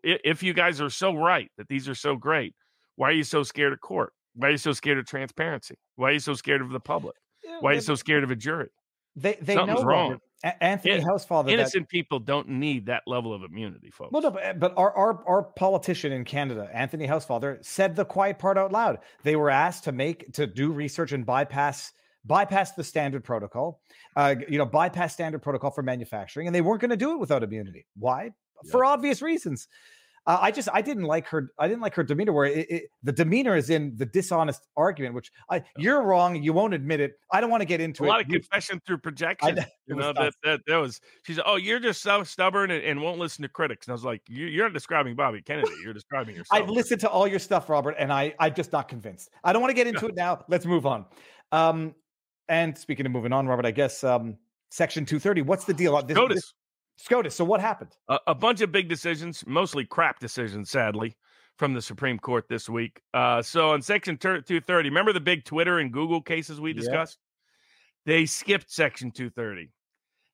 If 0.03 0.43
you 0.43 0.53
guys 0.53 0.81
are 0.81 0.89
so 0.89 1.13
right 1.13 1.49
that 1.57 1.69
these 1.69 1.87
are 1.87 1.95
so 1.95 2.17
great, 2.17 2.53
why 2.97 3.09
are 3.09 3.13
you 3.13 3.23
so 3.23 3.43
scared 3.43 3.71
of 3.71 3.79
court? 3.79 4.11
Why 4.35 4.49
are 4.49 4.51
you 4.51 4.57
so 4.57 4.73
scared 4.73 4.97
of 4.97 5.05
transparency? 5.05 5.75
Why 5.95 6.09
are 6.09 6.13
you 6.13 6.19
so 6.19 6.33
scared 6.33 6.61
of 6.61 6.71
the 6.71 6.79
public? 6.79 7.15
Why 7.61 7.71
are 7.71 7.75
you 7.75 7.81
so 7.81 7.95
scared 7.95 8.23
of 8.23 8.31
a 8.31 8.35
jury? 8.35 8.69
They 9.15 9.37
they 9.39 9.55
Something's 9.55 9.81
know 9.81 9.85
wrong. 9.85 10.19
A- 10.43 10.63
Anthony 10.63 10.95
Yeah, 10.95 11.01
Housefather. 11.01 11.45
that- 11.45 11.53
Innocent 11.53 11.89
people 11.89 12.19
don't 12.19 12.49
need 12.49 12.88
that 12.88 13.03
level 13.07 13.33
of 13.33 13.43
immunity, 13.43 13.89
folks. 13.91 14.11
Well, 14.11 14.21
no, 14.21 14.31
but, 14.31 14.59
but 14.59 14.73
our, 14.77 14.91
our 14.93 15.23
our 15.27 15.43
politician 15.43 16.11
in 16.11 16.25
Canada, 16.25 16.69
Anthony 16.73 17.07
Housefather, 17.07 17.63
said 17.65 17.95
the 17.95 18.05
quiet 18.05 18.38
part 18.39 18.57
out 18.57 18.71
loud. 18.71 18.99
They 19.23 19.36
were 19.36 19.49
asked 19.49 19.86
to 19.86 19.91
make 19.91 20.33
to 20.33 20.45
do 20.47 20.71
research 20.71 21.11
and 21.11 21.25
bypass 21.25 21.91
bypass 22.25 22.71
the 22.71 22.83
standard 22.83 23.23
protocol, 23.23 23.81
uh, 24.15 24.36
you 24.49 24.57
know, 24.57 24.65
bypass 24.65 25.13
standard 25.13 25.41
protocol 25.41 25.71
for 25.71 25.83
manufacturing, 25.83 26.47
and 26.47 26.55
they 26.55 26.61
weren't 26.61 26.81
going 26.81 26.89
to 26.91 26.97
do 26.97 27.11
it 27.13 27.19
without 27.19 27.43
immunity. 27.43 27.86
Why? 27.97 28.31
For 28.71 28.83
obvious 28.83 29.21
reasons. 29.21 29.67
Uh, 30.28 30.39
I 30.41 30.51
just 30.51 30.69
I 30.73 30.82
didn't 30.82 31.03
like 31.03 31.28
her. 31.28 31.51
I 31.59 31.67
didn't 31.67 31.82
like 31.82 31.93
her 31.95 32.03
demeanor. 32.03 32.34
Where 32.34 32.45
it, 32.45 32.69
it, 32.69 32.84
the 33.03 33.11
demeanor 33.11 33.55
is 33.55 33.69
in 33.69 33.95
the 33.95 34.05
dishonest 34.05 34.67
argument, 34.76 35.13
which 35.13 35.32
I, 35.49 35.63
you're 35.78 36.01
wrong. 36.01 36.41
You 36.41 36.51
won't 36.51 36.73
admit 36.73 36.99
it. 36.99 37.13
I 37.32 37.41
don't 37.41 37.51
want 37.51 37.61
to 37.61 37.65
get 37.65 37.80
into 37.80 38.03
a 38.03 38.07
it. 38.07 38.09
lot 38.09 38.21
of 38.21 38.28
confession 38.28 38.82
through 38.88 38.99
projection. 38.99 39.59
it 39.59 39.67
you 39.86 39.95
know 39.95 40.13
that, 40.13 40.34
that 40.43 40.61
that 40.65 40.78
was. 40.78 40.99
She's 41.23 41.39
oh, 41.45 41.57
you're 41.57 41.80
just 41.80 42.01
so 42.01 42.23
stubborn 42.23 42.71
and, 42.71 42.84
and 42.84 43.01
won't 43.01 43.19
listen 43.19 43.43
to 43.43 43.49
critics. 43.49 43.86
And 43.86 43.91
I 43.91 43.95
was 43.95 44.03
like, 44.03 44.21
you, 44.28 44.47
you're 44.47 44.65
not 44.65 44.73
describing 44.73 45.15
Bobby 45.15 45.41
Kennedy. 45.41 45.71
You're 45.84 45.93
describing 45.93 46.36
yourself. 46.36 46.59
I've 46.59 46.69
listened 46.69 47.01
to 47.01 47.09
all 47.09 47.28
your 47.28 47.39
stuff, 47.39 47.69
Robert, 47.69 47.95
and 47.99 48.11
I 48.11 48.34
I'm 48.39 48.55
just 48.55 48.71
not 48.71 48.88
convinced. 48.88 49.30
I 49.43 49.53
don't 49.53 49.61
want 49.61 49.69
to 49.71 49.76
get 49.76 49.86
into 49.86 50.07
it 50.07 50.15
now. 50.15 50.43
Let's 50.47 50.65
move 50.65 50.88
on. 50.88 51.05
Um, 51.51 51.93
and 52.49 52.76
speaking 52.76 53.05
of 53.05 53.11
moving 53.11 53.32
on, 53.32 53.47
Robert, 53.47 53.65
I 53.65 53.71
guess 53.71 54.03
um, 54.03 54.38
Section 54.71 55.05
230. 55.05 55.43
What's 55.43 55.65
the 55.65 55.73
deal? 55.73 56.01
This, 56.01 56.17
SCOTUS. 56.17 56.36
this- 56.36 56.53
SCOTUS. 56.97 57.35
So 57.35 57.45
what 57.45 57.61
happened? 57.61 57.91
a, 58.07 58.19
a 58.27 58.35
bunch 58.35 58.61
of 58.61 58.71
big 58.71 58.89
decisions, 58.89 59.43
mostly 59.45 59.85
crap 59.85 60.19
decisions, 60.19 60.69
sadly, 60.69 61.15
from 61.57 61.73
the 61.73 61.81
Supreme 61.81 62.19
Court 62.19 62.45
this 62.49 62.69
week. 62.69 63.01
Uh, 63.13 63.41
so 63.41 63.71
on 63.71 63.81
Section 63.81 64.17
230, 64.17 64.89
remember 64.89 65.13
the 65.13 65.19
big 65.19 65.45
Twitter 65.45 65.79
and 65.79 65.91
Google 65.91 66.21
cases 66.21 66.59
we 66.59 66.73
discussed? 66.73 67.17
They 68.05 68.25
skipped 68.25 68.71
Section 68.71 69.11
230. 69.11 69.71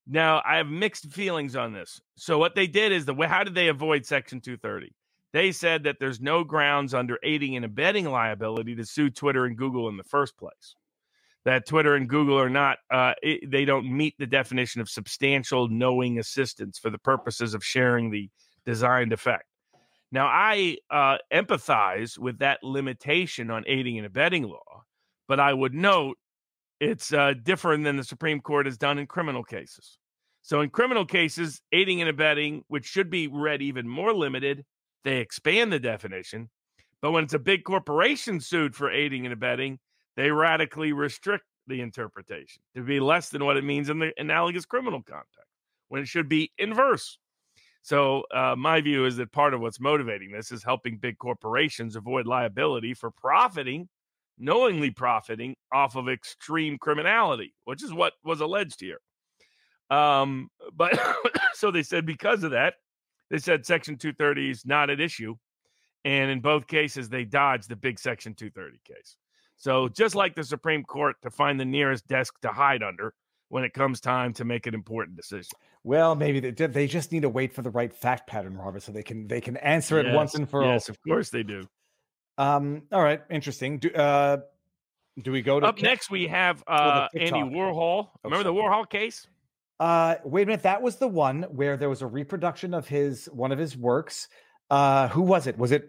Now 0.07 0.41
I 0.45 0.57
have 0.57 0.67
mixed 0.67 1.11
feelings 1.11 1.55
on 1.55 1.73
this. 1.73 2.01
So 2.17 2.37
what 2.37 2.55
they 2.55 2.67
did 2.67 2.91
is 2.91 3.05
the 3.05 3.13
way 3.13 3.27
how 3.27 3.43
did 3.43 3.55
they 3.55 3.67
avoid 3.67 4.05
Section 4.05 4.41
230? 4.41 4.93
They 5.33 5.51
said 5.51 5.83
that 5.83 5.97
there's 5.99 6.19
no 6.19 6.43
grounds 6.43 6.93
under 6.93 7.17
aiding 7.23 7.55
and 7.55 7.63
abetting 7.63 8.05
liability 8.05 8.75
to 8.75 8.85
sue 8.85 9.09
Twitter 9.09 9.45
and 9.45 9.57
Google 9.57 9.87
in 9.87 9.95
the 9.95 10.03
first 10.03 10.37
place. 10.37 10.75
That 11.45 11.65
Twitter 11.65 11.95
and 11.95 12.07
Google 12.07 12.39
are 12.39 12.49
not, 12.49 12.77
uh, 12.91 13.13
it- 13.23 13.49
they 13.49 13.65
don't 13.65 13.91
meet 13.91 14.15
the 14.19 14.27
definition 14.27 14.79
of 14.81 14.89
substantial 14.89 15.67
knowing 15.69 16.19
assistance 16.19 16.77
for 16.77 16.89
the 16.89 16.99
purposes 16.99 17.53
of 17.53 17.65
sharing 17.65 18.11
the 18.11 18.29
designed 18.65 19.11
effect. 19.11 19.45
Now, 20.11 20.27
I 20.27 20.77
uh, 20.89 21.17
empathize 21.33 22.17
with 22.17 22.39
that 22.39 22.63
limitation 22.63 23.49
on 23.49 23.63
aiding 23.65 23.97
and 23.97 24.05
abetting 24.05 24.43
law, 24.43 24.83
but 25.27 25.39
I 25.39 25.53
would 25.53 25.73
note 25.73 26.17
it's 26.79 27.13
uh, 27.13 27.33
different 27.41 27.85
than 27.85 27.95
the 27.95 28.03
Supreme 28.03 28.41
Court 28.41 28.65
has 28.65 28.77
done 28.77 28.99
in 28.99 29.07
criminal 29.07 29.43
cases. 29.43 29.97
So, 30.41 30.61
in 30.61 30.69
criminal 30.69 31.05
cases, 31.05 31.61
aiding 31.71 32.01
and 32.01 32.09
abetting, 32.09 32.63
which 32.67 32.85
should 32.85 33.09
be 33.09 33.27
read 33.27 33.61
even 33.61 33.87
more 33.87 34.13
limited, 34.13 34.65
they 35.03 35.19
expand 35.19 35.71
the 35.71 35.79
definition. 35.79 36.49
But 37.01 37.11
when 37.11 37.23
it's 37.23 37.33
a 37.33 37.39
big 37.39 37.63
corporation 37.63 38.39
sued 38.39 38.75
for 38.75 38.91
aiding 38.91 39.25
and 39.25 39.33
abetting, 39.33 39.79
they 40.15 40.31
radically 40.31 40.93
restrict 40.93 41.45
the 41.67 41.81
interpretation 41.81 42.61
to 42.75 42.83
be 42.83 42.99
less 42.99 43.29
than 43.29 43.45
what 43.45 43.57
it 43.57 43.63
means 43.63 43.89
in 43.89 43.99
the 43.99 44.11
analogous 44.17 44.65
criminal 44.65 45.01
context, 45.01 45.51
when 45.89 46.01
it 46.01 46.07
should 46.07 46.27
be 46.27 46.51
inverse. 46.57 47.17
So, 47.83 48.23
uh, 48.33 48.55
my 48.55 48.81
view 48.81 49.05
is 49.05 49.17
that 49.17 49.31
part 49.31 49.53
of 49.53 49.61
what's 49.61 49.79
motivating 49.79 50.31
this 50.31 50.51
is 50.51 50.63
helping 50.63 50.97
big 50.97 51.17
corporations 51.17 51.95
avoid 51.95 52.27
liability 52.27 52.93
for 52.93 53.09
profiting, 53.09 53.89
knowingly 54.37 54.91
profiting 54.91 55.55
off 55.71 55.95
of 55.95 56.07
extreme 56.07 56.77
criminality, 56.77 57.53
which 57.63 57.83
is 57.83 57.91
what 57.91 58.13
was 58.23 58.41
alleged 58.41 58.79
here. 58.79 58.99
Um, 59.89 60.49
but 60.73 60.99
so 61.53 61.71
they 61.71 61.83
said 61.83 62.05
because 62.05 62.43
of 62.43 62.51
that, 62.51 62.75
they 63.31 63.39
said 63.39 63.65
Section 63.65 63.97
230 63.97 64.49
is 64.49 64.65
not 64.65 64.89
at 64.89 64.99
issue. 64.99 65.35
And 66.03 66.31
in 66.31 66.39
both 66.39 66.67
cases, 66.67 67.09
they 67.09 67.25
dodged 67.25 67.69
the 67.69 67.75
big 67.75 67.99
Section 67.99 68.33
230 68.33 68.79
case. 68.85 69.17
So 69.61 69.87
just 69.89 70.15
like 70.15 70.33
the 70.33 70.43
Supreme 70.43 70.83
Court 70.83 71.17
to 71.21 71.29
find 71.29 71.59
the 71.59 71.65
nearest 71.65 72.07
desk 72.07 72.33
to 72.41 72.47
hide 72.47 72.81
under 72.81 73.13
when 73.49 73.63
it 73.63 73.75
comes 73.75 74.01
time 74.01 74.33
to 74.33 74.43
make 74.43 74.65
an 74.65 74.73
important 74.73 75.15
decision. 75.15 75.51
Well, 75.83 76.15
maybe 76.15 76.39
they 76.39 76.65
they 76.65 76.87
just 76.87 77.11
need 77.11 77.21
to 77.21 77.29
wait 77.29 77.53
for 77.53 77.61
the 77.61 77.69
right 77.69 77.93
fact 77.93 78.27
pattern, 78.27 78.57
Robert, 78.57 78.81
so 78.81 78.91
they 78.91 79.03
can 79.03 79.27
they 79.27 79.39
can 79.39 79.57
answer 79.57 79.99
it 79.99 80.15
once 80.15 80.33
and 80.33 80.49
for 80.49 80.63
all. 80.63 80.73
Yes, 80.73 80.89
of 80.89 80.97
course 81.07 81.29
they 81.29 81.43
do. 81.43 81.67
Um, 82.39 82.83
all 82.91 83.03
right, 83.03 83.21
interesting. 83.29 83.77
Do 83.77 83.91
uh, 83.91 84.37
do 85.21 85.31
we 85.31 85.43
go 85.43 85.59
to 85.59 85.67
Up 85.67 85.77
Ke- 85.77 85.83
next, 85.83 86.09
we 86.09 86.25
have 86.25 86.63
uh, 86.65 87.07
Andy 87.15 87.41
Warhol. 87.41 88.07
Oh, 88.07 88.11
Remember 88.23 88.43
the 88.43 88.53
Warhol 88.53 88.89
case? 88.89 89.27
Uh, 89.79 90.15
wait 90.23 90.43
a 90.43 90.45
minute. 90.47 90.63
That 90.63 90.81
was 90.81 90.95
the 90.95 91.07
one 91.07 91.43
where 91.43 91.77
there 91.77 91.89
was 91.89 92.01
a 92.01 92.07
reproduction 92.07 92.73
of 92.73 92.87
his 92.87 93.25
one 93.27 93.51
of 93.51 93.59
his 93.59 93.77
works. 93.77 94.27
Uh, 94.71 95.07
who 95.09 95.21
was 95.21 95.45
it? 95.45 95.59
Was 95.59 95.71
it 95.71 95.87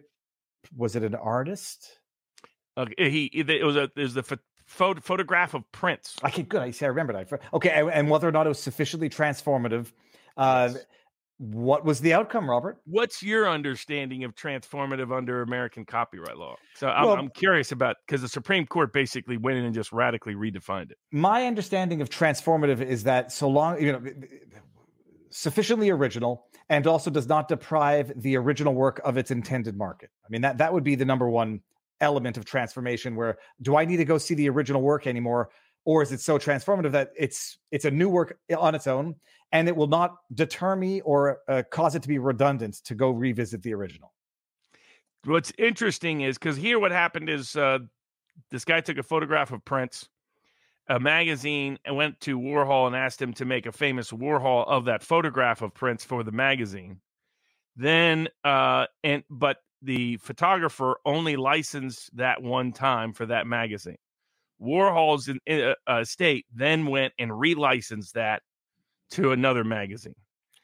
was 0.77 0.95
it 0.95 1.05
an 1.05 1.15
artist? 1.15 2.01
Okay, 2.77 3.11
he 3.11 3.25
it 3.27 3.65
was 3.65 3.77
a 3.77 3.91
was 3.97 4.15
the 4.15 4.23
pho- 4.23 4.39
photo, 4.67 5.01
photograph 5.01 5.55
of 5.55 5.71
Prince. 5.73 6.17
I 6.23 6.31
can 6.31 6.45
good. 6.45 6.63
I 6.63 6.71
see. 6.71 6.85
I 6.85 6.89
remembered. 6.89 7.17
I 7.17 7.25
for- 7.25 7.41
okay, 7.53 7.71
and, 7.71 7.91
and 7.91 8.11
whether 8.11 8.27
or 8.29 8.33
not 8.33 8.47
it 8.47 8.49
was 8.49 8.59
sufficiently 8.61 9.09
transformative. 9.11 9.93
Uh, 10.37 10.71
Yes. 10.73 10.85
what 11.39 11.85
was 11.85 12.01
the 12.01 12.13
outcome, 12.15 12.49
Robert? 12.49 12.79
What's 12.87 13.23
your 13.23 13.51
understanding 13.51 14.23
of 14.25 14.35
transformative 14.35 15.15
under 15.15 15.43
American 15.43 15.85
copyright 15.85 16.37
law? 16.39 16.55
So 16.77 16.89
I'm, 16.89 17.05
Well- 17.05 17.17
I'm 17.19 17.29
curious 17.31 17.73
about 17.73 17.97
because 18.07 18.23
the 18.23 18.29
Supreme 18.29 18.65
Court 18.67 18.93
basically 18.93 19.37
went 19.37 19.59
in 19.59 19.65
and 19.65 19.75
just 19.75 19.93
radically 19.93 20.35
redefined 20.35 20.93
it. 20.93 20.99
My 21.11 21.47
understanding 21.47 22.01
of 22.01 22.09
transformative 22.09 22.81
is 22.81 23.03
that 23.05 23.33
so 23.33 23.49
long 23.49 23.83
you 23.83 23.93
know 23.93 24.03
sufficiently 25.31 25.91
original 25.91 26.47
and 26.69 26.87
also 26.87 27.11
does 27.11 27.27
not 27.27 27.49
deprive 27.49 28.13
the 28.17 28.37
original 28.37 28.75
work 28.75 29.01
of 29.05 29.17
its 29.17 29.31
intended 29.31 29.77
market. 29.77 30.11
I 30.25 30.29
mean 30.31 30.43
that 30.43 30.59
that 30.59 30.73
would 30.73 30.85
be 30.85 30.95
the 30.95 31.05
number 31.05 31.29
one 31.29 31.61
element 32.03 32.37
of 32.37 32.45
transformation 32.45 33.17
where 33.17 33.39
do 33.63 33.77
I 33.77 33.85
need 33.85 33.97
to 33.97 34.05
go 34.05 34.19
see 34.19 34.35
the 34.35 34.49
original 34.51 34.83
work 34.83 35.07
anymore 35.07 35.49
or 35.85 36.03
is 36.03 36.13
it 36.13 36.21
so 36.21 36.39
transformative 36.39 36.93
that 36.93 37.13
it's 37.17 37.59
it's 37.71 37.85
a 37.85 37.91
new 37.91 38.09
work 38.09 38.39
on 38.57 38.75
its 38.75 38.87
own 38.87 39.15
and 39.53 39.69
it 39.69 39.77
will 39.77 39.87
not 39.87 40.17
deter 40.35 40.75
me 40.75 41.01
or 41.03 41.41
uh, 41.49 41.63
cause 41.71 41.95
it 41.95 42.03
to 42.03 42.09
be 42.09 42.19
redundant 42.19 42.75
to 42.85 42.95
go 42.95 43.11
revisit 43.11 43.63
the 43.63 43.75
original. 43.75 44.13
What's 45.25 45.53
interesting 45.59 46.23
is 46.23 46.39
because 46.39 46.57
here 46.57 46.79
what 46.79 46.91
happened 46.91 47.29
is 47.29 47.55
uh, 47.55 47.81
this 48.51 48.65
guy 48.65 48.81
took 48.81 48.99
a 48.99 49.03
photograph 49.03 49.53
of 49.53 49.65
Prince, 49.65 50.09
a 50.89 50.99
magazine, 50.99 51.79
and 51.85 51.97
went 51.97 52.19
to 52.23 52.41
Warhol 52.41 52.89
and 52.89 52.97
asked 52.97 53.23
him 53.23 53.33
to 53.35 53.45
make 53.45 53.67
a 53.67 53.73
famous 53.73 54.11
Warhol 54.11 54.67
of 54.67 54.87
that 54.87 55.03
photograph 55.03 55.63
of 55.63 55.75
Prince 55.75 56.03
for 56.03 56.25
the 56.25 56.33
magazine. 56.33 57.01
Then, 57.77 58.29
uh, 58.43 58.87
and 59.05 59.23
but 59.31 59.59
the 59.83 60.17
photographer 60.19 60.97
only 61.05 61.37
licensed 61.37 62.17
that 62.17 62.43
one 62.43 62.73
time 62.73 63.13
for 63.13 63.27
that 63.27 63.47
magazine. 63.47 63.97
Warhol's 64.61 65.29
uh, 65.29 65.99
estate 66.01 66.47
then 66.55 66.87
went 66.87 67.13
and 67.19 67.31
relicensed 67.31 68.13
that 68.13 68.43
to 69.11 69.33
another 69.33 69.65
magazine 69.65 70.15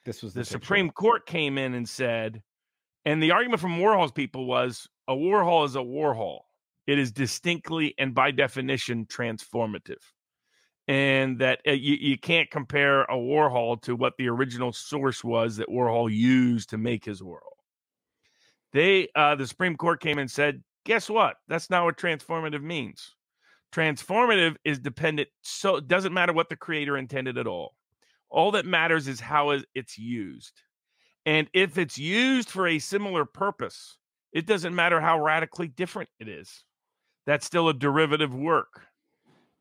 This 0.05 0.23
was 0.23 0.35
the 0.35 0.41
picture. 0.41 0.53
Supreme 0.53 0.91
Court 0.91 1.27
came 1.27 1.59
in 1.59 1.75
and 1.75 1.89
said, 1.89 2.43
and 3.05 3.23
the 3.23 3.33
argument 3.33 3.61
from 3.61 3.79
Warhol's 3.79 4.13
people 4.13 4.47
was 4.47 4.87
a 5.09 5.15
Warhol 5.15 5.67
is 5.67 5.75
a 5.75 5.81
Warhol. 5.81 6.41
It 6.87 6.99
is 6.99 7.13
distinctly 7.13 7.95
and 7.99 8.15
by 8.15 8.31
definition 8.31 9.07
transformative. 9.07 10.03
And 10.87 11.39
that 11.41 11.61
uh, 11.67 11.73
you, 11.73 11.97
you 12.01 12.17
can't 12.17 12.51
compare 12.51 13.03
a 13.03 13.17
Warhol 13.17 13.83
to 13.83 13.95
what 13.95 14.15
the 14.17 14.29
original 14.29 14.73
source 14.73 15.23
was 15.23 15.57
that 15.57 15.69
Warhol 15.69 16.11
used 16.11 16.71
to 16.71 16.79
make 16.79 17.05
his 17.05 17.21
Warhol. 17.21 17.58
They, 18.73 19.09
uh, 19.15 19.35
the 19.35 19.47
Supreme 19.47 19.77
Court 19.77 20.01
came 20.01 20.19
and 20.19 20.31
said, 20.31 20.63
guess 20.85 21.09
what? 21.09 21.37
That's 21.49 21.71
not 21.71 21.85
what 21.85 21.97
transformative 21.97 22.63
means. 22.63 23.15
Transformative 23.73 24.57
is 24.65 24.79
dependent, 24.79 25.29
so 25.43 25.77
it 25.77 25.89
doesn't 25.89 26.15
matter 26.15 26.33
what 26.33 26.49
the 26.49 26.57
creator 26.57 26.97
intended 26.97 27.37
at 27.39 27.47
all. 27.47 27.75
All 28.31 28.51
that 28.53 28.67
matters 28.67 29.09
is 29.09 29.21
how 29.21 29.59
it's 29.75 29.99
used. 29.99 30.53
And 31.27 31.49
if 31.53 31.77
it's 31.77 31.99
used 31.99 32.49
for 32.49 32.67
a 32.67 32.79
similar 32.79 33.25
purpose, 33.25 33.99
it 34.33 34.47
doesn't 34.47 34.75
matter 34.75 35.01
how 35.01 35.23
radically 35.23 35.69
different 35.69 36.09
it 36.21 36.29
is. 36.29 36.65
That's 37.27 37.47
still 37.47 37.69
a 37.69 37.75
derivative 37.75 38.35
work. 38.35 38.83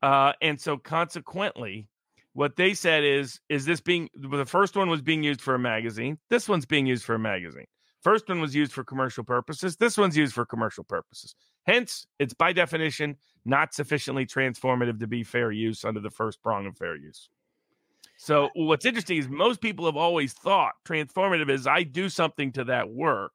Uh, 0.02 0.34
and 0.42 0.60
so 0.60 0.78
consequently, 0.78 1.88
what 2.34 2.56
they 2.56 2.74
said 2.74 3.04
is, 3.04 3.40
is 3.50 3.66
this 3.66 3.82
being 3.82 4.10
the 4.14 4.46
first 4.46 4.78
one 4.78 4.90
was 4.90 5.02
being 5.02 5.24
used 5.24 5.42
for 5.42 5.56
a 5.56 5.60
magazine. 5.60 6.18
This 6.30 6.48
one's 6.48 6.66
being 6.66 6.86
used 6.86 7.04
for 7.04 7.16
a 7.16 7.20
magazine. 7.20 7.66
First 8.08 8.30
one 8.30 8.40
was 8.40 8.56
used 8.56 8.72
for 8.72 8.86
commercial 8.86 9.26
purposes. 9.26 9.76
This 9.76 9.98
one's 9.98 10.16
used 10.16 10.34
for 10.34 10.46
commercial 10.46 10.86
purposes. 10.86 11.36
Hence, 11.66 12.08
it's 12.20 12.34
by 12.34 12.54
definition 12.54 13.18
not 13.44 13.74
sufficiently 13.74 14.26
transformative 14.26 15.02
to 15.02 15.08
be 15.08 15.26
fair 15.26 15.52
use 15.52 15.84
under 15.84 16.00
the 16.00 16.10
first 16.10 16.42
prong 16.42 16.68
of 16.68 16.78
fair 16.78 16.96
use. 16.96 17.28
So 18.16 18.50
what's 18.56 18.86
interesting 18.86 19.18
is 19.18 19.28
most 19.28 19.60
people 19.60 19.88
have 19.88 19.98
always 19.98 20.32
thought 20.32 20.76
transformative 20.88 21.50
is 21.50 21.68
I 21.68 21.84
do 21.84 22.08
something 22.08 22.54
to 22.54 22.64
that 22.64 22.90
work 22.90 23.34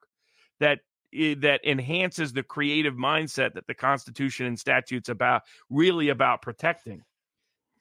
that 0.58 0.78
eh, 1.14 1.34
that 1.40 1.60
enhances 1.66 2.32
the 2.32 2.42
creative 2.42 2.94
mindset 2.94 3.52
that 3.52 3.66
the 3.66 3.74
Constitution 3.74 4.46
and 4.46 4.58
statutes 4.58 5.10
about 5.10 5.42
really 5.68 6.08
about 6.08 6.40
protecting. 6.40 7.02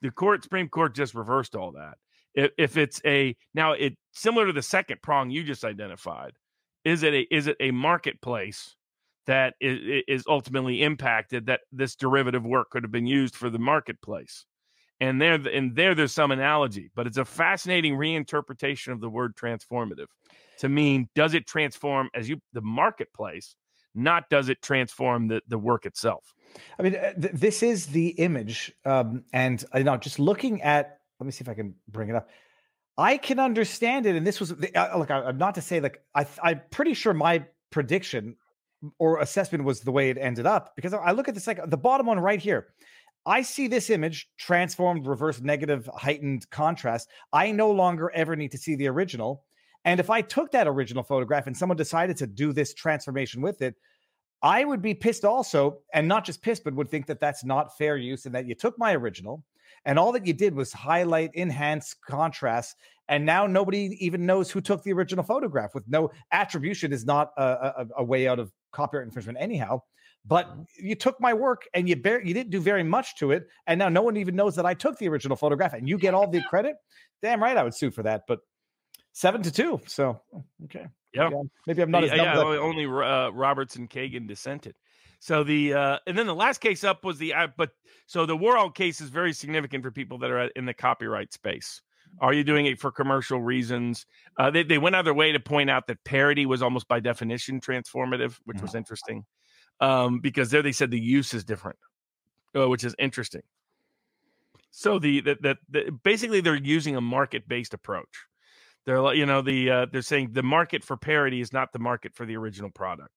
The 0.02 0.12
court 0.12 0.44
Supreme 0.44 0.68
Court 0.68 0.94
just 0.94 1.16
reversed 1.16 1.56
all 1.56 1.72
that. 1.72 2.00
If, 2.36 2.52
if 2.58 2.76
it's 2.76 3.02
a 3.06 3.38
now 3.54 3.72
it 3.72 3.96
similar 4.12 4.48
to 4.48 4.52
the 4.52 4.62
second 4.62 5.02
prong 5.02 5.30
you 5.30 5.46
just 5.46 5.64
identified, 5.64 6.34
is 6.84 7.04
it 7.04 7.14
a 7.14 7.22
is 7.34 7.48
it 7.48 7.58
a 7.60 7.72
marketplace 7.72 8.76
that 9.28 9.54
is, 9.62 10.04
is 10.08 10.24
ultimately 10.28 10.82
impacted 10.82 11.46
that 11.46 11.62
this 11.72 11.96
derivative 11.96 12.44
work 12.44 12.70
could 12.72 12.84
have 12.84 12.92
been 12.92 13.08
used 13.08 13.36
for 13.36 13.50
the 13.50 13.60
marketplace? 13.60 14.46
And 15.00 15.20
there 15.20 15.34
and 15.34 15.76
there 15.76 15.96
there's 15.96 16.14
some 16.14 16.32
analogy, 16.32 16.92
but 16.96 17.08
it's 17.08 17.18
a 17.18 17.26
fascinating 17.26 17.96
reinterpretation 17.96 18.92
of 18.92 19.02
the 19.02 19.10
word 19.10 19.36
transformative 19.36 20.08
to 20.60 20.70
mean 20.70 21.10
does 21.16 21.34
it 21.34 21.48
transform 21.48 22.10
as 22.14 22.30
you 22.30 22.40
the 22.54 22.62
marketplace, 22.62 23.56
not 23.96 24.30
does 24.30 24.50
it 24.50 24.62
transform 24.62 25.28
the 25.28 25.42
the 25.48 25.58
work 25.58 25.86
itself. 25.86 26.36
I 26.78 26.84
mean, 26.84 26.96
uh, 26.96 27.14
th- 27.14 27.34
this 27.34 27.64
is 27.64 27.88
the 27.88 28.10
image, 28.10 28.72
um, 28.86 29.24
and 29.34 29.64
you 29.74 29.84
know, 29.84 29.98
just 29.98 30.20
looking 30.20 30.62
at. 30.62 31.00
Let 31.20 31.26
me 31.26 31.32
see 31.32 31.44
if 31.44 31.50
I 31.50 31.54
can 31.54 31.76
bring 31.88 32.10
it 32.10 32.16
up. 32.16 32.30
I 33.02 33.18
can 33.18 33.40
understand 33.40 34.06
it, 34.06 34.16
and 34.16 34.28
this 34.28 34.40
was 34.40 34.50
the, 34.50 34.76
uh, 34.76 34.96
look. 34.98 35.10
I, 35.10 35.24
I'm 35.24 35.38
not 35.40 35.56
to 35.56 35.62
say 35.62 35.80
like 35.80 36.04
I, 36.14 36.28
I'm 36.44 36.62
pretty 36.70 36.94
sure 36.94 37.14
my 37.14 37.46
prediction 37.72 38.36
or 39.00 39.20
assessment 39.20 39.64
was 39.64 39.82
the 39.82 39.92
way 39.92 40.12
it 40.12 40.18
ended 40.20 40.46
up 40.46 40.74
because 40.76 40.94
I 40.94 41.12
look 41.12 41.28
at 41.28 41.34
this 41.34 41.48
like 41.48 41.68
the 41.68 41.78
bottom 41.78 42.06
one 42.06 42.20
right 42.20 42.40
here. 42.40 42.68
I 43.26 43.42
see 43.42 43.68
this 43.68 43.90
image 43.90 44.30
transformed, 44.38 45.08
reverse 45.08 45.42
negative, 45.42 45.90
heightened 45.96 46.50
contrast. 46.52 47.10
I 47.34 47.52
no 47.52 47.72
longer 47.72 48.12
ever 48.14 48.36
need 48.36 48.52
to 48.52 48.58
see 48.58 48.76
the 48.76 48.88
original. 48.88 49.44
And 49.84 50.00
if 50.00 50.12
I 50.12 50.22
took 50.22 50.52
that 50.52 50.68
original 50.68 51.04
photograph 51.04 51.48
and 51.48 51.58
someone 51.58 51.78
decided 51.78 52.18
to 52.18 52.28
do 52.28 52.54
this 52.54 52.74
transformation 52.74 53.42
with 53.42 53.64
it, 53.64 53.76
I 54.44 54.64
would 54.64 54.82
be 54.82 54.94
pissed 54.94 55.26
also, 55.26 55.80
and 55.94 56.08
not 56.08 56.26
just 56.26 56.42
pissed, 56.42 56.64
but 56.64 56.74
would 56.76 56.90
think 56.90 57.08
that 57.08 57.20
that's 57.20 57.44
not 57.44 57.78
fair 57.78 57.98
use 57.98 58.26
and 58.26 58.34
that 58.34 58.48
you 58.48 58.56
took 58.56 58.78
my 58.78 58.94
original 58.94 59.44
and 59.86 59.98
all 60.00 60.12
that 60.14 60.26
you 60.26 60.34
did 60.34 60.56
was 60.56 60.72
highlight, 60.74 61.32
enhance 61.36 61.94
contrast, 62.08 62.76
and 63.08 63.26
now 63.26 63.48
nobody 63.48 63.98
even 64.00 64.26
knows 64.26 64.50
who 64.52 64.62
took 64.62 64.84
the 64.84 64.94
original 64.94 65.24
photograph. 65.24 65.74
With 65.76 65.88
no 65.88 66.12
attribution 66.32 66.94
is 66.94 67.06
not 67.06 67.32
a, 67.38 67.44
a, 67.44 67.86
a 67.98 68.04
way 68.04 68.28
out 68.28 68.40
of 68.40 68.52
copyright 68.72 69.06
infringement 69.08 69.38
anyhow. 69.40 69.82
But 70.26 70.48
Mm-hmm. 70.48 70.86
you 70.88 70.96
took 70.96 71.20
my 71.20 71.34
work 71.34 71.64
and 71.74 71.90
you 71.90 71.96
bar- 71.96 72.22
you 72.22 72.34
didn't 72.36 72.52
do 72.52 72.62
very 72.62 72.84
much 72.84 73.16
to 73.18 73.32
it, 73.32 73.48
and 73.66 73.80
now 73.80 73.90
no 73.90 74.04
one 74.04 74.18
even 74.18 74.36
knows 74.36 74.56
that 74.56 74.66
I 74.68 74.76
took 74.76 74.98
the 75.00 75.10
original 75.10 75.36
photograph, 75.36 75.74
and 75.74 75.90
you 75.90 75.98
get 75.98 76.14
all 76.14 76.28
the 76.28 76.42
credit. 76.50 76.76
Damn 77.24 77.42
right, 77.42 77.58
I 77.58 77.64
would 77.64 77.74
sue 77.74 77.90
for 77.92 78.04
that. 78.04 78.24
But 78.28 78.40
seven 79.14 79.42
to 79.44 79.52
two, 79.52 79.82
so 79.88 80.22
okay. 80.66 80.86
Yeah. 81.14 81.30
Yeah, 81.30 81.42
maybe 81.68 81.82
I'm 81.82 81.92
not 81.92 82.04
as 82.06 82.12
yeah, 82.12 82.18
dumb 82.18 82.26
yeah, 82.26 82.32
as 82.34 82.40
I- 82.40 82.44
only 82.44 82.86
only, 82.86 83.04
uh, 83.06 83.30
Roberts 83.32 83.76
and 83.76 83.90
Kagan 83.90 84.28
dissented. 84.28 84.76
So 85.22 85.44
the 85.44 85.76
uh, 85.76 85.98
and 86.08 86.18
then 86.18 86.26
the 86.26 86.34
last 86.34 86.62
case 86.62 86.84
up 86.84 87.06
was 87.06 87.20
the 87.20 87.36
uh, 87.36 87.48
but 87.56 87.70
so 88.08 88.26
the 88.26 88.36
Warhol 88.36 88.74
case 88.74 89.02
is 89.02 89.10
very 89.10 89.34
significant 89.34 89.84
for 89.84 89.92
people 89.92 90.18
that 90.18 90.32
are 90.32 90.48
in 90.56 90.66
the 90.66 90.74
copyright 90.74 91.32
space. 91.32 91.84
Are 92.20 92.34
you 92.34 92.44
doing 92.44 92.66
it 92.66 92.80
for 92.80 92.92
commercial 92.92 93.40
reasons? 93.40 94.08
Uh, 94.40 94.50
they 94.50 94.64
they 94.64 94.80
went 94.80 94.96
out 94.96 95.02
of 95.02 95.06
their 95.06 95.14
way 95.14 95.32
to 95.32 95.40
point 95.40 95.70
out 95.70 95.86
that 95.86 96.04
parody 96.06 96.48
was 96.48 96.64
almost 96.64 96.88
by 96.88 97.00
definition 97.00 97.62
transformative, 97.62 98.40
which 98.46 98.64
was 98.64 98.74
interesting, 98.74 99.24
um, 99.80 100.22
because 100.22 100.50
there 100.50 100.64
they 100.64 100.72
said 100.72 100.90
the 100.90 101.00
use 101.00 101.36
is 101.36 101.44
different, 101.44 101.78
uh, 102.58 102.68
which 102.68 102.84
is 102.84 102.96
interesting. 102.98 103.44
So 104.72 104.98
the 104.98 105.22
that 105.22 105.44
that 105.44 105.58
the, 105.70 105.92
basically 106.04 106.42
they're 106.42 106.56
using 106.56 106.96
a 106.96 107.02
market 107.02 107.48
based 107.48 107.76
approach. 107.76 108.26
They're 108.88 109.02
like, 109.02 109.18
you 109.18 109.28
know, 109.28 109.44
the 109.44 109.70
uh, 109.70 109.86
they're 109.92 110.02
saying 110.02 110.32
the 110.32 110.42
market 110.42 110.84
for 110.84 110.98
parody 110.98 111.42
is 111.42 111.54
not 111.54 111.74
the 111.74 111.80
market 111.80 112.16
for 112.16 112.26
the 112.26 112.38
original 112.38 112.72
product, 112.72 113.12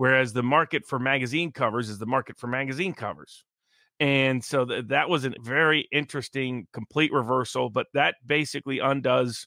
whereas 0.00 0.32
the 0.32 0.42
market 0.42 0.86
for 0.86 0.98
magazine 0.98 1.52
covers 1.52 1.90
is 1.90 1.98
the 1.98 2.06
market 2.06 2.38
for 2.38 2.46
magazine 2.46 2.94
covers. 2.94 3.44
And 4.00 4.42
so 4.42 4.64
th- 4.64 4.86
that 4.86 5.10
was 5.10 5.26
a 5.26 5.34
very 5.42 5.86
interesting, 5.92 6.66
complete 6.72 7.12
reversal. 7.12 7.68
But 7.68 7.86
that 7.92 8.14
basically 8.24 8.78
undoes 8.78 9.46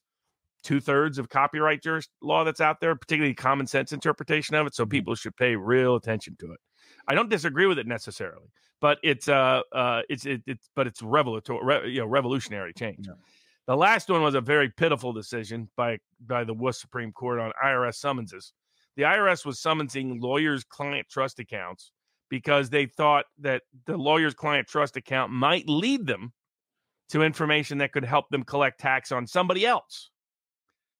two 0.61 0.79
thirds 0.79 1.17
of 1.17 1.27
copyright 1.27 1.81
juris 1.81 2.07
law 2.21 2.43
that's 2.43 2.61
out 2.61 2.79
there, 2.81 2.95
particularly 2.95 3.33
common 3.33 3.65
sense 3.65 3.93
interpretation 3.93 4.53
of 4.53 4.67
it. 4.67 4.75
So 4.75 4.85
people 4.85 5.15
should 5.15 5.35
pay 5.35 5.55
real 5.55 5.95
attention 5.95 6.35
to 6.41 6.51
it. 6.51 6.59
I 7.07 7.15
don't 7.15 7.31
disagree 7.31 7.65
with 7.65 7.79
it 7.79 7.87
necessarily, 7.87 8.51
but 8.79 8.99
it's 9.01 9.27
uh 9.27 9.61
uh 9.71 10.03
it's 10.07 10.27
it, 10.27 10.43
it's 10.45 10.69
but 10.75 10.85
it's 10.85 11.01
revolutionary, 11.01 11.65
re, 11.65 11.91
you 11.91 12.01
know, 12.01 12.05
revolutionary 12.05 12.73
change. 12.73 13.07
Yeah. 13.07 13.15
The 13.65 13.75
last 13.75 14.07
one 14.07 14.21
was 14.21 14.35
a 14.35 14.41
very 14.41 14.69
pitiful 14.69 15.13
decision 15.13 15.67
by 15.75 15.97
by 16.19 16.43
the 16.43 16.53
WUS 16.53 16.79
Supreme 16.79 17.11
Court 17.11 17.39
on 17.39 17.53
IRS 17.65 17.95
summonses. 17.95 18.53
The 18.95 19.03
IRS 19.03 19.45
was 19.45 19.59
summoning 19.59 20.19
lawyers' 20.19 20.63
client 20.63 21.07
trust 21.09 21.39
accounts 21.39 21.91
because 22.29 22.69
they 22.69 22.85
thought 22.85 23.25
that 23.39 23.63
the 23.85 23.97
lawyer's 23.97 24.33
client 24.33 24.67
trust 24.67 24.97
account 24.97 25.31
might 25.31 25.67
lead 25.67 26.05
them 26.05 26.33
to 27.09 27.23
information 27.23 27.79
that 27.79 27.91
could 27.91 28.05
help 28.05 28.29
them 28.29 28.43
collect 28.43 28.79
tax 28.79 29.11
on 29.11 29.27
somebody 29.27 29.65
else. 29.65 30.09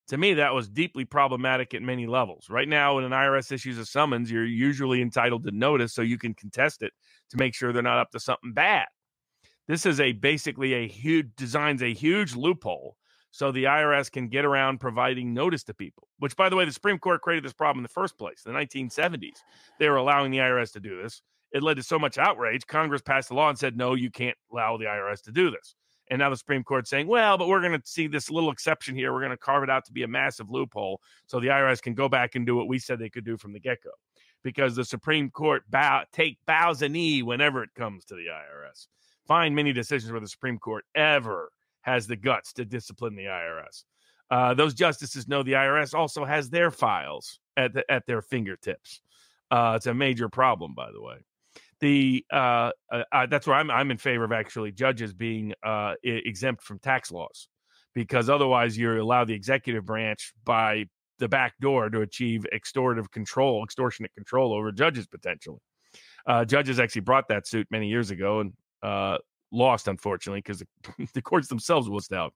To 0.10 0.18
me, 0.18 0.34
that 0.34 0.54
was 0.54 0.68
deeply 0.68 1.06
problematic 1.06 1.74
at 1.74 1.82
many 1.82 2.08
levels. 2.08 2.48
Right 2.50 2.68
now, 2.68 2.96
when 2.96 3.06
an 3.06 3.12
IRS 3.12 3.52
issues 3.52 3.78
a 3.78 3.86
summons, 3.86 4.30
you're 4.30 4.46
usually 4.46 5.02
entitled 5.02 5.44
to 5.46 5.52
notice 5.52 5.94
so 5.94 6.02
you 6.02 6.18
can 6.18 6.34
contest 6.34 6.84
it 6.84 6.92
to 7.30 7.38
make 7.38 7.56
sure 7.56 7.72
they're 7.72 7.82
not 7.82 8.00
up 8.00 8.12
to 8.12 8.20
something 8.20 8.52
bad. 8.54 8.86
This 9.68 9.86
is 9.86 10.02
a 10.02 10.12
basically 10.12 10.74
a 10.74 10.88
huge 10.88 11.30
designs 11.38 11.82
a 11.82 11.94
huge 11.94 12.36
loophole 12.36 12.98
so 13.34 13.52
the 13.52 13.64
IRS 13.64 14.12
can 14.12 14.28
get 14.28 14.46
around 14.46 14.80
providing 14.80 15.34
notice 15.34 15.64
to 15.64 15.74
people. 15.74 16.08
Which, 16.20 16.36
by 16.36 16.50
the 16.50 16.56
way, 16.56 16.66
the 16.66 16.72
Supreme 16.72 17.00
Court 17.00 17.24
created 17.24 17.44
this 17.44 17.52
problem 17.52 17.80
in 17.80 17.84
the 17.84 17.90
first 17.90 18.16
place. 18.16 18.44
In 18.46 18.54
the 18.54 18.60
1970s, 18.60 19.40
they 19.80 19.90
were 19.90 19.96
allowing 19.96 20.30
the 20.30 20.38
IRS 20.38 20.72
to 20.74 20.80
do 20.80 21.02
this. 21.02 21.24
It 21.52 21.64
led 21.64 21.78
to 21.78 21.84
so 21.84 21.98
much 21.98 22.20
outrage. 22.20 22.68
Congress 22.68 23.02
passed 23.02 23.32
a 23.32 23.34
law 23.34 23.50
and 23.50 23.58
said, 23.58 23.76
no, 23.76 23.96
you 23.96 24.12
can't 24.12 24.38
allow 24.52 24.78
the 24.78 24.86
IRS 24.86 25.24
to 25.24 25.32
do 25.32 25.50
this. 25.50 25.74
And 26.12 26.20
now 26.20 26.30
the 26.30 26.38
Supreme 26.38 26.64
Court's 26.64 26.92
saying, 26.92 27.08
well, 27.08 27.40
but 27.40 27.48
we're 27.48 27.60
going 27.60 27.80
to 27.80 27.82
see 27.88 28.06
this 28.06 28.30
little 28.30 28.52
exception 28.52 28.96
here. 28.96 29.12
We're 29.12 29.22
going 29.22 29.32
to 29.32 29.38
carve 29.38 29.64
it 29.64 29.70
out 29.70 29.86
to 29.86 29.92
be 29.92 30.04
a 30.04 30.08
massive 30.08 30.52
loophole 30.52 31.02
so 31.26 31.40
the 31.40 31.48
IRS 31.48 31.82
can 31.82 31.96
go 31.96 32.08
back 32.08 32.36
and 32.36 32.46
do 32.46 32.56
what 32.56 32.68
we 32.68 32.78
said 32.78 33.00
they 33.00 33.10
could 33.10 33.26
do 33.26 33.36
from 33.36 33.52
the 33.52 33.60
get 33.60 33.82
go. 33.84 33.90
Because 34.44 34.76
the 34.76 34.86
Supreme 34.86 35.32
Court 35.32 35.64
bow, 35.72 36.04
take 36.12 36.38
bows 36.46 36.84
a 36.84 36.90
knee 36.90 37.24
whenever 37.24 37.64
it 37.64 37.74
comes 37.74 38.06
to 38.06 38.16
the 38.16 38.28
IRS. 38.28 38.86
Find 39.26 39.56
many 39.56 39.74
decisions 39.74 40.12
where 40.12 40.22
the 40.22 40.28
Supreme 40.28 40.60
Court 40.60 40.86
ever 40.94 41.52
has 41.84 42.08
the 42.08 42.16
guts 42.16 42.54
to 42.54 42.66
discipline 42.66 43.16
the 43.16 43.26
IRS. 43.26 43.84
Uh, 44.30 44.54
those 44.54 44.74
justices 44.74 45.28
know 45.28 45.44
the 45.44 45.54
IRS 45.54 45.94
also 45.94 46.26
has 46.26 46.50
their 46.50 46.72
files 46.72 47.40
at 47.56 47.74
the, 47.74 47.90
at 47.92 48.06
their 48.08 48.22
fingertips. 48.22 49.02
Uh, 49.52 49.74
it's 49.76 49.86
a 49.86 49.94
major 49.94 50.28
problem, 50.28 50.74
by 50.74 50.92
the 50.92 51.02
way. 51.02 51.18
The 51.80 52.26
uh, 52.32 52.72
uh, 52.92 53.26
that's 53.28 53.46
where 53.46 53.58
I'm 53.58 53.70
I'm 53.70 53.92
in 53.92 53.98
favor 53.98 54.24
of 54.24 54.32
actually 54.32 54.72
judges 54.72 55.14
being 55.14 55.54
uh, 55.62 55.96
exempt 56.04 56.64
from 56.64 56.80
tax 56.80 57.12
laws, 57.12 57.50
because 57.94 58.30
otherwise 58.30 58.78
you 58.78 59.00
allow 59.02 59.26
the 59.26 59.34
executive 59.34 59.86
branch 59.86 60.34
by 60.46 60.86
the 61.20 61.28
back 61.28 61.54
door 61.60 61.90
to 61.90 62.02
achieve 62.02 62.46
extortive 62.54 63.12
control, 63.12 63.64
extortionate 63.64 64.14
control 64.16 64.54
over 64.54 64.72
judges 64.72 65.08
potentially. 65.08 65.60
Uh, 66.26 66.46
judges 66.46 66.80
actually 66.80 67.02
brought 67.02 67.28
that 67.28 67.46
suit 67.46 67.68
many 67.70 67.90
years 67.90 68.12
ago 68.12 68.40
and 68.40 68.54
lost, 69.54 69.88
unfortunately, 69.88 70.42
because 70.42 70.60
the, 70.60 71.08
the 71.14 71.22
courts 71.22 71.48
themselves 71.48 71.88
wussed 71.88 72.16
out. 72.16 72.34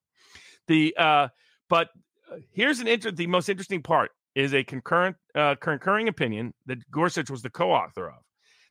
The 0.68 0.96
uh, 0.98 1.28
but 1.70 1.90
uh, 2.32 2.38
here's 2.52 2.80
an 2.80 2.88
inter- 2.88 3.12
the 3.12 3.28
most 3.28 3.50
interesting 3.50 3.82
part 3.82 4.12
is 4.36 4.54
a 4.54 4.64
concurrent 4.64 5.18
uh, 5.36 5.56
concurring 5.56 6.08
opinion 6.08 6.54
that 6.68 6.90
Gorsuch 6.92 7.30
was 7.30 7.42
the 7.42 7.50
co-author 7.50 8.08
of 8.10 8.24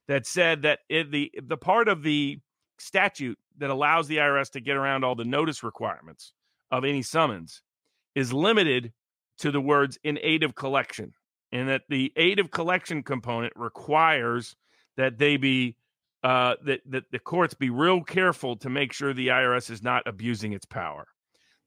that 0.08 0.26
said 0.26 0.62
that 0.62 0.80
the 0.88 1.30
the 1.42 1.56
part 1.56 1.88
of 1.88 2.02
the 2.02 2.38
statute 2.78 3.38
that 3.58 3.70
allows 3.70 4.06
the 4.06 4.18
IRS 4.18 4.50
to 4.50 4.60
get 4.60 4.76
around 4.76 5.04
all 5.04 5.14
the 5.14 5.24
notice 5.24 5.62
requirements 5.62 6.32
of 6.70 6.84
any 6.84 7.02
summons 7.02 7.62
is 8.14 8.32
limited 8.32 8.92
to 9.38 9.50
the 9.50 9.60
words 9.60 9.98
in 10.04 10.18
aid 10.22 10.42
of 10.42 10.54
collection 10.54 11.12
and 11.52 11.68
that 11.68 11.82
the 11.88 12.12
aid 12.16 12.38
of 12.38 12.50
collection 12.50 13.02
component 13.02 13.52
requires 13.56 14.56
that 14.96 15.18
they 15.18 15.36
be 15.36 15.76
uh, 16.26 16.56
that 16.64 16.80
that 16.86 17.04
the 17.12 17.20
courts 17.20 17.54
be 17.54 17.70
real 17.70 18.02
careful 18.02 18.56
to 18.56 18.68
make 18.68 18.92
sure 18.92 19.14
the 19.14 19.28
IRS 19.28 19.70
is 19.70 19.80
not 19.80 20.02
abusing 20.06 20.54
its 20.54 20.66
power. 20.66 21.06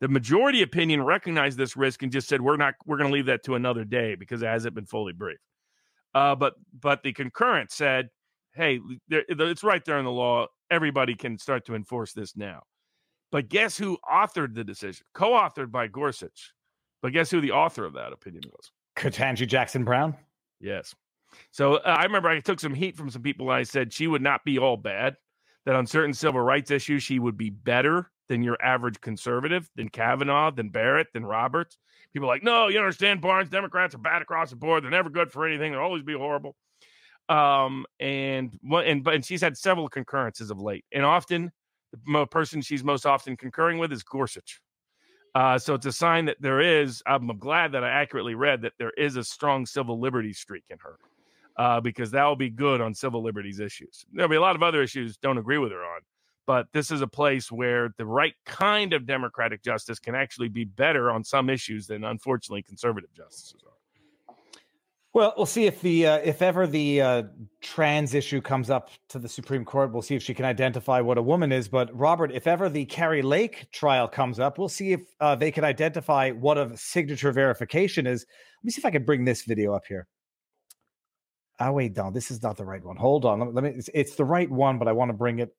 The 0.02 0.10
majority 0.10 0.64
opinion 0.64 1.02
recognized 1.02 1.57
this 1.57 1.77
risk 1.77 2.03
and 2.03 2.11
just 2.11 2.27
said 2.27 2.41
we're 2.41 2.57
not 2.57 2.73
we're 2.86 2.98
going 2.98 3.10
to 3.10 3.14
leave 3.14 3.27
that 3.27 3.41
to 3.45 3.56
another 3.56 3.86
day 3.86 4.15
because 4.15 4.41
it 4.41 4.48
hasn't 4.48 4.76
been 4.76 4.86
fully 4.86 5.14
briefed. 5.14 5.40
Uh, 6.14 6.36
but 6.36 6.56
but 6.77 7.03
the 7.03 7.14
concurrent 7.14 7.72
said, 7.72 8.10
hey, 8.53 8.81
there, 9.07 9.23
it's 9.30 9.64
right 9.64 9.86
there 9.86 9.98
in 9.98 10.03
the 10.03 10.11
law. 10.11 10.48
Everybody 10.69 11.15
can 11.15 11.38
start 11.38 11.65
to 11.68 11.76
enforce 11.76 12.11
this 12.11 12.36
now. 12.36 12.64
But 13.31 13.48
guess 13.48 13.77
who 13.77 13.98
authored 14.11 14.56
the 14.56 14.65
decision? 14.65 15.06
Co-authored 15.14 15.72
by 15.72 15.88
Gorsuch. 15.88 16.52
But 17.02 17.14
guess 17.14 17.31
who 17.31 17.40
the 17.40 17.52
author 17.52 17.86
of 17.86 17.94
that 17.94 18.11
opinion 18.11 18.44
was? 18.52 18.72
Ketanji 18.98 19.48
Jackson 19.48 19.86
Brown. 19.86 20.18
Yes. 20.60 20.94
So 21.52 21.76
uh, 21.76 21.96
I 22.00 22.04
remember 22.04 22.30
I 22.30 22.40
took 22.40 22.60
some 22.60 22.74
heat 22.74 22.98
from 22.98 23.10
some 23.10 23.22
people. 23.22 23.50
I 23.50 23.64
said 23.64 23.94
she 23.94 24.08
would 24.08 24.22
not 24.22 24.44
be 24.44 24.58
all 24.58 24.78
bad. 24.78 25.16
That 25.66 25.76
on 25.76 25.86
certain 25.86 26.14
civil 26.14 26.42
rights 26.42 26.72
issues, 26.72 27.04
she 27.04 27.20
would 27.20 27.38
be 27.38 27.50
better 27.50 28.10
than 28.28 28.44
your 28.44 28.58
average 28.62 29.02
conservative, 29.02 29.70
than 29.76 29.90
Kavanaugh, 29.90 30.52
than 30.52 30.70
Barrett, 30.70 31.08
than 31.14 31.26
Roberts. 31.26 31.78
People 32.14 32.28
like, 32.28 32.44
no, 32.44 32.70
you 32.70 32.80
understand, 32.80 33.22
Barnes. 33.22 33.50
Democrats 33.50 33.94
are 33.94 34.00
bad 34.00 34.22
across 34.22 34.50
the 34.50 34.56
board. 34.56 34.84
They're 34.84 34.92
never 34.92 35.10
good 35.10 35.32
for 35.32 35.46
anything. 35.46 35.72
They'll 35.72 35.82
always 35.82 36.04
be 36.04 36.14
horrible. 36.14 36.56
Um, 37.28 37.86
and 38.00 38.58
and 38.64 39.08
and 39.08 39.24
she's 39.24 39.42
had 39.42 39.56
several 39.58 39.90
concurrences 39.90 40.50
of 40.50 40.60
late, 40.60 40.86
and 40.92 41.06
often 41.06 41.52
the 42.12 42.26
person 42.26 42.62
she's 42.62 42.84
most 42.84 43.06
often 43.06 43.38
concurring 43.38 43.78
with 43.78 43.92
is 43.92 44.02
Gorsuch. 44.02 44.62
Uh, 45.36 45.60
so 45.60 45.76
it's 45.76 45.86
a 45.86 45.92
sign 45.92 46.26
that 46.26 46.38
there 46.40 46.60
is. 46.60 47.04
I'm 47.06 47.28
glad 47.38 47.74
that 47.74 47.84
I 47.84 47.90
accurately 47.90 48.34
read 48.34 48.64
that 48.64 48.74
there 48.80 48.92
is 48.92 49.16
a 49.16 49.24
strong 49.24 49.68
civil 49.68 50.00
liberties 50.00 50.40
streak 50.40 50.64
in 50.72 50.78
her, 50.82 50.98
uh, 51.60 51.81
because 51.81 52.10
that 52.11 52.23
will 52.23 52.38
be 52.38 52.49
good 52.49 52.80
on 52.80 52.95
civil 52.95 53.22
liberties 53.22 53.60
issues. 53.60 54.06
There'll 54.14 54.30
be 54.30 54.38
a 54.38 54.41
lot 54.41 54.56
of 54.56 54.64
other 54.64 54.81
issues 54.81 55.18
don't 55.18 55.38
agree 55.38 55.57
with 55.57 55.73
her 55.73 55.84
on, 55.84 55.99
but 56.48 56.68
this 56.72 56.90
is 56.90 57.02
a 57.02 57.07
place 57.07 57.52
where 57.52 57.94
the 57.98 58.06
right 58.06 58.34
kind 58.45 58.94
of 58.94 59.06
democratic 59.06 59.61
justice 59.61 59.99
can 59.99 60.15
actually 60.15 60.48
be 60.48 60.64
better 60.64 61.11
on 61.11 61.22
some 61.22 61.49
issues 61.49 61.86
than 61.86 62.06
unfortunately 62.06 62.64
conservative 62.64 63.14
justices 63.14 63.61
are. 63.65 64.36
Well, 65.11 65.34
we'll 65.36 65.48
see 65.48 65.65
if 65.65 65.81
the 65.81 66.06
uh, 66.06 66.18
if 66.19 66.41
ever 66.41 66.65
the 66.65 67.02
uh, 67.02 67.23
trans 67.61 68.14
issue 68.14 68.41
comes 68.41 68.69
up 68.69 68.91
to 69.10 69.19
the 69.19 69.27
Supreme 69.27 69.65
Court, 69.65 69.91
we'll 69.91 70.03
see 70.03 70.15
if 70.15 70.22
she 70.23 70.36
can 70.36 70.45
identify 70.45 71.02
what 71.02 71.18
a 71.18 71.22
woman 71.22 71.52
is. 71.52 71.68
But 71.68 71.94
Robert, 71.98 72.31
if 72.31 72.45
ever 72.45 72.69
the 72.69 72.86
Kari 72.86 73.23
Lake 73.23 73.69
trial 73.72 74.07
comes 74.07 74.40
up, 74.40 74.60
we'll 74.60 74.69
see 74.69 74.94
if 74.94 75.02
uh, 75.19 75.36
they 75.36 75.52
can 75.52 75.65
identify 75.65 76.30
what 76.30 76.60
a 76.60 76.77
signature 76.77 77.31
verification 77.31 78.06
is. 78.06 78.26
Let 78.60 78.65
me 78.65 78.72
see 78.72 78.80
if 78.80 78.86
I 78.86 78.91
can 78.91 79.03
bring 79.03 79.26
this 79.26 79.41
video 79.41 79.73
up 79.73 79.84
here. 79.90 80.07
Ah, 81.60 81.72
wait, 81.72 81.95
no, 81.98 82.10
this 82.10 82.31
is 82.31 82.41
not 82.41 82.56
the 82.56 82.64
right 82.64 82.84
one. 82.84 82.95
Hold 82.95 83.26
on, 83.26 83.40
let 83.40 83.48
me. 83.48 83.53
Let 83.53 83.64
me 83.64 83.69
it's, 83.72 83.90
it's 83.94 84.15
the 84.15 84.23
right 84.23 84.49
one, 84.49 84.80
but 84.80 84.88
I 84.88 84.94
want 84.94 85.10
to 85.10 85.14
bring 85.14 85.40
it. 85.40 85.49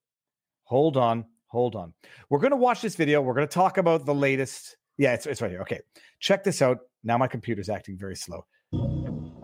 Hold 0.64 0.96
on, 0.96 1.26
hold 1.48 1.76
on. 1.76 1.92
We're 2.30 2.38
going 2.38 2.52
to 2.52 2.56
watch 2.56 2.80
this 2.80 2.96
video. 2.96 3.20
We're 3.20 3.34
going 3.34 3.46
to 3.46 3.52
talk 3.52 3.76
about 3.76 4.06
the 4.06 4.14
latest. 4.14 4.76
Yeah, 4.96 5.12
it's 5.12 5.26
it's 5.26 5.42
right 5.42 5.50
here. 5.50 5.60
Okay, 5.62 5.80
check 6.18 6.42
this 6.42 6.62
out. 6.62 6.78
Now 7.04 7.18
my 7.18 7.26
computer's 7.26 7.68
acting 7.68 7.98
very 7.98 8.16
slow. 8.16 8.46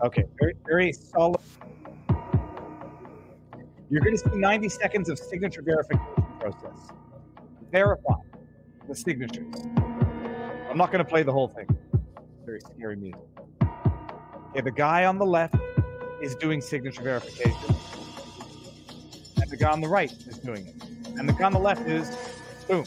Okay, 0.03 0.23
very, 0.39 0.53
very 0.67 0.93
solid. 0.93 1.41
You're 3.89 4.01
going 4.01 4.17
to 4.17 4.29
see 4.29 4.35
90 4.35 4.69
seconds 4.69 5.09
of 5.09 5.17
signature 5.17 5.61
verification 5.61 6.25
process. 6.39 6.89
Verify 7.71 8.13
the 8.87 8.95
signatures. 8.95 9.53
I'm 10.69 10.77
not 10.77 10.91
going 10.91 11.03
to 11.03 11.09
play 11.09 11.23
the 11.23 11.31
whole 11.31 11.47
thing. 11.47 11.67
Very 12.45 12.59
scary 12.61 12.95
music. 12.95 13.21
Okay, 14.51 14.61
the 14.61 14.71
guy 14.71 15.05
on 15.05 15.17
the 15.17 15.25
left 15.25 15.55
is 16.21 16.35
doing 16.35 16.61
signature 16.61 17.01
verification, 17.01 17.75
and 19.41 19.49
the 19.49 19.57
guy 19.57 19.71
on 19.71 19.81
the 19.81 19.87
right 19.87 20.11
is 20.11 20.39
doing 20.39 20.67
it. 20.67 20.75
And 21.17 21.27
the 21.27 21.33
guy 21.33 21.45
on 21.45 21.53
the 21.53 21.59
left 21.59 21.87
is, 21.87 22.15
boom, 22.67 22.85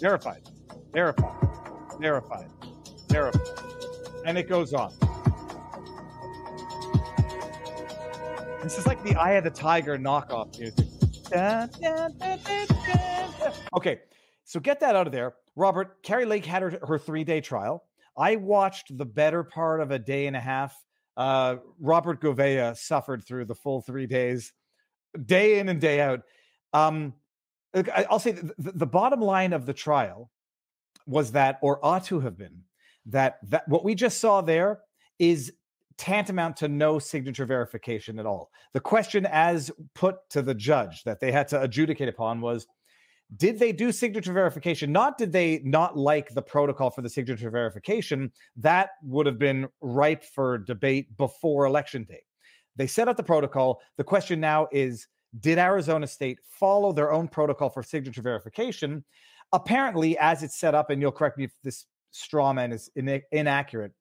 verified, 0.00 0.42
verified, 0.92 1.48
verified, 2.00 2.48
verified. 3.08 3.58
And 4.24 4.38
it 4.38 4.48
goes 4.48 4.72
on. 4.72 4.92
This 8.62 8.78
is 8.78 8.86
like 8.86 9.02
the 9.02 9.16
Eye 9.16 9.32
of 9.32 9.44
the 9.44 9.50
Tiger 9.50 9.98
knockoff 9.98 10.56
music. 10.58 10.86
Okay, 13.74 14.00
so 14.44 14.60
get 14.60 14.78
that 14.80 14.94
out 14.94 15.06
of 15.06 15.12
there. 15.12 15.34
Robert, 15.56 16.02
Kari 16.02 16.24
Lake 16.24 16.46
had 16.46 16.62
her, 16.62 16.78
her 16.86 16.98
three 16.98 17.24
day 17.24 17.40
trial. 17.40 17.84
I 18.16 18.36
watched 18.36 18.96
the 18.96 19.04
better 19.04 19.42
part 19.42 19.80
of 19.80 19.90
a 19.90 19.98
day 19.98 20.26
and 20.26 20.36
a 20.36 20.40
half. 20.40 20.76
Uh, 21.16 21.56
Robert 21.80 22.20
Gouveia 22.20 22.76
suffered 22.76 23.24
through 23.24 23.44
the 23.44 23.54
full 23.54 23.82
three 23.82 24.06
days, 24.06 24.52
day 25.26 25.58
in 25.58 25.68
and 25.68 25.80
day 25.80 26.00
out. 26.00 26.20
Um, 26.72 27.14
I'll 28.08 28.18
say 28.18 28.32
the, 28.32 28.54
the, 28.58 28.72
the 28.72 28.86
bottom 28.86 29.20
line 29.20 29.52
of 29.52 29.66
the 29.66 29.74
trial 29.74 30.30
was 31.06 31.32
that, 31.32 31.58
or 31.62 31.84
ought 31.84 32.04
to 32.04 32.20
have 32.20 32.36
been, 32.38 32.62
that 33.06 33.38
that 33.48 33.66
what 33.68 33.84
we 33.84 33.94
just 33.94 34.20
saw 34.20 34.40
there 34.40 34.80
is 35.18 35.52
tantamount 35.98 36.56
to 36.56 36.68
no 36.68 36.98
signature 36.98 37.46
verification 37.46 38.18
at 38.18 38.26
all. 38.26 38.50
The 38.72 38.80
question, 38.80 39.26
as 39.26 39.70
put 39.94 40.16
to 40.30 40.42
the 40.42 40.54
judge 40.54 41.04
that 41.04 41.20
they 41.20 41.32
had 41.32 41.48
to 41.48 41.60
adjudicate 41.60 42.08
upon, 42.08 42.40
was 42.40 42.66
did 43.36 43.58
they 43.58 43.72
do 43.72 43.92
signature 43.92 44.32
verification? 44.32 44.92
Not 44.92 45.16
did 45.16 45.32
they 45.32 45.60
not 45.64 45.96
like 45.96 46.34
the 46.34 46.42
protocol 46.42 46.90
for 46.90 47.02
the 47.02 47.08
signature 47.08 47.50
verification. 47.50 48.32
That 48.56 48.90
would 49.02 49.26
have 49.26 49.38
been 49.38 49.68
ripe 49.80 50.24
for 50.24 50.58
debate 50.58 51.16
before 51.16 51.64
election 51.64 52.04
day. 52.04 52.22
They 52.76 52.86
set 52.86 53.08
up 53.08 53.16
the 53.16 53.22
protocol. 53.22 53.80
The 53.96 54.04
question 54.04 54.40
now 54.40 54.68
is 54.72 55.06
did 55.40 55.58
Arizona 55.58 56.06
State 56.06 56.38
follow 56.44 56.92
their 56.92 57.12
own 57.12 57.28
protocol 57.28 57.70
for 57.70 57.82
signature 57.82 58.22
verification? 58.22 59.04
Apparently, 59.52 60.18
as 60.18 60.42
it's 60.42 60.58
set 60.58 60.74
up, 60.74 60.90
and 60.90 61.00
you'll 61.00 61.12
correct 61.12 61.38
me 61.38 61.44
if 61.44 61.52
this 61.62 61.86
straw 62.10 62.52
man 62.52 62.72
is 62.72 62.90
ina- 62.96 63.20
inaccurate, 63.32 63.92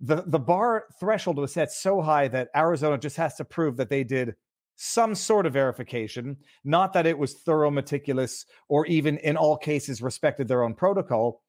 the, 0.00 0.24
the 0.26 0.38
bar 0.38 0.86
threshold 0.98 1.38
was 1.38 1.52
set 1.52 1.70
so 1.70 2.00
high 2.00 2.28
that 2.28 2.48
Arizona 2.56 2.98
just 2.98 3.16
has 3.16 3.36
to 3.36 3.44
prove 3.44 3.76
that 3.76 3.88
they 3.88 4.04
did 4.04 4.34
some 4.76 5.14
sort 5.14 5.46
of 5.46 5.52
verification, 5.52 6.36
not 6.64 6.92
that 6.92 7.06
it 7.06 7.18
was 7.18 7.34
thorough, 7.34 7.70
meticulous, 7.70 8.44
or 8.68 8.86
even 8.86 9.18
in 9.18 9.36
all 9.36 9.56
cases 9.56 10.02
respected 10.02 10.48
their 10.48 10.62
own 10.62 10.74
protocol. 10.74 11.42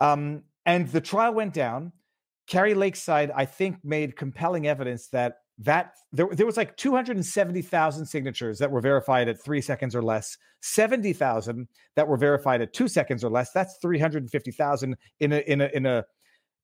Um, 0.00 0.42
and 0.66 0.88
the 0.88 1.00
trial 1.00 1.34
went 1.34 1.54
down. 1.54 1.92
Kari 2.46 2.74
Lakeside, 2.74 3.30
I 3.34 3.44
think, 3.44 3.78
made 3.84 4.16
compelling 4.16 4.66
evidence 4.66 5.08
that 5.08 5.34
that 5.58 5.92
there, 6.12 6.26
there 6.32 6.46
was 6.46 6.56
like 6.56 6.76
270,000 6.76 8.06
signatures 8.06 8.58
that 8.58 8.72
were 8.72 8.80
verified 8.80 9.28
at 9.28 9.42
three 9.42 9.60
seconds 9.60 9.94
or 9.94 10.02
less, 10.02 10.36
70,000 10.62 11.68
that 11.94 12.08
were 12.08 12.16
verified 12.16 12.60
at 12.60 12.72
two 12.72 12.88
seconds 12.88 13.22
or 13.22 13.30
less. 13.30 13.52
That's 13.52 13.78
350,000 13.80 14.96
in 15.20 15.32
a 15.32 15.38
in 15.38 15.60
a 15.60 15.70
in 15.72 15.86
a 15.86 16.04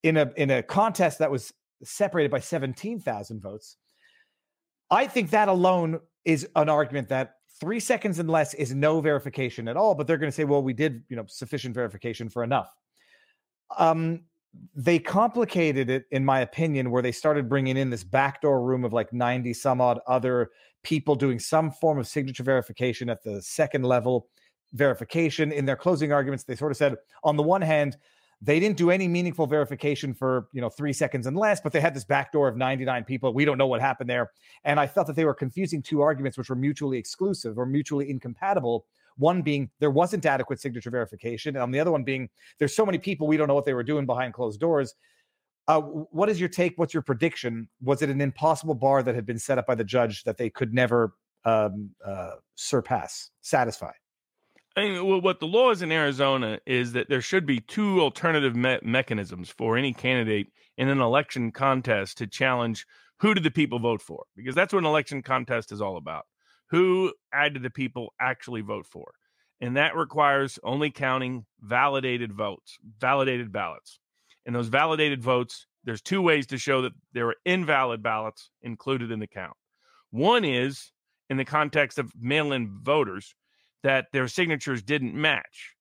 in 0.03 0.17
a 0.17 0.31
in 0.37 0.51
a 0.51 0.63
contest 0.63 1.21
that 1.21 1.31
was 1.31 1.53
separated 1.85 2.31
by 2.31 2.41
17,000 2.41 3.41
votes. 3.41 3.77
I 4.91 5.07
think 5.07 5.31
that 5.31 5.49
alone 5.49 6.01
is 6.25 6.49
an 6.57 6.69
argument 6.69 7.09
that 7.09 7.37
three 7.61 7.81
seconds 7.81 8.19
and 8.19 8.29
less 8.29 8.55
is 8.55 8.75
no 8.75 9.01
verification 9.01 9.69
at 9.69 9.77
all. 9.77 9.95
But 9.95 10.07
they're 10.07 10.19
going 10.19 10.31
to 10.31 10.35
say, 10.35 10.45
well, 10.45 10.63
we 10.63 10.73
did, 10.73 11.03
you 11.09 11.17
know, 11.17 11.25
sufficient 11.29 11.75
verification 11.75 12.29
for 12.29 12.43
enough. 12.43 12.75
Um, 13.79 14.23
they 14.75 14.99
complicated 14.99 15.91
it, 15.91 16.07
in 16.11 16.25
my 16.25 16.41
opinion, 16.41 16.91
where 16.91 17.03
they 17.03 17.13
started 17.13 17.49
bringing 17.49 17.77
in 17.77 17.91
this 17.91 18.03
backdoor 18.03 18.63
room 18.63 18.85
of 18.85 18.93
like 18.93 19.13
90 19.13 19.53
some 19.55 19.81
odd 19.81 20.01
other 20.09 20.51
people 20.83 21.15
doing 21.15 21.39
some 21.39 21.71
form 21.71 21.99
of 21.99 22.09
signature 22.09 22.43
verification 22.43 23.09
at 23.09 23.23
the 23.23 23.41
second 23.43 23.85
level 23.85 24.27
verification. 24.73 25.53
In 25.53 25.67
their 25.67 25.77
closing 25.77 26.13
arguments, 26.13 26.45
they 26.45 26.57
sort 26.57 26.73
of 26.73 26.79
said, 26.79 26.97
on 27.23 27.37
the 27.37 27.43
one 27.43 27.63
hand, 27.63 27.97
they 28.43 28.59
didn't 28.59 28.79
do 28.79 28.91
any 28.91 29.07
meaningful 29.07 29.47
verification 29.47 30.15
for 30.15 30.49
you 30.53 30.61
know 30.61 30.71
three 30.71 30.93
seconds 30.93 31.27
and 31.27 31.37
less, 31.37 31.61
but 31.61 31.73
they 31.73 31.81
had 31.81 31.95
this 31.95 32.05
backdoor 32.05 32.49
of 32.49 32.57
99 32.57 33.05
people. 33.05 33.35
We 33.35 33.45
don't 33.45 33.59
know 33.59 33.67
what 33.67 33.81
happened 33.81 34.09
there, 34.09 34.31
and 34.65 34.81
I 34.81 34.87
felt 34.87 35.07
that 35.09 35.17
they 35.17 35.25
were 35.25 35.35
confusing 35.35 35.83
two 35.83 36.01
arguments 36.01 36.39
which 36.39 36.49
were 36.49 36.57
mutually 36.57 36.99
exclusive 36.99 37.59
or 37.59 37.67
mutually 37.67 38.11
incompatible. 38.11 38.87
One 39.17 39.43
being 39.43 39.71
there 39.79 39.91
wasn't 39.91 40.25
adequate 40.25 40.61
signature 40.61 40.91
verification, 40.91 41.57
and 41.57 41.75
the 41.75 41.81
other 41.81 41.93
one 41.93 42.05
being 42.05 42.31
there's 42.59 42.75
so 42.75 42.87
many 42.87 42.99
people 42.99 43.27
we 43.27 43.37
don't 43.37 43.49
know 43.49 43.55
what 43.55 43.67
they 43.67 43.75
were 43.75 43.83
doing 43.83 44.07
behind 44.07 44.33
closed 44.33 44.61
doors. 44.61 44.95
Uh, 45.69 45.81
what 45.81 46.29
is 46.29 46.41
your 46.41 46.49
take? 46.49 46.79
What's 46.79 46.95
your 46.95 47.03
prediction? 47.03 47.69
Was 47.83 48.03
it 48.03 48.09
an 48.09 48.21
impossible 48.21 48.75
bar 48.75 49.03
that 49.03 49.15
had 49.15 49.27
been 49.27 49.39
set 49.39 49.59
up 49.59 49.67
by 49.67 49.75
the 49.75 49.85
judge 49.85 50.25
that 50.25 50.39
they 50.39 50.49
could 50.49 50.73
never 50.73 51.13
um, 51.45 51.91
uh, 52.05 52.33
surpass, 52.55 53.31
satisfy? 53.43 53.93
I 54.77 54.83
mean, 54.83 55.07
well, 55.07 55.21
what 55.21 55.41
the 55.41 55.47
law 55.47 55.71
is 55.71 55.83
in 55.83 55.91
Arizona 55.91 56.61
is 56.65 56.93
that 56.93 57.09
there 57.09 57.21
should 57.21 57.45
be 57.45 57.61
two 57.61 58.01
alternative 58.01 58.55
me- 58.55 58.79
mechanisms 58.83 59.51
for 59.51 59.77
any 59.77 59.93
candidate 59.93 60.53
in 60.77 60.89
an 60.89 61.01
election 61.01 61.51
contest 61.51 62.19
to 62.19 62.27
challenge 62.27 62.87
who 63.19 63.35
did 63.35 63.43
the 63.43 63.51
people 63.51 63.79
vote 63.79 64.01
for, 64.01 64.25
because 64.37 64.55
that's 64.55 64.73
what 64.73 64.79
an 64.79 64.87
election 64.87 65.23
contest 65.23 65.73
is 65.73 65.81
all 65.81 65.97
about. 65.97 66.25
Who 66.71 67.13
did 67.33 67.63
the 67.63 67.71
people 67.71 68.15
actually 68.21 68.61
vote 68.61 68.87
for? 68.87 69.13
And 69.61 69.77
that 69.77 69.97
requires 69.97 70.59
only 70.63 70.91
counting 70.91 71.45
validated 71.61 72.33
votes, 72.33 72.79
validated 72.99 73.53
ballots. 73.53 73.99
And 74.47 74.55
those 74.55 74.69
validated 74.69 75.21
votes, 75.23 75.67
there's 75.85 76.01
two 76.01 76.23
ways 76.23 76.47
to 76.47 76.59
show 76.59 76.83
that 76.83 76.93
there 77.13 77.29
are 77.29 77.37
invalid 77.45 78.03
ballots 78.03 78.51
included 78.63 79.11
in 79.11 79.19
the 79.19 79.27
count. 79.27 79.57
One 80.11 80.45
is 80.45 80.93
in 81.29 81.37
the 81.37 81.45
context 81.45 81.99
of 81.99 82.13
mail 82.19 82.53
in 82.53 82.79
voters 82.83 83.35
that 83.83 84.07
their 84.13 84.29
signatures 84.29 84.83
didn't 84.83 85.15
match. 85.15 85.75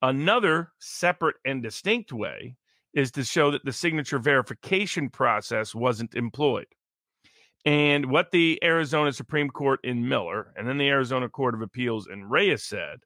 Another 0.00 0.72
separate 0.80 1.36
and 1.44 1.62
distinct 1.62 2.12
way 2.12 2.56
is 2.94 3.10
to 3.12 3.24
show 3.24 3.50
that 3.50 3.64
the 3.64 3.72
signature 3.72 4.18
verification 4.18 5.08
process 5.08 5.74
wasn't 5.74 6.14
employed. 6.14 6.66
And 7.64 8.06
what 8.06 8.32
the 8.32 8.58
Arizona 8.64 9.12
Supreme 9.12 9.48
Court 9.48 9.80
in 9.84 10.08
Miller 10.08 10.52
and 10.56 10.68
then 10.68 10.78
the 10.78 10.88
Arizona 10.88 11.28
Court 11.28 11.54
of 11.54 11.62
Appeals 11.62 12.08
in 12.12 12.24
Reyes 12.24 12.64
said 12.64 12.98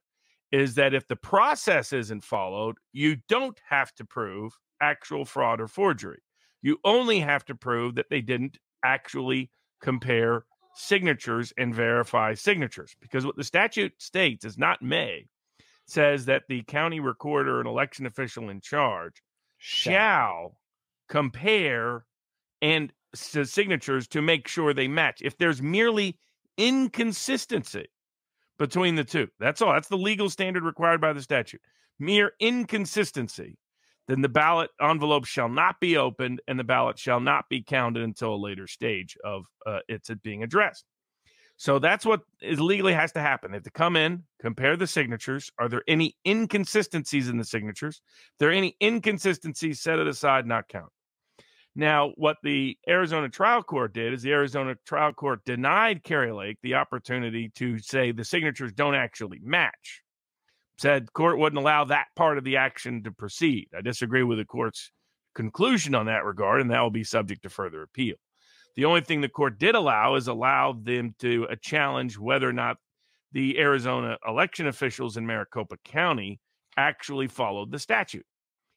is 0.51 0.75
that 0.75 0.93
if 0.93 1.07
the 1.07 1.15
process 1.15 1.93
isn't 1.93 2.23
followed, 2.23 2.77
you 2.93 3.17
don't 3.29 3.59
have 3.69 3.93
to 3.95 4.05
prove 4.05 4.53
actual 4.81 5.25
fraud 5.25 5.61
or 5.61 5.67
forgery. 5.67 6.19
You 6.61 6.77
only 6.83 7.19
have 7.19 7.45
to 7.45 7.55
prove 7.55 7.95
that 7.95 8.09
they 8.09 8.21
didn't 8.21 8.57
actually 8.83 9.51
compare 9.81 10.45
signatures 10.77 11.53
and 11.57 11.73
verify 11.73 12.33
signatures 12.33 12.95
because 13.01 13.25
what 13.25 13.35
the 13.35 13.43
statute 13.43 13.93
states 14.01 14.45
is 14.45 14.57
not 14.57 14.81
may. 14.81 15.25
Says 15.89 16.25
that 16.25 16.43
the 16.49 16.63
county 16.63 16.99
recorder 16.99 17.59
and 17.59 17.67
election 17.67 18.05
official 18.05 18.49
in 18.49 18.59
charge 18.59 19.23
shall 19.57 20.57
compare 21.07 22.05
and 22.61 22.91
signatures 23.15 24.07
to 24.09 24.21
make 24.21 24.49
sure 24.49 24.73
they 24.73 24.89
match. 24.89 25.21
If 25.21 25.37
there's 25.37 25.61
merely 25.61 26.17
inconsistency 26.57 27.87
between 28.57 28.95
the 28.95 29.03
two 29.03 29.27
that's 29.39 29.61
all. 29.61 29.73
That's 29.73 29.87
the 29.87 29.97
legal 29.97 30.29
standard 30.29 30.63
required 30.63 30.99
by 30.99 31.13
the 31.13 31.21
statute. 31.21 31.61
Mere 31.99 32.33
inconsistency, 32.39 33.57
then 34.07 34.21
the 34.21 34.29
ballot 34.29 34.69
envelope 34.81 35.25
shall 35.25 35.49
not 35.49 35.79
be 35.79 35.97
opened 35.97 36.41
and 36.47 36.57
the 36.57 36.63
ballot 36.63 36.97
shall 36.97 37.19
not 37.19 37.49
be 37.49 37.61
counted 37.61 38.03
until 38.03 38.33
a 38.33 38.37
later 38.37 38.67
stage 38.67 39.17
of 39.23 39.45
uh, 39.65 39.79
its 39.87 40.09
being 40.23 40.43
addressed. 40.43 40.85
So 41.57 41.79
that's 41.79 42.05
what 42.05 42.21
is 42.39 42.59
legally 42.59 42.93
has 42.93 43.11
to 43.13 43.19
happen. 43.19 43.51
They 43.51 43.57
have 43.57 43.63
to 43.63 43.71
come 43.71 43.95
in, 43.95 44.23
compare 44.39 44.77
the 44.77 44.85
signatures. 44.85 45.51
Are 45.57 45.67
there 45.67 45.83
any 45.87 46.15
inconsistencies 46.25 47.29
in 47.29 47.37
the 47.37 47.43
signatures? 47.43 48.01
If 48.33 48.37
there 48.37 48.49
are 48.49 48.53
any 48.53 48.77
inconsistencies, 48.81 49.81
set 49.81 49.97
it 49.97 50.07
aside, 50.07 50.45
not 50.45 50.67
count. 50.67 50.91
Now, 51.75 52.11
what 52.15 52.37
the 52.43 52.77
Arizona 52.87 53.29
trial 53.29 53.63
court 53.63 53.93
did 53.93 54.13
is 54.13 54.21
the 54.21 54.31
Arizona 54.31 54.75
trial 54.85 55.13
court 55.13 55.45
denied 55.45 56.03
Kari 56.03 56.31
Lake 56.31 56.57
the 56.61 56.75
opportunity 56.75 57.49
to 57.55 57.79
say 57.79 58.11
the 58.11 58.25
signatures 58.25 58.71
don't 58.71 58.95
actually 58.95 59.39
match. 59.43 60.03
Said 60.77 61.11
court 61.13 61.39
wouldn't 61.39 61.59
allow 61.59 61.85
that 61.85 62.07
part 62.15 62.37
of 62.37 62.43
the 62.43 62.57
action 62.57 63.03
to 63.03 63.11
proceed. 63.11 63.69
I 63.75 63.81
disagree 63.81 64.23
with 64.23 64.37
the 64.37 64.45
court's 64.45 64.91
conclusion 65.33 65.95
on 65.95 66.05
that 66.05 66.23
regard, 66.23 66.61
and 66.61 66.69
that 66.71 66.81
will 66.81 66.91
be 66.91 67.03
subject 67.03 67.43
to 67.43 67.49
further 67.49 67.81
appeal. 67.81 68.15
The 68.75 68.85
only 68.85 69.01
thing 69.01 69.21
the 69.21 69.29
court 69.29 69.57
did 69.57 69.73
allow 69.73 70.15
is 70.15 70.27
allow 70.27 70.73
them 70.73 71.15
to 71.19 71.47
uh, 71.49 71.55
challenge 71.61 72.17
whether 72.17 72.47
or 72.47 72.53
not 72.53 72.77
the 73.31 73.57
Arizona 73.59 74.17
election 74.27 74.67
officials 74.67 75.17
in 75.17 75.25
Maricopa 75.25 75.77
County 75.83 76.39
actually 76.77 77.27
followed 77.27 77.71
the 77.71 77.79
statute. 77.79 78.25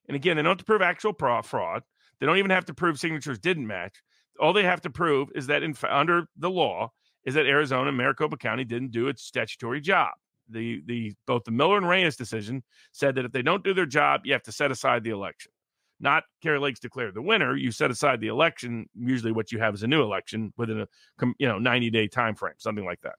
And 0.08 0.16
again, 0.16 0.36
they 0.36 0.42
don't 0.42 0.52
have 0.52 0.58
to 0.58 0.64
prove 0.64 0.82
actual 0.82 1.12
fraud. 1.42 1.82
They 2.18 2.26
don't 2.26 2.38
even 2.38 2.50
have 2.50 2.64
to 2.66 2.74
prove 2.74 2.98
signatures 2.98 3.38
didn't 3.38 3.66
match. 3.66 3.94
All 4.40 4.54
they 4.54 4.64
have 4.64 4.80
to 4.82 4.90
prove 4.90 5.28
is 5.34 5.48
that 5.48 5.62
in, 5.62 5.74
under 5.88 6.24
the 6.36 6.50
law 6.50 6.92
is 7.24 7.34
that 7.34 7.46
Arizona 7.46 7.92
Maricopa 7.92 8.38
County 8.38 8.64
didn't 8.64 8.92
do 8.92 9.08
its 9.08 9.22
statutory 9.22 9.82
job. 9.82 10.10
The 10.50 10.82
the 10.86 11.14
both 11.26 11.44
the 11.44 11.50
Miller 11.50 11.76
and 11.76 11.88
Reyes 11.88 12.16
decision 12.16 12.62
said 12.92 13.14
that 13.14 13.24
if 13.24 13.32
they 13.32 13.42
don't 13.42 13.64
do 13.64 13.74
their 13.74 13.86
job, 13.86 14.22
you 14.24 14.32
have 14.32 14.42
to 14.44 14.52
set 14.52 14.70
aside 14.70 15.04
the 15.04 15.10
election 15.10 15.52
not 16.00 16.24
Kari 16.42 16.58
Lake's 16.58 16.80
declared 16.80 17.14
the 17.14 17.22
winner. 17.22 17.54
You 17.54 17.70
set 17.70 17.90
aside 17.90 18.20
the 18.20 18.28
election. 18.28 18.88
Usually, 18.94 19.32
what 19.32 19.52
you 19.52 19.58
have 19.58 19.74
is 19.74 19.82
a 19.82 19.86
new 19.86 20.02
election 20.02 20.52
within 20.56 20.80
a 20.80 20.86
you 21.38 21.46
know 21.46 21.58
ninety 21.58 21.90
day 21.90 22.08
time 22.08 22.34
frame, 22.34 22.54
something 22.58 22.84
like 22.84 23.00
that. 23.02 23.14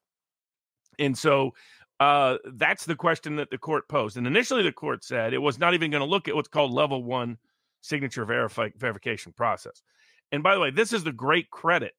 And 1.00 1.18
so 1.18 1.54
uh, 2.00 2.38
that's 2.54 2.86
the 2.86 2.96
question 2.96 3.36
that 3.38 3.52
the 3.52 3.58
court 3.58 3.88
posed. 3.88 4.18
And 4.18 4.26
initially, 4.26 4.64
the 4.64 4.72
court 4.72 5.04
said 5.04 5.34
it 5.34 5.38
was 5.38 5.60
not 5.60 5.74
even 5.74 5.92
going 5.92 6.02
to 6.02 6.10
look 6.10 6.28
at 6.28 6.36
what's 6.36 6.48
called 6.48 6.74
level 6.74 7.04
one 7.04 7.38
signature 7.82 8.26
verification 8.26 9.32
process. 9.34 9.82
And 10.32 10.44
by 10.44 10.56
the 10.56 10.62
way, 10.62 10.72
this 10.72 10.94
is 10.94 11.04
the 11.04 11.12
great 11.12 11.50
credit. 11.50 11.94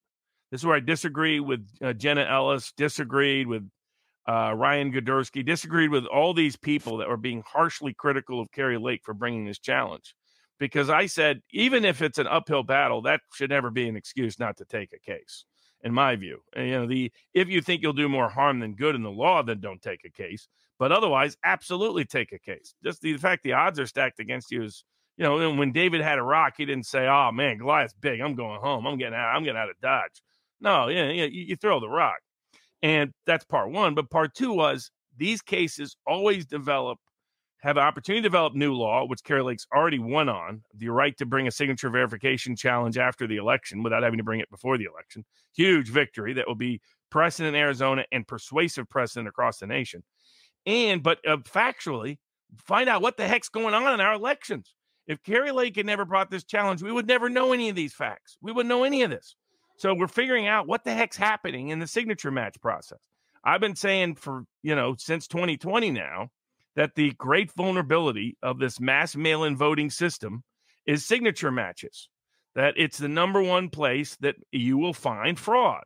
This 0.51 0.61
is 0.61 0.67
where 0.67 0.77
I 0.77 0.81
disagree 0.81 1.41
with 1.41 1.67
uh, 1.83 1.93
Jenna 1.93 2.25
Ellis, 2.25 2.73
disagreed 2.77 3.47
with 3.47 3.69
uh, 4.28 4.55
Ryan 4.57 4.93
Girdusky, 4.93 5.44
disagreed 5.44 5.90
with 5.90 6.07
all 6.07 6.32
these 6.35 6.57
people 6.57 6.99
that 6.99 7.09
were 7.09 7.16
being 7.16 7.43
harshly 7.47 7.94
critical 7.94 8.40
of 8.40 8.53
Kari 8.53 8.78
Lake 8.78 9.03
for 9.05 9.15
bringing 9.15 9.44
this 9.44 9.59
challenge 9.59 10.15
because 10.62 10.89
I 10.89 11.07
said 11.07 11.43
even 11.51 11.85
if 11.85 12.03
it's 12.03 12.19
an 12.19 12.28
uphill 12.28 12.62
battle, 12.62 13.03
that 13.03 13.20
should 13.35 13.51
never 13.51 13.69
be 13.69 13.89
an 13.89 13.97
excuse 13.97 14.39
not 14.39 14.57
to 14.59 14.65
take 14.65 14.93
a 14.93 14.99
case. 15.01 15.44
In 15.85 15.93
my 15.93 16.15
view, 16.15 16.39
and, 16.55 16.69
you 16.69 16.74
know 16.74 16.86
the 16.86 17.11
if 17.35 17.49
you 17.49 17.61
think 17.61 17.82
you'll 17.82 17.93
do 17.93 18.09
more 18.09 18.28
harm 18.28 18.61
than 18.61 18.77
good 18.77 18.94
in 18.94 19.03
the 19.03 19.11
law, 19.11 19.43
then 19.43 19.59
don't 19.59 19.82
take 19.82 20.05
a 20.05 20.11
case. 20.11 20.47
But 20.78 20.93
otherwise, 20.93 21.36
absolutely 21.43 22.05
take 22.05 22.31
a 22.31 22.39
case. 22.39 22.74
Just 22.85 23.03
the 23.03 23.16
fact 23.16 23.43
the 23.43 23.55
odds 23.55 23.81
are 23.81 23.89
stacked 23.89 24.20
against 24.20 24.53
you 24.53 24.62
is, 24.62 24.85
you 25.16 25.24
know, 25.24 25.53
when 25.55 25.73
David 25.73 26.01
had 26.01 26.20
a 26.20 26.23
rock, 26.23 26.55
he 26.57 26.65
didn't 26.65 26.86
say, 26.86 27.09
"Oh 27.09 27.32
man, 27.32 27.59
Goliath's 27.59 27.94
big. 28.01 28.20
I'm 28.20 28.36
going 28.36 28.61
home. 28.61 28.86
I'm 28.86 28.97
getting 28.99 29.15
out. 29.15 29.35
I'm 29.35 29.43
getting 29.43 29.59
out 29.59 29.70
of 29.70 29.81
Dodge." 29.82 30.23
No, 30.61 30.86
yeah, 30.86 31.11
yeah, 31.11 31.24
you, 31.24 31.43
you 31.43 31.57
throw 31.57 31.81
the 31.81 31.89
rock, 31.89 32.20
and 32.83 33.13
that's 33.27 33.45
part 33.45 33.71
one. 33.71 33.95
But 33.95 34.11
part 34.11 34.35
two 34.35 34.53
was 34.53 34.91
these 35.17 35.43
cases 35.43 35.97
always 36.07 36.47
develop 36.47 36.99
have 37.63 37.77
an 37.77 37.85
opportunity 37.85 38.21
to 38.21 38.29
develop 38.29 38.55
new 38.55 38.75
law, 38.75 39.05
which 39.07 39.23
Kari 39.23 39.43
Lake's 39.43 39.69
already 39.73 40.01
won 40.01 40.29
on, 40.29 40.63
the 40.75 40.89
right 40.89 41.17
to 41.19 41.27
bring 41.27 41.47
a 41.47 41.53
signature 41.53 41.91
verification 41.91 42.57
challenge 42.57 42.99
after 42.99 43.29
the 43.29 43.37
election 43.37 43.85
without 43.85 44.03
having 44.03 44.19
to 44.19 44.25
bring 44.25 44.41
it 44.41 44.51
before 44.51 44.77
the 44.77 44.85
election. 44.85 45.25
Huge 45.55 45.89
victory 45.89 46.33
that 46.33 46.49
will 46.49 46.57
be 46.57 46.81
precedent 47.09 47.55
in 47.55 47.61
Arizona 47.61 48.05
and 48.11 48.27
persuasive 48.27 48.89
precedent 48.89 49.29
across 49.29 49.59
the 49.59 49.69
nation. 49.69 50.03
And, 50.67 51.05
but 51.05 51.19
uh, 51.27 51.37
factually, 51.39 52.19
find 52.65 52.89
out 52.89 53.01
what 53.01 53.17
the 53.17 53.29
heck's 53.29 53.49
going 53.49 53.75
on 53.75 53.95
in 53.95 54.01
our 54.01 54.15
elections. 54.15 54.75
If 55.07 55.23
Kari 55.23 55.53
Lake 55.53 55.77
had 55.77 55.87
never 55.87 56.05
brought 56.05 56.33
this 56.33 56.45
challenge, 56.45 56.83
we 56.83 56.91
would 56.91 57.07
never 57.07 57.29
know 57.29 57.53
any 57.53 57.69
of 57.69 57.77
these 57.77 57.95
facts. 57.95 58.39
We 58.43 58.51
wouldn't 58.51 58.69
know 58.69 58.83
any 58.83 59.03
of 59.03 59.11
this. 59.11 59.37
So 59.83 59.95
we're 59.95 60.07
figuring 60.07 60.47
out 60.47 60.69
what 60.69 60.85
the 60.85 60.95
heck's 60.95 61.17
happening 61.17 61.71
in 61.71 61.81
the 61.81 61.89
signature 61.89 62.31
match 62.31 62.55
process. 62.61 63.01
I've 63.45 63.61
been 63.61 63.75
saying 63.75 64.15
for, 64.15 64.45
you 64.63 64.77
know, 64.77 64.95
since 64.97 65.27
2020 65.27 65.91
now 65.91 66.29
that 66.77 66.95
the 66.95 67.11
great 67.15 67.51
vulnerability 67.51 68.37
of 68.45 68.61
this 68.61 68.79
mass 68.79 69.17
mail 69.17 69.43
in 69.43 69.57
voting 69.57 69.91
system 69.91 70.45
is 70.87 71.05
signature 71.05 71.51
matches, 71.51 72.09
that 72.55 72.75
it's 72.77 72.99
the 72.99 73.09
number 73.09 73.43
one 73.43 73.71
place 73.71 74.17
that 74.21 74.37
you 74.53 74.79
will 74.79 74.93
find 74.93 75.37
fraud. 75.37 75.83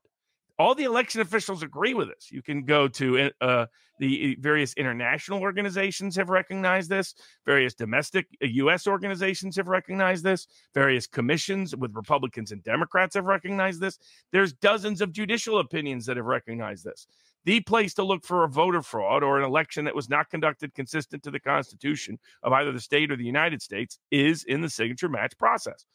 All 0.58 0.74
the 0.74 0.84
election 0.84 1.20
officials 1.20 1.62
agree 1.62 1.92
with 1.92 2.08
this. 2.08 2.30
You 2.30 2.42
can 2.42 2.64
go 2.64 2.88
to 2.88 3.18
eh, 3.18 3.30
uh, 3.40 3.66
the 3.98 4.36
various 4.40 4.72
international 4.74 5.40
organizations 5.40 6.16
have 6.16 6.30
recognized 6.30 6.88
this. 6.88 7.14
Various 7.44 7.74
domestic 7.74 8.26
U.S. 8.40 8.86
Uh, 8.86 8.90
organizations 8.90 9.56
have 9.56 9.68
recognized 9.68 10.24
this. 10.24 10.46
Various 10.74 11.06
commissions 11.06 11.76
with 11.76 11.94
Republicans 11.94 12.52
and 12.52 12.62
Democrats 12.64 13.16
have 13.16 13.26
recognized 13.26 13.80
this. 13.80 13.98
There's 14.32 14.52
dozens 14.52 15.00
of 15.00 15.12
judicial 15.12 15.58
opinions 15.58 16.06
that 16.06 16.16
have 16.16 16.26
recognized 16.26 16.84
this 16.84 17.06
the 17.46 17.60
place 17.60 17.94
to 17.94 18.02
look 18.02 18.24
for 18.24 18.42
a 18.42 18.48
voter 18.48 18.82
fraud 18.82 19.22
or 19.22 19.38
an 19.38 19.44
election 19.44 19.84
that 19.84 19.94
was 19.94 20.10
not 20.10 20.28
conducted 20.28 20.74
consistent 20.74 21.22
to 21.22 21.30
the 21.30 21.38
Constitution 21.38 22.18
of 22.42 22.52
either 22.52 22.72
the 22.72 22.80
state 22.80 23.10
or 23.10 23.16
the 23.16 23.24
United 23.24 23.62
States 23.62 24.00
is 24.10 24.42
in 24.42 24.60
the 24.60 24.68
signature 24.68 25.08
match 25.08 25.38
process. 25.38 25.86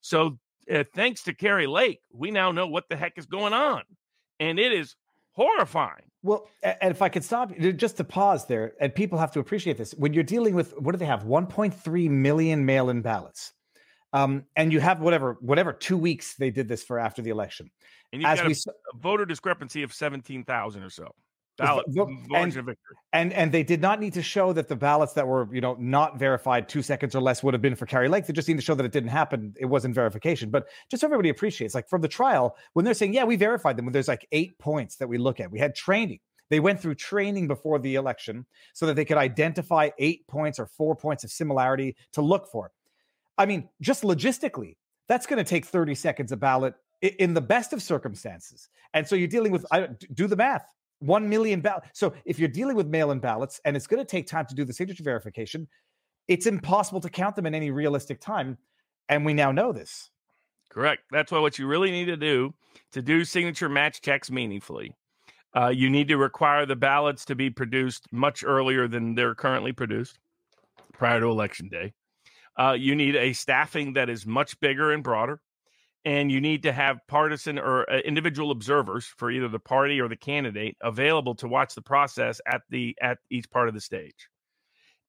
So, 0.00 0.38
uh, 0.72 0.84
thanks 0.94 1.24
to 1.24 1.34
Kari 1.34 1.66
Lake, 1.66 2.00
we 2.12 2.30
now 2.30 2.52
know 2.52 2.68
what 2.68 2.88
the 2.88 2.96
heck 2.96 3.14
is 3.18 3.26
going 3.26 3.52
on. 3.52 3.82
And 4.40 4.58
it 4.58 4.72
is 4.72 4.96
horrifying. 5.32 6.10
Well, 6.22 6.48
and 6.62 6.90
if 6.90 7.00
I 7.00 7.08
could 7.08 7.24
stop 7.24 7.56
just 7.56 7.96
to 7.98 8.04
pause 8.04 8.46
there, 8.46 8.72
and 8.80 8.94
people 8.94 9.18
have 9.18 9.32
to 9.32 9.40
appreciate 9.40 9.78
this. 9.78 9.92
When 9.92 10.12
you're 10.12 10.24
dealing 10.24 10.54
with 10.54 10.78
what 10.78 10.92
do 10.92 10.98
they 10.98 11.06
have? 11.06 11.22
1.3 11.24 12.10
million 12.10 12.66
mail-in 12.66 13.00
ballots. 13.00 13.52
Um, 14.12 14.44
and 14.56 14.72
you 14.72 14.80
have 14.80 15.00
whatever, 15.00 15.38
whatever 15.40 15.72
two 15.72 15.96
weeks 15.96 16.34
they 16.34 16.50
did 16.50 16.68
this 16.68 16.82
for 16.82 16.98
after 16.98 17.22
the 17.22 17.30
election. 17.30 17.70
And 18.12 18.20
you've 18.20 18.30
As 18.30 18.40
got 18.40 18.48
we, 18.48 18.54
a, 18.54 18.70
a 18.94 18.98
voter 18.98 19.24
discrepancy 19.24 19.82
of 19.82 19.94
17,000 19.94 20.82
or 20.82 20.90
so. 20.90 21.14
Ballot, 21.60 21.86
and, 22.34 22.52
victory. 22.52 22.76
and 23.12 23.32
and 23.32 23.52
they 23.52 23.62
did 23.62 23.80
not 23.80 24.00
need 24.00 24.12
to 24.14 24.22
show 24.22 24.52
that 24.52 24.68
the 24.68 24.76
ballots 24.76 25.12
that 25.14 25.26
were 25.26 25.48
you 25.54 25.60
know 25.60 25.76
not 25.78 26.18
verified 26.18 26.68
two 26.68 26.82
seconds 26.82 27.14
or 27.14 27.20
less 27.20 27.42
would 27.42 27.54
have 27.54 27.62
been 27.62 27.76
for 27.76 27.86
Kari 27.86 28.08
Lake. 28.08 28.26
They 28.26 28.32
just 28.32 28.48
need 28.48 28.56
to 28.56 28.62
show 28.62 28.74
that 28.74 28.84
it 28.84 28.92
didn't 28.92 29.10
happen. 29.10 29.54
It 29.58 29.66
wasn't 29.66 29.94
verification. 29.94 30.50
But 30.50 30.66
just 30.90 31.00
so 31.00 31.06
everybody 31.06 31.28
appreciates, 31.28 31.74
like 31.74 31.88
from 31.88 32.00
the 32.00 32.08
trial, 32.08 32.56
when 32.72 32.84
they're 32.84 32.94
saying, 32.94 33.14
yeah, 33.14 33.24
we 33.24 33.36
verified 33.36 33.76
them, 33.76 33.86
when 33.86 33.92
there's 33.92 34.08
like 34.08 34.26
eight 34.32 34.58
points 34.58 34.96
that 34.96 35.08
we 35.08 35.18
look 35.18 35.40
at. 35.40 35.50
We 35.50 35.58
had 35.58 35.74
training. 35.74 36.20
They 36.50 36.60
went 36.60 36.80
through 36.80 36.96
training 36.96 37.46
before 37.46 37.78
the 37.78 37.94
election 37.94 38.44
so 38.74 38.86
that 38.86 38.96
they 38.96 39.04
could 39.04 39.16
identify 39.16 39.90
eight 39.98 40.26
points 40.26 40.58
or 40.58 40.66
four 40.66 40.96
points 40.96 41.22
of 41.24 41.30
similarity 41.30 41.96
to 42.12 42.22
look 42.22 42.48
for. 42.48 42.72
I 43.38 43.46
mean, 43.46 43.68
just 43.80 44.02
logistically, 44.02 44.76
that's 45.08 45.26
going 45.26 45.42
to 45.42 45.48
take 45.48 45.64
30 45.64 45.94
seconds 45.94 46.32
a 46.32 46.36
ballot 46.36 46.74
in 47.00 47.34
the 47.34 47.40
best 47.40 47.72
of 47.72 47.82
circumstances. 47.82 48.68
And 48.92 49.06
so 49.06 49.14
you're 49.14 49.28
dealing 49.28 49.52
with, 49.52 49.64
I, 49.72 49.88
do 50.12 50.26
the 50.26 50.36
math, 50.36 50.66
1 51.00 51.28
million 51.28 51.60
ballots. 51.60 51.88
So 51.94 52.14
if 52.24 52.38
you're 52.38 52.48
dealing 52.48 52.76
with 52.76 52.86
mail 52.86 53.10
in 53.10 53.18
ballots 53.18 53.60
and 53.64 53.76
it's 53.76 53.86
going 53.86 54.00
to 54.00 54.10
take 54.10 54.26
time 54.26 54.46
to 54.46 54.54
do 54.54 54.64
the 54.64 54.72
signature 54.72 55.02
verification, 55.02 55.66
it's 56.28 56.46
impossible 56.46 57.00
to 57.00 57.10
count 57.10 57.36
them 57.36 57.46
in 57.46 57.54
any 57.54 57.70
realistic 57.70 58.20
time. 58.20 58.56
And 59.08 59.24
we 59.24 59.34
now 59.34 59.50
know 59.50 59.72
this. 59.72 60.10
Correct. 60.70 61.02
That's 61.10 61.32
why 61.32 61.40
what 61.40 61.58
you 61.58 61.66
really 61.66 61.90
need 61.90 62.04
to 62.06 62.16
do 62.16 62.54
to 62.92 63.02
do 63.02 63.24
signature 63.24 63.68
match 63.68 64.00
checks 64.02 64.30
meaningfully. 64.30 64.94
Uh, 65.56 65.68
you 65.68 65.90
need 65.90 66.06
to 66.08 66.16
require 66.16 66.64
the 66.64 66.76
ballots 66.76 67.24
to 67.24 67.34
be 67.34 67.50
produced 67.50 68.06
much 68.12 68.44
earlier 68.44 68.86
than 68.86 69.16
they're 69.16 69.34
currently 69.34 69.72
produced 69.72 70.18
prior 70.92 71.18
to 71.18 71.26
election 71.26 71.68
day. 71.68 71.92
Uh, 72.56 72.76
you 72.78 72.94
need 72.94 73.16
a 73.16 73.32
staffing 73.32 73.94
that 73.94 74.08
is 74.08 74.26
much 74.26 74.58
bigger 74.60 74.92
and 74.92 75.02
broader 75.02 75.40
and 76.04 76.32
you 76.32 76.40
need 76.40 76.62
to 76.62 76.72
have 76.72 76.98
partisan 77.08 77.58
or 77.58 77.90
uh, 77.90 77.98
individual 77.98 78.50
observers 78.50 79.04
for 79.04 79.30
either 79.30 79.48
the 79.48 79.58
party 79.58 80.00
or 80.00 80.08
the 80.08 80.16
candidate 80.16 80.76
available 80.80 81.34
to 81.36 81.48
watch 81.48 81.74
the 81.74 81.82
process 81.82 82.40
at 82.46 82.62
the 82.70 82.96
at 83.00 83.18
each 83.30 83.50
part 83.50 83.68
of 83.68 83.74
the 83.74 83.80
stage. 83.80 84.28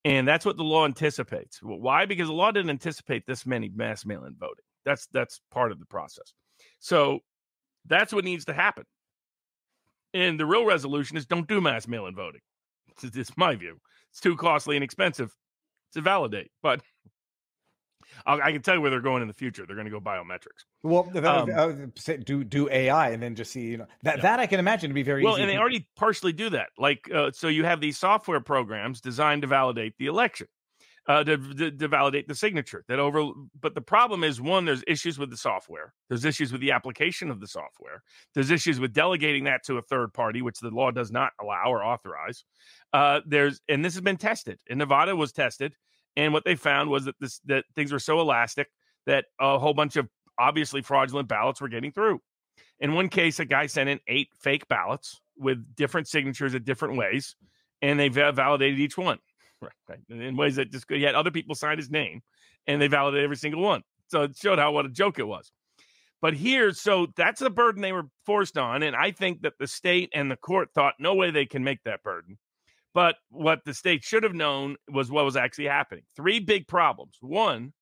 And 0.04 0.28
that's 0.28 0.46
what 0.46 0.58
the 0.58 0.64
law 0.64 0.86
anticipates. 0.86 1.60
Why? 1.62 2.06
Because 2.06 2.28
the 2.28 2.34
law 2.34 2.52
didn't 2.52 2.72
anticipate 2.72 3.26
this 3.26 3.46
many 3.46 3.70
mass 3.70 4.06
mail-in 4.06 4.36
voting. 4.40 4.66
That's 4.84 5.08
that's 5.14 5.42
part 5.52 5.72
of 5.72 5.80
the 5.80 5.86
process. 5.86 6.34
So 6.80 7.20
that's 7.86 8.14
what 8.14 8.26
needs 8.26 8.46
to 8.46 8.54
happen. 8.54 8.86
And 10.14 10.40
the 10.40 10.46
real 10.46 10.66
resolution 10.66 11.18
is 11.18 11.26
don't 11.26 11.48
do 11.48 11.62
mass 11.62 11.88
mail-in 11.88 12.16
voting. 12.16 12.42
It's, 13.02 13.16
it's 13.16 13.38
my 13.38 13.56
view. 13.56 13.78
It's 14.10 14.20
too 14.20 14.36
costly 14.36 14.76
and 14.76 14.84
expensive 14.84 15.34
to 15.94 16.02
validate 16.02 16.52
but 16.64 16.82
I'll, 18.26 18.42
i 18.42 18.52
can 18.52 18.62
tell 18.62 18.76
you 18.76 18.82
where 18.82 18.92
they're 18.92 19.02
going 19.02 19.22
in 19.22 19.28
the 19.28 19.34
future. 19.34 19.66
They're 19.66 19.76
going 19.76 19.86
to 19.86 19.92
go 19.92 20.00
biometrics. 20.00 20.66
Well, 20.84 21.10
um, 21.26 21.92
do 22.24 22.44
do 22.44 22.70
AI 22.70 23.10
and 23.10 23.22
then 23.22 23.36
just 23.36 23.52
see 23.52 23.62
you 23.62 23.78
know 23.78 23.88
that 24.04 24.18
yeah. 24.18 24.22
that 24.24 24.40
I 24.40 24.48
can 24.48 24.60
imagine 24.60 24.90
to 24.90 24.94
be 24.94 25.04
very 25.04 25.24
well. 25.24 25.36
and 25.36 25.50
they 25.50 25.58
already 25.58 25.88
partially 25.96 26.34
do 26.34 26.50
that. 26.52 26.70
Like 26.78 27.10
uh, 27.14 27.32
so, 27.34 27.48
you 27.48 27.66
have 27.66 27.82
these 27.82 27.98
software 27.98 28.40
programs 28.40 29.02
designed 29.02 29.44
to 29.44 29.48
validate 29.48 29.96
the 29.98 30.08
election. 30.08 30.48
uh, 31.08 31.24
to, 31.24 31.38
to, 31.56 31.72
to 31.72 31.88
validate 31.88 32.28
the 32.28 32.36
signature. 32.36 32.84
That 32.88 33.00
over, 33.00 33.32
but 33.60 33.74
the 33.74 33.82
problem 33.82 34.24
is 34.24 34.40
one, 34.40 34.66
there's 34.66 34.84
issues 34.88 35.18
with 35.18 35.30
the 35.30 35.38
software. 35.38 35.94
There's 36.10 36.26
issues 36.26 36.52
with 36.52 36.62
the 36.62 36.72
application 36.72 37.32
of 37.32 37.40
the 37.40 37.48
software. 37.48 38.04
There's 38.34 38.52
issues 38.52 38.80
with 38.80 38.94
delegating 38.94 39.46
that 39.46 39.64
to 39.66 39.78
a 39.78 39.82
third 39.82 40.14
party, 40.14 40.42
which 40.42 40.60
the 40.60 40.70
law 40.70 40.92
does 40.92 41.12
not 41.12 41.32
allow 41.42 41.66
or 41.66 41.84
authorize. 41.84 42.44
Uh, 42.94 43.22
there's 43.26 43.62
and 43.68 43.84
this 43.84 43.94
has 43.94 44.02
been 44.02 44.18
tested. 44.18 44.60
In 44.68 44.78
Nevada 44.78 45.16
was 45.16 45.32
tested, 45.32 45.74
and 46.16 46.34
what 46.34 46.44
they 46.44 46.56
found 46.56 46.90
was 46.90 47.06
that 47.06 47.16
this 47.20 47.40
that 47.46 47.66
things 47.76 47.92
were 47.92 48.00
so 48.00 48.20
elastic 48.20 48.68
that 49.06 49.26
a 49.40 49.58
whole 49.58 49.74
bunch 49.74 49.96
of 49.96 50.08
obviously 50.38 50.82
fraudulent 50.82 51.28
ballots 51.28 51.62
were 51.62 51.70
getting 51.70 51.92
through. 51.92 52.20
In 52.80 52.94
one 52.94 53.10
case, 53.10 53.40
a 53.40 53.46
guy 53.46 53.68
sent 53.68 53.90
in 53.90 54.00
eight 54.08 54.30
fake 54.40 54.68
ballots 54.68 55.22
with 55.38 55.76
different 55.76 56.08
signatures 56.08 56.54
in 56.54 56.64
different 56.64 56.98
ways, 56.98 57.36
and 57.82 58.00
they 58.00 58.10
validated 58.10 58.80
each 58.80 58.98
one 58.98 59.20
right, 59.62 60.00
in 60.10 60.36
ways 60.36 60.56
that 60.56 60.72
just 60.72 60.86
he 60.90 61.04
had 61.04 61.16
other 61.16 61.32
people 61.32 61.56
sign 61.56 61.78
his 61.78 61.92
name, 61.92 62.22
and 62.68 62.82
they 62.82 62.88
validated 62.88 63.24
every 63.24 63.38
single 63.38 63.62
one. 63.62 63.84
So 64.08 64.24
it 64.24 64.38
showed 64.38 64.60
how 64.60 64.72
what 64.72 64.86
a 64.86 64.90
joke 64.90 65.20
it 65.20 65.28
was. 65.28 65.52
But 66.22 66.36
here, 66.36 66.72
so 66.72 67.08
that's 67.16 67.40
the 67.40 67.50
burden 67.50 67.82
they 67.82 67.94
were 67.94 68.08
forced 68.26 68.58
on, 68.58 68.84
and 68.84 68.96
I 68.96 69.12
think 69.12 69.42
that 69.42 69.54
the 69.60 69.68
state 69.68 70.12
and 70.14 70.30
the 70.30 70.36
court 70.36 70.70
thought 70.76 70.96
no 71.00 71.16
way 71.16 71.32
they 71.32 71.48
can 71.48 71.64
make 71.64 71.84
that 71.86 72.04
burden. 72.04 72.38
But 72.94 73.16
what 73.30 73.60
the 73.66 73.74
state 73.74 74.04
should 74.04 74.24
have 74.24 74.34
known 74.34 74.76
was 74.90 75.12
what 75.12 75.26
was 75.26 75.38
actually 75.38 75.68
happening. 75.68 76.04
Three 76.16 76.40
big 76.40 76.68
problems. 76.68 77.18
One, 77.22 77.74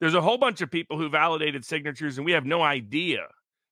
there's 0.00 0.14
a 0.14 0.22
whole 0.22 0.38
bunch 0.38 0.60
of 0.60 0.70
people 0.70 0.96
who 0.96 1.08
validated 1.08 1.64
signatures, 1.64 2.16
and 2.16 2.24
we 2.24 2.32
have 2.32 2.46
no 2.46 2.62
idea 2.62 3.26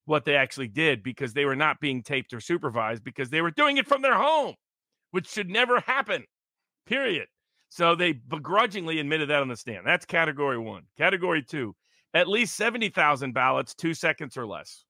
what 0.05 0.25
they 0.25 0.37
actually 0.37 0.69
did 0.69 1.03
because 1.03 1.33
they 1.33 1.45
were 1.45 1.57
not 1.57 1.81
being 1.81 2.03
taped 2.03 2.33
or 2.33 2.41
supervised 2.41 3.05
because 3.05 3.31
they 3.31 3.43
were 3.43 3.51
doing 3.51 3.77
it 3.77 3.87
from 3.87 4.03
their 4.03 4.15
home, 4.15 4.55
which 5.11 5.29
should 5.29 5.51
never 5.51 5.81
happen, 5.81 6.25
period. 6.87 7.27
So 7.69 7.95
they 7.95 8.13
begrudgingly 8.13 9.01
admitted 9.01 9.31
that 9.31 9.43
on 9.43 9.49
the 9.49 9.57
stand. 9.57 9.87
That's 9.87 10.07
category 10.07 10.59
one. 10.59 10.85
Category 10.97 11.43
two, 11.43 11.75
at 12.15 12.29
least 12.29 12.55
70,000 12.57 13.33
ballots, 13.33 13.75
two 13.75 13.95
seconds 13.95 14.37
or 14.37 14.47
less. 14.47 14.85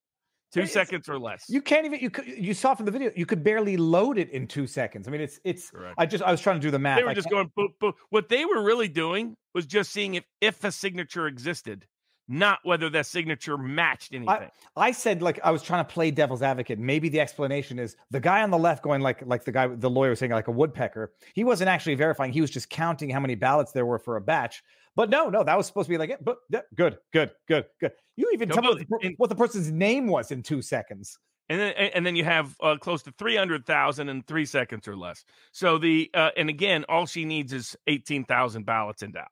Two 0.53 0.61
It's- 0.61 0.73
seconds 0.73 1.09
or 1.09 1.19
less. 1.19 1.45
You 1.49 1.61
can't 1.61 1.85
even 1.87 2.01
you 2.01 2.11
you 2.25 2.55
saw 2.55 2.75
from 2.75 2.87
the 2.87 2.93
video 2.93 3.11
you 3.17 3.27
could 3.27 3.43
barely 3.43 3.77
load 3.77 4.17
it 4.17 4.31
in 4.31 4.47
two 4.47 4.67
seconds. 4.67 5.07
I 5.09 5.11
mean 5.11 5.21
it's 5.21 5.41
it's 5.45 5.71
Correct. 5.71 5.95
I 5.99 6.07
just 6.07 6.23
I 6.23 6.31
was 6.31 6.41
trying 6.41 6.57
to 6.57 6.63
do 6.63 6.71
the 6.71 6.79
math. 6.79 6.99
They 6.99 7.05
were 7.05 7.11
I 7.11 7.15
just 7.15 7.29
can't- 7.29 7.53
going 7.57 7.69
boop, 7.69 7.75
boop. 7.83 7.95
What 8.11 8.29
they 8.29 8.45
were 8.45 8.63
really 8.63 8.89
doing 8.89 9.35
was 9.55 9.67
just 9.67 9.93
seeing 9.93 10.15
if 10.15 10.25
if 10.41 10.63
a 10.65 10.71
signature 10.73 11.27
existed, 11.27 11.87
not 12.29 12.59
whether 12.65 12.91
that 12.91 13.07
signature 13.07 13.57
matched 13.57 14.13
anything. 14.15 14.51
I 14.77 14.91
said 14.93 15.23
like 15.23 15.39
I 15.45 15.51
was 15.51 15.63
trying 15.63 15.85
to 15.85 15.93
play 15.93 16.11
devil's 16.11 16.43
advocate. 16.43 16.79
Maybe 16.79 17.09
the 17.09 17.21
explanation 17.21 17.79
is 17.79 17.97
the 18.11 18.21
guy 18.21 18.43
on 18.43 18.51
the 18.51 18.59
left 18.59 18.83
going 18.83 19.01
like 19.01 19.25
like 19.27 19.45
the 19.45 19.53
guy 19.53 19.69
the 19.69 19.91
lawyer 19.91 20.11
was 20.11 20.19
saying 20.19 20.33
like 20.33 20.49
a 20.49 20.53
woodpecker. 20.53 21.13
He 21.35 21.45
wasn't 21.45 21.69
actually 21.69 21.95
verifying. 21.95 22.33
He 22.33 22.41
was 22.41 22.51
just 22.51 22.71
counting 22.71 23.11
how 23.11 23.21
many 23.21 23.35
ballots 23.35 23.73
there 23.73 23.87
were 23.87 23.99
for 23.99 24.17
a 24.17 24.21
batch. 24.21 24.63
But 24.97 25.11
no, 25.11 25.29
no, 25.29 25.45
that 25.45 25.57
was 25.57 25.67
supposed 25.67 25.87
to 25.87 25.91
be 25.91 25.99
like 25.99 26.11
it. 26.11 26.25
But 26.25 26.39
yeah, 26.51 26.63
good, 26.75 26.99
good, 27.13 27.31
good, 27.47 27.67
good. 27.81 27.93
You 28.17 28.31
even 28.33 28.49
tell 28.49 28.63
me 28.63 28.85
what 28.89 29.03
the, 29.03 29.15
what 29.19 29.29
the 29.29 29.37
person's 29.37 29.71
name 29.71 30.07
was 30.07 30.31
in 30.31 30.43
two 30.43 30.63
seconds. 30.63 31.19
and 31.49 31.61
then 31.61 31.73
and 31.75 32.05
then 32.07 32.17
you 32.17 32.25
have 32.25 32.57
uh, 32.63 32.77
close 32.81 33.03
to 33.05 33.13
300,000 33.13 34.09
in 34.09 34.23
3 34.23 34.47
seconds 34.47 34.89
or 34.89 34.97
less. 34.97 35.25
So 35.53 35.79
the 35.79 36.11
uh, 36.15 36.31
and 36.37 36.49
again 36.49 36.85
all 36.89 37.07
she 37.07 37.25
needs 37.25 37.53
is 37.53 37.77
18,000 37.87 38.65
ballots 38.65 39.03
in 39.03 39.13
doubt, 39.13 39.29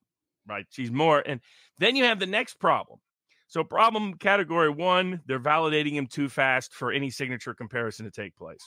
right? 0.48 0.66
She's 0.70 0.90
more. 0.90 1.22
And 1.26 1.40
then 1.78 1.96
you 1.96 2.04
have 2.04 2.18
the 2.18 2.26
next 2.26 2.58
problem. 2.58 3.00
So, 3.48 3.62
problem 3.62 4.14
category 4.14 4.70
one, 4.70 5.20
they're 5.26 5.38
validating 5.38 5.92
him 5.92 6.06
too 6.06 6.28
fast 6.28 6.72
for 6.72 6.90
any 6.90 7.10
signature 7.10 7.54
comparison 7.54 8.04
to 8.04 8.10
take 8.10 8.34
place. 8.36 8.64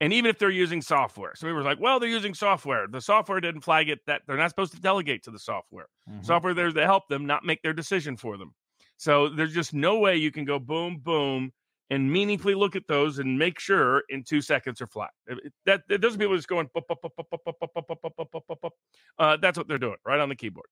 And 0.00 0.12
even 0.12 0.28
if 0.28 0.38
they're 0.38 0.50
using 0.50 0.82
software, 0.82 1.32
so 1.34 1.46
we 1.46 1.52
were 1.52 1.62
like, 1.62 1.80
well, 1.80 1.98
they're 1.98 2.08
using 2.08 2.34
software. 2.34 2.86
The 2.86 3.00
software 3.00 3.40
didn't 3.40 3.62
flag 3.62 3.88
it 3.88 4.00
that 4.06 4.22
they're 4.26 4.36
not 4.36 4.50
supposed 4.50 4.74
to 4.74 4.80
delegate 4.80 5.22
to 5.24 5.30
the 5.30 5.38
software. 5.38 5.86
Mm-hmm. 6.08 6.22
Software 6.22 6.54
there's 6.54 6.74
to 6.74 6.84
help 6.84 7.08
them, 7.08 7.26
not 7.26 7.44
make 7.44 7.62
their 7.62 7.72
decision 7.72 8.16
for 8.16 8.36
them. 8.36 8.54
So, 8.98 9.28
there's 9.28 9.54
just 9.54 9.74
no 9.74 9.98
way 9.98 10.16
you 10.16 10.30
can 10.30 10.44
go 10.44 10.58
boom, 10.58 10.98
boom, 11.02 11.52
and 11.90 12.10
meaningfully 12.10 12.54
look 12.54 12.76
at 12.76 12.86
those 12.86 13.18
and 13.18 13.38
make 13.38 13.58
sure 13.58 14.04
in 14.08 14.22
two 14.22 14.40
seconds 14.40 14.80
or 14.80 14.86
flat. 14.86 15.10
That 15.66 15.82
those 15.88 16.16
people 16.16 16.34
are 16.34 16.36
just 16.36 16.48
going, 16.48 16.68
that's 19.18 19.58
what 19.58 19.68
they're 19.68 19.78
doing 19.78 19.96
right 20.06 20.20
on 20.20 20.28
the 20.28 20.36
keyboard. 20.36 20.66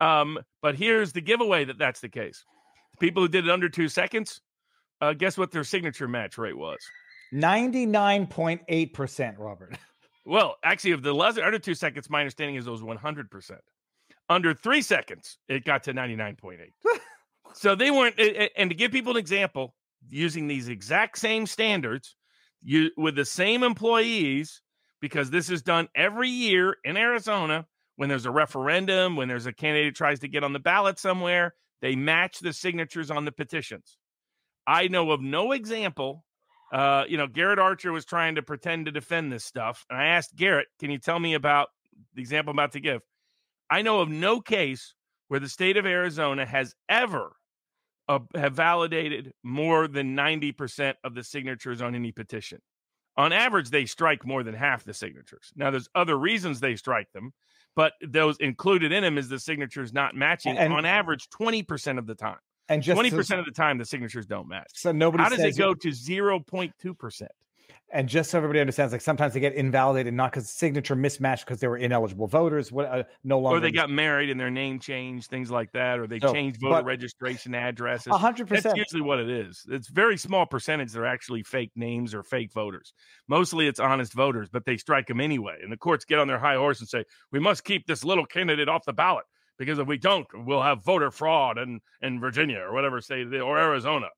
Um, 0.00 0.38
but 0.62 0.76
here's 0.76 1.12
the 1.12 1.20
giveaway 1.20 1.64
that 1.64 1.78
that's 1.78 2.00
the 2.00 2.08
case. 2.08 2.44
The 2.92 2.98
people 2.98 3.22
who 3.22 3.28
did 3.28 3.46
it 3.46 3.50
under 3.50 3.68
two 3.68 3.88
seconds, 3.88 4.40
uh, 5.00 5.12
guess 5.12 5.36
what 5.36 5.50
their 5.50 5.64
signature 5.64 6.08
match 6.08 6.38
rate 6.38 6.56
was? 6.56 6.78
99.8%, 7.32 9.34
Robert. 9.38 9.76
Well, 10.28 10.56
actually, 10.62 10.90
of 10.90 11.02
the 11.02 11.14
less 11.14 11.38
under 11.38 11.58
two 11.58 11.74
seconds, 11.74 12.10
my 12.10 12.20
understanding 12.20 12.56
is 12.56 12.66
it 12.66 12.70
was 12.70 12.82
100%. 12.82 13.50
Under 14.28 14.52
three 14.52 14.82
seconds, 14.82 15.38
it 15.48 15.64
got 15.64 15.84
to 15.84 15.94
99.8. 15.94 16.58
so 17.54 17.74
they 17.74 17.90
weren't, 17.90 18.20
and 18.54 18.68
to 18.68 18.76
give 18.76 18.92
people 18.92 19.12
an 19.12 19.16
example, 19.16 19.74
using 20.10 20.46
these 20.46 20.68
exact 20.68 21.16
same 21.16 21.46
standards, 21.46 22.14
you 22.62 22.90
with 22.98 23.16
the 23.16 23.24
same 23.24 23.62
employees, 23.62 24.60
because 25.00 25.30
this 25.30 25.48
is 25.48 25.62
done 25.62 25.88
every 25.94 26.28
year 26.28 26.76
in 26.84 26.98
Arizona 26.98 27.66
when 27.98 28.08
there's 28.08 28.24
a 28.26 28.30
referendum, 28.30 29.16
when 29.16 29.28
there's 29.28 29.46
a 29.46 29.52
candidate 29.52 29.94
tries 29.94 30.20
to 30.20 30.28
get 30.28 30.42
on 30.42 30.54
the 30.54 30.58
ballot 30.58 30.98
somewhere, 30.98 31.54
they 31.82 31.94
match 31.94 32.38
the 32.38 32.52
signatures 32.52 33.10
on 33.10 33.26
the 33.26 33.32
petitions. 33.32 33.98
I 34.66 34.88
know 34.88 35.10
of 35.10 35.20
no 35.20 35.52
example 35.52 36.24
uh, 36.72 37.04
you 37.08 37.16
know, 37.16 37.26
Garrett 37.26 37.58
Archer 37.58 37.92
was 37.92 38.04
trying 38.04 38.34
to 38.34 38.42
pretend 38.42 38.86
to 38.86 38.92
defend 38.92 39.32
this 39.32 39.44
stuff. 39.44 39.86
And 39.88 39.98
I 39.98 40.06
asked 40.06 40.36
Garrett, 40.36 40.68
can 40.78 40.90
you 40.90 40.98
tell 40.98 41.18
me 41.18 41.34
about 41.34 41.68
the 42.14 42.20
example 42.20 42.50
I'm 42.50 42.58
about 42.58 42.72
to 42.72 42.80
give? 42.80 43.02
I 43.70 43.82
know 43.82 44.00
of 44.00 44.08
no 44.08 44.40
case 44.40 44.94
where 45.28 45.40
the 45.40 45.48
state 45.48 45.76
of 45.76 45.86
Arizona 45.86 46.44
has 46.44 46.74
ever 46.88 47.32
uh, 48.08 48.20
have 48.34 48.54
validated 48.54 49.32
more 49.42 49.88
than 49.88 50.16
90% 50.16 50.94
of 51.04 51.14
the 51.14 51.24
signatures 51.24 51.82
on 51.82 51.94
any 51.94 52.12
petition. 52.12 52.60
On 53.16 53.32
average, 53.32 53.70
they 53.70 53.84
strike 53.84 54.24
more 54.24 54.42
than 54.42 54.54
half 54.54 54.84
the 54.84 54.94
signatures. 54.94 55.52
Now, 55.56 55.70
there's 55.70 55.88
other 55.94 56.16
reasons 56.16 56.60
they 56.60 56.76
strike 56.76 57.10
them, 57.12 57.32
but 57.78 57.92
those 58.04 58.36
included 58.38 58.90
in 58.90 59.04
them 59.04 59.16
is 59.18 59.28
the 59.28 59.38
signatures 59.38 59.92
not 59.92 60.12
matching 60.16 60.58
And- 60.58 60.72
on 60.72 60.84
average 60.84 61.28
20% 61.30 61.96
of 61.96 62.08
the 62.08 62.14
time. 62.16 62.38
And 62.68 62.82
just 62.82 62.96
Twenty 62.96 63.08
so- 63.10 63.16
percent 63.16 63.38
of 63.38 63.46
the 63.46 63.52
time, 63.52 63.78
the 63.78 63.84
signatures 63.84 64.26
don't 64.26 64.48
match. 64.48 64.66
so 64.74 64.90
nobody 64.90 65.22
How 65.22 65.28
does 65.30 65.38
it 65.38 65.56
go 65.56 65.74
to 65.74 65.92
zero 65.92 66.40
point 66.40 66.72
two 66.80 66.92
percent? 66.92 67.30
And 67.90 68.06
just 68.06 68.30
so 68.30 68.36
everybody 68.36 68.60
understands, 68.60 68.92
like 68.92 69.00
sometimes 69.00 69.32
they 69.32 69.40
get 69.40 69.54
invalidated 69.54 70.12
not 70.12 70.30
because 70.30 70.50
signature 70.50 70.94
mismatched 70.94 71.46
because 71.46 71.60
they 71.60 71.68
were 71.68 71.78
ineligible 71.78 72.26
voters, 72.26 72.70
what 72.70 72.84
uh, 72.86 73.04
no 73.24 73.38
longer 73.38 73.56
Or 73.56 73.60
they 73.60 73.70
got 73.70 73.88
married 73.88 74.28
and 74.28 74.38
their 74.38 74.50
name 74.50 74.78
changed, 74.78 75.30
things 75.30 75.50
like 75.50 75.72
that, 75.72 75.98
or 75.98 76.06
they 76.06 76.20
So, 76.20 76.32
changed 76.32 76.60
voter 76.60 76.82
registration 76.82 77.54
addresses. 77.54 78.08
a 78.08 78.18
hundred 78.18 78.46
That's 78.48 78.62
percent. 78.62 78.76
usually 78.76 79.00
what 79.00 79.18
it 79.20 79.30
is. 79.30 79.64
It's 79.70 79.88
very 79.88 80.18
small 80.18 80.44
percentage 80.44 80.92
that 80.92 81.00
are 81.00 81.06
actually 81.06 81.42
fake 81.44 81.72
names 81.76 82.14
or 82.14 82.22
fake 82.22 82.52
voters. 82.52 82.92
Mostly 83.26 83.66
it's 83.68 83.80
honest 83.80 84.12
voters, 84.12 84.50
but 84.50 84.66
they 84.66 84.76
strike 84.76 85.06
them 85.06 85.20
anyway. 85.20 85.56
And 85.62 85.72
the 85.72 85.78
courts 85.78 86.04
get 86.04 86.18
on 86.18 86.28
their 86.28 86.38
high 86.38 86.56
horse 86.56 86.80
and 86.80 86.88
say, 86.88 87.04
we 87.32 87.38
must 87.38 87.64
keep 87.64 87.86
this 87.86 88.04
little 88.04 88.26
candidate 88.26 88.68
off 88.68 88.84
the 88.84 88.92
ballot 88.92 89.24
because 89.58 89.78
if 89.78 89.86
we 89.86 89.96
don't, 89.96 90.26
we'll 90.34 90.62
have 90.62 90.84
voter 90.84 91.10
fraud 91.10 91.56
in, 91.56 91.80
in 92.02 92.20
Virginia 92.20 92.58
or 92.60 92.74
whatever 92.74 93.00
state 93.00 93.32
or 93.34 93.58
Arizona. 93.58 94.08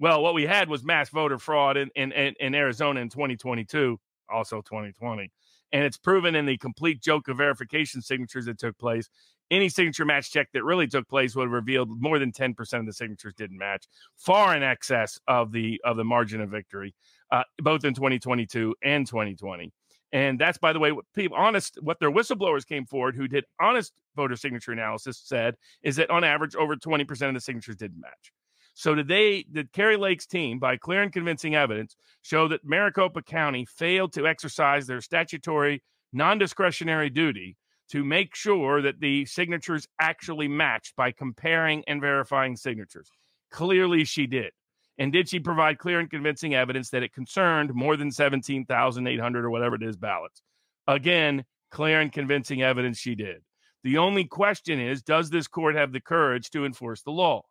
Well, 0.00 0.22
what 0.22 0.32
we 0.32 0.46
had 0.46 0.70
was 0.70 0.82
mass 0.82 1.10
voter 1.10 1.38
fraud 1.38 1.76
in, 1.76 1.90
in, 1.94 2.12
in, 2.12 2.54
Arizona 2.54 3.00
in 3.00 3.10
2022, 3.10 4.00
also 4.30 4.62
2020. 4.62 5.30
And 5.72 5.84
it's 5.84 5.98
proven 5.98 6.34
in 6.34 6.46
the 6.46 6.56
complete 6.56 7.02
joke 7.02 7.28
of 7.28 7.36
verification 7.36 8.00
signatures 8.00 8.46
that 8.46 8.58
took 8.58 8.78
place. 8.78 9.10
Any 9.50 9.68
signature 9.68 10.06
match 10.06 10.32
check 10.32 10.48
that 10.54 10.64
really 10.64 10.86
took 10.86 11.06
place 11.06 11.36
would 11.36 11.44
have 11.44 11.52
revealed 11.52 11.90
more 12.00 12.18
than 12.18 12.32
10% 12.32 12.80
of 12.80 12.86
the 12.86 12.94
signatures 12.94 13.34
didn't 13.34 13.58
match, 13.58 13.88
far 14.16 14.56
in 14.56 14.62
excess 14.62 15.18
of 15.28 15.52
the 15.52 15.78
of 15.84 15.98
the 15.98 16.04
margin 16.04 16.40
of 16.40 16.48
victory, 16.48 16.94
uh, 17.30 17.42
both 17.58 17.84
in 17.84 17.92
2022 17.92 18.74
and 18.82 19.06
2020. 19.06 19.70
And 20.12 20.40
that's, 20.40 20.56
by 20.56 20.72
the 20.72 20.78
way, 20.78 20.92
what 20.92 21.04
people 21.14 21.36
honest, 21.36 21.78
what 21.82 22.00
their 22.00 22.10
whistleblowers 22.10 22.66
came 22.66 22.86
forward 22.86 23.16
who 23.16 23.28
did 23.28 23.44
honest 23.60 23.92
voter 24.16 24.36
signature 24.36 24.72
analysis 24.72 25.20
said 25.22 25.56
is 25.82 25.96
that 25.96 26.08
on 26.08 26.24
average, 26.24 26.56
over 26.56 26.74
20% 26.74 27.28
of 27.28 27.34
the 27.34 27.40
signatures 27.40 27.76
didn't 27.76 28.00
match. 28.00 28.32
So 28.80 28.94
did 28.94 29.08
they, 29.08 29.44
did 29.52 29.74
Kari 29.74 29.98
Lake's 29.98 30.24
team, 30.24 30.58
by 30.58 30.78
clear 30.78 31.02
and 31.02 31.12
convincing 31.12 31.54
evidence, 31.54 31.96
show 32.22 32.48
that 32.48 32.64
Maricopa 32.64 33.20
County 33.20 33.66
failed 33.66 34.14
to 34.14 34.26
exercise 34.26 34.86
their 34.86 35.02
statutory 35.02 35.82
non-discretionary 36.14 37.10
duty 37.10 37.58
to 37.90 38.02
make 38.02 38.34
sure 38.34 38.80
that 38.80 38.98
the 38.98 39.26
signatures 39.26 39.86
actually 40.00 40.48
matched 40.48 40.96
by 40.96 41.12
comparing 41.12 41.84
and 41.88 42.00
verifying 42.00 42.56
signatures? 42.56 43.10
Clearly, 43.50 44.04
she 44.04 44.26
did. 44.26 44.50
And 44.96 45.12
did 45.12 45.28
she 45.28 45.40
provide 45.40 45.76
clear 45.76 46.00
and 46.00 46.08
convincing 46.08 46.54
evidence 46.54 46.88
that 46.88 47.02
it 47.02 47.12
concerned 47.12 47.74
more 47.74 47.98
than 47.98 48.10
17,800 48.10 49.44
or 49.44 49.50
whatever 49.50 49.74
it 49.74 49.82
is 49.82 49.98
ballots? 49.98 50.40
Again, 50.86 51.44
clear 51.70 52.00
and 52.00 52.10
convincing 52.10 52.62
evidence 52.62 52.96
she 52.96 53.14
did. 53.14 53.42
The 53.84 53.98
only 53.98 54.24
question 54.24 54.80
is 54.80 55.02
does 55.02 55.28
this 55.28 55.48
court 55.48 55.74
have 55.74 55.92
the 55.92 56.00
courage 56.00 56.48
to 56.52 56.64
enforce 56.64 57.02
the 57.02 57.12
law? 57.12 57.42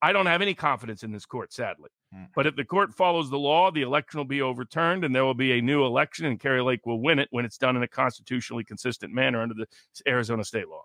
I 0.00 0.12
don't 0.12 0.26
have 0.26 0.42
any 0.42 0.54
confidence 0.54 1.02
in 1.02 1.10
this 1.10 1.26
court, 1.26 1.52
sadly. 1.52 1.90
Hmm. 2.12 2.24
But 2.34 2.46
if 2.46 2.56
the 2.56 2.64
court 2.64 2.94
follows 2.94 3.30
the 3.30 3.38
law, 3.38 3.70
the 3.70 3.82
election 3.82 4.18
will 4.18 4.24
be 4.24 4.42
overturned 4.42 5.04
and 5.04 5.14
there 5.14 5.24
will 5.24 5.34
be 5.34 5.58
a 5.58 5.60
new 5.60 5.84
election, 5.84 6.26
and 6.26 6.38
Kari 6.38 6.62
Lake 6.62 6.86
will 6.86 7.00
win 7.00 7.18
it 7.18 7.28
when 7.30 7.44
it's 7.44 7.58
done 7.58 7.76
in 7.76 7.82
a 7.82 7.88
constitutionally 7.88 8.64
consistent 8.64 9.12
manner 9.12 9.42
under 9.42 9.54
the 9.54 9.66
Arizona 10.06 10.44
state 10.44 10.68
law. 10.68 10.84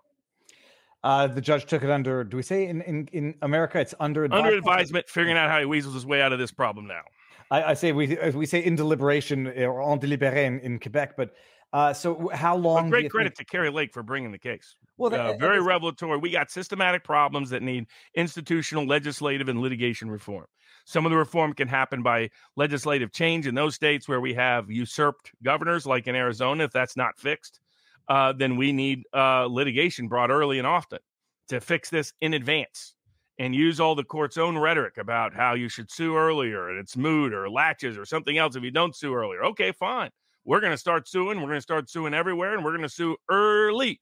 Uh, 1.04 1.26
the 1.26 1.40
judge 1.40 1.66
took 1.66 1.84
it 1.84 1.90
under. 1.90 2.24
Do 2.24 2.36
we 2.38 2.42
say 2.42 2.66
in 2.66 2.80
in, 2.82 3.08
in 3.12 3.34
America 3.42 3.78
it's 3.78 3.94
under 4.00 4.24
Under 4.24 4.36
advisement? 4.36 4.58
advisement, 4.58 5.08
figuring 5.08 5.36
out 5.36 5.50
how 5.50 5.58
he 5.60 5.66
weasels 5.66 5.94
his 5.94 6.06
way 6.06 6.22
out 6.22 6.32
of 6.32 6.38
this 6.38 6.50
problem 6.50 6.86
now. 6.86 7.02
I, 7.50 7.62
I 7.62 7.74
say 7.74 7.92
we 7.92 8.16
we 8.34 8.46
say 8.46 8.64
in 8.64 8.74
deliberation 8.74 9.46
uh, 9.48 9.66
or 9.66 9.82
en 9.82 10.00
délibéré 10.00 10.44
in, 10.46 10.60
in 10.60 10.78
Quebec. 10.78 11.14
But 11.16 11.34
uh, 11.74 11.92
so 11.92 12.30
how 12.32 12.56
long? 12.56 12.76
But 12.76 12.80
do 12.82 12.86
you 12.86 12.90
great 12.90 13.02
think- 13.02 13.12
credit 13.12 13.34
to 13.36 13.44
Kari 13.44 13.70
Lake 13.70 13.92
for 13.92 14.02
bringing 14.02 14.30
the 14.32 14.38
case. 14.38 14.76
Well, 14.96 15.10
that- 15.10 15.20
uh, 15.20 15.28
that 15.32 15.40
very 15.40 15.58
is- 15.58 15.64
revelatory. 15.64 16.16
We 16.18 16.30
got 16.30 16.50
systematic 16.50 17.02
problems 17.02 17.50
that 17.50 17.62
need 17.62 17.86
institutional, 18.14 18.86
legislative, 18.86 19.48
and 19.48 19.60
litigation 19.60 20.08
reform. 20.08 20.46
Some 20.86 21.04
of 21.04 21.10
the 21.10 21.16
reform 21.18 21.52
can 21.52 21.66
happen 21.66 22.02
by 22.02 22.30
legislative 22.56 23.12
change 23.12 23.46
in 23.48 23.54
those 23.56 23.74
states 23.74 24.06
where 24.06 24.20
we 24.20 24.34
have 24.34 24.70
usurped 24.70 25.32
governors, 25.42 25.84
like 25.84 26.06
in 26.06 26.14
Arizona. 26.14 26.64
If 26.64 26.70
that's 26.72 26.96
not 26.96 27.18
fixed, 27.18 27.58
uh, 28.08 28.32
then 28.34 28.56
we 28.56 28.70
need 28.70 29.02
uh, 29.12 29.46
litigation 29.46 30.06
brought 30.08 30.30
early 30.30 30.58
and 30.58 30.66
often 30.66 31.00
to 31.48 31.60
fix 31.60 31.90
this 31.90 32.12
in 32.20 32.34
advance 32.34 32.94
and 33.38 33.52
use 33.52 33.80
all 33.80 33.96
the 33.96 34.04
court's 34.04 34.38
own 34.38 34.56
rhetoric 34.56 34.96
about 34.96 35.34
how 35.34 35.54
you 35.54 35.68
should 35.68 35.90
sue 35.90 36.16
earlier 36.16 36.68
and 36.68 36.78
it's 36.78 36.96
moot 36.96 37.32
or 37.34 37.50
laches 37.50 37.98
or 37.98 38.04
something 38.04 38.38
else 38.38 38.54
if 38.54 38.62
you 38.62 38.70
don't 38.70 38.94
sue 38.94 39.12
earlier. 39.12 39.44
Okay, 39.46 39.72
fine. 39.72 40.10
We're 40.44 40.60
going 40.60 40.72
to 40.72 40.78
start 40.78 41.08
suing. 41.08 41.38
We're 41.38 41.48
going 41.48 41.58
to 41.58 41.62
start 41.62 41.88
suing 41.88 42.14
everywhere 42.14 42.54
and 42.54 42.64
we're 42.64 42.72
going 42.72 42.82
to 42.82 42.88
sue 42.88 43.16
early 43.30 44.00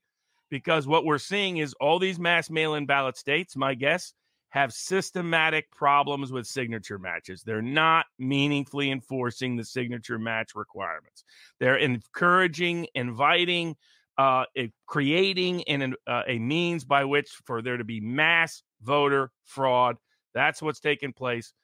because 0.51 0.87
what 0.87 1.05
we're 1.05 1.19
seeing 1.19 1.59
is 1.59 1.75
all 1.81 1.99
these 1.99 2.19
mass 2.19 2.51
mail 2.51 2.75
in 2.75 2.87
ballot 2.87 3.17
states, 3.17 3.57
my 3.57 3.75
guess, 3.75 4.13
have 4.51 4.73
systematic 4.73 5.71
problems 5.71 6.31
with 6.31 6.47
signature 6.47 6.99
matches. 6.99 7.43
They're 7.43 7.63
not 7.63 8.05
meaningfully 8.19 8.91
enforcing 8.91 9.57
the 9.57 9.65
signature 9.65 10.19
match 10.19 10.55
requirements. 10.55 11.25
They're 11.59 11.79
encouraging, 11.79 12.87
inviting, 12.95 13.77
uh, 14.19 14.45
eh, 14.55 14.67
creating 14.87 15.63
an, 15.69 15.95
uh, 16.07 16.23
a 16.27 16.39
means 16.39 16.85
by 16.85 17.07
which 17.07 17.31
for 17.47 17.63
there 17.63 17.79
to 17.79 17.85
be 17.85 18.01
mass 18.01 18.63
voter 18.83 19.31
fraud. 19.45 19.97
That's 20.35 20.61
what's 20.61 20.81
taking 20.81 21.15
place. 21.15 21.55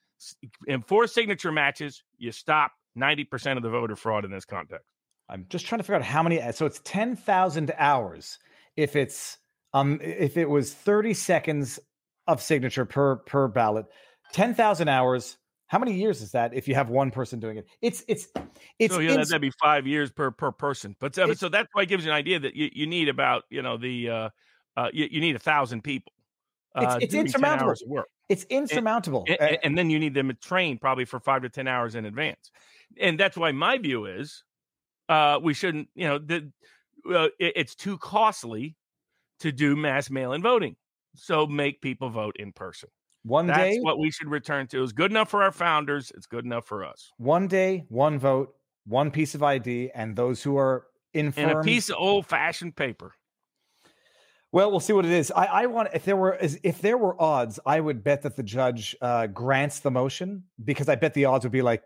Enforce 0.66 1.12
signature 1.12 1.52
matches, 1.52 2.02
you 2.16 2.32
stop 2.32 2.72
90% 2.98 3.56
of 3.56 3.62
the 3.62 3.70
voter 3.70 3.96
fraud 3.96 4.24
in 4.24 4.30
this 4.30 4.44
context. 4.44 4.86
I'm 5.28 5.46
just 5.48 5.66
trying 5.66 5.78
to 5.78 5.82
figure 5.82 5.96
out 5.96 6.02
how 6.02 6.22
many. 6.22 6.40
So 6.52 6.66
it's 6.66 6.80
ten 6.84 7.14
thousand 7.14 7.72
hours. 7.78 8.38
If 8.76 8.96
it's 8.96 9.38
um, 9.74 10.00
if 10.02 10.36
it 10.36 10.48
was 10.48 10.72
thirty 10.72 11.12
seconds 11.14 11.78
of 12.26 12.40
signature 12.42 12.84
per 12.84 13.16
per 13.16 13.48
ballot, 13.48 13.86
ten 14.32 14.54
thousand 14.54 14.88
hours. 14.88 15.36
How 15.66 15.78
many 15.78 15.92
years 15.92 16.22
is 16.22 16.32
that? 16.32 16.54
If 16.54 16.66
you 16.66 16.74
have 16.76 16.88
one 16.88 17.10
person 17.10 17.40
doing 17.40 17.58
it, 17.58 17.66
it's 17.82 18.02
it's 18.08 18.28
it's 18.78 18.94
so 18.94 19.00
yeah, 19.00 19.16
ins- 19.16 19.28
that'd 19.28 19.42
be 19.42 19.52
five 19.62 19.86
years 19.86 20.10
per 20.10 20.30
per 20.30 20.50
person. 20.50 20.96
But 20.98 21.14
so, 21.14 21.24
It's- 21.24 21.40
so 21.40 21.50
that's 21.50 21.68
why 21.74 21.82
it 21.82 21.90
gives 21.90 22.06
you 22.06 22.10
an 22.10 22.16
idea 22.16 22.38
that 22.40 22.56
you, 22.56 22.70
you 22.72 22.86
need 22.86 23.10
about 23.10 23.42
you 23.50 23.60
know 23.60 23.76
the 23.76 24.08
uh, 24.08 24.28
uh 24.78 24.88
you, 24.94 25.08
you 25.10 25.20
need 25.20 25.36
a 25.36 25.38
thousand 25.38 25.82
people. 25.84 26.10
It's- 26.74 26.94
uh, 26.94 26.98
it's 27.02 27.12
10 27.12 27.26
insurmountable. 27.26 27.74
it's 28.30 28.44
insurmountable. 28.44 29.24
and, 29.28 29.38
Uh, 29.38 29.44
and- 29.44 29.58
and 29.64 29.78
then 29.78 29.90
you 29.90 29.98
need 29.98 30.14
them 30.14 30.32
trained 30.40 30.80
probably 30.80 31.04
for 31.04 31.20
five 31.20 31.42
to 31.42 31.50
ten 31.50 31.68
hours 31.68 31.94
in 31.96 32.06
advance 32.06 32.50
and 33.00 33.18
that's 33.20 33.36
why 33.36 33.52
my 33.52 33.78
view 33.78 34.06
is 34.06 34.44
uh 35.08 35.38
we 35.42 35.54
shouldn't 35.54 35.88
you 35.94 36.06
know 36.08 36.18
the, 36.18 36.52
uh, 37.10 37.28
it- 37.38 37.52
it's 37.56 37.74
too 37.74 37.98
costly 37.98 38.76
to 39.40 39.52
do 39.52 39.76
mass 39.76 40.10
mail-in 40.10 40.42
voting. 40.42 40.76
So 41.14 41.46
make 41.46 41.80
people 41.80 42.10
vote 42.10 42.36
in 42.38 42.52
person. 42.52 42.90
One 43.24 43.46
that's 43.46 43.76
day, 43.76 43.80
what 43.80 43.98
we 43.98 44.10
should 44.10 44.28
return 44.28 44.66
to. 44.68 44.82
Is 44.82 44.92
good 44.92 45.10
enough 45.10 45.30
for 45.30 45.42
our 45.42 45.52
founders. 45.52 46.12
It's 46.16 46.26
good 46.26 46.44
enough 46.44 46.66
for 46.66 46.84
us. 46.84 47.12
One 47.18 47.48
day, 47.48 47.84
one 47.88 48.18
vote, 48.18 48.54
one 48.86 49.10
piece 49.10 49.34
of 49.34 49.42
ID, 49.42 49.90
and 49.94 50.16
those 50.16 50.42
who 50.42 50.56
are 50.56 50.86
infirm. 51.14 51.50
and 51.50 51.58
a 51.58 51.62
piece 51.62 51.88
of 51.90 51.96
old-fashioned 51.98 52.76
paper. 52.76 53.14
Well, 54.50 54.70
we'll 54.70 54.80
see 54.80 54.94
what 54.94 55.04
it 55.04 55.10
is. 55.12 55.30
I, 55.30 55.44
I 55.44 55.66
want 55.66 55.90
if 55.92 56.04
there 56.04 56.16
were 56.16 56.38
if 56.40 56.80
there 56.80 56.96
were 56.96 57.20
odds, 57.20 57.60
I 57.66 57.80
would 57.80 58.02
bet 58.02 58.22
that 58.22 58.36
the 58.36 58.42
judge 58.42 58.96
uh, 59.02 59.26
grants 59.26 59.80
the 59.80 59.90
motion 59.90 60.44
because 60.64 60.88
I 60.88 60.94
bet 60.94 61.12
the 61.14 61.26
odds 61.26 61.44
would 61.44 61.52
be 61.52 61.60
like 61.62 61.82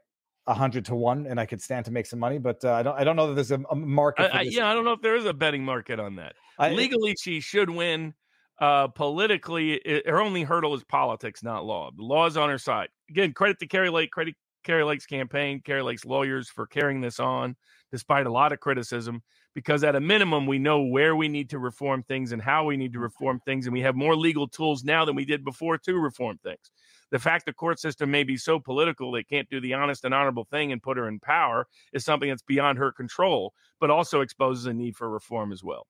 hundred 0.48 0.84
to 0.86 0.94
one, 0.94 1.26
and 1.26 1.38
I 1.38 1.46
could 1.46 1.62
stand 1.62 1.84
to 1.86 1.90
make 1.92 2.06
some 2.06 2.18
money. 2.18 2.38
But 2.38 2.64
uh, 2.64 2.72
I 2.72 2.82
don't 2.82 2.98
I 2.98 3.04
don't 3.04 3.16
know 3.16 3.28
that 3.28 3.34
there's 3.34 3.52
a, 3.52 3.60
a 3.70 3.76
market. 3.76 4.24
I, 4.24 4.28
For 4.28 4.36
I, 4.36 4.44
this. 4.44 4.56
yeah 4.56 4.68
i 4.70 4.74
don't 4.74 4.84
know 4.84 4.92
if 4.92 5.00
there 5.00 5.16
is 5.16 5.24
a 5.24 5.32
betting 5.34 5.64
market 5.64 6.00
on 6.00 6.16
that 6.16 6.34
I- 6.58 6.70
legally 6.70 7.14
she 7.22 7.40
should 7.40 7.70
win 7.70 8.14
uh 8.60 8.88
politically 8.88 9.74
it, 9.74 10.06
her 10.06 10.20
only 10.20 10.42
hurdle 10.42 10.74
is 10.74 10.84
politics 10.84 11.42
not 11.42 11.64
law 11.64 11.90
the 11.96 12.02
law 12.02 12.26
is 12.26 12.36
on 12.36 12.48
her 12.50 12.58
side 12.58 12.88
again 13.08 13.32
credit 13.32 13.58
to 13.60 13.66
Kari 13.66 13.88
lake 13.90 14.10
credit 14.10 14.34
Kari 14.64 14.84
lake's 14.84 15.06
campaign 15.06 15.60
Kari 15.64 15.82
lake's 15.82 16.04
lawyers 16.04 16.48
for 16.48 16.66
carrying 16.66 17.00
this 17.00 17.18
on 17.18 17.56
despite 17.90 18.26
a 18.26 18.30
lot 18.32 18.52
of 18.52 18.60
criticism 18.60 19.22
because 19.54 19.84
at 19.84 19.96
a 19.96 20.00
minimum 20.00 20.46
we 20.46 20.58
know 20.58 20.82
where 20.82 21.16
we 21.16 21.28
need 21.28 21.50
to 21.50 21.58
reform 21.58 22.02
things 22.02 22.32
and 22.32 22.42
how 22.42 22.64
we 22.64 22.76
need 22.76 22.92
to 22.92 22.98
reform 23.00 23.40
things 23.44 23.66
and 23.66 23.72
we 23.72 23.80
have 23.80 23.94
more 23.96 24.14
legal 24.16 24.46
tools 24.48 24.84
now 24.84 25.04
than 25.04 25.14
we 25.16 25.24
did 25.24 25.44
before 25.44 25.78
to 25.78 25.94
reform 25.98 26.38
things 26.44 26.70
the 27.12 27.18
fact 27.20 27.46
the 27.46 27.52
court 27.52 27.78
system 27.78 28.10
may 28.10 28.24
be 28.24 28.36
so 28.36 28.58
political 28.58 29.12
they 29.12 29.22
can't 29.22 29.48
do 29.48 29.60
the 29.60 29.72
honest 29.74 30.04
and 30.04 30.12
honorable 30.12 30.44
thing 30.50 30.72
and 30.72 30.82
put 30.82 30.96
her 30.96 31.06
in 31.06 31.20
power 31.20 31.68
is 31.92 32.04
something 32.04 32.28
that's 32.28 32.42
beyond 32.42 32.76
her 32.78 32.90
control 32.90 33.54
but 33.78 33.90
also 33.90 34.20
exposes 34.22 34.66
a 34.66 34.72
need 34.72 34.96
for 34.96 35.08
reform 35.08 35.52
as 35.52 35.62
well 35.62 35.86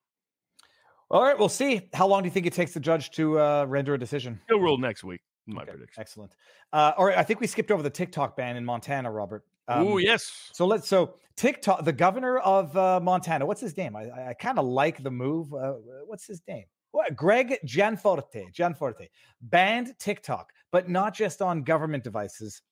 All 1.11 1.23
right, 1.23 1.39
we'll 1.39 1.49
see. 1.51 1.91
How 1.93 2.07
long 2.07 2.23
do 2.23 2.27
you 2.27 2.31
think 2.33 2.47
it 2.47 2.55
takes 2.55 2.73
the 2.73 2.81
judge 2.81 3.11
to 3.13 3.39
uh, 3.39 3.65
render 3.69 3.93
a 3.95 3.99
decision? 3.99 4.41
He'll 4.49 4.61
rule 4.61 4.79
next 4.79 5.05
week. 5.05 5.21
My 5.47 5.63
Okay, 5.63 5.73
prediction. 5.73 6.01
Excellent. 6.01 6.35
Uh, 6.73 6.93
all 6.97 7.05
right, 7.05 7.19
I 7.19 7.23
think 7.23 7.41
we 7.41 7.47
skipped 7.47 7.71
over 7.71 7.83
the 7.83 7.91
TikTok 7.91 8.35
ban 8.37 8.57
in 8.57 8.65
Montana, 8.65 9.11
Robert. 9.11 9.45
oh 9.69 9.99
Um, 9.99 10.01
yes. 10.01 10.51
So 10.55 10.67
let's 10.67 10.89
so 10.89 11.17
TikTok, 11.37 11.85
the 11.85 11.93
governor 11.93 12.39
of 12.39 12.75
uh, 12.77 12.99
Montana. 13.01 13.45
What's 13.45 13.61
his 13.61 13.77
name? 13.77 13.95
I, 13.95 14.05
I, 14.09 14.29
I 14.31 14.35
kind 14.35 14.59
of 14.59 14.65
like 14.65 15.03
the 15.03 15.11
move. 15.11 15.53
Uh, 15.53 15.75
what's 16.07 16.27
his 16.27 16.41
name? 16.49 16.65
What, 16.93 17.15
Greg 17.17 17.59
Gianforte. 17.65 18.51
Gianforte 18.53 19.11
banned 19.41 19.95
TikTok, 19.99 20.51
but 20.73 20.89
not 20.89 21.15
just 21.15 21.41
on 21.41 21.63
government 21.63 22.03
devices, 22.03 22.63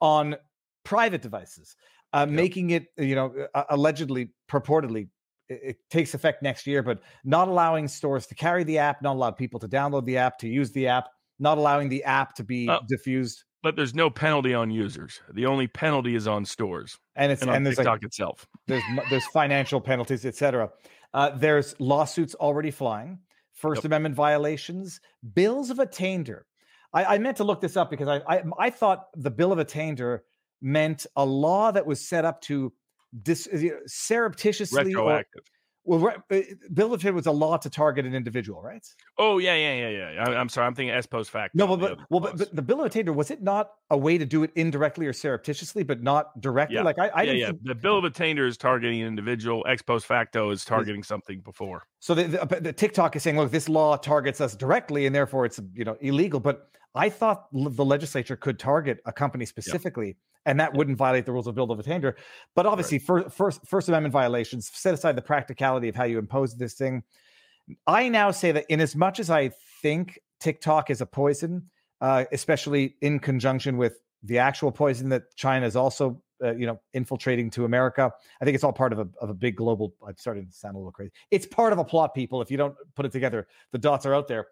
on 0.00 0.36
private 0.84 1.22
devices, 1.22 1.76
uh, 2.12 2.26
making 2.26 2.70
it 2.70 2.86
you 2.96 3.14
know 3.14 3.34
uh, 3.54 3.64
allegedly, 3.70 4.30
purportedly. 4.48 5.08
It, 5.48 5.60
it 5.62 5.76
takes 5.90 6.14
effect 6.14 6.42
next 6.42 6.66
year, 6.66 6.82
but 6.82 7.02
not 7.24 7.48
allowing 7.48 7.88
stores 7.88 8.26
to 8.28 8.34
carry 8.34 8.64
the 8.64 8.78
app, 8.78 9.02
not 9.02 9.14
allowing 9.16 9.34
people 9.34 9.58
to 9.60 9.68
download 9.68 10.04
the 10.04 10.16
app, 10.18 10.38
to 10.38 10.48
use 10.48 10.70
the 10.72 10.86
app, 10.86 11.08
not 11.38 11.58
allowing 11.58 11.88
the 11.88 12.04
app 12.04 12.34
to 12.36 12.44
be 12.44 12.68
Oh. 12.70 12.80
diffused, 12.88 13.44
But 13.62 13.74
there's 13.76 13.94
no 13.94 14.10
penalty 14.10 14.54
on 14.54 14.70
users. 14.70 15.20
The 15.32 15.46
only 15.46 15.66
penalty 15.66 16.14
is 16.14 16.28
on 16.28 16.44
stores 16.44 16.98
and 17.16 17.32
it's 17.32 17.42
and 17.42 17.50
and 17.50 17.64
there's 17.66 17.78
like 17.78 17.86
TikTok 17.86 18.04
itself. 18.04 18.46
there's 18.66 18.82
there's 19.10 19.26
financial 19.26 19.80
penalties, 19.80 20.24
etc. 20.26 20.70
Uh, 21.14 21.30
there's 21.30 21.74
lawsuits 21.80 22.34
already 22.34 22.70
flying, 22.70 23.18
First 23.54 23.78
Yep. 23.82 23.86
Amendment 23.86 24.14
violations, 24.14 25.00
bills 25.34 25.70
of 25.70 25.78
attainder. 25.78 26.46
I, 26.92 27.04
I 27.04 27.18
meant 27.18 27.36
to 27.38 27.44
look 27.44 27.60
this 27.60 27.76
up 27.76 27.90
because 27.90 28.08
I, 28.08 28.18
I 28.26 28.42
I 28.58 28.70
thought 28.70 29.08
the 29.14 29.30
bill 29.30 29.52
of 29.52 29.58
attainder 29.58 30.24
meant 30.60 31.06
a 31.16 31.24
law 31.24 31.70
that 31.70 31.86
was 31.86 32.06
set 32.06 32.24
up 32.24 32.40
to 32.42 32.72
dis, 33.22 33.48
know, 33.52 33.78
surreptitiously 33.86 34.94
or 34.94 35.24
well, 35.88 36.00
re- 36.00 36.38
uh, 36.38 36.54
bill 36.74 36.92
of 36.92 37.00
attainder 37.00 37.14
was 37.14 37.26
a 37.26 37.32
law 37.32 37.56
to 37.56 37.70
target 37.70 38.04
an 38.04 38.14
individual, 38.14 38.60
right? 38.60 38.86
Oh 39.16 39.38
yeah, 39.38 39.54
yeah, 39.54 39.88
yeah, 39.88 40.10
yeah. 40.12 40.24
I, 40.28 40.34
I'm 40.38 40.50
sorry. 40.50 40.66
I'm 40.66 40.74
thinking 40.74 40.94
Ex 40.94 41.06
post 41.06 41.30
facto. 41.30 41.56
No, 41.56 41.66
but, 41.66 41.76
the 41.80 41.96
but 41.96 41.98
well, 42.10 42.20
but, 42.20 42.36
but 42.36 42.54
the 42.54 42.60
bill 42.60 42.80
of 42.80 42.86
attainder 42.86 43.10
was 43.10 43.30
it 43.30 43.42
not 43.42 43.70
a 43.88 43.96
way 43.96 44.18
to 44.18 44.26
do 44.26 44.42
it 44.42 44.50
indirectly 44.54 45.06
or 45.06 45.14
surreptitiously, 45.14 45.84
but 45.84 46.02
not 46.02 46.38
directly? 46.42 46.76
Yeah. 46.76 46.82
Like 46.82 46.98
I, 46.98 47.08
I 47.08 47.22
yeah, 47.22 47.32
yeah. 47.32 47.46
think- 47.46 47.64
The 47.64 47.74
bill 47.74 47.96
of 47.96 48.04
attainder 48.04 48.46
is 48.46 48.58
targeting 48.58 49.00
an 49.00 49.08
individual. 49.08 49.64
Ex 49.66 49.80
post 49.80 50.04
facto 50.04 50.50
is 50.50 50.62
targeting 50.62 51.02
something 51.02 51.40
before. 51.40 51.84
So 52.00 52.14
the, 52.14 52.24
the, 52.24 52.60
the 52.60 52.72
TikTok 52.74 53.16
is 53.16 53.22
saying, 53.22 53.38
look, 53.38 53.50
this 53.50 53.66
law 53.66 53.96
targets 53.96 54.42
us 54.42 54.54
directly, 54.54 55.06
and 55.06 55.14
therefore 55.14 55.46
it's 55.46 55.58
you 55.72 55.84
know 55.86 55.96
illegal. 56.02 56.38
But 56.38 56.68
I 56.94 57.08
thought 57.08 57.46
the 57.52 57.84
legislature 57.84 58.36
could 58.36 58.58
target 58.58 58.98
a 59.06 59.12
company 59.12 59.44
specifically, 59.46 60.16
and 60.46 60.58
that 60.58 60.74
wouldn't 60.74 60.96
violate 60.96 61.26
the 61.26 61.32
rules 61.32 61.46
of 61.46 61.54
Bill 61.54 61.70
of 61.70 61.78
Attainder. 61.78 62.16
But 62.54 62.66
obviously, 62.66 62.98
fir- 62.98 63.28
first 63.28 63.60
First 63.66 63.88
Amendment 63.88 64.12
violations. 64.12 64.70
Set 64.72 64.94
aside 64.94 65.16
the 65.16 65.22
practicality 65.22 65.88
of 65.88 65.94
how 65.94 66.04
you 66.04 66.18
impose 66.18 66.56
this 66.56 66.74
thing. 66.74 67.02
I 67.86 68.08
now 68.08 68.30
say 68.30 68.52
that 68.52 68.64
in 68.68 68.80
as 68.80 68.96
much 68.96 69.20
as 69.20 69.30
I 69.30 69.50
think 69.82 70.18
TikTok 70.40 70.90
is 70.90 71.00
a 71.00 71.06
poison, 71.06 71.68
uh, 72.00 72.24
especially 72.32 72.96
in 73.02 73.18
conjunction 73.18 73.76
with 73.76 74.00
the 74.22 74.38
actual 74.38 74.72
poison 74.72 75.08
that 75.10 75.34
China 75.36 75.66
is 75.66 75.76
also, 75.76 76.20
uh, 76.42 76.54
you 76.54 76.66
know, 76.66 76.80
infiltrating 76.94 77.50
to 77.50 77.64
America. 77.64 78.10
I 78.40 78.44
think 78.44 78.54
it's 78.54 78.64
all 78.64 78.72
part 78.72 78.92
of 78.92 78.98
a 78.98 79.08
of 79.20 79.30
a 79.30 79.34
big 79.34 79.56
global. 79.56 79.94
I'm 80.06 80.16
starting 80.16 80.46
to 80.46 80.52
sound 80.52 80.74
a 80.74 80.78
little 80.78 80.92
crazy. 80.92 81.12
It's 81.30 81.46
part 81.46 81.72
of 81.72 81.78
a 81.78 81.84
plot, 81.84 82.14
people. 82.14 82.40
If 82.40 82.50
you 82.50 82.56
don't 82.56 82.74
put 82.96 83.04
it 83.04 83.12
together, 83.12 83.46
the 83.72 83.78
dots 83.78 84.06
are 84.06 84.14
out 84.14 84.28
there. 84.28 84.46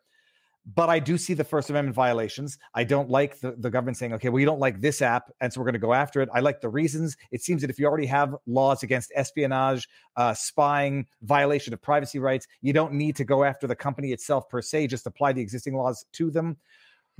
But 0.74 0.88
I 0.88 0.98
do 0.98 1.16
see 1.16 1.32
the 1.32 1.44
First 1.44 1.70
Amendment 1.70 1.94
violations. 1.94 2.58
I 2.74 2.82
don't 2.82 3.08
like 3.08 3.38
the, 3.38 3.52
the 3.58 3.70
government 3.70 3.96
saying, 3.96 4.12
okay, 4.14 4.30
well, 4.30 4.40
you 4.40 4.46
don't 4.46 4.58
like 4.58 4.80
this 4.80 5.00
app, 5.00 5.30
and 5.40 5.52
so 5.52 5.60
we're 5.60 5.66
going 5.66 5.74
to 5.74 5.78
go 5.78 5.92
after 5.92 6.20
it. 6.20 6.28
I 6.34 6.40
like 6.40 6.60
the 6.60 6.68
reasons. 6.68 7.16
It 7.30 7.40
seems 7.42 7.60
that 7.60 7.70
if 7.70 7.78
you 7.78 7.86
already 7.86 8.06
have 8.06 8.34
laws 8.46 8.82
against 8.82 9.12
espionage, 9.14 9.88
uh, 10.16 10.34
spying, 10.34 11.06
violation 11.22 11.72
of 11.72 11.80
privacy 11.80 12.18
rights, 12.18 12.48
you 12.62 12.72
don't 12.72 12.94
need 12.94 13.14
to 13.16 13.24
go 13.24 13.44
after 13.44 13.68
the 13.68 13.76
company 13.76 14.10
itself 14.10 14.48
per 14.48 14.60
se. 14.60 14.88
Just 14.88 15.06
apply 15.06 15.32
the 15.34 15.40
existing 15.40 15.76
laws 15.76 16.04
to 16.14 16.32
them. 16.32 16.56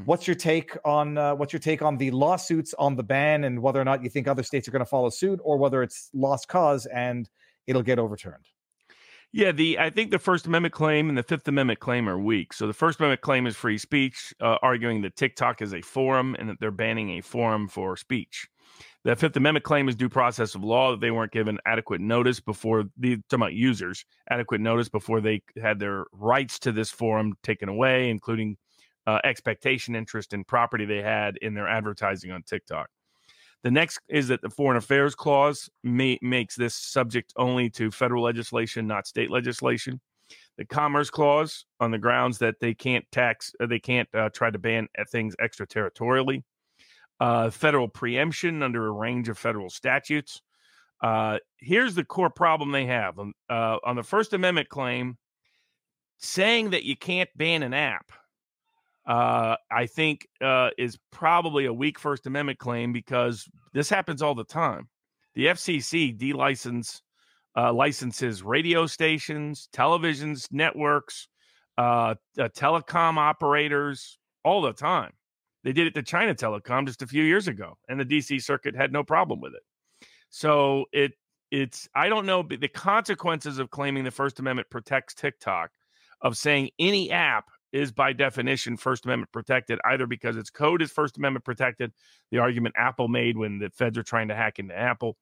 What's 0.05 0.27
your 0.27 0.37
take 0.37 0.77
on 0.85 1.17
uh, 1.17 1.35
what's 1.37 1.55
your 1.55 1.61
take 1.61 1.81
on 1.81 1.97
the 1.97 2.11
lawsuits 2.11 2.75
on 2.79 2.97
the 2.97 3.03
ban 3.03 3.45
and 3.45 3.63
whether 3.63 3.81
or 3.81 3.85
not 3.85 4.03
you 4.03 4.11
think 4.11 4.29
other 4.29 4.43
states 4.43 4.69
are 4.69 4.71
going 4.71 4.81
to 4.81 4.85
follow 4.85 5.09
suit 5.09 5.41
or 5.43 5.57
whether 5.57 5.83
it's 5.83 6.11
lost 6.13 6.49
cause 6.49 6.85
and 6.87 7.31
it'll 7.67 7.83
get 7.83 7.99
overturned? 7.99 8.45
Yeah, 9.37 9.53
the 9.53 9.79
I 9.79 9.91
think 9.91 10.13
the 10.13 10.19
First 10.19 10.47
Amendment 10.47 10.73
claim 10.73 11.11
and 11.11 11.19
the 11.19 11.23
Fifth 11.23 11.47
Amendment 11.47 11.79
claim 11.79 12.09
are 12.09 12.19
weak. 12.19 12.55
So 12.55 12.67
the 12.67 12.73
First 12.73 12.99
Amendment 12.99 13.21
claim 13.21 13.47
is 13.47 13.55
free 13.55 13.77
speech, 13.77 14.33
uh, 14.41 14.57
arguing 14.63 15.03
that 15.03 15.15
TikTok 15.15 15.61
is 15.61 15.75
a 15.75 15.83
forum 15.83 16.35
and 16.39 16.49
that 16.49 16.59
they're 16.59 16.71
banning 16.71 17.11
a 17.11 17.21
forum 17.21 17.69
for 17.69 17.99
speech. 17.99 18.49
The 19.05 19.15
Fifth 19.15 19.37
Amendment 19.37 19.63
claim 19.67 19.91
is 19.91 19.95
due 19.95 20.09
process 20.09 20.55
of 20.55 20.65
law 20.65 20.93
that 20.93 21.01
they 21.01 21.11
weren't 21.11 21.33
given 21.33 21.59
adequate 21.67 22.01
notice 22.01 22.41
before 22.41 22.85
the 22.97 23.19
talking 23.29 23.43
about 23.43 23.53
users 23.53 24.07
adequate 24.31 24.63
notice 24.63 24.89
before 24.89 25.21
they 25.21 25.43
had 25.61 25.79
their 25.79 26.07
rights 26.13 26.59
to 26.61 26.73
this 26.73 26.91
forum 26.91 27.35
taken 27.43 27.69
away, 27.69 28.09
including 28.09 28.57
uh, 29.07 29.19
expectation 29.23 29.95
interest 29.95 30.33
and 30.33 30.47
property 30.47 30.87
they 30.87 31.03
had 31.03 31.37
in 31.43 31.53
their 31.53 31.69
advertising 31.69 32.33
on 32.33 32.43
TikTok. 32.43 32.89
The 33.63 33.71
next 33.71 33.99
is 34.09 34.29
that 34.29 34.43
the 34.43 34.51
Foreign 34.51 34.77
Affairs 34.77 35.15
Clause 35.15 35.69
may, 35.83 36.19
makes 36.23 36.55
this 36.55 36.75
subject 36.75 37.33
only 37.37 37.69
to 37.71 37.91
federal 37.91 38.23
legislation, 38.23 38.87
not 38.87 39.07
state 39.07 39.31
legislation. 39.31 40.01
The 40.59 40.65
Commerce 40.65 41.11
Clause, 41.11 41.67
on 41.81 41.91
the 41.91 41.99
grounds 41.99 42.39
that 42.39 42.57
they 42.61 42.75
can't 42.75 43.05
tax, 43.13 43.53
uh, 43.61 43.67
they 43.67 43.79
can't 43.79 44.09
uh, 44.15 44.31
try 44.31 44.51
to 44.51 44.59
ban 44.59 44.89
uh, 44.99 45.05
things 45.11 45.35
extraterritorially. 45.37 46.43
Uh, 47.19 47.51
federal 47.51 47.89
preemption 47.89 48.63
under 48.63 48.87
a 48.87 48.91
range 48.91 49.29
of 49.29 49.39
federal 49.39 49.71
statutes. 49.71 50.43
Uh, 51.03 51.39
here's 51.59 51.95
the 51.95 52.05
core 52.05 52.31
problem 52.31 52.73
they 52.73 52.87
have 52.87 53.19
um, 53.19 53.33
uh, 53.51 53.79
on 53.85 53.97
the 53.97 54.03
First 54.03 54.33
Amendment 54.33 54.69
claim 54.69 55.17
saying 56.19 56.71
that 56.71 56.85
you 56.85 56.97
can't 56.97 57.31
ban 57.37 57.63
an 57.63 57.75
app 57.75 58.13
uh, 59.07 59.57
I 59.71 59.87
think 59.87 60.27
uh, 60.41 60.71
is 60.77 60.99
probably 61.13 61.67
a 61.67 61.73
weak 61.73 61.99
First 61.99 62.27
Amendment 62.27 62.59
claim 62.59 62.93
because 62.93 63.49
this 63.73 63.89
happens 63.89 64.23
all 64.23 64.35
the 64.35 64.45
time. 64.45 64.89
The 65.35 65.47
FCC 65.47 66.17
delicense 66.17 67.03
uh, 67.57 67.73
licenses 67.73 68.43
radio 68.43 68.87
stations, 68.87 69.69
televisions, 69.73 70.49
networks, 70.51 71.29
uh, 71.79 72.15
uh, 72.39 72.49
telecom 72.49 73.17
operators 73.17 74.19
all 74.45 74.63
the 74.63 74.73
time. 74.73 75.13
They 75.65 75.73
did 75.73 75.87
it 75.87 75.95
to 75.95 76.03
China 76.03 76.35
Telecom 76.35 76.87
just 76.87 77.03
a 77.03 77.07
few 77.07 77.25
years 77.25 77.49
ago, 77.49 77.77
and 77.89 77.99
the 77.99 78.05
DC 78.05 78.43
Circuit 78.43 78.77
had 78.77 78.93
no 78.93 79.03
problem 79.03 79.41
with 79.41 79.53
it. 79.55 79.63
So 80.31 80.85
it 80.93 81.13
it's 81.51 81.89
I 81.95 82.09
don't 82.09 82.27
know 82.27 82.43
the 82.43 82.69
consequences 82.69 83.59
of 83.59 83.71
claiming 83.71 84.05
the 84.05 84.11
First 84.11 84.39
Amendment 84.39 84.71
protects 84.71 85.15
TikTok 85.15 85.71
of 86.21 86.37
saying 86.37 86.71
any 86.79 87.11
app 87.11 87.47
is 87.77 87.93
by 87.93 88.13
definition 88.13 88.77
First 88.77 89.05
Amendment 89.05 89.33
protected, 89.33 89.79
either 89.85 90.07
because 90.07 90.37
its 90.37 90.51
code 90.51 90.83
is 90.83 90.91
First 90.91 91.19
Amendment 91.19 91.45
protected, 91.45 91.93
the 92.31 92.39
argument 92.39 92.75
Apple 92.79 93.09
made 93.09 93.37
when 93.37 93.59
the 93.59 93.71
feds 93.71 93.99
are 93.99 94.03
trying 94.03 94.29
to 94.29 94.35
hack 94.35 94.59
into 94.59 94.77
Apple, 94.77 95.17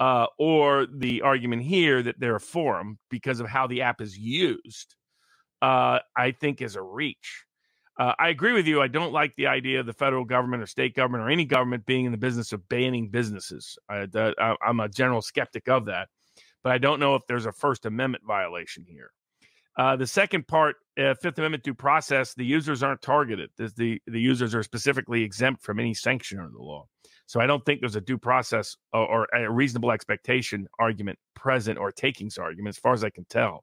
uh, 0.00 0.26
or 0.38 0.86
the 0.86 1.22
argument 1.22 1.62
here 1.62 2.02
that 2.02 2.20
they're 2.20 2.36
a 2.36 2.40
forum 2.40 2.98
because 3.10 3.40
of 3.40 3.48
how 3.48 3.66
the 3.66 3.82
app 3.82 4.00
is 4.00 4.16
used, 4.16 4.94
uh, 5.60 5.98
I 6.16 6.30
think 6.30 6.62
is 6.62 6.76
a 6.76 6.82
reach. 6.82 7.44
Uh, 7.98 8.14
I 8.16 8.28
agree 8.28 8.52
with 8.52 8.68
you. 8.68 8.80
I 8.80 8.86
don't 8.86 9.12
like 9.12 9.34
the 9.34 9.48
idea 9.48 9.80
of 9.80 9.86
the 9.86 9.92
federal 9.92 10.24
government 10.24 10.62
or 10.62 10.66
state 10.66 10.94
government 10.94 11.24
or 11.24 11.30
any 11.30 11.44
government 11.44 11.84
being 11.84 12.04
in 12.04 12.12
the 12.12 12.18
business 12.18 12.52
of 12.52 12.68
banning 12.68 13.08
businesses. 13.08 13.76
I, 13.88 14.06
am 14.64 14.78
a 14.78 14.88
general 14.88 15.20
skeptic 15.20 15.68
of 15.68 15.86
that, 15.86 16.08
but 16.62 16.70
I 16.70 16.78
don't 16.78 17.00
know 17.00 17.16
if 17.16 17.22
there's 17.26 17.46
a 17.46 17.52
First 17.52 17.86
Amendment 17.86 18.22
violation 18.24 18.84
here. 18.86 19.10
Uh, 19.78 19.94
the 19.94 20.06
second 20.06 20.46
part, 20.48 20.74
uh, 20.98 21.14
Fifth 21.14 21.38
Amendment 21.38 21.62
due 21.62 21.72
process, 21.72 22.34
the 22.34 22.44
users 22.44 22.82
aren't 22.82 23.00
targeted. 23.00 23.50
The, 23.56 23.72
the, 23.76 24.02
the 24.08 24.20
users 24.20 24.52
are 24.52 24.64
specifically 24.64 25.22
exempt 25.22 25.62
from 25.62 25.78
any 25.78 25.94
sanction 25.94 26.40
under 26.40 26.50
the 26.50 26.62
law. 26.62 26.86
So 27.26 27.40
I 27.40 27.46
don't 27.46 27.64
think 27.64 27.80
there's 27.80 27.94
a 27.94 28.00
due 28.00 28.18
process 28.18 28.76
or, 28.92 29.06
or 29.06 29.28
a 29.32 29.50
reasonable 29.50 29.92
expectation 29.92 30.66
argument 30.80 31.18
present 31.36 31.78
or 31.78 31.92
takings 31.92 32.38
argument, 32.38 32.74
as 32.74 32.78
far 32.80 32.92
as 32.92 33.04
I 33.04 33.10
can 33.10 33.24
tell. 33.30 33.62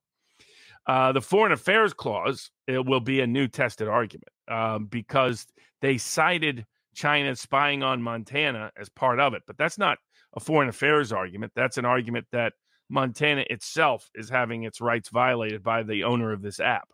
Uh, 0.87 1.11
the 1.11 1.21
Foreign 1.21 1.51
Affairs 1.51 1.93
Clause 1.93 2.51
it 2.67 2.85
will 2.85 2.99
be 2.99 3.19
a 3.19 3.27
new 3.27 3.47
tested 3.47 3.87
argument 3.87 4.29
um, 4.49 4.85
because 4.85 5.45
they 5.81 5.97
cited 5.97 6.65
China 6.95 7.35
spying 7.35 7.83
on 7.83 8.01
Montana 8.01 8.71
as 8.79 8.87
part 8.87 9.19
of 9.19 9.33
it, 9.33 9.41
but 9.47 9.57
that's 9.57 9.77
not 9.77 9.97
a 10.35 10.39
foreign 10.39 10.69
affairs 10.69 11.11
argument. 11.11 11.51
That's 11.55 11.77
an 11.77 11.85
argument 11.85 12.27
that 12.31 12.53
Montana 12.89 13.45
itself 13.49 14.09
is 14.15 14.29
having 14.29 14.63
its 14.63 14.81
rights 14.81 15.09
violated 15.09 15.63
by 15.63 15.83
the 15.83 16.03
owner 16.03 16.31
of 16.31 16.41
this 16.41 16.59
app. 16.59 16.89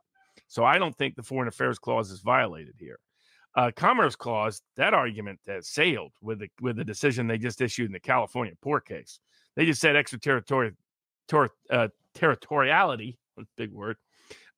So 0.48 0.64
I 0.64 0.78
don't 0.78 0.98
think 0.98 1.16
the 1.16 1.24
Foreign 1.24 1.48
Affairs 1.48 1.80
Clause 1.80 2.12
is 2.12 2.20
violated 2.20 2.76
here. 2.78 3.00
Uh, 3.56 3.72
Commerce 3.76 4.16
Clause, 4.16 4.62
that 4.78 4.94
argument 4.94 5.40
has 5.46 5.68
sailed 5.68 6.14
with 6.22 6.40
the 6.40 6.50
with 6.62 6.78
the 6.78 6.86
decision 6.86 7.28
they 7.28 7.38
just 7.38 7.60
issued 7.60 7.88
in 7.88 7.92
the 7.92 8.00
California 8.00 8.54
port 8.62 8.88
case. 8.88 9.20
They 9.56 9.66
just 9.66 9.82
said 9.82 9.98
extraterritorial 9.98 10.74
ter, 11.28 11.50
uh, 11.70 11.90
big 13.58 13.72
word, 13.72 13.98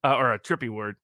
uh, 0.03 0.15
or 0.15 0.33
a 0.33 0.39
trippy 0.39 0.69
word, 0.69 0.95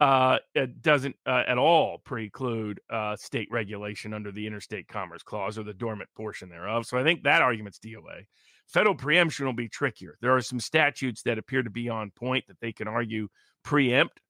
uh, 0.00 0.38
it 0.54 0.80
doesn't 0.80 1.16
uh, 1.26 1.42
at 1.46 1.58
all 1.58 1.98
preclude 1.98 2.80
uh, 2.88 3.16
state 3.16 3.48
regulation 3.50 4.14
under 4.14 4.30
the 4.30 4.46
Interstate 4.46 4.86
Commerce 4.86 5.22
Clause 5.22 5.58
or 5.58 5.64
the 5.64 5.74
dormant 5.74 6.08
portion 6.16 6.48
thereof. 6.48 6.86
So 6.86 6.98
I 6.98 7.02
think 7.02 7.24
that 7.24 7.42
argument's 7.42 7.80
DOA. 7.80 8.26
Federal 8.68 8.94
preemption 8.94 9.46
will 9.46 9.54
be 9.54 9.68
trickier. 9.68 10.18
There 10.20 10.36
are 10.36 10.42
some 10.42 10.60
statutes 10.60 11.22
that 11.22 11.38
appear 11.38 11.62
to 11.62 11.70
be 11.70 11.88
on 11.88 12.10
point 12.10 12.44
that 12.48 12.60
they 12.60 12.72
can 12.72 12.86
argue 12.86 13.28
preempt 13.64 14.20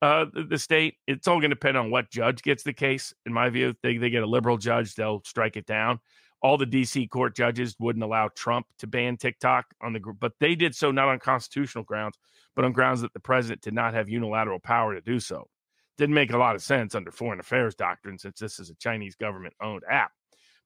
uh, 0.00 0.26
the, 0.32 0.44
the, 0.44 0.58
state. 0.58 0.96
It's 1.06 1.28
all 1.28 1.36
going 1.36 1.50
to 1.50 1.56
depend 1.56 1.76
on 1.76 1.90
what 1.90 2.10
judge 2.10 2.42
gets 2.42 2.62
the 2.62 2.72
case. 2.72 3.12
In 3.26 3.32
my 3.32 3.50
view, 3.50 3.74
they, 3.82 3.98
they 3.98 4.10
get 4.10 4.22
a 4.22 4.26
liberal 4.26 4.56
judge, 4.56 4.94
they'll 4.94 5.22
strike 5.24 5.56
it 5.56 5.66
down. 5.66 6.00
All 6.42 6.58
the 6.58 6.66
DC 6.66 7.08
court 7.08 7.34
judges 7.34 7.74
wouldn't 7.78 8.04
allow 8.04 8.28
Trump 8.34 8.66
to 8.78 8.86
ban 8.86 9.16
TikTok 9.16 9.66
on 9.82 9.92
the 9.94 10.00
group, 10.00 10.18
but 10.20 10.32
they 10.40 10.54
did 10.54 10.74
so 10.74 10.90
not 10.90 11.08
on 11.08 11.18
constitutional 11.18 11.84
grounds, 11.84 12.18
but 12.54 12.64
on 12.64 12.72
grounds 12.72 13.00
that 13.00 13.14
the 13.14 13.20
president 13.20 13.62
did 13.62 13.72
not 13.72 13.94
have 13.94 14.08
unilateral 14.08 14.60
power 14.60 14.94
to 14.94 15.00
do 15.00 15.20
so. 15.20 15.48
Didn't 15.96 16.14
make 16.14 16.32
a 16.32 16.38
lot 16.38 16.54
of 16.54 16.62
sense 16.62 16.94
under 16.94 17.10
foreign 17.10 17.40
affairs 17.40 17.74
doctrine 17.74 18.18
since 18.18 18.38
this 18.38 18.58
is 18.58 18.68
a 18.68 18.74
Chinese 18.74 19.14
government 19.14 19.54
owned 19.62 19.84
app. 19.88 20.10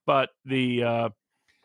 But 0.05 0.29
the 0.43 0.83
uh, 0.83 1.09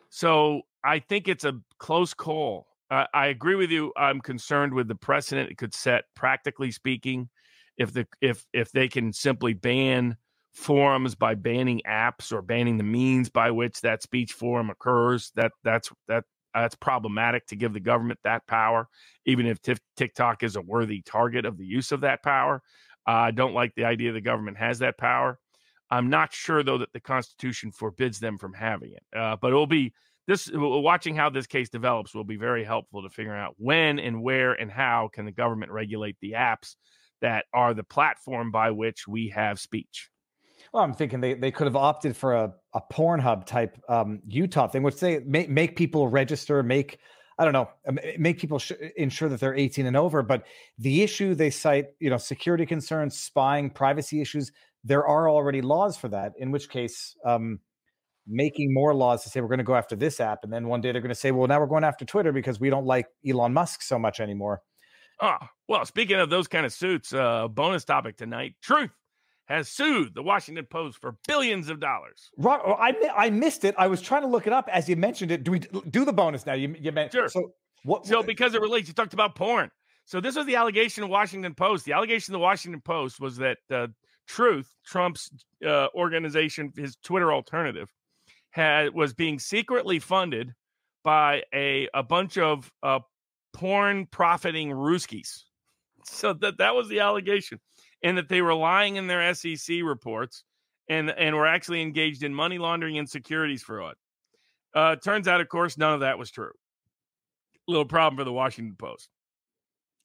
so 0.09 0.61
I 0.85 0.99
think 0.99 1.27
it's 1.27 1.45
a 1.45 1.59
close 1.79 2.13
call. 2.13 2.67
Uh, 2.91 3.05
I 3.13 3.27
agree 3.27 3.55
with 3.55 3.71
you. 3.71 3.91
I'm 3.97 4.21
concerned 4.21 4.73
with 4.73 4.87
the 4.87 4.95
precedent 4.95 5.49
it 5.49 5.57
could 5.57 5.73
set, 5.73 6.05
practically 6.15 6.71
speaking, 6.71 7.29
if 7.77 7.91
the 7.91 8.07
if 8.21 8.45
if 8.53 8.71
they 8.71 8.87
can 8.87 9.11
simply 9.11 9.53
ban 9.53 10.17
forums 10.53 11.15
by 11.15 11.35
banning 11.35 11.81
apps 11.87 12.31
or 12.31 12.41
banning 12.41 12.77
the 12.77 12.83
means 12.83 13.29
by 13.29 13.51
which 13.51 13.81
that 13.81 14.03
speech 14.03 14.33
forum 14.33 14.69
occurs. 14.69 15.31
That 15.35 15.51
that's 15.63 15.91
that 16.07 16.25
that's 16.53 16.75
problematic 16.75 17.47
to 17.47 17.55
give 17.55 17.73
the 17.73 17.79
government 17.79 18.19
that 18.23 18.45
power, 18.47 18.87
even 19.25 19.45
if 19.45 19.59
TikTok 19.97 20.43
is 20.43 20.55
a 20.55 20.61
worthy 20.61 21.01
target 21.01 21.45
of 21.45 21.57
the 21.57 21.65
use 21.65 21.91
of 21.91 22.01
that 22.01 22.23
power. 22.23 22.61
Uh, 23.07 23.11
I 23.11 23.31
don't 23.31 23.53
like 23.53 23.73
the 23.75 23.85
idea 23.85 24.13
the 24.13 24.21
government 24.21 24.57
has 24.57 24.79
that 24.79 24.97
power. 24.97 25.39
I'm 25.89 26.09
not 26.09 26.33
sure 26.33 26.63
though 26.63 26.77
that 26.77 26.93
the 26.93 26.99
Constitution 26.99 27.71
forbids 27.71 28.19
them 28.19 28.37
from 28.37 28.53
having 28.53 28.93
it. 28.93 29.03
Uh, 29.15 29.35
but 29.41 29.49
it'll 29.49 29.67
be 29.67 29.93
this 30.27 30.49
watching 30.53 31.15
how 31.15 31.29
this 31.29 31.47
case 31.47 31.69
develops 31.69 32.15
will 32.15 32.23
be 32.23 32.37
very 32.37 32.63
helpful 32.63 33.03
to 33.03 33.09
figure 33.09 33.35
out 33.35 33.55
when 33.57 33.99
and 33.99 34.21
where 34.21 34.53
and 34.53 34.71
how 34.71 35.09
can 35.13 35.25
the 35.25 35.31
government 35.31 35.71
regulate 35.71 36.17
the 36.21 36.33
apps 36.33 36.75
that 37.21 37.45
are 37.53 37.73
the 37.73 37.83
platform 37.83 38.51
by 38.51 38.71
which 38.71 39.07
we 39.07 39.29
have 39.29 39.59
speech. 39.59 40.09
Well, 40.73 40.83
I'm 40.83 40.93
thinking 40.93 41.21
they, 41.21 41.35
they 41.35 41.51
could 41.51 41.67
have 41.67 41.75
opted 41.75 42.17
for 42.17 42.33
a, 42.33 42.53
a 42.73 42.81
Pornhub 42.91 43.45
type 43.45 43.77
um, 43.87 44.19
Utah 44.27 44.67
thing, 44.67 44.83
which 44.83 44.99
they 44.99 45.19
make, 45.19 45.49
make 45.49 45.75
people 45.75 46.07
register, 46.07 46.63
make 46.63 46.99
I 47.37 47.43
don't 47.43 47.53
know, 47.53 47.69
make 48.17 48.39
people 48.39 48.59
sh- 48.59 48.71
ensure 48.95 49.27
that 49.27 49.41
they're 49.41 49.55
18 49.55 49.85
and 49.85 49.97
over. 49.97 50.23
But 50.23 50.43
the 50.77 51.03
issue 51.03 51.35
they 51.35 51.49
cite, 51.49 51.87
you 51.99 52.09
know, 52.09 52.17
security 52.17 52.65
concerns, 52.65 53.17
spying, 53.19 53.69
privacy 53.69 54.21
issues. 54.21 54.51
There 54.85 55.05
are 55.05 55.29
already 55.29 55.61
laws 55.61 55.97
for 55.97 56.07
that. 56.09 56.33
In 56.37 56.51
which 56.51 56.69
case, 56.69 57.15
um, 57.25 57.59
making 58.27 58.73
more 58.73 58.93
laws 58.93 59.23
to 59.23 59.29
say 59.29 59.41
we're 59.41 59.47
going 59.47 59.57
to 59.59 59.63
go 59.63 59.75
after 59.75 59.95
this 59.95 60.19
app, 60.19 60.39
and 60.43 60.51
then 60.51 60.67
one 60.67 60.81
day 60.81 60.91
they're 60.91 61.01
going 61.01 61.09
to 61.09 61.15
say, 61.15 61.31
well, 61.31 61.47
now 61.47 61.59
we're 61.59 61.67
going 61.67 61.83
after 61.83 62.05
Twitter 62.05 62.31
because 62.31 62.59
we 62.59 62.69
don't 62.69 62.85
like 62.85 63.07
Elon 63.27 63.53
Musk 63.53 63.81
so 63.81 63.99
much 63.99 64.19
anymore. 64.19 64.61
Oh, 65.21 65.37
well, 65.67 65.85
speaking 65.85 66.17
of 66.17 66.29
those 66.29 66.47
kind 66.47 66.65
of 66.65 66.73
suits, 66.73 67.13
uh, 67.13 67.47
bonus 67.47 67.85
topic 67.85 68.17
tonight: 68.17 68.55
Truth 68.61 68.91
has 69.45 69.69
sued 69.69 70.13
the 70.13 70.23
Washington 70.23 70.65
Post 70.69 70.99
for 70.99 71.17
billions 71.27 71.69
of 71.69 71.79
dollars. 71.79 72.29
Right, 72.37 72.59
oh, 72.65 72.73
I 72.73 72.93
I 73.15 73.29
missed 73.29 73.63
it. 73.63 73.75
I 73.77 73.87
was 73.87 74.01
trying 74.01 74.23
to 74.23 74.27
look 74.27 74.47
it 74.47 74.53
up 74.53 74.67
as 74.71 74.89
you 74.89 74.95
mentioned 74.95 75.31
it. 75.31 75.43
Do 75.43 75.51
we 75.51 75.59
do 75.59 76.03
the 76.03 76.13
bonus 76.13 76.45
now? 76.45 76.53
You 76.53 76.75
you 76.79 76.91
meant 76.91 77.11
sure. 77.11 77.29
So 77.29 77.51
what? 77.83 78.05
So 78.05 78.23
because 78.23 78.55
it 78.55 78.61
relates, 78.61 78.87
you 78.87 78.93
talked 78.93 79.13
about 79.13 79.35
porn. 79.35 79.71
So 80.05 80.19
this 80.19 80.35
was 80.35 80.45
the 80.45 80.55
allegation 80.55 81.03
of 81.03 81.09
Washington 81.09 81.55
Post. 81.55 81.85
The 81.85 81.93
allegation 81.93 82.33
of 82.33 82.39
the 82.39 82.43
Washington 82.43 82.81
Post 82.81 83.19
was 83.19 83.37
that 83.37 83.57
uh, 83.71 83.87
Truth, 84.27 84.73
Trump's 84.85 85.29
uh, 85.65 85.87
organization, 85.95 86.71
his 86.75 86.95
Twitter 86.97 87.31
alternative, 87.31 87.89
had 88.55 88.93
was 88.93 89.13
being 89.13 89.37
secretly 89.37 89.99
funded 89.99 90.53
by 91.03 91.43
a 91.53 91.89
a 91.93 92.01
bunch 92.01 92.37
of 92.37 92.71
uh, 92.81 92.99
porn 93.53 94.07
profiting 94.09 94.69
Ruskies. 94.69 95.43
So 96.05 96.31
that 96.33 96.59
that 96.59 96.73
was 96.73 96.87
the 96.87 97.01
allegation, 97.01 97.59
and 98.01 98.17
that 98.17 98.29
they 98.29 98.41
were 98.41 98.53
lying 98.53 98.95
in 98.95 99.07
their 99.07 99.33
SEC 99.33 99.83
reports, 99.83 100.45
and 100.87 101.09
and 101.09 101.35
were 101.35 101.45
actually 101.45 101.81
engaged 101.81 102.23
in 102.23 102.33
money 102.33 102.57
laundering 102.57 102.97
and 102.97 103.09
securities 103.09 103.61
fraud. 103.61 103.95
Uh, 104.73 104.95
turns 104.95 105.27
out, 105.27 105.41
of 105.41 105.49
course, 105.49 105.77
none 105.77 105.93
of 105.93 105.99
that 105.99 106.17
was 106.17 106.31
true. 106.31 106.51
Little 107.67 107.85
problem 107.85 108.17
for 108.17 108.23
the 108.23 108.33
Washington 108.33 108.75
Post. 108.77 109.09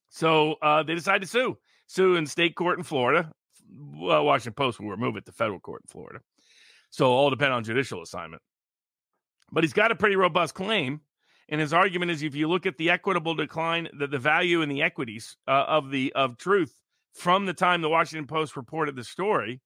So 0.09 0.55
uh, 0.61 0.83
they 0.83 0.95
decided 0.95 1.21
to 1.21 1.27
sue, 1.27 1.57
sue 1.87 2.15
in 2.15 2.25
state 2.25 2.55
court 2.55 2.77
in 2.77 2.83
Florida. 2.83 3.31
Well, 3.69 4.25
Washington 4.25 4.53
Post 4.53 4.79
will 4.79 4.89
remove 4.89 5.15
it 5.15 5.25
to 5.25 5.31
federal 5.31 5.59
court 5.59 5.83
in 5.85 5.89
Florida. 5.89 6.19
So 6.91 7.11
all 7.11 7.29
depend 7.29 7.53
on 7.53 7.63
judicial 7.63 8.01
assignment. 8.01 8.41
But 9.51 9.63
he's 9.63 9.73
got 9.73 9.91
a 9.91 9.95
pretty 9.95 10.15
robust 10.15 10.53
claim. 10.53 11.01
And 11.49 11.59
his 11.59 11.73
argument 11.73 12.11
is 12.11 12.23
if 12.23 12.35
you 12.35 12.47
look 12.47 12.65
at 12.65 12.77
the 12.77 12.89
equitable 12.89 13.35
decline, 13.35 13.89
the, 13.97 14.07
the 14.07 14.19
value 14.19 14.61
and 14.61 14.71
the 14.71 14.81
equities 14.81 15.35
uh, 15.47 15.65
of 15.67 15.91
the 15.91 16.13
of 16.13 16.37
truth 16.37 16.73
from 17.13 17.45
the 17.45 17.53
time 17.53 17.81
the 17.81 17.89
Washington 17.89 18.25
Post 18.25 18.55
reported 18.55 18.95
the 18.95 19.03
story, 19.03 19.59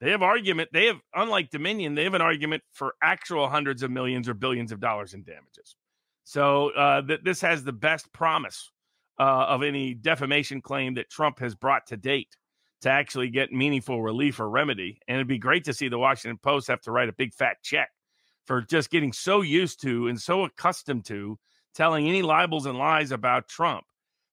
they 0.00 0.10
have 0.10 0.22
argument. 0.22 0.70
They 0.72 0.86
have, 0.86 1.00
unlike 1.14 1.50
Dominion, 1.50 1.94
they 1.94 2.04
have 2.04 2.14
an 2.14 2.22
argument 2.22 2.62
for 2.72 2.94
actual 3.02 3.48
hundreds 3.48 3.82
of 3.82 3.90
millions 3.90 4.28
or 4.28 4.34
billions 4.34 4.72
of 4.72 4.80
dollars 4.80 5.12
in 5.12 5.22
damages. 5.22 5.76
So 6.24 6.70
uh, 6.70 7.02
th- 7.02 7.20
this 7.24 7.40
has 7.42 7.64
the 7.64 7.72
best 7.72 8.10
promise 8.12 8.70
uh, 9.18 9.46
of 9.48 9.62
any 9.62 9.94
defamation 9.94 10.62
claim 10.62 10.94
that 10.94 11.10
Trump 11.10 11.40
has 11.40 11.54
brought 11.54 11.86
to 11.88 11.96
date 11.96 12.36
to 12.82 12.90
actually 12.90 13.28
get 13.28 13.52
meaningful 13.52 14.02
relief 14.02 14.38
or 14.40 14.48
remedy. 14.48 15.00
And 15.08 15.16
it'd 15.16 15.26
be 15.28 15.38
great 15.38 15.64
to 15.64 15.74
see 15.74 15.88
the 15.88 15.98
Washington 15.98 16.38
Post 16.38 16.68
have 16.68 16.80
to 16.82 16.92
write 16.92 17.08
a 17.08 17.12
big 17.12 17.34
fat 17.34 17.56
check 17.62 17.90
for 18.46 18.62
just 18.62 18.90
getting 18.90 19.12
so 19.12 19.40
used 19.42 19.82
to 19.82 20.08
and 20.08 20.20
so 20.20 20.44
accustomed 20.44 21.04
to 21.06 21.38
telling 21.74 22.08
any 22.08 22.22
libels 22.22 22.66
and 22.66 22.78
lies 22.78 23.12
about 23.12 23.48
Trump 23.48 23.84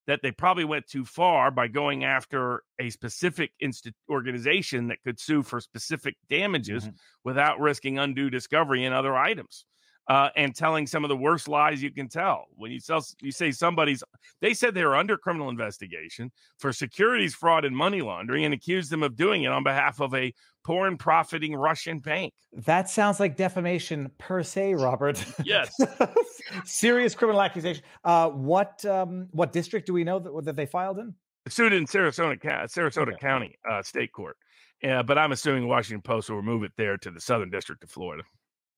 that 0.08 0.22
they 0.22 0.32
probably 0.32 0.64
went 0.66 0.86
too 0.88 1.04
far 1.04 1.50
by 1.50 1.68
going 1.68 2.04
after 2.04 2.64
a 2.80 2.92
specific 2.92 3.52
inst- 3.60 3.92
organization 4.10 4.88
that 4.88 5.02
could 5.04 5.20
sue 5.20 5.42
for 5.42 5.60
specific 5.60 6.16
damages 6.30 6.88
Mhm. 6.88 6.94
without 7.24 7.60
risking 7.60 7.98
undue 7.98 8.30
discovery 8.30 8.86
and 8.86 8.94
other 8.94 9.16
items. 9.16 9.66
Uh, 10.08 10.30
and 10.36 10.56
telling 10.56 10.86
some 10.86 11.04
of 11.04 11.10
the 11.10 11.18
worst 11.18 11.48
lies 11.48 11.82
you 11.82 11.90
can 11.90 12.08
tell 12.08 12.46
when 12.58 12.72
you 12.72 12.80
sell, 12.80 13.04
you 13.22 13.32
say 13.32 13.50
somebody's. 13.50 14.04
They 14.40 14.54
said 14.54 14.76
they 14.76 14.86
were 14.86 14.96
under 14.96 15.18
criminal 15.18 15.50
investigation 15.50 16.32
for 16.60 16.72
securities 16.72 17.34
fraud 17.34 17.66
and 17.66 17.76
money 17.76 18.02
laundering, 18.02 18.46
and 18.46 18.54
accused 18.54 18.92
them 18.92 19.02
of 19.02 19.16
doing 19.16 19.44
it 19.44 19.52
on 19.52 19.64
behalf 19.64 20.00
of 20.00 20.14
a 20.14 20.32
poor 20.64 20.88
and 20.88 21.00
profiting 21.00 21.56
Russian 21.56 22.00
bank. 22.00 22.34
That 22.54 22.88
sounds 22.88 23.20
like 23.20 23.36
defamation 23.36 24.12
per 24.20 24.44
se, 24.44 24.76
Robert. 24.76 25.26
Yes. 25.44 25.76
Serious 26.66 27.16
criminal 27.16 27.42
accusation. 27.42 27.84
Uh, 28.04 28.30
what 28.30 28.86
um, 28.86 29.28
what 29.32 29.52
district 29.52 29.88
do 29.88 29.94
we 29.94 30.04
know 30.04 30.20
that, 30.20 30.46
that 30.46 30.56
they 30.56 30.68
filed 30.68 31.00
in? 31.00 31.16
sued 31.48 31.74
in 31.74 31.86
Sarasota, 31.86 32.40
Sarasota 32.42 33.10
Okay. 33.10 33.18
County 33.20 33.56
uh, 33.70 33.84
State 33.84 34.12
Court. 34.12 34.38
Uh, 34.84 35.04
but 35.04 35.18
I'm 35.18 35.32
assuming 35.32 35.62
the 35.62 35.68
Washington 35.68 36.02
Post 36.02 36.30
will 36.30 36.38
remove 36.38 36.64
it 36.64 36.72
there 36.78 36.98
to 36.98 37.12
the 37.12 37.22
Southern 37.22 37.50
District 37.50 37.84
of 37.84 37.90
Florida, 37.90 38.24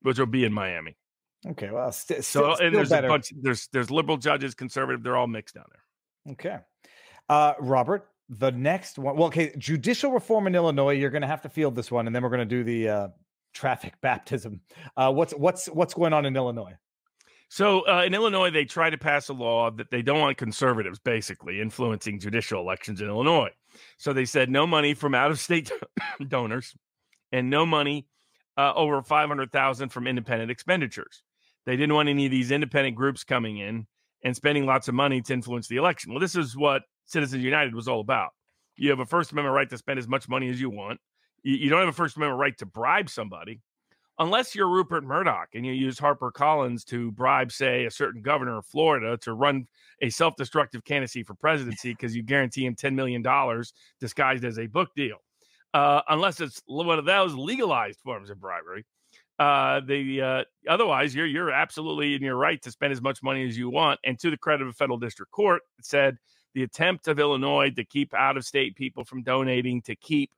which 0.01 0.19
will 0.19 0.25
be 0.25 0.45
in 0.45 0.53
Miami. 0.53 0.95
Okay, 1.45 1.69
well, 1.69 1.91
st- 1.91 2.23
So, 2.23 2.55
and 2.55 2.75
there's 2.75 2.89
better. 2.89 3.07
a 3.07 3.09
bunch. 3.11 3.31
There's 3.39 3.67
there's 3.71 3.91
liberal 3.91 4.17
judges, 4.17 4.55
conservative. 4.55 5.03
They're 5.03 5.17
all 5.17 5.27
mixed 5.27 5.55
down 5.55 5.65
there. 5.71 6.33
Okay. 6.33 6.57
Uh, 7.29 7.53
Robert, 7.59 8.09
the 8.29 8.51
next 8.51 8.97
one. 8.97 9.15
Well, 9.15 9.27
okay, 9.27 9.53
judicial 9.57 10.11
reform 10.11 10.47
in 10.47 10.55
Illinois. 10.55 10.93
You're 10.93 11.09
going 11.09 11.21
to 11.21 11.27
have 11.27 11.41
to 11.43 11.49
field 11.49 11.75
this 11.75 11.91
one, 11.91 12.07
and 12.07 12.15
then 12.15 12.23
we're 12.23 12.29
going 12.29 12.39
to 12.39 12.45
do 12.45 12.63
the 12.63 12.89
uh, 12.89 13.07
traffic 13.53 13.93
baptism. 14.01 14.61
Uh, 14.95 15.11
what's 15.13 15.33
what's 15.33 15.67
what's 15.67 15.93
going 15.93 16.13
on 16.13 16.25
in 16.25 16.35
Illinois? 16.35 16.73
So 17.49 17.87
uh, 17.87 18.03
in 18.03 18.13
Illinois, 18.13 18.49
they 18.49 18.65
try 18.65 18.89
to 18.89 18.97
pass 18.97 19.29
a 19.29 19.33
law 19.33 19.71
that 19.71 19.89
they 19.89 20.01
don't 20.01 20.19
want 20.19 20.37
conservatives 20.37 20.99
basically 20.99 21.61
influencing 21.61 22.19
judicial 22.19 22.59
elections 22.59 22.99
in 22.99 23.07
Illinois. 23.07 23.51
So 23.97 24.11
they 24.11 24.25
said 24.25 24.49
no 24.49 24.67
money 24.67 24.93
from 24.93 25.15
out 25.15 25.31
of 25.31 25.39
state 25.39 25.71
donors 26.27 26.75
and 27.31 27.49
no 27.49 27.65
money 27.65 28.07
uh, 28.57 28.73
over 28.73 29.01
500,000 29.01 29.89
from 29.89 30.07
independent 30.07 30.51
expenditures. 30.51 31.23
They 31.67 31.75
didn't 31.75 31.93
want 31.93 32.07
any 32.07 32.25
of 32.25 32.31
these 32.31 32.49
independent 32.49 32.95
groups 32.95 33.25
coming 33.25 33.57
in 33.57 33.85
and 34.23 34.33
spending 34.33 34.65
lots 34.65 34.87
of 34.87 34.95
money 34.95 35.21
to 35.21 35.33
influence 35.33 35.67
the 35.67 35.75
election. 35.75 36.11
Well, 36.11 36.21
this 36.21 36.35
is 36.35 36.55
what 36.55 36.83
Citizens 37.05 37.43
United 37.43 37.75
was 37.75 37.89
all 37.89 37.99
about. 37.99 38.29
You 38.77 38.89
have 38.89 39.01
a 39.01 39.05
First 39.05 39.33
Amendment 39.33 39.53
right 39.53 39.69
to 39.69 39.77
spend 39.77 39.99
as 39.99 40.07
much 40.07 40.29
money 40.29 40.49
as 40.49 40.61
you 40.61 40.69
want. 40.69 41.01
You, 41.43 41.55
you 41.57 41.69
don't 41.69 41.81
have 41.81 41.89
a 41.89 41.93
First 41.93 42.15
Amendment 42.15 42.39
right 42.39 42.57
to 42.59 42.65
bribe 42.65 43.09
somebody 43.09 43.59
unless 44.17 44.55
you're 44.55 44.69
Rupert 44.69 45.03
Murdoch 45.03 45.49
and 45.53 45.65
you 45.65 45.73
use 45.73 45.99
Harper 45.99 46.31
Collins 46.31 46.85
to 46.85 47.11
bribe, 47.11 47.51
say, 47.51 47.85
a 47.85 47.91
certain 47.91 48.21
governor 48.21 48.59
of 48.59 48.65
Florida 48.65 49.17
to 49.17 49.33
run 49.33 49.67
a 50.01 50.09
self 50.09 50.37
destructive 50.37 50.85
candidacy 50.85 51.21
for 51.21 51.33
presidency 51.33 51.89
because 51.99 52.15
you 52.15 52.23
guarantee 52.23 52.65
him 52.65 52.75
$10 52.75 52.95
million 52.95 53.23
disguised 53.99 54.45
as 54.45 54.57
a 54.57 54.67
book 54.67 54.89
deal. 54.95 55.17
Uh, 55.73 56.01
unless 56.07 56.39
it's 56.39 56.61
one 56.65 56.97
of 56.97 57.03
those 57.03 57.33
legalized 57.33 57.99
forms 57.99 58.29
of 58.29 58.39
bribery. 58.39 58.85
Uh, 59.39 59.81
the 59.81 60.21
uh, 60.21 60.43
otherwise, 60.67 61.13
you're 61.13 61.27
you're 61.27 61.51
absolutely 61.51 62.15
in 62.15 62.21
your 62.23 62.35
right 62.35 62.61
to 62.63 62.71
spend 62.71 62.91
as 62.91 63.01
much 63.01 63.21
money 63.21 63.47
as 63.47 63.57
you 63.57 63.69
want. 63.69 63.99
And 64.03 64.17
to 64.19 64.31
the 64.31 64.37
credit 64.37 64.63
of 64.63 64.69
a 64.69 64.73
federal 64.73 64.97
district 64.97 65.31
court, 65.31 65.61
it 65.77 65.85
said 65.85 66.17
the 66.55 66.63
attempt 66.63 67.07
of 67.07 67.19
Illinois 67.19 67.69
to 67.71 67.83
keep 67.83 68.13
out 68.15 68.37
of 68.37 68.45
state 68.45 68.75
people 68.75 69.03
from 69.03 69.21
donating, 69.21 69.81
to 69.83 69.95
keep 69.95 70.31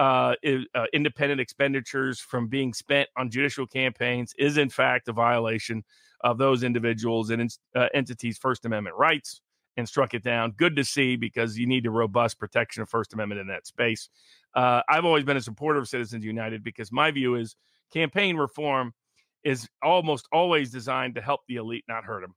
uh, 0.00 0.34
uh, 0.74 0.86
independent 0.94 1.40
expenditures 1.40 2.20
from 2.20 2.48
being 2.48 2.72
spent 2.72 3.08
on 3.18 3.30
judicial 3.30 3.66
campaigns 3.66 4.34
is 4.38 4.56
in 4.56 4.70
fact 4.70 5.08
a 5.08 5.12
violation 5.12 5.84
of 6.22 6.38
those 6.38 6.62
individuals 6.62 7.30
and 7.30 7.54
uh, 7.76 7.86
entities' 7.92 8.38
First 8.38 8.64
Amendment 8.64 8.96
rights 8.96 9.42
and 9.76 9.86
struck 9.86 10.14
it 10.14 10.24
down. 10.24 10.52
Good 10.52 10.74
to 10.76 10.84
see 10.84 11.16
because 11.16 11.58
you 11.58 11.66
need 11.66 11.86
a 11.86 11.90
robust 11.90 12.38
protection 12.38 12.82
of 12.82 12.88
First 12.88 13.12
Amendment 13.12 13.42
in 13.42 13.46
that 13.48 13.66
space. 13.66 14.08
Uh, 14.54 14.80
I've 14.88 15.04
always 15.04 15.24
been 15.24 15.36
a 15.36 15.42
supporter 15.42 15.78
of 15.78 15.88
Citizens 15.88 16.24
United 16.24 16.64
because 16.64 16.90
my 16.90 17.10
view 17.10 17.36
is 17.36 17.54
campaign 17.92 18.36
reform 18.36 18.92
is 19.44 19.68
almost 19.82 20.26
always 20.32 20.70
designed 20.70 21.14
to 21.14 21.20
help 21.20 21.40
the 21.48 21.56
elite, 21.56 21.84
not 21.88 22.04
hurt 22.04 22.22
them. 22.22 22.34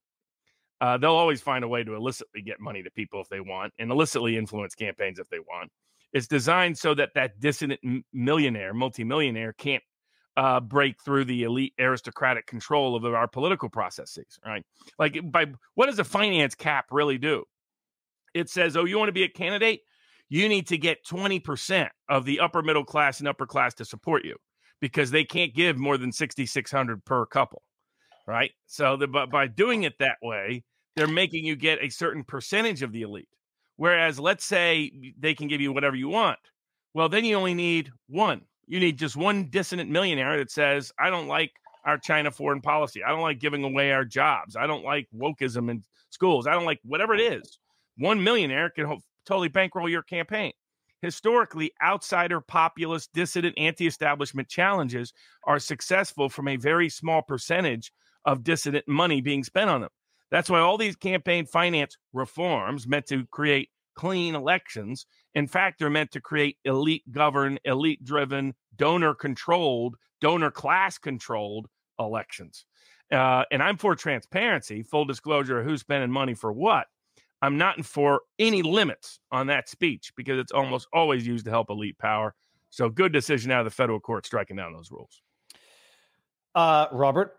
Uh, 0.82 0.98
they'll 0.98 1.12
always 1.12 1.42
find 1.42 1.64
a 1.64 1.68
way 1.68 1.84
to 1.84 1.96
illicitly 1.96 2.42
get 2.42 2.60
money 2.60 2.84
to 2.84 2.92
people 2.92 3.22
if 3.22 3.30
they 3.30 3.40
want 3.40 3.74
and 3.80 3.92
illicitly 3.92 4.38
influence 4.38 4.76
campaigns 4.76 5.20
if 5.20 5.30
they 5.30 5.40
want. 5.40 5.70
It's 6.12 6.28
designed 6.28 6.78
so 6.78 6.94
that 6.96 7.10
that 7.16 7.40
dissident 7.40 7.80
millionaire, 8.12 8.74
multimillionaire, 8.74 9.54
can't 9.54 9.84
uh, 10.36 10.60
break 10.60 11.02
through 11.04 11.26
the 11.26 11.44
elite 11.44 11.74
aristocratic 11.80 12.48
control 12.48 12.96
of 12.96 13.06
our 13.06 13.28
political 13.28 13.70
processes. 13.70 14.40
Right? 14.46 14.64
Like, 15.00 15.20
by 15.32 15.48
what 15.76 15.88
does 15.88 16.00
a 16.00 16.04
finance 16.04 16.56
cap 16.56 16.86
really 16.92 17.18
do? 17.18 17.46
It 18.34 18.50
says, 18.50 18.76
"Oh, 18.76 18.86
you 18.86 18.98
want 18.98 19.10
to 19.10 19.14
be 19.14 19.24
a 19.24 19.30
candidate? 19.30 19.82
You 20.30 20.50
need 20.50 20.68
to 20.68 20.78
get 20.78 21.06
twenty 21.06 21.40
percent 21.40 21.92
of 22.10 22.26
the 22.26 22.40
upper 22.40 22.62
middle 22.62 22.86
class 22.86 23.20
and 23.20 23.28
upper 23.28 23.46
class 23.46 23.74
to 23.76 23.86
support 23.86 24.26
you, 24.26 24.36
because 24.82 25.12
they 25.12 25.24
can't 25.24 25.54
give 25.54 25.78
more 25.78 25.98
than 25.98 26.12
sixty 26.12 26.46
six 26.46 26.72
hundred 26.72 27.04
per 27.06 27.26
couple." 27.26 27.62
Right? 28.26 28.52
So, 28.68 28.96
the, 28.96 29.08
but 29.08 29.30
by 29.30 29.48
doing 29.48 29.84
it 29.84 29.94
that 30.00 30.18
way, 30.22 30.64
they're 30.96 31.08
making 31.08 31.46
you 31.46 31.56
get 31.56 31.80
a 31.82 31.90
certain 31.90 32.24
percentage 32.24 32.82
of 32.82 32.92
the 32.92 33.02
elite. 33.02 33.28
Whereas, 33.76 34.20
let's 34.20 34.46
say 34.46 35.14
they 35.20 35.34
can 35.34 35.48
give 35.48 35.60
you 35.60 35.74
whatever 35.74 35.96
you 35.96 36.08
want. 36.10 36.40
Well, 36.94 37.10
then 37.10 37.26
you 37.26 37.36
only 37.36 37.54
need 37.54 37.92
one. 38.08 38.42
You 38.68 38.80
need 38.80 38.98
just 38.98 39.18
one 39.18 39.50
dissonant 39.50 39.90
millionaire 39.90 40.38
that 40.38 40.52
says, 40.52 40.92
I 40.98 41.10
don't 41.10 41.28
like 41.28 41.52
our 41.86 41.98
China 41.98 42.32
foreign 42.32 42.62
policy. 42.62 43.04
I 43.04 43.10
don't 43.10 43.22
like 43.22 43.40
giving 43.40 43.64
away 43.64 43.92
our 43.92 44.06
jobs. 44.06 44.56
I 44.56 44.68
don't 44.68 44.86
like 44.86 45.08
wokeism 45.14 45.70
in 45.70 45.84
schools. 46.12 46.48
I 46.48 46.54
don't 46.54 46.66
like 46.66 46.80
whatever 46.84 47.14
it 47.14 47.20
is. 47.20 47.60
One 47.98 48.24
millionaire 48.24 48.70
can 48.70 48.86
ho- 48.86 49.02
totally 49.26 49.50
bankroll 49.50 49.90
your 49.90 50.04
campaign. 50.04 50.54
Historically, 51.04 51.74
outsider, 51.84 52.40
populist, 52.40 53.12
dissident, 53.14 53.54
anti 53.58 53.86
establishment 53.86 54.48
challenges 54.48 55.12
are 55.44 55.60
successful 55.60 56.30
from 56.30 56.48
a 56.48 56.56
very 56.56 56.88
small 56.88 57.22
percentage 57.22 57.92
of 58.24 58.42
dissident 58.42 58.88
money 58.88 59.20
being 59.20 59.44
spent 59.44 59.70
on 59.70 59.82
them. 59.82 59.90
That's 60.32 60.50
why 60.50 60.62
all 60.62 60.78
these 60.78 60.96
campaign 60.96 61.46
finance 61.46 61.98
reforms 62.14 62.88
meant 62.88 63.06
to 63.08 63.26
create 63.32 63.68
clean 63.96 64.34
elections. 64.34 65.06
In 65.36 65.46
fact, 65.46 65.78
they're 65.78 65.90
meant 65.90 66.12
to 66.12 66.22
create 66.22 66.56
elite 66.64 67.04
governed, 67.12 67.60
elite 67.66 68.06
driven, 68.06 68.54
donor 68.74 69.14
controlled, 69.14 69.98
donor 70.22 70.52
class 70.52 70.98
controlled 70.98 71.68
elections. 72.00 72.66
Uh, 73.12 73.44
and 73.52 73.62
I'm 73.62 73.76
for 73.76 73.94
transparency, 73.98 74.84
full 74.84 75.04
disclosure 75.04 75.60
of 75.60 75.66
who's 75.66 75.82
spending 75.82 76.12
money 76.12 76.34
for 76.34 76.54
what. 76.54 76.88
I'm 77.44 77.58
not 77.58 77.76
in 77.78 77.84
for 77.84 78.22
any 78.40 78.62
limits 78.62 79.20
on 79.30 79.48
that 79.48 79.68
speech 79.68 80.14
because 80.16 80.40
it's 80.40 80.54
almost 80.54 80.88
always 80.94 81.28
used 81.28 81.44
to 81.44 81.52
help 81.52 81.70
elite 81.70 81.98
power. 81.98 82.34
So 82.70 82.88
good 82.88 83.12
decision 83.12 83.52
out 83.52 83.60
of 83.60 83.66
the 83.66 83.72
federal 83.72 84.00
court 84.00 84.26
striking 84.26 84.56
down 84.56 84.72
those 84.72 84.90
rules. 84.90 85.22
Uh, 86.56 86.88
Robert, 86.94 87.36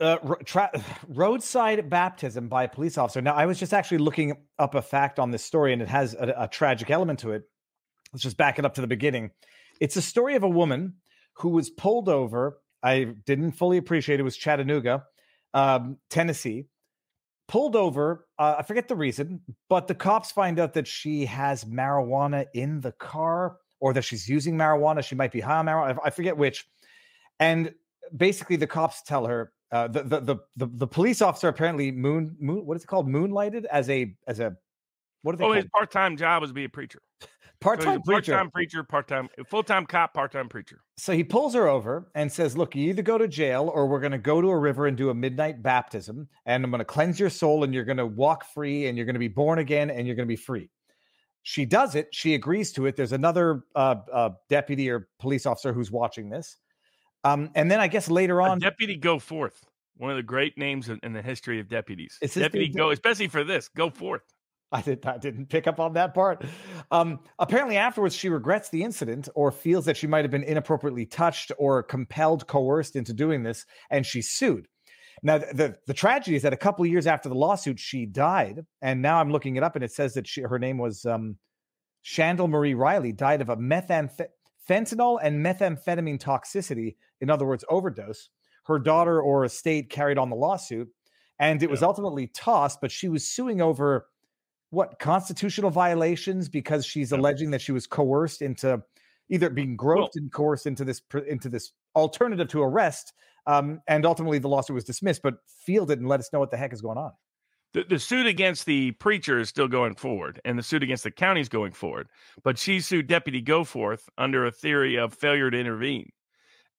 uh, 0.00 0.16
tra- 0.46 0.70
roadside 1.08 1.90
baptism 1.90 2.48
by 2.48 2.64
a 2.64 2.68
police 2.68 2.96
officer. 2.96 3.20
Now, 3.20 3.34
I 3.34 3.44
was 3.44 3.58
just 3.58 3.74
actually 3.74 3.98
looking 3.98 4.38
up 4.58 4.74
a 4.74 4.80
fact 4.80 5.18
on 5.18 5.30
this 5.30 5.44
story, 5.44 5.74
and 5.74 5.82
it 5.82 5.88
has 5.88 6.14
a, 6.14 6.34
a 6.38 6.48
tragic 6.48 6.90
element 6.90 7.18
to 7.18 7.32
it. 7.32 7.42
Let's 8.14 8.22
just 8.22 8.38
back 8.38 8.58
it 8.58 8.64
up 8.64 8.72
to 8.76 8.80
the 8.80 8.86
beginning. 8.86 9.32
It's 9.82 9.96
a 9.96 10.02
story 10.02 10.36
of 10.36 10.44
a 10.44 10.48
woman 10.48 10.94
who 11.34 11.50
was 11.50 11.68
pulled 11.68 12.08
over. 12.08 12.58
I 12.82 13.04
didn't 13.26 13.52
fully 13.52 13.76
appreciate 13.76 14.18
it. 14.18 14.22
Was 14.22 14.38
Chattanooga, 14.38 15.04
um, 15.52 15.98
Tennessee, 16.08 16.68
pulled 17.48 17.76
over. 17.76 18.26
Uh, 18.38 18.56
I 18.58 18.62
forget 18.62 18.88
the 18.88 18.96
reason, 18.96 19.40
but 19.68 19.88
the 19.88 19.94
cops 19.94 20.32
find 20.32 20.58
out 20.58 20.74
that 20.74 20.86
she 20.86 21.24
has 21.26 21.64
marijuana 21.64 22.46
in 22.54 22.80
the 22.80 22.92
car, 22.92 23.56
or 23.80 23.92
that 23.92 24.02
she's 24.02 24.28
using 24.28 24.56
marijuana. 24.56 25.04
She 25.04 25.14
might 25.14 25.32
be 25.32 25.40
high 25.40 25.58
on 25.58 25.66
marijuana. 25.66 25.98
I 26.04 26.10
forget 26.10 26.36
which. 26.36 26.66
And 27.38 27.74
basically 28.16 28.56
the 28.56 28.66
cops 28.66 29.02
tell 29.02 29.26
her 29.26 29.52
uh, 29.72 29.88
the, 29.88 30.02
the 30.02 30.20
the 30.20 30.36
the 30.56 30.66
the 30.66 30.86
police 30.86 31.20
officer 31.20 31.48
apparently 31.48 31.90
moon 31.90 32.36
moon 32.38 32.64
what 32.64 32.76
is 32.76 32.84
it 32.84 32.86
called 32.86 33.08
moonlighted 33.08 33.64
as 33.66 33.90
a 33.90 34.14
as 34.28 34.38
a 34.38 34.56
What 35.22 35.32
do 35.32 35.38
they 35.38 35.44
Oh, 35.44 35.48
call 35.48 35.54
his 35.54 35.66
part-time 35.72 36.16
job 36.16 36.42
was 36.42 36.50
to 36.50 36.54
be 36.54 36.64
a 36.64 36.68
preacher. 36.68 37.00
So 37.20 37.26
he's 37.26 37.28
a 37.62 37.64
part-time 37.64 38.02
preacher? 38.02 38.32
part-time 38.32 38.50
preacher, 38.50 38.84
part-time, 38.84 39.28
full-time 39.48 39.86
cop, 39.86 40.12
part-time 40.14 40.48
preacher. 40.48 40.82
So 40.98 41.14
he 41.14 41.24
pulls 41.24 41.54
her 41.54 41.68
over 41.68 42.10
and 42.14 42.30
says, 42.30 42.56
Look, 42.56 42.76
you 42.76 42.90
either 42.90 43.02
go 43.02 43.16
to 43.18 43.26
jail 43.26 43.70
or 43.74 43.86
we're 43.86 44.00
going 44.00 44.12
to 44.12 44.18
go 44.18 44.40
to 44.40 44.48
a 44.50 44.58
river 44.58 44.86
and 44.86 44.96
do 44.96 45.10
a 45.10 45.14
midnight 45.14 45.62
baptism. 45.62 46.28
And 46.44 46.64
I'm 46.64 46.70
going 46.70 46.80
to 46.80 46.84
cleanse 46.84 47.18
your 47.18 47.30
soul 47.30 47.64
and 47.64 47.72
you're 47.72 47.84
going 47.84 47.96
to 47.96 48.06
walk 48.06 48.44
free 48.52 48.86
and 48.86 48.96
you're 48.96 49.06
going 49.06 49.14
to 49.14 49.20
be 49.20 49.28
born 49.28 49.58
again 49.58 49.90
and 49.90 50.06
you're 50.06 50.16
going 50.16 50.28
to 50.28 50.32
be 50.32 50.36
free. 50.36 50.68
She 51.42 51.64
does 51.64 51.94
it. 51.94 52.08
She 52.12 52.34
agrees 52.34 52.72
to 52.72 52.86
it. 52.86 52.96
There's 52.96 53.12
another 53.12 53.62
uh, 53.74 53.96
uh, 54.12 54.30
deputy 54.48 54.90
or 54.90 55.08
police 55.18 55.46
officer 55.46 55.72
who's 55.72 55.90
watching 55.90 56.28
this. 56.28 56.56
Um, 57.24 57.50
and 57.54 57.70
then 57.70 57.80
I 57.80 57.88
guess 57.88 58.10
later 58.10 58.40
A 58.40 58.50
on, 58.50 58.58
Deputy 58.58 58.96
Go 58.96 59.18
Forth, 59.18 59.64
one 59.96 60.10
of 60.10 60.16
the 60.16 60.22
great 60.22 60.58
names 60.58 60.88
in, 60.88 61.12
the 61.12 61.22
history 61.22 61.58
of 61.58 61.68
deputies. 61.68 62.18
Deputy 62.20 62.68
Go, 62.68 62.90
especially 62.90 63.28
for 63.28 63.44
this, 63.44 63.68
Go 63.68 63.90
Forth. 63.90 64.22
I 64.72 64.82
did 64.82 65.06
I 65.06 65.18
didn't 65.18 65.46
pick 65.46 65.66
up 65.66 65.78
on 65.78 65.92
that 65.94 66.14
part. 66.14 66.44
Um, 66.90 67.20
apparently, 67.38 67.76
afterwards, 67.76 68.14
she 68.14 68.28
regrets 68.28 68.68
the 68.68 68.82
incident 68.82 69.28
or 69.34 69.52
feels 69.52 69.84
that 69.84 69.96
she 69.96 70.06
might 70.06 70.24
have 70.24 70.30
been 70.30 70.42
inappropriately 70.42 71.06
touched 71.06 71.52
or 71.58 71.82
compelled, 71.82 72.46
coerced 72.46 72.96
into 72.96 73.12
doing 73.12 73.42
this, 73.42 73.64
and 73.90 74.04
she 74.04 74.22
sued. 74.22 74.66
Now, 75.22 75.38
the, 75.38 75.46
the, 75.52 75.76
the 75.86 75.94
tragedy 75.94 76.36
is 76.36 76.42
that 76.42 76.52
a 76.52 76.58
couple 76.58 76.84
of 76.84 76.90
years 76.90 77.06
after 77.06 77.28
the 77.28 77.34
lawsuit, 77.34 77.78
she 77.78 78.06
died, 78.06 78.66
and 78.82 79.00
now 79.00 79.18
I'm 79.18 79.30
looking 79.30 79.56
it 79.56 79.62
up, 79.62 79.74
and 79.74 79.84
it 79.84 79.92
says 79.92 80.14
that 80.14 80.26
she, 80.26 80.42
her 80.42 80.58
name 80.58 80.78
was 80.78 81.06
um, 81.06 81.36
Shandle 82.04 82.48
Marie 82.48 82.74
Riley, 82.74 83.12
died 83.12 83.40
of 83.40 83.48
a 83.48 83.56
methamph- 83.56 84.28
fentanyl 84.68 85.18
and 85.22 85.44
methamphetamine 85.44 86.20
toxicity, 86.20 86.96
in 87.20 87.30
other 87.30 87.46
words, 87.46 87.64
overdose. 87.70 88.28
Her 88.66 88.78
daughter 88.78 89.20
or 89.20 89.44
estate 89.44 89.90
carried 89.90 90.18
on 90.18 90.28
the 90.28 90.36
lawsuit, 90.36 90.88
and 91.38 91.62
it 91.62 91.70
was 91.70 91.82
ultimately 91.82 92.26
tossed, 92.26 92.80
but 92.80 92.90
she 92.90 93.08
was 93.08 93.26
suing 93.26 93.60
over 93.60 94.06
what 94.70 94.98
constitutional 94.98 95.70
violations 95.70 96.48
because 96.48 96.84
she's 96.84 97.12
alleging 97.12 97.50
that 97.50 97.60
she 97.60 97.72
was 97.72 97.86
coerced 97.86 98.42
into 98.42 98.82
either 99.28 99.50
being 99.50 99.76
groped 99.76 100.16
and 100.16 100.32
coerced 100.32 100.66
into 100.66 100.84
this 100.84 101.00
into 101.28 101.48
this 101.48 101.72
alternative 101.94 102.48
to 102.48 102.62
arrest 102.62 103.12
um, 103.46 103.80
and 103.86 104.04
ultimately 104.04 104.38
the 104.38 104.48
lawsuit 104.48 104.74
was 104.74 104.84
dismissed 104.84 105.22
but 105.22 105.34
field 105.64 105.88
didn't 105.88 106.06
let 106.06 106.20
us 106.20 106.30
know 106.32 106.38
what 106.38 106.50
the 106.50 106.56
heck 106.56 106.72
is 106.72 106.80
going 106.80 106.98
on 106.98 107.12
The, 107.72 107.84
the 107.84 107.98
suit 107.98 108.26
against 108.26 108.66
the 108.66 108.92
preacher 108.92 109.38
is 109.38 109.48
still 109.48 109.68
going 109.68 109.96
forward, 109.96 110.40
and 110.44 110.58
the 110.58 110.62
suit 110.62 110.82
against 110.82 111.04
the 111.04 111.10
county 111.10 111.40
is 111.40 111.48
going 111.48 111.72
forward. 111.72 112.08
But 112.42 112.58
she 112.58 112.80
sued 112.80 113.06
Deputy 113.06 113.42
Goforth 113.42 114.08
under 114.16 114.46
a 114.46 114.50
theory 114.50 114.96
of 114.96 115.12
failure 115.12 115.50
to 115.50 115.58
intervene. 115.58 116.10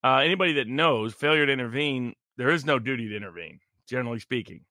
Uh, 0.04 0.18
anybody 0.18 0.54
that 0.54 0.68
knows 0.68 1.14
failure 1.14 1.46
to 1.46 1.52
intervene, 1.52 2.14
there 2.38 2.50
is 2.50 2.66
no 2.66 2.80
duty 2.80 3.10
to 3.10 3.16
intervene, 3.16 3.60
generally 3.88 4.20
speaking. 4.20 4.62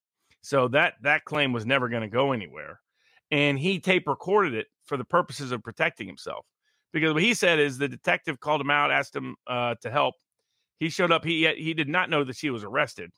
So 0.42 0.68
that 0.68 0.94
that 1.02 1.24
claim 1.24 1.52
was 1.52 1.66
never 1.66 1.88
going 1.88 2.02
to 2.02 2.08
go 2.08 2.32
anywhere, 2.32 2.80
and 3.30 3.58
he 3.58 3.80
tape 3.80 4.06
recorded 4.06 4.54
it 4.54 4.66
for 4.84 4.96
the 4.96 5.04
purposes 5.04 5.52
of 5.52 5.62
protecting 5.62 6.06
himself. 6.06 6.46
Because 6.92 7.12
what 7.12 7.22
he 7.22 7.34
said 7.34 7.58
is 7.58 7.78
the 7.78 7.88
detective 7.88 8.40
called 8.40 8.60
him 8.60 8.70
out, 8.70 8.90
asked 8.90 9.14
him 9.14 9.36
uh, 9.46 9.74
to 9.82 9.90
help. 9.90 10.14
He 10.80 10.88
showed 10.88 11.10
up. 11.10 11.24
He 11.24 11.46
he 11.56 11.74
did 11.74 11.88
not 11.88 12.10
know 12.10 12.24
that 12.24 12.36
she 12.36 12.50
was 12.50 12.64
arrested 12.64 13.10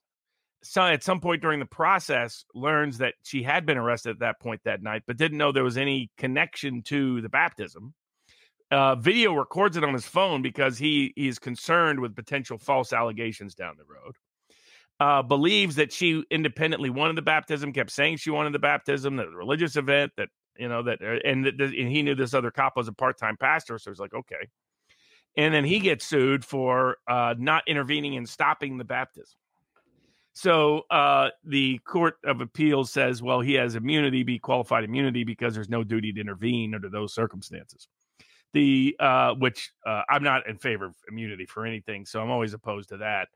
so 0.62 0.82
at 0.82 1.04
some 1.04 1.20
point 1.20 1.40
during 1.40 1.60
the 1.60 1.66
process 1.66 2.44
learns 2.54 2.98
that 2.98 3.14
she 3.22 3.42
had 3.42 3.64
been 3.64 3.78
arrested 3.78 4.10
at 4.10 4.18
that 4.18 4.40
point 4.40 4.60
that 4.64 4.82
night 4.82 5.02
but 5.06 5.16
didn't 5.16 5.38
know 5.38 5.52
there 5.52 5.64
was 5.64 5.78
any 5.78 6.10
connection 6.18 6.82
to 6.82 7.20
the 7.20 7.28
baptism 7.28 7.94
uh, 8.70 8.94
video 8.96 9.32
records 9.32 9.76
it 9.76 9.84
on 9.84 9.94
his 9.94 10.06
phone 10.06 10.42
because 10.42 10.76
he 10.76 11.12
is 11.16 11.38
concerned 11.38 12.00
with 12.00 12.14
potential 12.14 12.58
false 12.58 12.92
allegations 12.92 13.54
down 13.54 13.74
the 13.78 13.84
road 13.84 14.14
uh, 15.00 15.22
believes 15.22 15.76
that 15.76 15.92
she 15.92 16.22
independently 16.30 16.90
wanted 16.90 17.16
the 17.16 17.22
baptism 17.22 17.72
kept 17.72 17.90
saying 17.90 18.16
she 18.16 18.30
wanted 18.30 18.52
the 18.52 18.58
baptism 18.58 19.16
that 19.16 19.30
religious 19.30 19.76
event 19.76 20.12
that 20.16 20.28
you 20.56 20.68
know 20.68 20.82
that 20.82 21.00
uh, 21.02 21.18
and, 21.24 21.46
and 21.46 21.70
he 21.70 22.02
knew 22.02 22.14
this 22.14 22.34
other 22.34 22.50
cop 22.50 22.76
was 22.76 22.88
a 22.88 22.92
part-time 22.92 23.36
pastor 23.36 23.78
so 23.78 23.90
he's 23.90 24.00
like 24.00 24.14
okay 24.14 24.48
and 25.36 25.54
then 25.54 25.64
he 25.64 25.78
gets 25.78 26.04
sued 26.04 26.44
for 26.44 26.96
uh, 27.08 27.34
not 27.38 27.62
intervening 27.68 28.16
and 28.16 28.28
stopping 28.28 28.76
the 28.76 28.84
baptism 28.84 29.38
so 30.38 30.82
uh, 30.88 31.30
the 31.42 31.78
court 31.78 32.18
of 32.22 32.40
appeals 32.40 32.92
says, 32.92 33.20
well, 33.20 33.40
he 33.40 33.54
has 33.54 33.74
immunity, 33.74 34.22
be 34.22 34.38
qualified 34.38 34.84
immunity, 34.84 35.24
because 35.24 35.52
there's 35.52 35.68
no 35.68 35.82
duty 35.82 36.12
to 36.12 36.20
intervene 36.20 36.76
under 36.76 36.88
those 36.88 37.12
circumstances. 37.12 37.88
The 38.52 38.94
uh, 39.00 39.34
which 39.34 39.72
uh, 39.84 40.02
I'm 40.08 40.22
not 40.22 40.48
in 40.48 40.56
favor 40.56 40.84
of 40.84 40.94
immunity 41.08 41.44
for 41.44 41.66
anything, 41.66 42.06
so 42.06 42.22
I'm 42.22 42.30
always 42.30 42.54
opposed 42.54 42.90
to 42.90 42.98
that. 42.98 43.26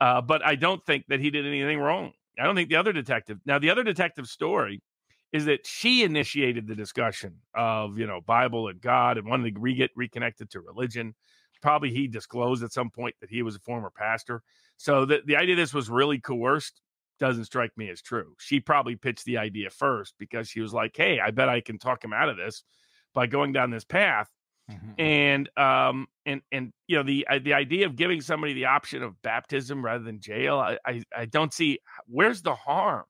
Uh, 0.00 0.20
but 0.20 0.44
I 0.44 0.54
don't 0.54 0.84
think 0.84 1.04
that 1.08 1.20
he 1.20 1.30
did 1.30 1.46
anything 1.46 1.78
wrong. 1.78 2.12
I 2.38 2.44
don't 2.44 2.56
think 2.56 2.70
the 2.70 2.76
other 2.76 2.92
detective. 2.92 3.38
Now, 3.44 3.58
the 3.58 3.70
other 3.70 3.84
detective's 3.84 4.30
story 4.30 4.82
is 5.32 5.44
that 5.44 5.66
she 5.66 6.02
initiated 6.02 6.66
the 6.66 6.74
discussion 6.74 7.36
of 7.54 7.98
you 7.98 8.06
know 8.06 8.20
Bible 8.20 8.68
and 8.68 8.80
God 8.80 9.18
and 9.18 9.28
wanted 9.28 9.54
to 9.54 9.60
re- 9.60 9.74
get 9.74 9.90
reconnected 9.94 10.50
to 10.50 10.60
religion. 10.60 11.14
Probably 11.62 11.90
he 11.90 12.08
disclosed 12.08 12.64
at 12.64 12.72
some 12.72 12.90
point 12.90 13.14
that 13.20 13.30
he 13.30 13.42
was 13.42 13.56
a 13.56 13.60
former 13.60 13.90
pastor. 13.94 14.42
So 14.78 15.04
the, 15.04 15.20
the 15.24 15.36
idea 15.36 15.56
this 15.56 15.74
was 15.74 15.90
really 15.90 16.18
coerced 16.18 16.80
doesn't 17.18 17.44
strike 17.44 17.76
me 17.76 17.90
as 17.90 18.00
true. 18.00 18.34
She 18.38 18.60
probably 18.60 18.96
pitched 18.96 19.26
the 19.26 19.36
idea 19.36 19.68
first 19.68 20.14
because 20.18 20.48
she 20.48 20.60
was 20.60 20.72
like, 20.72 20.96
"Hey, 20.96 21.20
I 21.20 21.30
bet 21.30 21.50
I 21.50 21.60
can 21.60 21.78
talk 21.78 22.02
him 22.02 22.14
out 22.14 22.30
of 22.30 22.38
this 22.38 22.64
by 23.12 23.26
going 23.26 23.52
down 23.52 23.70
this 23.70 23.84
path." 23.84 24.28
And 24.98 25.48
um 25.56 26.06
and 26.26 26.42
and 26.52 26.72
you 26.86 26.96
know 26.96 27.02
the 27.02 27.26
uh, 27.28 27.38
the 27.42 27.54
idea 27.54 27.86
of 27.86 27.96
giving 27.96 28.20
somebody 28.20 28.52
the 28.52 28.66
option 28.66 29.02
of 29.02 29.20
baptism 29.22 29.84
rather 29.84 30.04
than 30.04 30.20
jail, 30.20 30.58
I 30.58 30.78
I, 30.86 31.02
I 31.16 31.24
don't 31.26 31.52
see 31.52 31.78
where's 32.06 32.42
the 32.42 32.54
harm. 32.54 33.04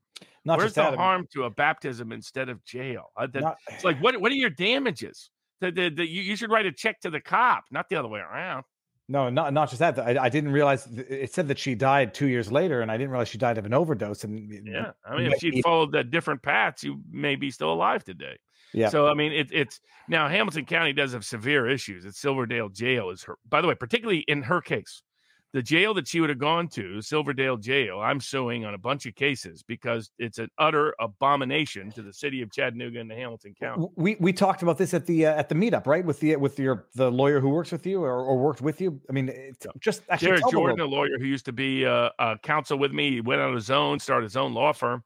Not 0.44 0.58
where's 0.58 0.74
the 0.74 0.82
that, 0.82 0.86
I 0.88 0.90
mean- 0.92 0.98
harm 1.00 1.26
to 1.34 1.44
a 1.44 1.50
baptism 1.50 2.12
instead 2.12 2.48
of 2.48 2.64
jail? 2.64 3.10
Uh, 3.16 3.26
that- 3.28 3.42
Not- 3.42 3.58
it's 3.68 3.84
like 3.84 3.98
what 4.00 4.20
what 4.20 4.30
are 4.32 4.36
your 4.36 4.50
damages? 4.50 5.30
The, 5.60 5.70
the, 5.70 5.90
the, 5.90 6.08
you, 6.08 6.22
you 6.22 6.36
should 6.36 6.50
write 6.50 6.64
a 6.64 6.72
check 6.72 7.00
to 7.00 7.10
the 7.10 7.20
cop, 7.20 7.64
not 7.70 7.90
the 7.90 7.96
other 7.96 8.08
way 8.08 8.20
around. 8.20 8.64
No, 9.10 9.28
not 9.28 9.52
not 9.52 9.68
just 9.68 9.80
that. 9.80 9.98
I, 9.98 10.16
I 10.24 10.28
didn't 10.30 10.52
realize 10.52 10.84
th- 10.84 11.06
it 11.10 11.34
said 11.34 11.48
that 11.48 11.58
she 11.58 11.74
died 11.74 12.14
two 12.14 12.28
years 12.28 12.50
later, 12.50 12.80
and 12.80 12.90
I 12.90 12.96
didn't 12.96 13.10
realize 13.10 13.28
she 13.28 13.36
died 13.38 13.58
of 13.58 13.66
an 13.66 13.74
overdose. 13.74 14.24
And 14.24 14.48
Yeah, 14.66 14.92
I 15.04 15.16
mean, 15.16 15.32
if 15.32 15.38
she'd 15.40 15.62
followed 15.64 15.92
the 15.92 16.04
different 16.04 16.42
paths, 16.42 16.84
you 16.84 17.02
may 17.10 17.34
be 17.36 17.50
still 17.50 17.72
alive 17.72 18.04
today. 18.04 18.38
Yeah. 18.72 18.88
So 18.88 19.08
I 19.08 19.14
mean, 19.14 19.32
it, 19.32 19.48
it's 19.52 19.80
now 20.08 20.28
Hamilton 20.28 20.64
County 20.64 20.92
does 20.92 21.12
have 21.12 21.24
severe 21.24 21.68
issues. 21.68 22.04
It's 22.04 22.20
Silverdale 22.20 22.68
Jail 22.68 23.10
is 23.10 23.22
her. 23.24 23.36
By 23.48 23.60
the 23.60 23.68
way, 23.68 23.74
particularly 23.74 24.24
in 24.28 24.42
her 24.42 24.60
case, 24.60 25.02
the 25.52 25.62
jail 25.62 25.94
that 25.94 26.06
she 26.06 26.20
would 26.20 26.30
have 26.30 26.38
gone 26.38 26.68
to, 26.68 27.02
Silverdale 27.02 27.56
Jail, 27.56 27.98
I'm 28.00 28.20
suing 28.20 28.64
on 28.64 28.74
a 28.74 28.78
bunch 28.78 29.06
of 29.06 29.16
cases 29.16 29.64
because 29.64 30.10
it's 30.18 30.38
an 30.38 30.48
utter 30.58 30.94
abomination 31.00 31.90
to 31.92 32.02
the 32.02 32.12
city 32.12 32.40
of 32.42 32.52
Chattanooga 32.52 33.00
and 33.00 33.10
the 33.10 33.16
Hamilton 33.16 33.54
County. 33.58 33.86
We 33.96 34.16
we 34.20 34.32
talked 34.32 34.62
about 34.62 34.78
this 34.78 34.94
at 34.94 35.06
the 35.06 35.26
uh, 35.26 35.34
at 35.34 35.48
the 35.48 35.56
meetup, 35.56 35.86
right? 35.86 36.04
With 36.04 36.20
the 36.20 36.36
with 36.36 36.58
your 36.58 36.86
the 36.94 37.10
lawyer 37.10 37.40
who 37.40 37.48
works 37.48 37.72
with 37.72 37.84
you 37.84 38.02
or, 38.02 38.22
or 38.22 38.38
worked 38.38 38.60
with 38.60 38.80
you. 38.80 39.00
I 39.08 39.12
mean, 39.12 39.28
it's 39.28 39.66
just 39.80 40.02
actually 40.08 40.28
Jared 40.28 40.44
the 40.44 40.50
Jordan, 40.50 40.80
a 40.80 40.86
lawyer 40.86 41.18
who 41.18 41.26
used 41.26 41.46
to 41.46 41.52
be 41.52 41.84
uh, 41.84 42.10
a 42.18 42.38
counsel 42.38 42.78
with 42.78 42.92
me, 42.92 43.10
he 43.10 43.20
went 43.20 43.40
on 43.40 43.54
his 43.54 43.70
own, 43.70 43.98
started 43.98 44.24
his 44.24 44.36
own 44.36 44.54
law 44.54 44.72
firm. 44.72 45.02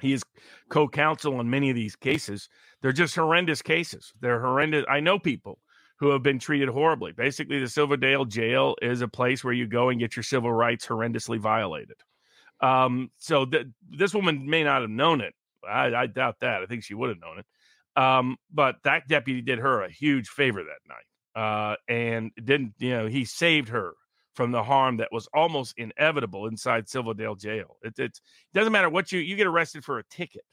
He 0.00 0.12
is 0.12 0.22
co-counsel 0.68 1.36
on 1.38 1.48
many 1.48 1.70
of 1.70 1.76
these 1.76 1.96
cases. 1.96 2.48
They're 2.82 2.92
just 2.92 3.14
horrendous 3.14 3.62
cases. 3.62 4.12
They're 4.20 4.40
horrendous. 4.40 4.84
I 4.88 5.00
know 5.00 5.18
people 5.18 5.58
who 5.98 6.10
have 6.10 6.22
been 6.22 6.38
treated 6.38 6.68
horribly. 6.68 7.12
Basically, 7.12 7.58
the 7.58 7.68
Silverdale 7.68 8.24
jail 8.24 8.76
is 8.82 9.00
a 9.00 9.08
place 9.08 9.42
where 9.42 9.54
you 9.54 9.66
go 9.66 9.88
and 9.88 9.98
get 9.98 10.14
your 10.14 10.22
civil 10.22 10.52
rights 10.52 10.86
horrendously 10.86 11.38
violated. 11.38 11.96
Um, 12.60 13.10
so 13.18 13.46
th- 13.46 13.66
this 13.90 14.14
woman 14.14 14.48
may 14.48 14.62
not 14.62 14.82
have 14.82 14.90
known 14.90 15.20
it. 15.20 15.34
I, 15.66 15.94
I 15.94 16.06
doubt 16.06 16.40
that. 16.40 16.62
I 16.62 16.66
think 16.66 16.84
she 16.84 16.94
would 16.94 17.08
have 17.08 17.20
known 17.20 17.38
it. 17.38 17.46
Um, 18.00 18.36
but 18.52 18.76
that 18.84 19.08
deputy 19.08 19.40
did 19.40 19.58
her 19.58 19.82
a 19.82 19.90
huge 19.90 20.28
favor 20.28 20.62
that 20.62 20.88
night. 20.88 21.04
Uh, 21.34 21.76
and 21.88 22.30
didn't, 22.42 22.74
you 22.78 22.90
know, 22.90 23.06
he 23.06 23.24
saved 23.24 23.68
her 23.68 23.94
from 24.34 24.52
the 24.52 24.62
harm 24.62 24.98
that 24.98 25.08
was 25.12 25.28
almost 25.34 25.74
inevitable 25.78 26.46
inside 26.46 26.88
Silverdale 26.88 27.34
jail. 27.34 27.78
It, 27.82 27.98
it 27.98 28.20
doesn't 28.52 28.72
matter 28.72 28.90
what 28.90 29.12
you, 29.12 29.20
you 29.20 29.36
get 29.36 29.46
arrested 29.46 29.84
for 29.84 29.98
a 29.98 30.04
ticket, 30.04 30.44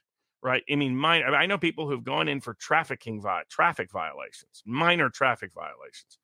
right? 0.43 0.63
I 0.69 0.75
mean, 0.75 1.03
I 1.03 1.45
know 1.45 1.57
people 1.57 1.89
who've 1.89 2.03
gone 2.03 2.27
in 2.27 2.41
for 2.41 2.53
trafficking, 2.55 3.21
vi- 3.21 3.43
traffic 3.49 3.89
violations, 3.91 4.61
minor 4.65 5.09
traffic 5.09 5.51
violations, 5.53 6.19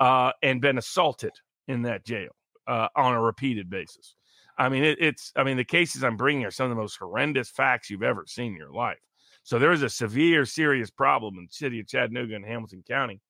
uh, 0.00 0.30
and 0.42 0.60
been 0.60 0.78
assaulted 0.78 1.32
in 1.66 1.82
that 1.82 2.04
jail 2.04 2.30
uh, 2.68 2.88
on 2.94 3.14
a 3.14 3.20
repeated 3.20 3.68
basis. 3.68 4.14
I 4.56 4.68
mean, 4.68 4.84
it, 4.84 4.98
it's, 5.00 5.32
I 5.34 5.42
mean, 5.42 5.56
the 5.56 5.64
cases 5.64 6.04
I'm 6.04 6.16
bringing 6.16 6.44
are 6.44 6.52
some 6.52 6.66
of 6.66 6.70
the 6.70 6.80
most 6.80 6.96
horrendous 6.96 7.50
facts 7.50 7.90
you've 7.90 8.04
ever 8.04 8.24
seen 8.28 8.52
in 8.52 8.58
your 8.58 8.72
life. 8.72 8.98
So 9.42 9.58
there 9.58 9.72
is 9.72 9.82
a 9.82 9.90
severe, 9.90 10.46
serious 10.46 10.90
problem 10.90 11.36
in 11.36 11.46
the 11.46 11.52
city 11.52 11.80
of 11.80 11.88
Chattanooga 11.88 12.36
and 12.36 12.46
Hamilton 12.46 12.84
County. 12.86 13.20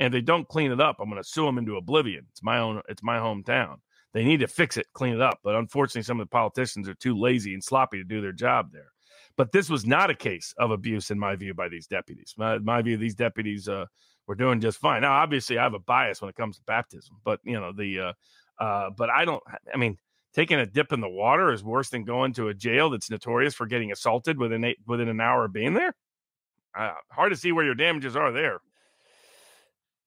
And 0.00 0.08
if 0.08 0.12
they 0.12 0.20
don't 0.20 0.48
clean 0.48 0.72
it 0.72 0.80
up, 0.80 0.96
I'm 0.98 1.08
going 1.08 1.22
to 1.22 1.28
sue 1.28 1.46
them 1.46 1.58
into 1.58 1.76
oblivion. 1.76 2.26
It's 2.32 2.42
my 2.42 2.58
own, 2.58 2.82
it's 2.88 3.02
my 3.02 3.18
hometown. 3.18 3.76
They 4.12 4.24
need 4.24 4.40
to 4.40 4.48
fix 4.48 4.76
it, 4.76 4.86
clean 4.92 5.14
it 5.14 5.20
up. 5.20 5.38
But 5.44 5.54
unfortunately, 5.54 6.02
some 6.02 6.20
of 6.20 6.26
the 6.26 6.30
politicians 6.30 6.88
are 6.88 6.94
too 6.94 7.16
lazy 7.16 7.54
and 7.54 7.62
sloppy 7.62 7.98
to 7.98 8.04
do 8.04 8.20
their 8.20 8.32
job 8.32 8.72
there. 8.72 8.90
But 9.36 9.52
this 9.52 9.68
was 9.68 9.84
not 9.84 10.10
a 10.10 10.14
case 10.14 10.54
of 10.58 10.70
abuse, 10.70 11.10
in 11.10 11.18
my 11.18 11.34
view, 11.34 11.54
by 11.54 11.68
these 11.68 11.86
deputies. 11.86 12.34
My, 12.36 12.58
my 12.58 12.82
view, 12.82 12.96
these 12.96 13.16
deputies 13.16 13.68
uh, 13.68 13.86
were 14.26 14.36
doing 14.36 14.60
just 14.60 14.78
fine. 14.78 15.02
Now, 15.02 15.12
obviously, 15.12 15.58
I 15.58 15.64
have 15.64 15.74
a 15.74 15.80
bias 15.80 16.20
when 16.20 16.28
it 16.30 16.36
comes 16.36 16.56
to 16.58 16.62
baptism, 16.64 17.16
but 17.24 17.40
you 17.42 17.58
know 17.58 17.72
the, 17.72 18.00
uh, 18.00 18.62
uh, 18.62 18.90
but 18.96 19.10
I 19.10 19.24
don't. 19.24 19.42
I 19.72 19.76
mean, 19.76 19.98
taking 20.34 20.58
a 20.60 20.66
dip 20.66 20.92
in 20.92 21.00
the 21.00 21.08
water 21.08 21.52
is 21.52 21.64
worse 21.64 21.90
than 21.90 22.04
going 22.04 22.32
to 22.34 22.48
a 22.48 22.54
jail 22.54 22.90
that's 22.90 23.10
notorious 23.10 23.54
for 23.54 23.66
getting 23.66 23.90
assaulted 23.90 24.38
within 24.38 24.62
eight, 24.64 24.78
within 24.86 25.08
an 25.08 25.20
hour 25.20 25.44
of 25.46 25.52
being 25.52 25.74
there. 25.74 25.94
Uh, 26.78 26.92
hard 27.10 27.32
to 27.32 27.36
see 27.36 27.52
where 27.52 27.64
your 27.64 27.74
damages 27.74 28.14
are 28.16 28.32
there. 28.32 28.60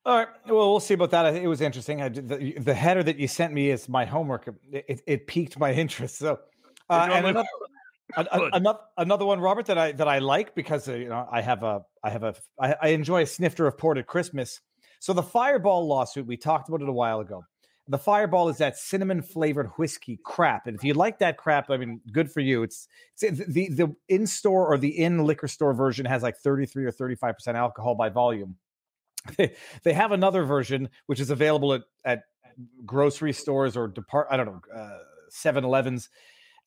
All 0.05 0.17
right. 0.19 0.27
Well, 0.45 0.71
we'll 0.71 0.79
see 0.79 0.93
about 0.93 1.11
that. 1.11 1.35
It 1.35 1.47
was 1.47 1.59
interesting. 1.59 1.97
Did, 1.97 2.29
the, 2.29 2.53
the 2.59 2.73
header 2.73 3.03
that 3.03 3.17
you 3.17 3.27
sent 3.27 3.53
me 3.53 3.71
is 3.71 3.89
my 3.89 4.05
homework. 4.05 4.47
It, 4.71 4.85
it, 4.87 5.01
it 5.05 5.27
piqued 5.27 5.59
my 5.59 5.73
interest. 5.83 6.17
So, 6.17 6.39
uh, 6.89 7.09
and 7.11 7.25
another, 7.25 7.39
a- 7.39 7.41
a- 7.41 7.43
Good. 7.43 7.76
Another 8.15 8.79
another 8.97 9.25
one, 9.25 9.39
Robert, 9.39 9.65
that 9.67 9.77
I 9.77 9.91
that 9.93 10.07
I 10.07 10.19
like 10.19 10.55
because 10.55 10.87
uh, 10.87 10.93
you 10.93 11.09
know 11.09 11.27
I 11.31 11.41
have 11.41 11.63
a 11.63 11.81
I 12.03 12.09
have 12.09 12.23
a 12.23 12.35
I, 12.59 12.75
I 12.81 12.87
enjoy 12.89 13.23
a 13.23 13.25
snifter 13.25 13.67
of 13.67 13.77
port 13.77 13.97
at 13.97 14.07
Christmas. 14.07 14.61
So 14.99 15.13
the 15.13 15.23
Fireball 15.23 15.87
lawsuit 15.87 16.25
we 16.25 16.37
talked 16.37 16.69
about 16.69 16.81
it 16.81 16.89
a 16.89 16.93
while 16.93 17.19
ago. 17.19 17.43
The 17.89 17.97
Fireball 17.97 18.49
is 18.49 18.57
that 18.57 18.77
cinnamon 18.77 19.21
flavored 19.21 19.67
whiskey 19.77 20.19
crap, 20.23 20.67
and 20.67 20.75
if 20.75 20.83
you 20.83 20.93
like 20.93 21.19
that 21.19 21.37
crap, 21.37 21.69
I 21.69 21.77
mean, 21.77 22.01
good 22.11 22.31
for 22.31 22.41
you. 22.41 22.63
It's, 22.63 22.87
it's 23.21 23.45
the 23.45 23.69
the 23.69 23.95
in 24.09 24.27
store 24.27 24.67
or 24.67 24.77
the 24.77 24.97
in 24.97 25.23
liquor 25.23 25.47
store 25.47 25.73
version 25.73 26.05
has 26.05 26.23
like 26.23 26.37
thirty 26.37 26.65
three 26.65 26.85
or 26.85 26.91
thirty 26.91 27.15
five 27.15 27.35
percent 27.35 27.57
alcohol 27.57 27.95
by 27.95 28.09
volume. 28.09 28.55
They, 29.37 29.55
they 29.83 29.91
have 29.91 30.13
another 30.13 30.43
version 30.43 30.87
which 31.07 31.19
is 31.19 31.31
available 31.31 31.73
at, 31.73 31.81
at 32.05 32.23
grocery 32.85 33.33
stores 33.33 33.75
or 33.75 33.89
depart 33.89 34.27
I 34.31 34.37
don't 34.37 34.45
know 34.45 34.61
uh, 34.73 34.99
7-Elevens 35.31 36.09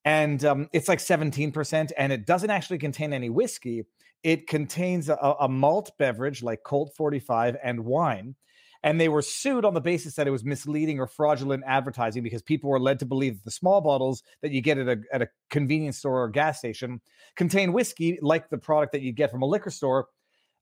and 0.04 0.44
um, 0.44 0.68
it's 0.72 0.88
like 0.88 0.98
17% 0.98 1.92
and 1.96 2.12
it 2.12 2.26
doesn't 2.26 2.50
actually 2.50 2.78
contain 2.78 3.12
any 3.12 3.28
whiskey. 3.28 3.84
It 4.22 4.46
contains 4.46 5.08
a, 5.08 5.14
a 5.14 5.48
malt 5.48 5.92
beverage 5.98 6.42
like 6.42 6.62
Colt 6.62 6.92
45 6.96 7.56
and 7.62 7.84
wine 7.84 8.34
and 8.82 9.00
they 9.00 9.08
were 9.08 9.22
sued 9.22 9.64
on 9.64 9.74
the 9.74 9.80
basis 9.80 10.14
that 10.14 10.26
it 10.26 10.30
was 10.30 10.44
misleading 10.44 10.98
or 10.98 11.06
fraudulent 11.06 11.62
advertising 11.66 12.22
because 12.22 12.42
people 12.42 12.70
were 12.70 12.80
led 12.80 12.98
to 12.98 13.06
believe 13.06 13.34
that 13.34 13.44
the 13.44 13.50
small 13.50 13.80
bottles 13.80 14.22
that 14.42 14.52
you 14.52 14.60
get 14.60 14.78
at 14.78 14.88
a, 14.88 15.00
at 15.12 15.22
a 15.22 15.28
convenience 15.50 15.98
store 15.98 16.22
or 16.22 16.28
gas 16.28 16.58
station 16.58 17.00
contain 17.36 17.72
whiskey 17.72 18.18
like 18.22 18.48
the 18.48 18.58
product 18.58 18.92
that 18.92 19.02
you 19.02 19.12
get 19.12 19.30
from 19.30 19.42
a 19.42 19.46
liquor 19.46 19.70
store 19.70 20.06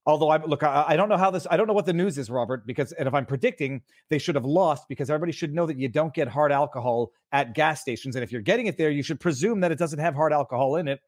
Although 0.08 0.30
I 0.30 0.42
look, 0.42 0.62
I, 0.62 0.86
I 0.88 0.96
don't 0.96 1.10
know 1.10 1.18
how 1.18 1.30
this. 1.30 1.46
I 1.50 1.58
don't 1.58 1.66
know 1.66 1.74
what 1.74 1.84
the 1.84 1.92
news 1.92 2.16
is, 2.16 2.30
Robert. 2.30 2.66
Because 2.66 2.92
and 2.92 3.06
if 3.06 3.12
I'm 3.12 3.26
predicting, 3.26 3.82
they 4.08 4.18
should 4.18 4.36
have 4.36 4.46
lost 4.46 4.88
because 4.88 5.10
everybody 5.10 5.32
should 5.32 5.54
know 5.54 5.66
that 5.66 5.76
you 5.76 5.86
don't 5.88 6.14
get 6.14 6.28
hard 6.28 6.50
alcohol 6.50 7.12
at 7.30 7.54
gas 7.54 7.82
stations, 7.82 8.16
and 8.16 8.22
if 8.22 8.32
you're 8.32 8.40
getting 8.40 8.66
it 8.68 8.78
there, 8.78 8.90
you 8.90 9.02
should 9.02 9.20
presume 9.20 9.60
that 9.60 9.70
it 9.70 9.78
doesn't 9.78 9.98
have 9.98 10.14
hard 10.14 10.32
alcohol 10.32 10.76
in 10.76 10.88
it. 10.88 11.00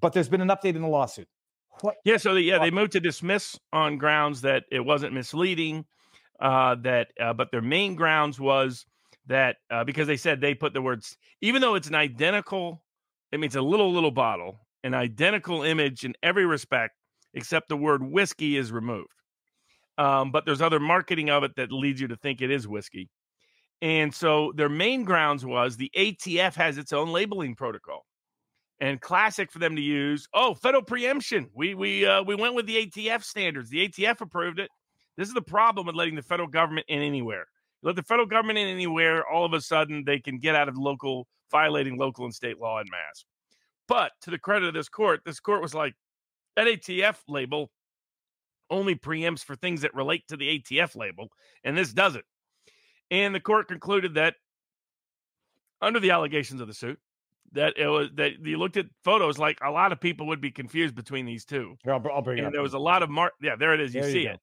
But 0.00 0.14
there's 0.14 0.30
been 0.30 0.40
an 0.40 0.48
update 0.48 0.76
in 0.76 0.80
the 0.80 0.88
lawsuit. 0.88 1.28
What? 1.82 1.96
Yeah, 2.06 2.16
so 2.16 2.32
the, 2.32 2.40
yeah, 2.40 2.58
they 2.58 2.70
moved 2.70 2.92
to 2.92 3.00
dismiss 3.00 3.58
on 3.70 3.98
grounds 3.98 4.40
that 4.40 4.64
it 4.72 4.80
wasn't 4.80 5.12
misleading. 5.12 5.84
Uh, 6.40 6.74
that, 6.82 7.08
uh, 7.20 7.32
but 7.32 7.50
their 7.50 7.62
main 7.62 7.94
grounds 7.94 8.40
was 8.40 8.86
that 9.26 9.56
uh, 9.70 9.84
because 9.84 10.06
they 10.06 10.16
said 10.16 10.40
they 10.40 10.54
put 10.54 10.72
the 10.72 10.82
words, 10.82 11.16
even 11.42 11.60
though 11.60 11.74
it's 11.74 11.88
an 11.88 11.94
identical, 11.94 12.82
it 13.30 13.40
means 13.40 13.56
a 13.56 13.62
little 13.62 13.92
little 13.92 14.10
bottle, 14.10 14.60
an 14.84 14.94
identical 14.94 15.62
image 15.62 16.04
in 16.04 16.14
every 16.22 16.46
respect, 16.46 16.94
except 17.36 17.68
the 17.68 17.76
word 17.76 18.02
whiskey 18.02 18.56
is 18.56 18.72
removed. 18.72 19.12
Um, 19.98 20.32
but 20.32 20.44
there's 20.44 20.62
other 20.62 20.80
marketing 20.80 21.30
of 21.30 21.44
it 21.44 21.54
that 21.56 21.70
leads 21.70 22.00
you 22.00 22.08
to 22.08 22.16
think 22.16 22.42
it 22.42 22.50
is 22.50 22.66
whiskey. 22.66 23.08
And 23.82 24.12
so 24.12 24.52
their 24.56 24.68
main 24.68 25.04
grounds 25.04 25.44
was 25.44 25.76
the 25.76 25.90
ATF 25.96 26.54
has 26.54 26.78
its 26.78 26.92
own 26.92 27.10
labeling 27.10 27.54
protocol 27.54 28.04
and 28.80 29.00
classic 29.00 29.52
for 29.52 29.58
them 29.58 29.76
to 29.76 29.82
use. 29.82 30.26
Oh, 30.34 30.54
federal 30.54 30.82
preemption. 30.82 31.48
We 31.54 31.74
we 31.74 32.06
uh, 32.06 32.22
we 32.22 32.34
went 32.34 32.54
with 32.54 32.66
the 32.66 32.86
ATF 32.86 33.22
standards. 33.22 33.70
The 33.70 33.88
ATF 33.88 34.22
approved 34.22 34.58
it. 34.58 34.70
This 35.16 35.28
is 35.28 35.34
the 35.34 35.42
problem 35.42 35.86
with 35.86 35.94
letting 35.94 36.14
the 36.14 36.22
federal 36.22 36.48
government 36.48 36.86
in 36.88 37.02
anywhere. 37.02 37.46
You 37.82 37.88
let 37.88 37.96
the 37.96 38.02
federal 38.02 38.26
government 38.26 38.58
in 38.58 38.68
anywhere, 38.68 39.26
all 39.26 39.44
of 39.44 39.52
a 39.52 39.60
sudden 39.60 40.04
they 40.04 40.18
can 40.18 40.38
get 40.38 40.54
out 40.54 40.68
of 40.68 40.76
local 40.76 41.26
violating 41.50 41.98
local 41.98 42.24
and 42.24 42.34
state 42.34 42.58
law 42.58 42.80
in 42.80 42.86
mass. 42.90 43.24
But 43.88 44.12
to 44.22 44.30
the 44.30 44.38
credit 44.38 44.68
of 44.68 44.74
this 44.74 44.88
court, 44.88 45.20
this 45.24 45.38
court 45.38 45.62
was 45.62 45.74
like 45.74 45.94
that 46.56 46.66
ATF 46.66 47.16
label 47.28 47.70
only 48.70 48.94
preempts 48.96 49.44
for 49.44 49.54
things 49.54 49.82
that 49.82 49.94
relate 49.94 50.26
to 50.28 50.36
the 50.36 50.58
ATF 50.58 50.96
label, 50.96 51.28
and 51.62 51.76
this 51.78 51.92
doesn't. 51.92 52.24
And 53.10 53.34
the 53.34 53.40
court 53.40 53.68
concluded 53.68 54.14
that 54.14 54.34
under 55.80 56.00
the 56.00 56.10
allegations 56.10 56.60
of 56.60 56.66
the 56.68 56.74
suit, 56.74 56.98
that 57.52 57.74
it 57.76 57.86
was 57.86 58.08
that 58.14 58.44
you 58.44 58.58
looked 58.58 58.76
at 58.76 58.86
photos 59.04 59.38
like 59.38 59.58
a 59.62 59.70
lot 59.70 59.92
of 59.92 60.00
people 60.00 60.26
would 60.26 60.40
be 60.40 60.50
confused 60.50 60.94
between 60.94 61.26
these 61.26 61.44
two. 61.44 61.76
Here, 61.84 61.92
I'll, 61.92 62.02
I'll 62.12 62.22
bring 62.22 62.38
it 62.38 62.40
And 62.40 62.48
up. 62.48 62.52
there 62.52 62.62
was 62.62 62.74
a 62.74 62.78
lot 62.78 63.02
of 63.02 63.10
mark. 63.10 63.34
Yeah, 63.40 63.54
there 63.56 63.72
it 63.74 63.80
is. 63.80 63.94
You 63.94 64.02
There 64.02 64.10
see 64.10 64.24
go. 64.24 64.30
it. 64.30 64.40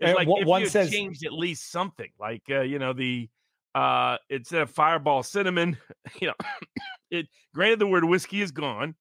It's 0.00 0.08
And 0.08 0.14
like 0.16 0.28
one- 0.28 0.42
if 0.42 0.48
one 0.48 0.60
you 0.62 0.68
says- 0.68 0.90
changed 0.90 1.24
at 1.26 1.32
least 1.32 1.70
something, 1.70 2.10
like 2.18 2.42
uh, 2.50 2.60
you 2.62 2.78
know 2.78 2.92
the 2.92 3.28
uh 3.74 4.16
it's 4.30 4.52
a 4.52 4.66
fireball 4.66 5.22
cinnamon. 5.22 5.76
you 6.20 6.28
know, 6.28 6.34
it 7.10 7.26
granted 7.54 7.80
the 7.80 7.86
word 7.86 8.04
whiskey 8.04 8.40
is 8.40 8.50
gone, 8.52 8.94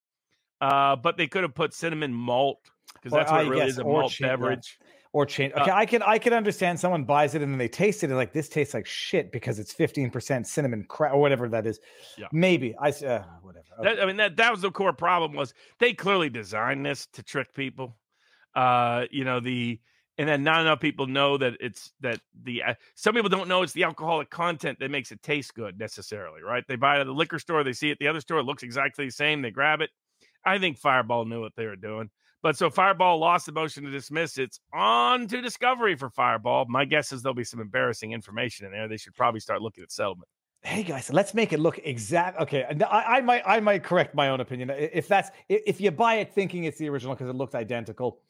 uh, 0.61 0.95
but 0.95 1.17
they 1.17 1.27
could 1.27 1.43
have 1.43 1.55
put 1.55 1.73
cinnamon 1.73 2.13
malt 2.13 2.59
because 2.93 3.11
that's 3.11 3.31
what 3.31 3.41
I 3.41 3.43
it 3.43 3.49
really 3.49 3.61
guess, 3.61 3.71
is 3.71 3.77
a 3.79 3.83
malt 3.83 4.15
beverage. 4.19 4.79
or 5.13 5.25
change. 5.25 5.53
uh, 5.55 5.61
Okay, 5.61 5.71
I 5.71 5.85
can 5.85 6.01
I 6.01 6.17
can 6.17 6.33
understand 6.33 6.79
someone 6.79 7.03
buys 7.03 7.35
it 7.35 7.41
and 7.41 7.51
then 7.51 7.57
they 7.59 7.67
taste 7.67 8.03
it 8.03 8.07
and 8.07 8.15
like 8.17 8.33
this 8.33 8.49
tastes 8.49 8.73
like 8.73 8.85
shit 8.85 9.31
because 9.31 9.59
it's 9.59 9.73
15% 9.73 10.45
cinnamon 10.45 10.85
crap 10.87 11.13
or 11.13 11.21
whatever 11.21 11.47
that 11.49 11.65
is. 11.65 11.79
Yeah. 12.17 12.27
Maybe 12.31 12.75
I 12.79 12.89
uh, 12.89 13.23
whatever. 13.41 13.65
Okay. 13.79 13.95
That, 13.95 14.01
I 14.01 14.05
mean, 14.05 14.17
that 14.17 14.37
that 14.37 14.51
was 14.51 14.61
the 14.61 14.71
core 14.71 14.93
problem 14.93 15.33
was 15.33 15.53
they 15.79 15.93
clearly 15.93 16.29
designed 16.29 16.85
this 16.85 17.07
to 17.13 17.23
trick 17.23 17.53
people. 17.53 17.97
Uh, 18.55 19.05
you 19.11 19.23
know 19.23 19.39
the 19.39 19.79
and 20.17 20.27
then 20.27 20.43
not 20.43 20.61
enough 20.61 20.79
people 20.79 21.05
know 21.05 21.37
that 21.37 21.53
it's 21.59 21.91
that 21.99 22.19
the 22.43 22.63
uh, 22.63 22.73
some 22.95 23.13
people 23.13 23.29
don't 23.29 23.47
know 23.47 23.61
it's 23.61 23.73
the 23.73 23.83
alcoholic 23.83 24.29
content 24.29 24.79
that 24.79 24.89
makes 24.89 25.11
it 25.11 25.21
taste 25.21 25.53
good 25.53 25.79
necessarily, 25.79 26.41
right? 26.41 26.63
They 26.67 26.75
buy 26.75 26.97
it 26.97 27.01
at 27.01 27.05
the 27.05 27.13
liquor 27.13 27.39
store, 27.39 27.63
they 27.63 27.73
see 27.73 27.89
it 27.89 27.93
at 27.93 27.99
the 27.99 28.07
other 28.07 28.21
store, 28.21 28.39
it 28.39 28.43
looks 28.43 28.63
exactly 28.63 29.05
the 29.05 29.11
same, 29.11 29.41
they 29.41 29.51
grab 29.51 29.81
it. 29.81 29.91
I 30.45 30.59
think 30.59 30.77
Fireball 30.77 31.25
knew 31.25 31.41
what 31.41 31.53
they 31.55 31.65
were 31.65 31.75
doing. 31.75 32.09
But 32.43 32.55
so 32.57 32.69
Fireball 32.69 33.17
lost 33.17 33.47
the 33.47 33.51
motion 33.51 33.83
to 33.83 33.91
dismiss. 33.91 34.37
It's 34.37 34.59
on 34.73 35.27
to 35.27 35.41
discovery 35.41 35.95
for 35.95 36.09
Fireball. 36.09 36.65
My 36.69 36.85
guess 36.85 37.11
is 37.11 37.21
there'll 37.21 37.33
be 37.35 37.43
some 37.43 37.59
embarrassing 37.59 38.11
information 38.11 38.65
in 38.65 38.71
there. 38.71 38.87
They 38.87 38.97
should 38.97 39.15
probably 39.15 39.39
start 39.39 39.61
looking 39.61 39.83
at 39.83 39.91
settlement. 39.91 40.29
hey 40.63 40.83
guys, 40.83 41.11
let's 41.11 41.33
make 41.33 41.53
it 41.53 41.59
look 41.59 41.79
exact. 41.83 42.39
Okay, 42.39 42.63
I, 42.63 43.17
I 43.17 43.21
might 43.21 43.41
I 43.45 43.59
might 43.59 43.83
correct 43.83 44.13
my 44.13 44.29
own 44.29 44.39
opinion 44.39 44.69
if 44.69 45.07
that's 45.07 45.29
if 45.49 45.81
you 45.81 45.91
buy 45.91 46.15
it 46.15 46.33
thinking 46.33 46.65
it's 46.65 46.77
the 46.77 46.89
original 46.89 47.15
because 47.15 47.29
it 47.29 47.35
looked 47.35 47.55
identical. 47.55 48.21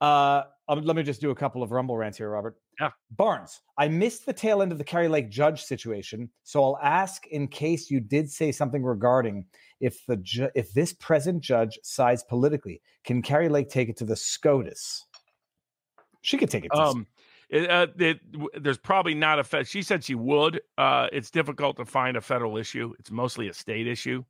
Uh, 0.00 0.42
um, 0.68 0.82
let 0.82 0.96
me 0.96 1.02
just 1.04 1.20
do 1.20 1.30
a 1.30 1.34
couple 1.34 1.62
of 1.62 1.70
rumble 1.70 1.96
rants 1.96 2.18
here, 2.18 2.30
Robert. 2.30 2.56
Yeah. 2.80 2.90
Barnes, 3.12 3.60
I 3.78 3.86
missed 3.86 4.26
the 4.26 4.32
tail 4.32 4.60
end 4.62 4.72
of 4.72 4.78
the 4.78 4.84
Kari 4.84 5.06
Lake 5.06 5.30
judge 5.30 5.62
situation, 5.62 6.28
so 6.42 6.64
I'll 6.64 6.78
ask 6.82 7.26
in 7.28 7.46
case 7.46 7.88
you 7.88 8.00
did 8.00 8.28
say 8.28 8.50
something 8.50 8.82
regarding 8.82 9.44
if 9.82 10.06
the 10.06 10.16
ju- 10.16 10.50
if 10.54 10.72
this 10.72 10.94
present 10.94 11.42
judge 11.42 11.78
sides 11.82 12.22
politically, 12.22 12.80
can 13.04 13.20
Kari 13.20 13.50
Lake 13.50 13.68
take 13.68 13.88
it 13.88 13.96
to 13.98 14.04
the 14.04 14.16
SCOTUS? 14.16 15.04
She 16.22 16.38
could 16.38 16.48
take 16.48 16.64
it. 16.64 16.74
Um, 16.74 17.06
it, 17.50 17.68
uh, 17.68 17.88
it, 17.98 18.20
there's 18.62 18.78
probably 18.78 19.14
not 19.14 19.40
a. 19.40 19.44
Fe- 19.44 19.64
she 19.64 19.82
said 19.82 20.04
she 20.04 20.14
would. 20.14 20.62
Uh, 20.78 21.08
it's 21.12 21.30
difficult 21.30 21.76
to 21.76 21.84
find 21.84 22.16
a 22.16 22.20
federal 22.20 22.56
issue. 22.56 22.94
It's 22.98 23.10
mostly 23.10 23.48
a 23.48 23.52
state 23.52 23.88
issue. 23.88 24.24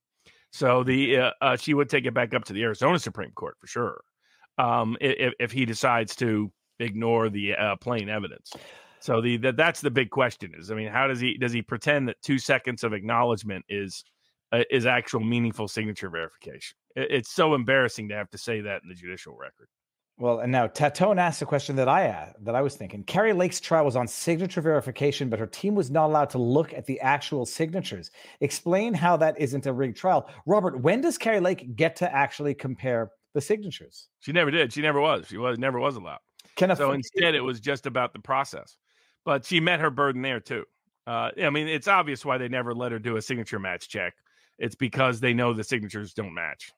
So 0.50 0.82
the 0.82 1.18
uh, 1.18 1.30
uh, 1.40 1.56
she 1.56 1.74
would 1.74 1.88
take 1.88 2.06
it 2.06 2.14
back 2.14 2.34
up 2.34 2.44
to 2.46 2.52
the 2.52 2.62
Arizona 2.62 2.98
Supreme 2.98 3.30
Court 3.32 3.56
for 3.60 3.66
sure. 3.66 4.02
Um, 4.58 4.96
if, 5.00 5.34
if 5.38 5.52
he 5.52 5.64
decides 5.64 6.16
to 6.16 6.50
ignore 6.78 7.30
the 7.30 7.54
uh, 7.54 7.76
plain 7.76 8.08
evidence. 8.08 8.52
So 9.00 9.20
the 9.20 9.36
that 9.38 9.56
that's 9.56 9.82
the 9.82 9.90
big 9.90 10.10
question 10.10 10.52
is. 10.58 10.70
I 10.70 10.74
mean, 10.74 10.88
how 10.88 11.06
does 11.06 11.20
he 11.20 11.36
does 11.36 11.52
he 11.52 11.60
pretend 11.60 12.08
that 12.08 12.22
two 12.22 12.38
seconds 12.38 12.84
of 12.84 12.92
acknowledgement 12.92 13.64
is 13.68 14.04
uh, 14.52 14.64
is 14.70 14.86
actual 14.86 15.20
meaningful 15.20 15.68
signature 15.68 16.10
verification? 16.10 16.76
It, 16.94 17.10
it's 17.10 17.30
so 17.30 17.54
embarrassing 17.54 18.08
to 18.08 18.14
have 18.14 18.30
to 18.30 18.38
say 18.38 18.60
that 18.60 18.82
in 18.82 18.88
the 18.88 18.94
judicial 18.94 19.36
record. 19.36 19.68
Well, 20.18 20.40
and 20.40 20.52
now 20.52 20.68
Tatone 20.68 21.18
asked 21.18 21.42
a 21.42 21.46
question 21.46 21.74
that 21.76 21.88
I 21.88 22.08
uh, 22.08 22.32
that 22.42 22.54
I 22.54 22.60
was 22.60 22.76
thinking. 22.76 23.02
Kari 23.04 23.32
Lake's 23.32 23.60
trial 23.60 23.84
was 23.84 23.96
on 23.96 24.06
signature 24.06 24.60
verification, 24.60 25.28
but 25.28 25.38
her 25.38 25.46
team 25.46 25.74
was 25.74 25.90
not 25.90 26.06
allowed 26.06 26.30
to 26.30 26.38
look 26.38 26.72
at 26.74 26.86
the 26.86 27.00
actual 27.00 27.46
signatures. 27.46 28.10
Explain 28.40 28.94
how 28.94 29.16
that 29.16 29.40
isn't 29.40 29.66
a 29.66 29.72
rigged 29.72 29.96
trial, 29.96 30.28
Robert. 30.46 30.80
When 30.80 31.00
does 31.00 31.16
Carrie 31.16 31.40
Lake 31.40 31.74
get 31.76 31.96
to 31.96 32.14
actually 32.14 32.54
compare 32.54 33.10
the 33.34 33.40
signatures? 33.40 34.08
She 34.20 34.32
never 34.32 34.50
did. 34.50 34.72
She 34.72 34.82
never 34.82 35.00
was. 35.00 35.26
She 35.28 35.38
was 35.38 35.58
never 35.58 35.80
was 35.80 35.96
allowed. 35.96 36.20
So 36.76 36.92
instead, 36.92 37.34
it 37.34 37.40
was 37.40 37.60
just 37.60 37.86
about 37.86 38.12
the 38.12 38.18
process. 38.18 38.76
But 39.24 39.44
she 39.46 39.60
met 39.60 39.80
her 39.80 39.90
burden 39.90 40.20
there 40.20 40.40
too. 40.40 40.64
Uh, 41.06 41.30
I 41.42 41.50
mean, 41.50 41.66
it's 41.66 41.88
obvious 41.88 42.24
why 42.24 42.38
they 42.38 42.48
never 42.48 42.74
let 42.74 42.92
her 42.92 42.98
do 42.98 43.16
a 43.16 43.22
signature 43.22 43.58
match 43.58 43.88
check. 43.88 44.14
It's 44.58 44.74
because 44.74 45.20
they 45.20 45.34
know 45.34 45.52
the 45.52 45.64
signatures 45.64 46.14
don't 46.14 46.34
match. 46.34 46.72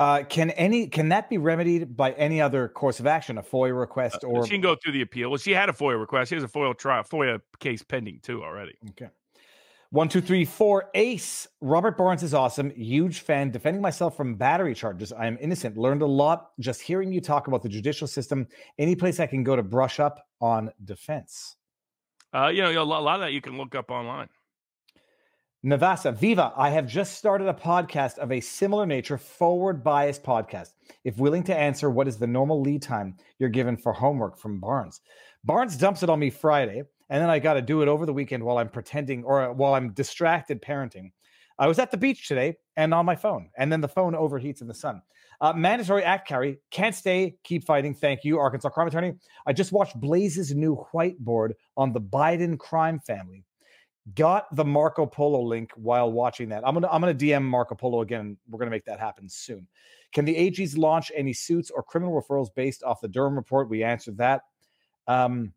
uh, 0.00 0.24
can 0.24 0.50
any 0.52 0.86
can 0.86 1.10
that 1.10 1.28
be 1.28 1.36
remedied 1.36 1.94
by 1.94 2.12
any 2.12 2.40
other 2.40 2.68
course 2.68 3.00
of 3.00 3.06
action, 3.06 3.36
a 3.36 3.42
FOIA 3.42 3.78
request 3.78 4.24
or 4.24 4.46
she 4.46 4.52
can 4.52 4.62
go 4.62 4.74
through 4.74 4.92
the 4.92 5.02
appeal. 5.02 5.28
Well, 5.28 5.38
she 5.38 5.52
had 5.52 5.68
a 5.68 5.72
FOIA 5.72 6.00
request. 6.00 6.30
She 6.30 6.34
has 6.36 6.44
a 6.44 6.48
FOIA 6.48 6.76
trial, 6.76 7.04
FOIA 7.04 7.40
case 7.58 7.82
pending 7.82 8.20
too 8.22 8.42
already. 8.42 8.72
Okay. 8.90 9.10
One, 9.92 10.08
two, 10.08 10.20
three, 10.20 10.44
four. 10.44 10.88
Ace. 10.94 11.48
Robert 11.60 11.98
Barnes 11.98 12.22
is 12.22 12.32
awesome. 12.32 12.70
Huge 12.70 13.20
fan. 13.20 13.50
Defending 13.50 13.82
myself 13.82 14.16
from 14.16 14.36
battery 14.36 14.72
charges. 14.72 15.12
I 15.12 15.26
am 15.26 15.36
innocent. 15.40 15.76
Learned 15.76 16.02
a 16.02 16.06
lot 16.06 16.52
just 16.60 16.80
hearing 16.80 17.12
you 17.12 17.20
talk 17.20 17.48
about 17.48 17.62
the 17.62 17.68
judicial 17.68 18.06
system. 18.06 18.46
Any 18.78 18.94
place 18.94 19.18
I 19.18 19.26
can 19.26 19.42
go 19.42 19.56
to 19.56 19.64
brush 19.64 19.98
up 19.98 20.24
on 20.40 20.70
defense. 20.84 21.56
Uh, 22.32 22.46
you 22.54 22.62
know, 22.62 22.70
a 22.70 22.84
lot 22.84 23.16
of 23.16 23.20
that 23.20 23.32
you 23.32 23.40
can 23.40 23.58
look 23.58 23.74
up 23.74 23.90
online. 23.90 24.28
Navasa, 25.62 26.14
Viva, 26.14 26.54
I 26.56 26.70
have 26.70 26.86
just 26.86 27.18
started 27.18 27.46
a 27.46 27.52
podcast 27.52 28.16
of 28.16 28.32
a 28.32 28.40
similar 28.40 28.86
nature, 28.86 29.18
forward 29.18 29.84
bias 29.84 30.18
podcast. 30.18 30.72
If 31.04 31.18
willing 31.18 31.42
to 31.44 31.54
answer, 31.54 31.90
what 31.90 32.08
is 32.08 32.16
the 32.16 32.26
normal 32.26 32.62
lead 32.62 32.80
time 32.80 33.18
you're 33.38 33.50
given 33.50 33.76
for 33.76 33.92
homework 33.92 34.38
from 34.38 34.58
Barnes? 34.58 35.02
Barnes 35.44 35.76
dumps 35.76 36.02
it 36.02 36.08
on 36.08 36.18
me 36.18 36.30
Friday, 36.30 36.84
and 37.10 37.22
then 37.22 37.28
I 37.28 37.40
got 37.40 37.54
to 37.54 37.62
do 37.62 37.82
it 37.82 37.88
over 37.88 38.06
the 38.06 38.12
weekend 38.14 38.42
while 38.42 38.56
I'm 38.56 38.70
pretending 38.70 39.22
or 39.22 39.52
while 39.52 39.74
I'm 39.74 39.92
distracted 39.92 40.62
parenting. 40.62 41.12
I 41.58 41.66
was 41.66 41.78
at 41.78 41.90
the 41.90 41.98
beach 41.98 42.26
today 42.26 42.56
and 42.78 42.94
on 42.94 43.04
my 43.04 43.14
phone, 43.14 43.50
and 43.58 43.70
then 43.70 43.82
the 43.82 43.88
phone 43.88 44.14
overheats 44.14 44.62
in 44.62 44.66
the 44.66 44.72
sun. 44.72 45.02
Uh, 45.42 45.52
mandatory 45.52 46.04
act 46.04 46.26
carry. 46.26 46.58
Can't 46.70 46.94
stay. 46.94 47.36
Keep 47.44 47.66
fighting. 47.66 47.92
Thank 47.92 48.24
you, 48.24 48.38
Arkansas 48.38 48.70
crime 48.70 48.88
attorney. 48.88 49.12
I 49.46 49.52
just 49.52 49.72
watched 49.72 50.00
Blaze's 50.00 50.54
new 50.54 50.82
whiteboard 50.94 51.52
on 51.76 51.92
the 51.92 52.00
Biden 52.00 52.58
crime 52.58 52.98
family. 52.98 53.44
Got 54.14 54.54
the 54.56 54.64
Marco 54.64 55.04
Polo 55.04 55.42
link 55.42 55.72
while 55.76 56.10
watching 56.10 56.48
that. 56.48 56.66
I'm 56.66 56.74
gonna 56.74 56.88
I'm 56.88 57.00
gonna 57.00 57.14
DM 57.14 57.42
Marco 57.42 57.74
Polo 57.74 58.00
again. 58.00 58.36
We're 58.48 58.58
gonna 58.58 58.70
make 58.70 58.86
that 58.86 58.98
happen 58.98 59.28
soon. 59.28 59.66
Can 60.12 60.24
the 60.24 60.34
AGs 60.34 60.76
launch 60.76 61.12
any 61.14 61.32
suits 61.32 61.70
or 61.70 61.82
criminal 61.82 62.20
referrals 62.20 62.48
based 62.54 62.82
off 62.82 63.00
the 63.00 63.08
Durham 63.08 63.36
report? 63.36 63.68
We 63.68 63.84
answered 63.84 64.16
that. 64.16 64.42
Um, 65.06 65.52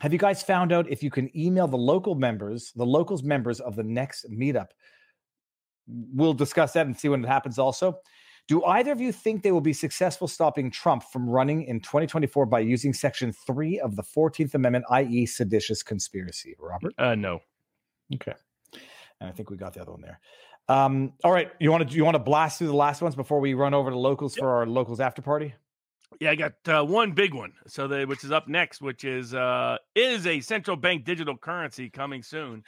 have 0.00 0.12
you 0.12 0.18
guys 0.18 0.42
found 0.42 0.72
out 0.72 0.90
if 0.90 1.02
you 1.02 1.10
can 1.10 1.30
email 1.38 1.68
the 1.68 1.76
local 1.76 2.14
members, 2.14 2.72
the 2.74 2.86
locals 2.86 3.22
members 3.22 3.60
of 3.60 3.76
the 3.76 3.84
next 3.84 4.28
meetup? 4.30 4.68
We'll 5.86 6.34
discuss 6.34 6.72
that 6.72 6.86
and 6.86 6.98
see 6.98 7.08
when 7.08 7.22
it 7.22 7.28
happens 7.28 7.58
also. 7.58 8.00
Do 8.46 8.64
either 8.64 8.92
of 8.92 9.00
you 9.00 9.12
think 9.12 9.42
they 9.42 9.52
will 9.52 9.60
be 9.60 9.72
successful 9.72 10.28
stopping 10.28 10.70
Trump 10.70 11.04
from 11.04 11.28
running 11.28 11.62
in 11.62 11.80
2024 11.80 12.44
by 12.46 12.60
using 12.60 12.92
Section 12.92 13.32
3 13.32 13.80
of 13.80 13.96
the 13.96 14.02
14th 14.02 14.54
Amendment, 14.54 14.84
i.e., 14.90 15.24
seditious 15.24 15.82
conspiracy? 15.82 16.54
Robert? 16.58 16.92
Uh, 16.98 17.14
no. 17.14 17.40
Okay. 18.12 18.34
And 19.20 19.28
I 19.28 19.32
think 19.32 19.50
we 19.50 19.56
got 19.56 19.74
the 19.74 19.80
other 19.80 19.92
one 19.92 20.00
there. 20.00 20.20
Um, 20.68 21.12
all 21.22 21.32
right. 21.32 21.50
You 21.60 21.70
want 21.70 21.88
to 21.88 21.94
you 21.94 22.04
want 22.04 22.14
to 22.14 22.20
blast 22.20 22.58
through 22.58 22.68
the 22.68 22.74
last 22.74 23.02
ones 23.02 23.14
before 23.14 23.40
we 23.40 23.54
run 23.54 23.74
over 23.74 23.90
to 23.90 23.98
locals 23.98 24.34
for 24.34 24.48
our 24.48 24.66
locals 24.66 25.00
after 25.00 25.22
party? 25.22 25.54
Yeah, 26.20 26.30
I 26.30 26.34
got 26.36 26.52
uh, 26.66 26.84
one 26.84 27.12
big 27.12 27.34
one. 27.34 27.52
So 27.66 27.88
the 27.88 28.04
which 28.04 28.24
is 28.24 28.30
up 28.30 28.48
next, 28.48 28.80
which 28.80 29.04
is 29.04 29.34
uh 29.34 29.76
is 29.94 30.26
a 30.26 30.40
central 30.40 30.76
bank 30.76 31.04
digital 31.04 31.36
currency 31.36 31.90
coming 31.90 32.22
soon. 32.22 32.62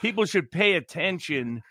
People 0.00 0.24
should 0.24 0.50
pay 0.50 0.74
attention 0.74 1.62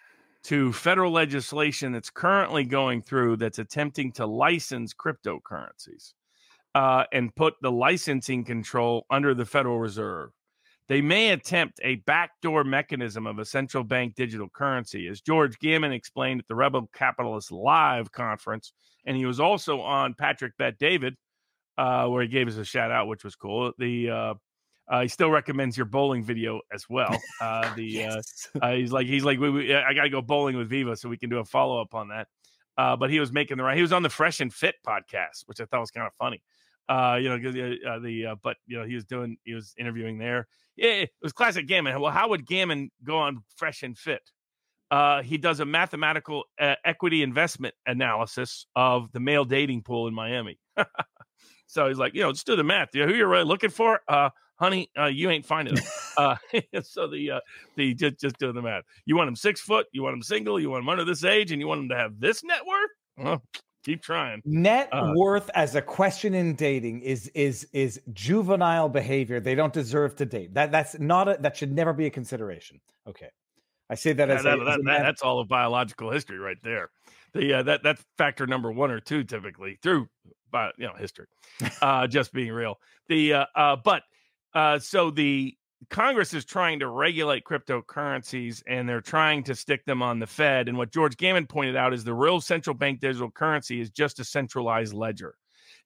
to 0.43 0.71
federal 0.73 1.11
legislation 1.11 1.91
that's 1.91 2.09
currently 2.09 2.63
going 2.63 3.01
through 3.01 3.37
that's 3.37 3.59
attempting 3.59 4.11
to 4.13 4.25
license 4.25 4.93
cryptocurrencies 4.93 6.13
uh, 6.75 7.03
and 7.11 7.35
put 7.35 7.55
the 7.61 7.71
licensing 7.71 8.43
control 8.43 9.05
under 9.09 9.33
the 9.33 9.45
Federal 9.45 9.79
Reserve. 9.79 10.31
They 10.89 11.01
may 11.01 11.29
attempt 11.29 11.79
a 11.83 11.95
backdoor 11.97 12.63
mechanism 12.63 13.27
of 13.27 13.37
a 13.37 13.45
central 13.45 13.83
bank 13.83 14.15
digital 14.15 14.49
currency, 14.49 15.07
as 15.07 15.21
George 15.21 15.59
Gammon 15.59 15.91
explained 15.91 16.39
at 16.39 16.47
the 16.47 16.55
Rebel 16.55 16.89
Capitalist 16.93 17.51
Live 17.51 18.11
conference. 18.11 18.73
And 19.05 19.15
he 19.15 19.25
was 19.27 19.39
also 19.39 19.81
on 19.81 20.15
Patrick 20.15 20.57
Bet-David, 20.57 21.15
uh, 21.77 22.07
where 22.07 22.23
he 22.23 22.27
gave 22.27 22.47
us 22.47 22.57
a 22.57 22.65
shout 22.65 22.89
out, 22.91 23.07
which 23.07 23.23
was 23.23 23.35
cool. 23.35 23.71
The 23.77 24.09
uh, 24.09 24.33
uh, 24.89 25.01
he 25.01 25.07
still 25.07 25.29
recommends 25.29 25.77
your 25.77 25.85
bowling 25.85 26.23
video 26.23 26.61
as 26.73 26.89
well. 26.89 27.15
Uh, 27.39 27.73
the 27.75 27.85
Yes. 27.85 28.49
uh, 28.55 28.65
uh, 28.65 28.73
he's 28.73 28.91
like 28.91 29.05
he's 29.05 29.23
like 29.23 29.39
we, 29.39 29.51
we, 29.51 29.75
I 29.75 29.93
got 29.93 30.03
to 30.03 30.09
go 30.09 30.23
bowling 30.23 30.57
with 30.57 30.69
Viva 30.69 30.97
so 30.97 31.07
we 31.07 31.17
can 31.17 31.29
do 31.29 31.37
a 31.37 31.45
follow 31.45 31.79
up 31.79 31.93
on 31.93 32.07
that. 32.07 32.27
Uh, 32.77 32.95
but 32.95 33.11
he 33.11 33.19
was 33.19 33.31
making 33.31 33.57
the 33.57 33.63
right. 33.63 33.75
He 33.75 33.81
was 33.83 33.93
on 33.93 34.01
the 34.01 34.09
Fresh 34.09 34.39
and 34.39 34.51
Fit 34.51 34.75
podcast, 34.87 35.43
which 35.45 35.61
I 35.61 35.65
thought 35.65 35.81
was 35.81 35.91
kind 35.91 36.07
of 36.07 36.13
funny. 36.17 36.41
Uh, 36.89 37.19
you 37.21 37.29
know, 37.29 37.35
uh, 37.35 37.89
uh, 37.89 37.99
the 37.99 38.25
uh, 38.25 38.35
but 38.41 38.57
you 38.65 38.77
know 38.77 38.83
he 38.83 38.95
was 38.95 39.05
doing 39.05 39.37
he 39.43 39.53
was 39.53 39.75
interviewing 39.77 40.17
there. 40.17 40.47
Yeah, 40.75 40.89
it 40.89 41.11
was 41.21 41.31
classic 41.31 41.67
Gammon. 41.67 41.99
Well, 42.01 42.11
how 42.11 42.29
would 42.29 42.47
Gammon 42.47 42.89
go 43.03 43.17
on 43.17 43.43
Fresh 43.55 43.83
and 43.83 43.97
Fit? 43.97 44.21
Uh, 44.91 45.21
he 45.21 45.37
does 45.37 45.59
a 45.59 45.65
mathematical 45.65 46.45
uh, 46.59 46.75
equity 46.83 47.21
investment 47.21 47.75
analysis 47.85 48.65
of 48.75 49.11
the 49.11 49.19
male 49.19 49.45
dating 49.45 49.83
pool 49.83 50.07
in 50.07 50.15
Miami. 50.15 50.57
so 51.67 51.87
he's 51.87 51.99
like, 51.99 52.15
you 52.15 52.21
know, 52.21 52.31
just 52.31 52.47
do 52.47 52.55
the 52.55 52.63
math. 52.63 52.89
You 52.95 53.01
know, 53.05 53.11
who 53.11 53.15
you're 53.15 53.27
really 53.27 53.43
looking 53.43 53.69
for? 53.69 54.01
Uh, 54.07 54.31
honey, 54.55 54.89
uh, 54.97 55.05
you 55.05 55.29
ain't 55.29 55.45
finding 55.45 55.75
them. 55.75 55.83
uh, 56.17 56.35
so 56.81 57.07
the 57.07 57.31
uh, 57.31 57.39
the 57.75 57.93
just 57.93 58.19
just 58.19 58.37
doing 58.39 58.55
the 58.55 58.63
math. 58.63 58.83
You 59.05 59.15
want 59.15 59.27
them 59.27 59.35
six 59.35 59.61
foot, 59.61 59.85
you 59.91 60.01
want 60.01 60.13
them 60.13 60.23
single, 60.23 60.59
you 60.59 60.71
want 60.71 60.83
them 60.83 60.89
under 60.89 61.05
this 61.05 61.23
age, 61.23 61.51
and 61.51 61.61
you 61.61 61.67
want 61.67 61.81
them 61.81 61.89
to 61.89 61.95
have 61.95 62.19
this 62.19 62.43
net 62.43 62.61
worth. 62.65 62.89
Well, 63.17 63.43
keep 63.89 64.01
trying. 64.03 64.41
Net 64.45 64.89
Uh, 64.91 65.13
worth 65.15 65.49
as 65.55 65.75
a 65.75 65.81
question 65.81 66.33
in 66.33 66.55
dating 66.55 67.01
is 67.01 67.27
is 67.29 67.67
is 67.73 67.99
juvenile 68.13 68.89
behavior. 68.89 69.39
They 69.39 69.55
don't 69.55 69.73
deserve 69.73 70.15
to 70.17 70.25
date. 70.25 70.53
That 70.53 70.71
that's 70.71 70.99
not 70.99 71.27
a 71.27 71.37
that 71.41 71.57
should 71.57 71.71
never 71.73 71.93
be 71.93 72.05
a 72.05 72.09
consideration. 72.09 72.79
Okay, 73.07 73.29
I 73.89 73.95
say 73.95 74.13
that 74.13 74.27
Yeah, 74.29 74.35
as, 74.35 74.43
that- 74.43 74.59
a, 74.59 74.61
as 74.61 74.67
that- 74.67 74.79
a 74.79 74.83
that- 74.83 75.01
that's 75.03 75.21
all 75.21 75.39
of 75.39 75.47
biological 75.47 76.11
history 76.11 76.37
right 76.37 76.57
there. 76.63 76.89
The 77.33 77.53
uh, 77.55 77.63
that 77.63 77.83
that's 77.83 78.03
factor 78.17 78.47
number 78.47 78.71
one 78.71 78.89
or 78.91 78.99
two 78.99 79.23
typically 79.23 79.77
through, 79.83 80.07
but 80.51 80.73
you 80.77 80.87
know 80.87 80.93
history, 80.95 81.27
uh, 81.81 82.07
just 82.07 82.33
being 82.33 82.51
real. 82.51 82.79
The 83.07 83.33
uh, 83.33 83.45
uh, 83.55 83.75
but 83.83 84.01
uh, 84.55 84.79
so 84.79 85.11
the 85.11 85.55
Congress 85.89 86.33
is 86.33 86.43
trying 86.43 86.79
to 86.79 86.87
regulate 86.87 87.45
cryptocurrencies 87.45 88.61
and 88.67 88.87
they're 88.87 89.01
trying 89.01 89.43
to 89.43 89.55
stick 89.55 89.85
them 89.85 90.01
on 90.01 90.19
the 90.19 90.27
Fed. 90.27 90.67
And 90.67 90.77
what 90.77 90.91
George 90.91 91.15
Gammon 91.15 91.47
pointed 91.47 91.77
out 91.77 91.93
is 91.93 92.03
the 92.03 92.13
real 92.13 92.41
central 92.41 92.73
bank 92.75 92.99
digital 92.99 93.31
currency 93.31 93.79
is 93.79 93.89
just 93.89 94.19
a 94.19 94.25
centralized 94.25 94.93
ledger. 94.93 95.35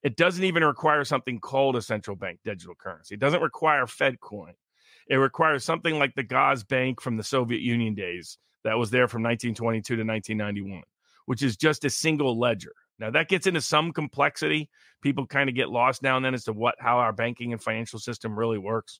It 0.01 0.17
doesn't 0.17 0.43
even 0.43 0.63
require 0.63 1.03
something 1.05 1.39
called 1.39 1.75
a 1.75 1.81
central 1.81 2.15
bank 2.15 2.39
digital 2.43 2.75
currency. 2.75 3.13
It 3.13 3.19
doesn't 3.19 3.41
require 3.41 3.85
Fed 3.85 4.19
coin. 4.19 4.53
It 5.07 5.17
requires 5.17 5.63
something 5.63 5.99
like 5.99 6.15
the 6.15 6.23
Gosbank 6.23 6.99
from 6.99 7.17
the 7.17 7.23
Soviet 7.23 7.61
Union 7.61 7.93
days 7.93 8.37
that 8.63 8.77
was 8.77 8.89
there 8.89 9.07
from 9.07 9.21
1922 9.21 9.95
to 9.95 10.03
1991, 10.03 10.83
which 11.25 11.43
is 11.43 11.55
just 11.55 11.85
a 11.85 11.89
single 11.89 12.39
ledger. 12.39 12.73
Now 12.99 13.11
that 13.11 13.29
gets 13.29 13.47
into 13.47 13.61
some 13.61 13.91
complexity. 13.91 14.69
People 15.01 15.27
kind 15.27 15.49
of 15.49 15.55
get 15.55 15.69
lost 15.69 16.01
now 16.01 16.15
and 16.15 16.25
then 16.25 16.33
as 16.33 16.45
to 16.45 16.53
what 16.53 16.75
how 16.79 16.97
our 16.99 17.13
banking 17.13 17.51
and 17.51 17.61
financial 17.61 17.99
system 17.99 18.37
really 18.37 18.57
works. 18.57 18.99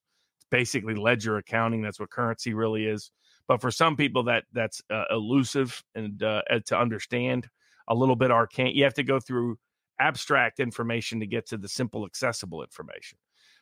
Basically 0.54 0.94
ledger 0.94 1.38
accounting. 1.38 1.82
That's 1.82 2.00
what 2.00 2.12
currency 2.12 2.54
really 2.54 2.86
is. 2.86 3.10
But 3.48 3.60
for 3.60 3.72
some 3.72 3.96
people, 3.96 4.22
that 4.26 4.44
that's 4.54 4.84
uh, 4.92 5.06
elusive 5.10 5.84
and 5.96 6.22
uh, 6.22 6.44
uh, 6.48 6.60
to 6.68 6.78
understand 6.78 7.48
a 7.88 7.96
little 7.96 8.16
bit 8.16 8.30
arcane. 8.30 8.76
You 8.76 8.84
have 8.84 8.94
to 8.94 9.04
go 9.04 9.20
through 9.20 9.58
abstract 10.00 10.60
information 10.60 11.20
to 11.22 11.26
get 11.26 11.48
to 11.48 11.58
the 11.58 11.68
simple, 11.68 12.06
accessible 12.06 12.62
information. 12.62 13.18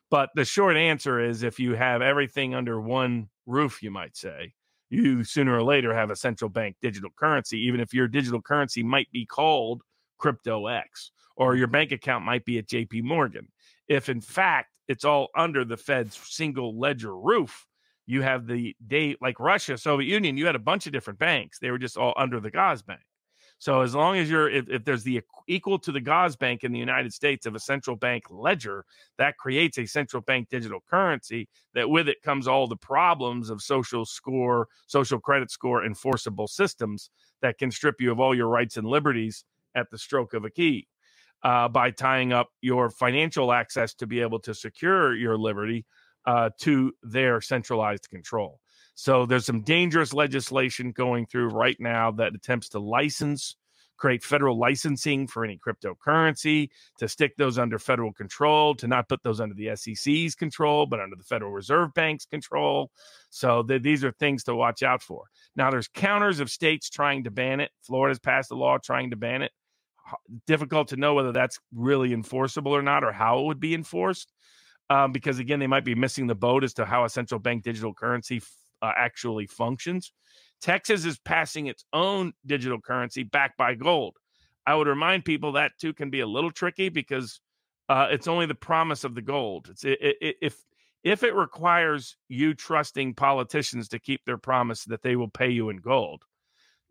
But 0.09 0.31
the 0.35 0.43
short 0.43 0.75
answer 0.75 1.21
is 1.21 1.43
if 1.43 1.61
you 1.61 1.75
have 1.75 2.01
everything 2.01 2.53
under 2.55 2.81
one 2.81 3.29
roof, 3.45 3.81
you 3.81 3.89
might 3.89 4.17
say, 4.17 4.51
you 4.89 5.23
sooner 5.23 5.55
or 5.55 5.63
later 5.63 5.95
have 5.95 6.11
a 6.11 6.15
central 6.17 6.49
bank 6.49 6.75
digital 6.81 7.11
currency, 7.15 7.57
even 7.67 7.79
if 7.79 7.93
your 7.93 8.09
digital 8.09 8.41
currency 8.41 8.83
might 8.83 9.09
be 9.13 9.25
called 9.25 9.81
Crypto 10.17 10.67
X 10.67 11.13
or 11.37 11.55
your 11.55 11.67
bank 11.67 11.93
account 11.93 12.25
might 12.25 12.43
be 12.43 12.57
at 12.57 12.67
JP 12.67 13.03
Morgan. 13.03 13.47
If 13.87 14.09
in 14.09 14.19
fact 14.19 14.70
it's 14.87 15.05
all 15.05 15.29
under 15.35 15.63
the 15.63 15.77
Fed's 15.77 16.19
single 16.23 16.77
ledger 16.79 17.17
roof, 17.17 17.67
you 18.05 18.21
have 18.21 18.47
the 18.47 18.75
day 18.85 19.15
like 19.21 19.39
Russia, 19.39 19.77
Soviet 19.77 20.07
Union, 20.07 20.37
you 20.37 20.45
had 20.45 20.55
a 20.55 20.59
bunch 20.59 20.85
of 20.85 20.93
different 20.93 21.19
banks. 21.19 21.59
They 21.59 21.71
were 21.71 21.77
just 21.77 21.97
all 21.97 22.13
under 22.17 22.39
the 22.39 22.51
Gosbank. 22.51 22.99
So 23.61 23.81
as 23.81 23.93
long 23.93 24.17
as 24.17 24.27
you're 24.27 24.49
if, 24.49 24.67
if 24.69 24.83
there's 24.83 25.03
the 25.03 25.21
equal 25.47 25.77
to 25.79 25.91
the 25.91 26.01
Gosbank 26.01 26.63
in 26.63 26.71
the 26.71 26.79
United 26.79 27.13
States 27.13 27.45
of 27.45 27.53
a 27.53 27.59
central 27.59 27.95
bank 27.95 28.23
ledger, 28.31 28.85
that 29.19 29.37
creates 29.37 29.77
a 29.77 29.85
central 29.85 30.23
bank 30.23 30.49
digital 30.49 30.79
currency 30.89 31.47
that 31.75 31.87
with 31.87 32.09
it 32.09 32.23
comes 32.23 32.47
all 32.47 32.67
the 32.67 32.75
problems 32.75 33.51
of 33.51 33.61
social 33.61 34.03
score, 34.03 34.67
social 34.87 35.19
credit 35.19 35.51
score 35.51 35.85
enforceable 35.85 36.47
systems 36.47 37.11
that 37.43 37.59
can 37.59 37.69
strip 37.69 38.01
you 38.01 38.11
of 38.11 38.19
all 38.19 38.33
your 38.33 38.47
rights 38.47 38.77
and 38.77 38.87
liberties 38.87 39.45
at 39.75 39.91
the 39.91 39.97
stroke 39.97 40.33
of 40.33 40.43
a 40.43 40.49
key. 40.49 40.87
Uh, 41.43 41.67
by 41.67 41.89
tying 41.89 42.31
up 42.31 42.49
your 42.61 42.91
financial 42.91 43.51
access 43.51 43.95
to 43.95 44.05
be 44.05 44.21
able 44.21 44.39
to 44.39 44.53
secure 44.53 45.15
your 45.15 45.39
liberty 45.39 45.85
uh, 46.25 46.51
to 46.59 46.93
their 47.01 47.41
centralized 47.41 48.07
control. 48.09 48.59
So 48.93 49.25
there's 49.25 49.45
some 49.45 49.61
dangerous 49.61 50.13
legislation 50.13 50.91
going 50.91 51.25
through 51.25 51.49
right 51.49 51.77
now 51.79 52.11
that 52.11 52.35
attempts 52.35 52.69
to 52.69 52.79
license, 52.79 53.55
create 53.97 54.23
federal 54.23 54.57
licensing 54.57 55.27
for 55.27 55.43
any 55.43 55.57
cryptocurrency, 55.57 56.69
to 56.97 57.07
stick 57.07 57.35
those 57.37 57.57
under 57.57 57.79
federal 57.79 58.13
control, 58.13 58.75
to 58.75 58.87
not 58.87 59.07
put 59.09 59.23
those 59.23 59.39
under 59.39 59.55
the 59.55 59.75
SEC's 59.75 60.35
control, 60.35 60.85
but 60.85 60.99
under 60.99 61.15
the 61.15 61.23
Federal 61.23 61.51
Reserve 61.51 61.93
Bank's 61.93 62.25
control. 62.25 62.91
So 63.29 63.63
th- 63.63 63.81
these 63.81 64.03
are 64.03 64.11
things 64.11 64.43
to 64.45 64.55
watch 64.55 64.83
out 64.83 65.01
for. 65.01 65.25
Now 65.55 65.71
there's 65.71 65.87
counters 65.87 66.39
of 66.39 66.49
states 66.49 66.89
trying 66.89 67.23
to 67.23 67.31
ban 67.31 67.59
it. 67.59 67.71
Florida's 67.81 68.19
passed 68.19 68.51
a 68.51 68.55
law 68.55 68.77
trying 68.77 69.11
to 69.11 69.15
ban 69.15 69.41
it. 69.41 69.51
Difficult 70.47 70.89
to 70.89 70.97
know 70.97 71.13
whether 71.13 71.31
that's 71.31 71.59
really 71.73 72.13
enforceable 72.13 72.75
or 72.75 72.81
not, 72.81 73.03
or 73.03 73.11
how 73.11 73.39
it 73.39 73.45
would 73.45 73.59
be 73.59 73.73
enforced 73.73 74.31
um, 74.91 75.13
because 75.13 75.39
again, 75.39 75.59
they 75.59 75.67
might 75.67 75.85
be 75.85 75.95
missing 75.95 76.27
the 76.27 76.35
boat 76.35 76.65
as 76.65 76.73
to 76.73 76.85
how 76.85 77.05
a 77.05 77.09
central 77.09 77.39
bank 77.39 77.63
digital 77.63 77.93
currency 77.93 78.37
f- 78.37 78.51
uh, 78.81 78.91
actually 78.97 79.47
functions. 79.47 80.11
Texas 80.59 81.05
is 81.05 81.17
passing 81.17 81.67
its 81.67 81.85
own 81.93 82.33
digital 82.45 82.79
currency 82.79 83.23
backed 83.23 83.57
by 83.57 83.73
gold. 83.73 84.17
I 84.65 84.75
would 84.75 84.87
remind 84.87 85.23
people 85.23 85.53
that 85.53 85.71
too 85.79 85.93
can 85.93 86.09
be 86.09 86.19
a 86.19 86.27
little 86.27 86.51
tricky 86.51 86.89
because 86.89 87.39
uh, 87.87 88.07
it's 88.11 88.27
only 88.27 88.47
the 88.47 88.53
promise 88.53 89.05
of 89.05 89.15
the 89.15 89.21
gold. 89.21 89.69
It's 89.69 89.85
i 89.85 89.95
i 90.01 90.33
if 90.41 90.57
if 91.03 91.23
it 91.23 91.35
requires 91.35 92.17
you 92.27 92.53
trusting 92.53 93.13
politicians 93.15 93.87
to 93.89 93.99
keep 93.99 94.25
their 94.25 94.37
promise 94.37 94.83
that 94.85 95.03
they 95.03 95.15
will 95.15 95.29
pay 95.29 95.49
you 95.49 95.69
in 95.69 95.77
gold, 95.77 96.23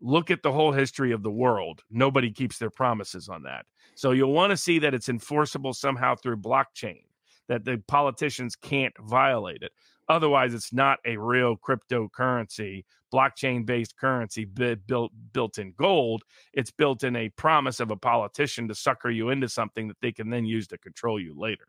look 0.01 0.31
at 0.31 0.43
the 0.43 0.51
whole 0.51 0.71
history 0.71 1.11
of 1.11 1.23
the 1.23 1.31
world. 1.31 1.83
Nobody 1.89 2.31
keeps 2.31 2.57
their 2.57 2.69
promises 2.69 3.29
on 3.29 3.43
that. 3.43 3.65
So 3.95 4.11
you'll 4.11 4.33
want 4.33 4.51
to 4.51 4.57
see 4.57 4.79
that 4.79 4.93
it's 4.93 5.09
enforceable 5.09 5.73
somehow 5.73 6.15
through 6.15 6.37
blockchain, 6.37 7.03
that 7.47 7.65
the 7.65 7.81
politicians 7.87 8.55
can't 8.55 8.93
violate 8.99 9.61
it. 9.61 9.71
Otherwise, 10.09 10.53
it's 10.53 10.73
not 10.73 10.99
a 11.05 11.15
real 11.15 11.55
cryptocurrency, 11.55 12.83
blockchain 13.13 13.65
based 13.65 13.95
currency 13.97 14.45
built 14.45 15.11
built 15.31 15.57
in 15.57 15.73
gold. 15.77 16.23
It's 16.53 16.71
built 16.71 17.03
in 17.03 17.15
a 17.15 17.29
promise 17.29 17.79
of 17.79 17.91
a 17.91 17.95
politician 17.95 18.67
to 18.67 18.75
sucker 18.75 19.09
you 19.09 19.29
into 19.29 19.47
something 19.47 19.87
that 19.87 19.97
they 20.01 20.11
can 20.11 20.29
then 20.29 20.45
use 20.45 20.67
to 20.67 20.77
control 20.77 21.19
you 21.19 21.33
later. 21.37 21.67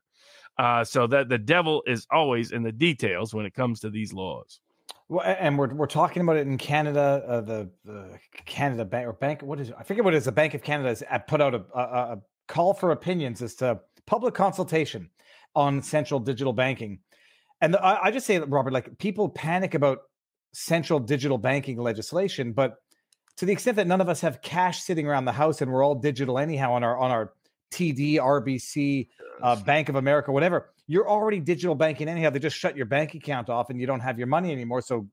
Uh, 0.58 0.84
so 0.84 1.06
that 1.06 1.28
the 1.28 1.38
devil 1.38 1.82
is 1.86 2.06
always 2.10 2.52
in 2.52 2.62
the 2.62 2.72
details 2.72 3.34
when 3.34 3.46
it 3.46 3.54
comes 3.54 3.80
to 3.80 3.90
these 3.90 4.12
laws. 4.12 4.60
Well, 5.12 5.26
and 5.26 5.58
we're 5.58 5.68
we're 5.74 5.86
talking 5.86 6.22
about 6.22 6.38
it 6.38 6.46
in 6.46 6.56
Canada. 6.56 7.22
Uh, 7.28 7.40
the 7.42 7.70
the 7.84 8.18
Canada 8.46 8.86
Bank 8.86 9.06
or 9.06 9.12
Bank, 9.12 9.42
what 9.42 9.60
is 9.60 9.68
it? 9.68 9.74
I 9.78 9.82
forget 9.82 10.04
what 10.04 10.14
it 10.14 10.16
is. 10.16 10.24
The 10.24 10.32
Bank 10.32 10.54
of 10.54 10.62
Canada 10.62 10.88
has 10.88 11.02
uh, 11.10 11.18
put 11.18 11.42
out 11.42 11.54
a, 11.54 11.62
a, 11.74 11.82
a 11.82 12.18
call 12.48 12.72
for 12.72 12.92
opinions 12.92 13.42
as 13.42 13.54
to 13.56 13.78
public 14.06 14.32
consultation 14.32 15.10
on 15.54 15.82
central 15.82 16.18
digital 16.18 16.54
banking. 16.54 17.00
And 17.60 17.74
the, 17.74 17.84
I, 17.84 18.06
I 18.06 18.10
just 18.10 18.26
say 18.26 18.38
that 18.38 18.48
Robert, 18.48 18.72
like 18.72 18.96
people 18.96 19.28
panic 19.28 19.74
about 19.74 19.98
central 20.54 20.98
digital 20.98 21.36
banking 21.36 21.76
legislation, 21.76 22.52
but 22.52 22.76
to 23.36 23.44
the 23.44 23.52
extent 23.52 23.76
that 23.76 23.86
none 23.86 24.00
of 24.00 24.08
us 24.08 24.22
have 24.22 24.40
cash 24.40 24.80
sitting 24.80 25.06
around 25.06 25.26
the 25.26 25.32
house 25.32 25.60
and 25.60 25.70
we're 25.70 25.84
all 25.84 25.94
digital 25.94 26.38
anyhow 26.38 26.72
on 26.72 26.82
our 26.82 26.98
on 26.98 27.10
our 27.10 27.34
TD, 27.72 28.16
RBC, 28.16 29.08
uh, 29.42 29.56
Bank 29.56 29.88
of 29.88 29.96
America, 29.96 30.30
whatever, 30.30 30.70
you're 30.86 31.08
already 31.08 31.40
digital 31.40 31.74
banking 31.74 32.08
anyhow. 32.08 32.30
They 32.30 32.38
just 32.38 32.56
shut 32.56 32.76
your 32.76 32.86
bank 32.86 33.14
account 33.14 33.48
off 33.48 33.70
and 33.70 33.80
you 33.80 33.86
don't 33.86 34.00
have 34.00 34.18
your 34.18 34.26
money 34.26 34.52
anymore. 34.52 34.82
So 34.82 35.08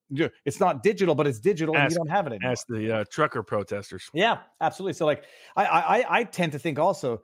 it's 0.45 0.59
not 0.59 0.83
digital, 0.83 1.15
but 1.15 1.25
it's 1.25 1.39
digital 1.39 1.75
and 1.75 1.89
you 1.91 1.97
don't 1.97 2.09
have 2.09 2.27
it 2.27 2.33
anymore. 2.33 2.51
As 2.51 2.65
the 2.67 2.91
uh, 2.99 3.03
trucker 3.09 3.41
protesters. 3.43 4.09
Yeah, 4.13 4.39
absolutely. 4.61 4.93
So 4.93 5.05
like 5.05 5.23
I, 5.55 5.65
I 5.65 5.97
I- 5.99 6.19
I 6.19 6.23
tend 6.25 6.51
to 6.51 6.59
think 6.59 6.77
also 6.79 7.21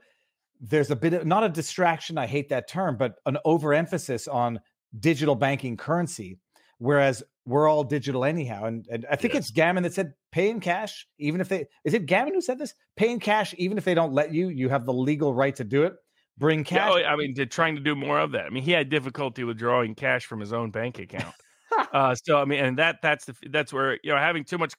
there's 0.62 0.90
a 0.90 0.96
bit 0.96 1.14
of 1.14 1.26
not 1.26 1.44
a 1.44 1.50
distraction, 1.50 2.18
I 2.18 2.28
hate 2.28 2.50
that 2.50 2.70
term, 2.70 2.96
but 2.98 3.16
an 3.26 3.38
overemphasis 3.46 4.28
on 4.28 4.60
digital 4.98 5.36
banking 5.36 5.76
currency, 5.76 6.40
whereas 6.78 7.24
we're 7.46 7.70
all 7.70 7.84
digital 7.84 8.26
anyhow. 8.26 8.66
And 8.66 8.88
and 8.90 9.06
I 9.10 9.16
think 9.16 9.34
Yes. 9.34 9.44
it's 9.44 9.52
Gammon 9.52 9.84
that 9.84 9.94
said 9.94 10.14
pay 10.32 10.50
in 10.50 10.60
cash, 10.60 11.08
even 11.20 11.42
if 11.42 11.50
they 11.50 11.66
is 11.84 11.94
it 11.94 12.06
Gammon 12.06 12.34
who 12.34 12.42
said 12.42 12.58
this? 12.60 12.74
Pay 12.96 13.12
in 13.12 13.20
cash, 13.20 13.54
even 13.58 13.78
if 13.78 13.84
they 13.86 13.94
don't 13.94 14.14
let 14.14 14.34
you, 14.34 14.50
you 14.50 14.70
have 14.70 14.86
the 14.86 14.94
legal 14.94 15.34
right 15.34 15.56
to 15.56 15.64
do 15.64 15.84
it. 15.84 15.94
Bring 16.38 16.64
cash. 16.64 16.92
oh, 16.94 16.98
I 16.98 17.16
mean, 17.16 17.34
to 17.36 17.46
trying 17.46 17.76
to 17.76 17.82
do 17.82 17.96
more 17.96 18.20
of 18.20 18.32
that. 18.34 18.46
I 18.46 18.50
mean, 18.50 18.64
he 18.64 18.72
had 18.72 18.90
difficulty 18.90 19.44
withdrawing 19.46 19.96
cash 19.96 20.26
from 20.26 20.40
his 20.42 20.52
own 20.52 20.70
bank 20.72 21.00
account. 21.00 21.34
uh, 21.94 22.14
so 22.16 22.38
I 22.38 22.46
mean, 22.46 22.64
and 22.64 22.80
that 22.80 22.98
that's 23.02 23.26
the 23.26 23.36
that's 23.50 23.72
where 23.72 24.00
you 24.04 24.12
know 24.12 24.18
having 24.18 24.44
too 24.44 24.58
much 24.58 24.74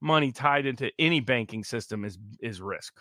money 0.00 0.30
tied 0.32 0.66
into 0.66 0.90
any 0.98 1.20
banking 1.20 1.64
system 1.64 2.04
is 2.04 2.18
is 2.40 2.60
risk. 2.60 2.94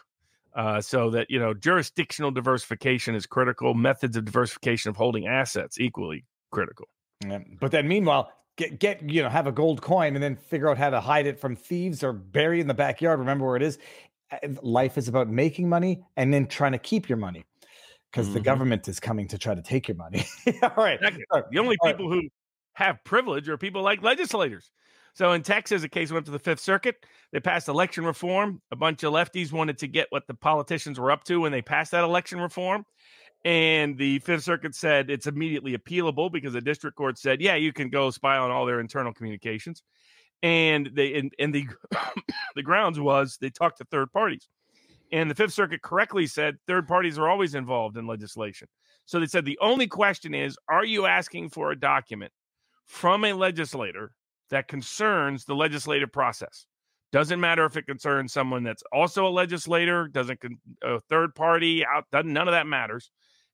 Uh, 0.55 0.81
so 0.81 1.11
that 1.11 1.29
you 1.29 1.37
know 1.39 1.53
jurisdictional 1.53 2.31
diversification 2.31 3.13
is 3.13 3.27
critical. 3.27 3.75
Methods 3.75 4.17
of 4.17 4.25
diversification 4.25 4.89
of 4.89 4.95
holding 4.95 5.27
assets 5.27 5.79
equally 5.79 6.25
critical. 6.51 6.87
Yeah, 7.23 7.39
But 7.59 7.69
then 7.71 7.87
meanwhile, 7.87 8.31
get 8.59 8.77
get 8.77 9.09
you 9.09 9.23
know 9.23 9.29
have 9.29 9.47
a 9.47 9.51
gold 9.51 9.81
coin 9.81 10.13
and 10.15 10.21
then 10.21 10.35
figure 10.35 10.69
out 10.69 10.77
how 10.77 10.89
to 10.89 10.99
hide 10.99 11.25
it 11.25 11.39
from 11.39 11.55
thieves 11.55 12.03
or 12.03 12.11
bury 12.11 12.59
it 12.59 12.61
in 12.61 12.67
the 12.67 12.73
backyard. 12.73 13.17
Remember 13.17 13.45
where 13.45 13.55
it 13.55 13.63
is. 13.63 13.79
Life 14.61 14.97
is 14.97 15.07
about 15.07 15.29
making 15.29 15.67
money 15.69 16.03
and 16.17 16.31
then 16.33 16.45
trying 16.45 16.73
to 16.73 16.77
keep 16.77 17.09
your 17.09 17.17
money 17.17 17.45
because 18.11 18.31
the 18.33 18.39
Mhm. 18.39 18.43
government 18.43 18.87
is 18.87 18.99
coming 18.99 19.27
to 19.29 19.37
try 19.37 19.55
to 19.55 19.61
take 19.61 19.87
your 19.87 19.97
money. 19.97 20.23
All 20.61 20.71
right. 20.77 20.99
Exactly. 21.01 21.23
The 21.51 21.59
only 21.59 21.77
All 21.81 21.87
right. 21.89 21.97
people 21.97 22.11
who 22.11 22.21
have 22.73 23.03
privilege 23.03 23.47
are 23.49 23.57
people 23.57 23.81
like 23.81 24.03
legislators. 24.03 24.71
So 25.13 25.31
in 25.31 25.41
Texas, 25.41 25.81
a 25.83 25.89
case 25.89 26.11
went 26.11 26.25
to 26.27 26.31
the 26.31 26.39
Fifth 26.39 26.59
Circuit. 26.59 27.05
They 27.31 27.39
passed 27.39 27.67
election 27.67 28.05
reform. 28.05 28.61
A 28.71 28.75
bunch 28.75 29.03
of 29.03 29.13
lefties 29.13 29.51
wanted 29.51 29.77
to 29.79 29.87
get 29.87 30.07
what 30.11 30.27
the 30.27 30.35
politicians 30.35 30.99
were 30.99 31.11
up 31.11 31.23
to 31.25 31.39
when 31.41 31.51
they 31.51 31.61
passed 31.61 31.91
that 31.91 32.03
election 32.03 32.39
reform. 32.39 32.85
And 33.45 33.97
the 33.97 34.19
Fifth 34.19 34.43
Circuit 34.43 34.75
said 34.75 35.09
it's 35.09 35.27
immediately 35.27 35.77
appealable 35.77 36.31
because 36.31 36.53
the 36.53 36.61
district 36.61 36.97
court 36.97 37.17
said, 37.17 37.41
yeah, 37.41 37.55
you 37.55 37.71
can 37.71 37.89
go 37.89 38.09
spy 38.11 38.37
on 38.37 38.51
all 38.51 38.65
their 38.65 38.79
internal 38.79 39.13
communications. 39.13 39.81
And 40.43 40.89
they 40.93 41.15
and, 41.15 41.33
and 41.39 41.53
the 41.53 41.67
the 42.55 42.63
grounds 42.63 42.99
was 42.99 43.37
they 43.39 43.49
talked 43.49 43.77
to 43.79 43.85
third 43.85 44.11
parties. 44.11 44.47
And 45.11 45.29
the 45.29 45.35
Fifth 45.35 45.53
Circuit 45.53 45.81
correctly 45.81 46.27
said 46.27 46.57
third 46.67 46.87
parties 46.87 47.17
are 47.17 47.29
always 47.29 47.55
involved 47.55 47.97
in 47.97 48.07
legislation. 48.07 48.67
So 49.05 49.19
they 49.19 49.25
said 49.25 49.45
the 49.45 49.57
only 49.61 49.87
question 49.87 50.33
is 50.33 50.57
are 50.67 50.85
you 50.85 51.05
asking 51.05 51.49
for 51.49 51.71
a 51.71 51.79
document 51.79 52.31
from 52.85 53.25
a 53.25 53.33
legislator 53.33 54.11
that 54.49 54.67
concerns 54.67 55.45
the 55.45 55.55
legislative 55.55 56.11
process? 56.11 56.65
Doesn't 57.11 57.39
matter 57.39 57.65
if 57.65 57.75
it 57.75 57.87
concerns 57.87 58.33
someone 58.33 58.63
that's 58.63 58.83
also 58.93 59.27
a 59.27 59.29
legislator, 59.29 60.07
doesn't 60.07 60.41
con- 60.41 60.59
a 60.83 60.99
third 60.99 61.33
party 61.33 61.83
out, 61.85 62.05
doesn't 62.11 62.31
none 62.31 62.47
of 62.47 62.51
that 62.51 62.67
matters. 62.67 63.09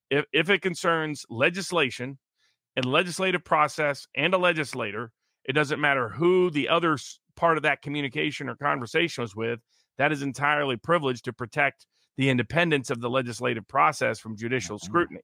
If 0.10 0.26
if 0.32 0.49
it 0.49 0.61
concerns 0.61 1.26
legislation 1.30 2.19
and 2.76 2.86
legislative 2.86 3.44
process 3.44 4.07
and 4.15 4.34
a 4.34 4.38
legislator, 4.38 5.11
it 5.45 5.53
doesn't 5.53 5.80
matter 5.80 6.10
who 6.10 6.49
the 6.49 6.69
other 6.69 6.98
part 7.36 7.57
of 7.57 7.64
that 7.64 7.82
communication 7.82 8.49
or 8.49 8.56
conversation 8.56 9.22
was 9.22 9.36
with. 9.36 9.60
That 9.98 10.11
is 10.11 10.22
entirely 10.22 10.77
privileged 10.77 11.26
to 11.26 11.34
protect 11.34 11.86
the 12.18 12.30
independence 12.30 12.90
of 12.90 13.02
the 13.02 13.10
legislative 13.10 13.68
process 13.68 14.19
from 14.19 14.38
judicial 14.38 14.77
Mhm. 14.77 14.84
scrutiny. 14.84 15.22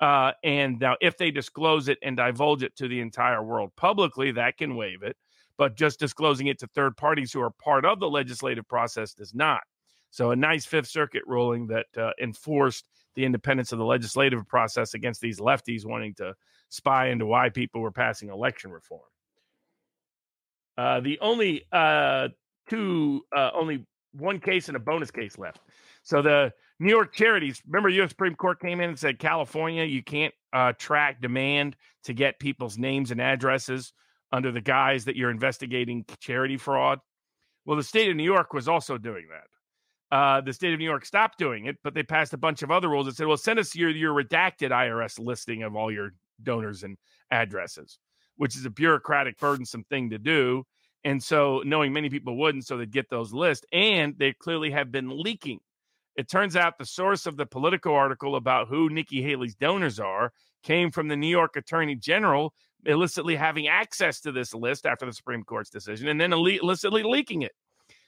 Uh, 0.00 0.32
and 0.42 0.80
now, 0.80 0.96
if 1.00 1.16
they 1.18 1.30
disclose 1.30 1.88
it 1.88 1.98
and 2.02 2.16
divulge 2.16 2.62
it 2.62 2.74
to 2.76 2.88
the 2.88 3.00
entire 3.00 3.42
world 3.42 3.70
publicly, 3.76 4.32
that 4.32 4.56
can 4.56 4.74
waive 4.76 5.02
it. 5.02 5.16
But 5.58 5.76
just 5.76 6.00
disclosing 6.00 6.46
it 6.46 6.58
to 6.60 6.66
third 6.68 6.96
parties 6.96 7.32
who 7.32 7.40
are 7.42 7.50
part 7.50 7.84
of 7.84 8.00
the 8.00 8.08
legislative 8.08 8.66
process 8.66 9.12
does 9.12 9.34
not. 9.34 9.62
So, 10.10 10.30
a 10.30 10.36
nice 10.36 10.64
Fifth 10.64 10.88
Circuit 10.88 11.22
ruling 11.26 11.66
that 11.66 11.86
uh, 11.96 12.12
enforced 12.20 12.86
the 13.20 13.26
independence 13.26 13.70
of 13.70 13.78
the 13.78 13.84
legislative 13.84 14.48
process 14.48 14.94
against 14.94 15.20
these 15.20 15.40
lefties 15.40 15.84
wanting 15.84 16.14
to 16.14 16.34
spy 16.70 17.08
into 17.08 17.26
why 17.26 17.50
people 17.50 17.82
were 17.82 17.90
passing 17.90 18.30
election 18.30 18.70
reform. 18.70 19.02
Uh, 20.78 21.00
the 21.00 21.18
only 21.20 21.66
uh, 21.70 22.28
two, 22.70 23.22
uh, 23.36 23.50
only 23.52 23.84
one 24.12 24.40
case 24.40 24.68
and 24.68 24.76
a 24.76 24.80
bonus 24.80 25.10
case 25.10 25.36
left. 25.36 25.60
So 26.02 26.22
the 26.22 26.54
New 26.78 26.88
York 26.88 27.12
charities, 27.12 27.60
remember, 27.66 27.90
U.S. 27.90 28.08
Supreme 28.08 28.34
Court 28.34 28.58
came 28.58 28.80
in 28.80 28.88
and 28.88 28.98
said 28.98 29.18
California, 29.18 29.84
you 29.84 30.02
can't 30.02 30.32
uh, 30.54 30.72
track 30.78 31.20
demand 31.20 31.76
to 32.04 32.14
get 32.14 32.38
people's 32.38 32.78
names 32.78 33.10
and 33.10 33.20
addresses 33.20 33.92
under 34.32 34.50
the 34.50 34.62
guise 34.62 35.04
that 35.04 35.16
you're 35.16 35.30
investigating 35.30 36.06
charity 36.20 36.56
fraud. 36.56 37.00
Well, 37.66 37.76
the 37.76 37.82
state 37.82 38.08
of 38.08 38.16
New 38.16 38.24
York 38.24 38.54
was 38.54 38.66
also 38.66 38.96
doing 38.96 39.26
that. 39.30 39.44
Uh, 40.10 40.40
the 40.40 40.52
state 40.52 40.72
of 40.72 40.78
New 40.78 40.84
York 40.84 41.04
stopped 41.04 41.38
doing 41.38 41.66
it, 41.66 41.76
but 41.84 41.94
they 41.94 42.02
passed 42.02 42.32
a 42.32 42.38
bunch 42.38 42.62
of 42.62 42.70
other 42.70 42.88
rules 42.88 43.06
that 43.06 43.16
said, 43.16 43.26
"Well, 43.26 43.36
send 43.36 43.58
us 43.58 43.74
your 43.76 43.90
your 43.90 44.12
redacted 44.12 44.70
IRS 44.72 45.18
listing 45.18 45.62
of 45.62 45.76
all 45.76 45.90
your 45.92 46.14
donors 46.42 46.82
and 46.82 46.96
addresses," 47.30 47.98
which 48.36 48.56
is 48.56 48.64
a 48.64 48.70
bureaucratic, 48.70 49.38
burdensome 49.38 49.84
thing 49.84 50.10
to 50.10 50.18
do. 50.18 50.64
And 51.04 51.22
so, 51.22 51.62
knowing 51.64 51.92
many 51.92 52.10
people 52.10 52.36
wouldn't, 52.36 52.66
so 52.66 52.76
they'd 52.76 52.90
get 52.90 53.08
those 53.08 53.32
lists, 53.32 53.64
and 53.72 54.18
they 54.18 54.32
clearly 54.32 54.70
have 54.72 54.90
been 54.90 55.08
leaking. 55.10 55.60
It 56.16 56.28
turns 56.28 56.56
out 56.56 56.76
the 56.76 56.84
source 56.84 57.26
of 57.26 57.36
the 57.36 57.46
Politico 57.46 57.94
article 57.94 58.36
about 58.36 58.68
who 58.68 58.90
Nikki 58.90 59.22
Haley's 59.22 59.54
donors 59.54 60.00
are 60.00 60.32
came 60.62 60.90
from 60.90 61.08
the 61.08 61.16
New 61.16 61.28
York 61.28 61.56
Attorney 61.56 61.94
General 61.94 62.52
illicitly 62.84 63.36
having 63.36 63.68
access 63.68 64.20
to 64.20 64.32
this 64.32 64.54
list 64.54 64.86
after 64.86 65.06
the 65.06 65.12
Supreme 65.12 65.44
Court's 65.44 65.70
decision, 65.70 66.08
and 66.08 66.20
then 66.20 66.32
illicitly 66.32 67.02
leaking 67.02 67.42
it. 67.42 67.52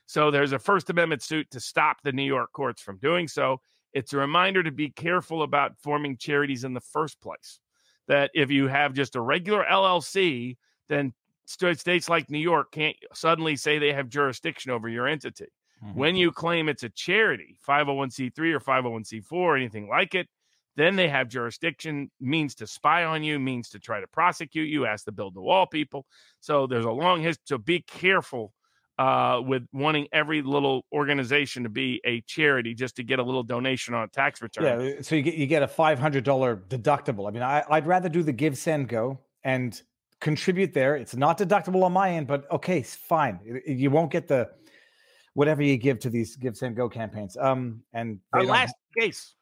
So 0.07 0.31
there's 0.31 0.53
a 0.53 0.59
First 0.59 0.91
Amendment 0.91 1.23
suit 1.23 1.51
to 1.51 1.61
stop 1.61 2.03
the 2.03 2.12
New 2.12 2.24
York 2.24 2.53
courts 2.53 2.83
from 2.83 2.99
doing 2.99 3.29
so. 3.29 3.61
It's 3.93 4.12
a 4.12 4.19
reminder 4.19 4.62
to 4.62 4.70
be 4.70 4.91
careful 4.91 5.43
about 5.43 5.79
forming 5.79 6.16
charities 6.16 6.65
in 6.65 6.74
the 6.74 6.81
first 6.81 7.20
place. 7.20 7.61
That 8.09 8.31
if 8.35 8.51
you 8.51 8.66
have 8.69 8.95
just 8.95 9.16
a 9.16 9.20
regular 9.20 9.65
LLC, 9.65 10.57
then 10.89 11.15
states 11.47 12.09
like 12.09 12.31
New 12.31 12.39
York 12.39 12.73
can't 12.73 12.97
suddenly 13.12 13.57
say 13.57 13.79
they 13.79 13.93
have 13.93 14.09
jurisdiction 14.09 14.70
over 14.70 14.89
your 14.89 15.07
entity. 15.07 15.49
Mhm. 15.83 15.95
When 15.95 16.16
you 16.16 16.33
claim 16.33 16.69
it's 16.69 16.83
a 16.83 16.89
charity, 16.89 17.57
501c3 17.61 18.53
or 18.53 18.61
501c4 18.61 19.39
or 19.39 19.57
anything 19.57 19.89
like 19.89 20.15
it, 20.15 20.29
then 20.77 20.97
they 20.97 21.09
have 21.09 21.29
jurisdiction, 21.29 22.11
means 22.19 22.55
to 22.57 22.66
spy 22.66 23.05
on 23.05 23.23
you, 23.23 23.39
means 23.39 23.69
to 23.70 23.79
try 23.79 24.01
to 24.01 24.07
prosecute 24.07 24.69
you, 24.69 24.87
ask 24.87 25.05
to 25.05 25.12
build 25.12 25.35
the 25.35 25.43
wall 25.43 25.66
people. 25.66 26.07
So 26.41 26.66
there's 26.66 26.87
a 26.87 26.91
long 26.91 27.20
history. 27.20 27.43
So 27.47 27.59
be 27.59 27.81
careful 27.83 28.55
uh, 29.03 29.41
with 29.41 29.66
wanting 29.73 30.07
every 30.12 30.43
little 30.43 30.85
organization 30.93 31.65
to 31.65 31.69
be 31.69 32.01
a 32.05 32.20
charity 32.20 32.73
just 32.73 32.95
to 32.95 33.03
get 33.03 33.19
a 33.19 33.23
little 33.23 33.43
donation 33.43 33.95
on 33.95 34.05
a 34.05 34.07
tax 34.07 34.41
return. 34.41 34.81
Yeah, 34.81 35.03
so 35.03 35.16
you 35.16 35.23
get 35.23 35.35
you 35.35 35.47
get 35.47 35.65
a 35.65 35.66
five 35.66 35.99
hundred 35.99 36.23
dollar 36.23 36.62
deductible. 36.69 37.27
I 37.27 37.33
mean, 37.33 37.43
I, 37.43 37.65
I'd 37.69 37.85
rather 37.85 38.09
do 38.09 38.23
the 38.23 38.33
give 38.33 38.57
send 38.57 38.89
go 38.89 39.19
and 39.43 39.83
contribute 40.20 40.73
there. 40.73 40.95
It's 40.95 41.16
not 41.16 41.37
deductible 41.37 41.83
on 41.83 41.93
my 41.93 42.11
end, 42.11 42.29
but 42.29 42.49
okay, 42.53 42.83
fine. 42.83 43.41
You 43.66 43.91
won't 43.91 44.12
get 44.12 44.29
the 44.29 44.51
whatever 45.35 45.65
you 45.65 45.79
give 45.79 45.99
to 46.01 46.09
these 46.09 46.37
give 46.37 46.57
send 46.57 46.77
go 46.77 46.89
campaigns. 46.89 47.37
Um, 47.37 47.83
and 47.93 48.20
Our 48.33 48.45
last 48.45 48.77
case, 48.97 49.35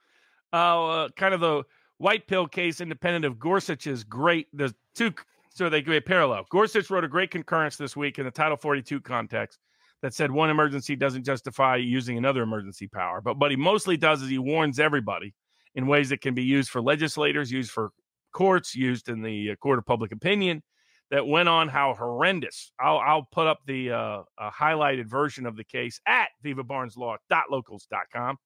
uh, 0.55 1.11
kind 1.19 1.35
of 1.35 1.41
the 1.41 1.65
white 1.99 2.27
pill 2.27 2.47
case 2.47 2.81
independent 2.81 3.27
of 3.27 3.39
Gorsuch's 3.39 4.05
great. 4.05 4.47
The 4.55 4.75
two, 4.95 5.13
so 5.51 5.69
they 5.69 5.83
create 5.83 6.07
parallel. 6.07 6.47
Gorsuch 6.51 6.89
wrote 6.91 7.05
a 7.05 7.09
great 7.09 7.31
concurrence 7.31 7.77
this 7.77 7.97
week 7.97 8.19
in 8.19 8.25
the 8.25 8.31
Title 8.31 8.57
42 8.57 9.01
context 9.01 9.59
that 10.03 10.15
said 10.15 10.31
one 10.31 10.49
emergency 10.49 10.97
doesn't 10.97 11.25
justify 11.25 11.77
using 11.77 12.17
another 12.17 12.43
emergency 12.43 12.87
power. 12.89 13.21
But 13.21 13.39
what 13.39 13.51
he 13.51 13.57
mostly 13.57 13.97
does 13.97 14.23
is 14.23 14.31
he 14.31 14.39
warns 14.39 14.79
everybody 14.79 15.35
in 15.75 15.87
ways 15.87 16.09
that 16.09 16.21
can 16.21 16.35
be 16.35 16.45
used 16.45 16.71
for 16.71 16.81
legislators, 16.81 17.53
used 17.53 17.71
for 17.71 17.91
courts, 18.33 18.75
used 18.75 19.09
in 19.09 19.23
the 19.23 19.51
uh, 19.51 19.57
court 19.57 19.79
of 19.79 19.87
public 19.87 20.13
opinion. 20.13 20.63
That 21.11 21.27
went 21.27 21.49
on 21.49 21.67
how 21.67 21.95
horrendous. 21.95 22.71
I'll, 22.79 22.99
I'll 22.99 23.27
put 23.33 23.49
up 23.49 23.59
the 23.67 23.91
uh, 23.91 24.23
highlighted 24.41 25.07
version 25.07 25.45
of 25.45 25.57
the 25.57 25.65
case 25.65 26.01
at 26.07 26.29
vivabarneslaw.locals.com 26.45 28.37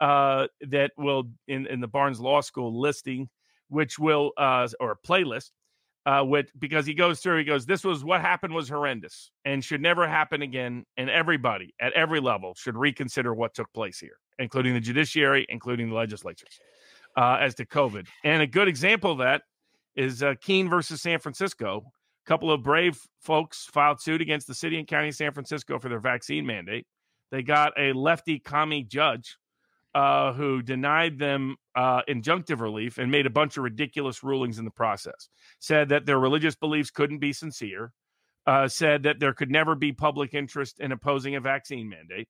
uh, 0.00 0.46
that 0.68 0.90
will 0.98 1.30
in, 1.48 1.66
in 1.66 1.80
the 1.80 1.88
Barnes 1.88 2.20
Law 2.20 2.42
School 2.42 2.78
listing, 2.78 3.30
which 3.68 3.98
will 3.98 4.32
uh, 4.36 4.68
or 4.80 4.98
playlist, 5.06 5.52
uh, 6.06 6.22
which 6.22 6.50
because 6.58 6.86
he 6.86 6.94
goes 6.94 7.20
through, 7.20 7.38
he 7.38 7.44
goes, 7.44 7.64
this 7.64 7.84
was 7.84 8.04
what 8.04 8.20
happened 8.20 8.52
was 8.52 8.68
horrendous 8.68 9.30
and 9.44 9.64
should 9.64 9.80
never 9.80 10.06
happen 10.06 10.42
again, 10.42 10.84
and 10.96 11.08
everybody 11.08 11.74
at 11.80 11.92
every 11.94 12.20
level 12.20 12.54
should 12.54 12.76
reconsider 12.76 13.32
what 13.34 13.54
took 13.54 13.72
place 13.72 13.98
here, 13.98 14.18
including 14.38 14.74
the 14.74 14.80
judiciary, 14.80 15.46
including 15.48 15.88
the 15.88 15.94
legislatures, 15.94 16.60
uh, 17.16 17.38
as 17.40 17.54
to 17.54 17.64
COVID. 17.64 18.06
And 18.22 18.42
a 18.42 18.46
good 18.46 18.68
example 18.68 19.12
of 19.12 19.18
that 19.18 19.42
is 19.96 20.22
uh, 20.22 20.34
Keene 20.40 20.68
versus 20.68 21.00
San 21.00 21.18
Francisco. 21.18 21.84
A 22.26 22.28
couple 22.28 22.50
of 22.50 22.62
brave 22.62 23.00
folks 23.20 23.68
filed 23.72 24.00
suit 24.00 24.20
against 24.20 24.46
the 24.46 24.54
city 24.54 24.78
and 24.78 24.86
county 24.86 25.08
of 25.08 25.14
San 25.14 25.32
Francisco 25.32 25.78
for 25.78 25.88
their 25.88 26.00
vaccine 26.00 26.44
mandate. 26.44 26.86
They 27.30 27.42
got 27.42 27.72
a 27.78 27.92
lefty 27.92 28.38
commie 28.38 28.84
judge 28.84 29.36
uh, 29.94 30.32
who 30.32 30.60
denied 30.60 31.18
them 31.18 31.56
uh, 31.76 32.02
injunctive 32.08 32.60
relief 32.60 32.98
and 32.98 33.10
made 33.10 33.26
a 33.26 33.30
bunch 33.30 33.56
of 33.56 33.62
ridiculous 33.62 34.22
rulings 34.22 34.58
in 34.58 34.64
the 34.64 34.70
process. 34.70 35.28
Said 35.60 35.88
that 35.90 36.04
their 36.04 36.18
religious 36.18 36.54
beliefs 36.54 36.90
couldn't 36.90 37.18
be 37.18 37.32
sincere. 37.32 37.92
Uh, 38.46 38.68
said 38.68 39.04
that 39.04 39.20
there 39.20 39.32
could 39.32 39.50
never 39.50 39.74
be 39.74 39.92
public 39.92 40.34
interest 40.34 40.78
in 40.80 40.92
opposing 40.92 41.36
a 41.36 41.40
vaccine 41.40 41.88
mandate. 41.88 42.28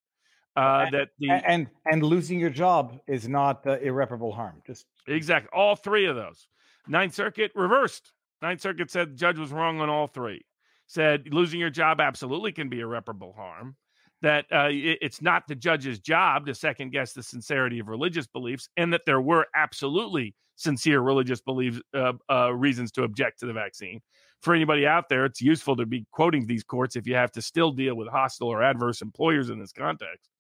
Uh, 0.55 0.89
that 0.91 1.09
the 1.19 1.29
and 1.29 1.67
and 1.91 2.05
losing 2.05 2.39
your 2.39 2.51
job 2.51 3.01
is 3.09 3.27
not 3.29 3.67
irreparable 3.67 4.31
harm. 4.31 4.63
Just 4.65 4.87
exactly 5.09 5.51
all 5.53 5.75
three 5.75 6.07
of 6.07 6.15
those. 6.15 6.47
Ninth 6.87 7.15
Circuit 7.15 7.51
reversed. 7.57 8.13
Ninth 8.41 8.61
Circuit 8.61 8.91
said 8.91 9.11
the 9.11 9.17
judge 9.17 9.39
was 9.39 9.51
wrong 9.51 9.81
on 9.81 9.89
all 9.89 10.07
three. 10.07 10.45
Said 10.87 11.33
losing 11.33 11.59
your 11.59 11.71
job 11.71 12.01
absolutely 12.01 12.53
can 12.53 12.69
be 12.69 12.79
irreparable 12.79 13.33
harm 13.33 13.75
that 14.25 14.47
uh, 14.51 14.69
it's 14.71 15.21
not 15.21 15.47
the 15.47 15.55
judge's 15.55 15.99
job 15.99 16.47
to 16.47 16.55
second 16.55 16.93
guess 16.93 17.13
the 17.13 17.23
sincerity 17.23 17.79
of 17.79 17.89
religious 17.89 18.27
beliefs, 18.27 18.71
and 18.79 18.91
that 18.91 19.03
there 19.05 19.21
were 19.21 19.47
absolutely 19.55 20.35
sincere 20.57 21.01
religious 21.01 21.43
beliefs 21.43 21.79
uh, 21.93 22.15
uh, 22.31 22.51
reasons 22.51 22.91
to 22.93 23.03
object 23.03 23.41
to 23.41 23.47
the 23.47 23.53
vaccine. 23.53 24.01
For 24.41 24.55
anybody 24.55 24.87
out 24.87 25.11
there, 25.11 25.27
it's 25.27 25.43
useful 25.43 25.77
to 25.77 25.85
be 25.85 26.07
quoting 26.11 26.47
these 26.47 26.65
courts 26.65 26.97
if 26.97 27.07
you 27.07 27.15
have 27.17 27.33
to 27.33 27.43
still 27.43 27.71
deal 27.71 27.97
with 27.97 28.09
hostile 28.09 28.49
or 28.49 28.63
adverse 28.63 29.03
employers 29.03 29.51
in 29.51 29.59
this 29.59 29.73
context, 29.73 30.31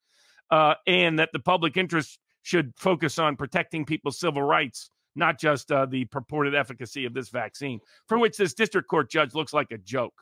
uh, 0.50 0.74
and 0.86 1.18
that 1.18 1.28
the 1.34 1.38
public 1.38 1.76
interest 1.76 2.18
should 2.42 2.72
focus 2.78 3.18
on 3.18 3.36
protecting 3.36 3.84
people's 3.84 4.18
civil 4.18 4.42
rights. 4.42 4.88
Not 5.14 5.38
just 5.38 5.70
uh, 5.70 5.86
the 5.86 6.06
purported 6.06 6.54
efficacy 6.54 7.04
of 7.04 7.12
this 7.12 7.28
vaccine, 7.28 7.80
for 8.08 8.18
which 8.18 8.36
this 8.36 8.54
district 8.54 8.88
court 8.88 9.10
judge 9.10 9.34
looks 9.34 9.52
like 9.52 9.70
a 9.72 9.78
joke. 9.78 10.14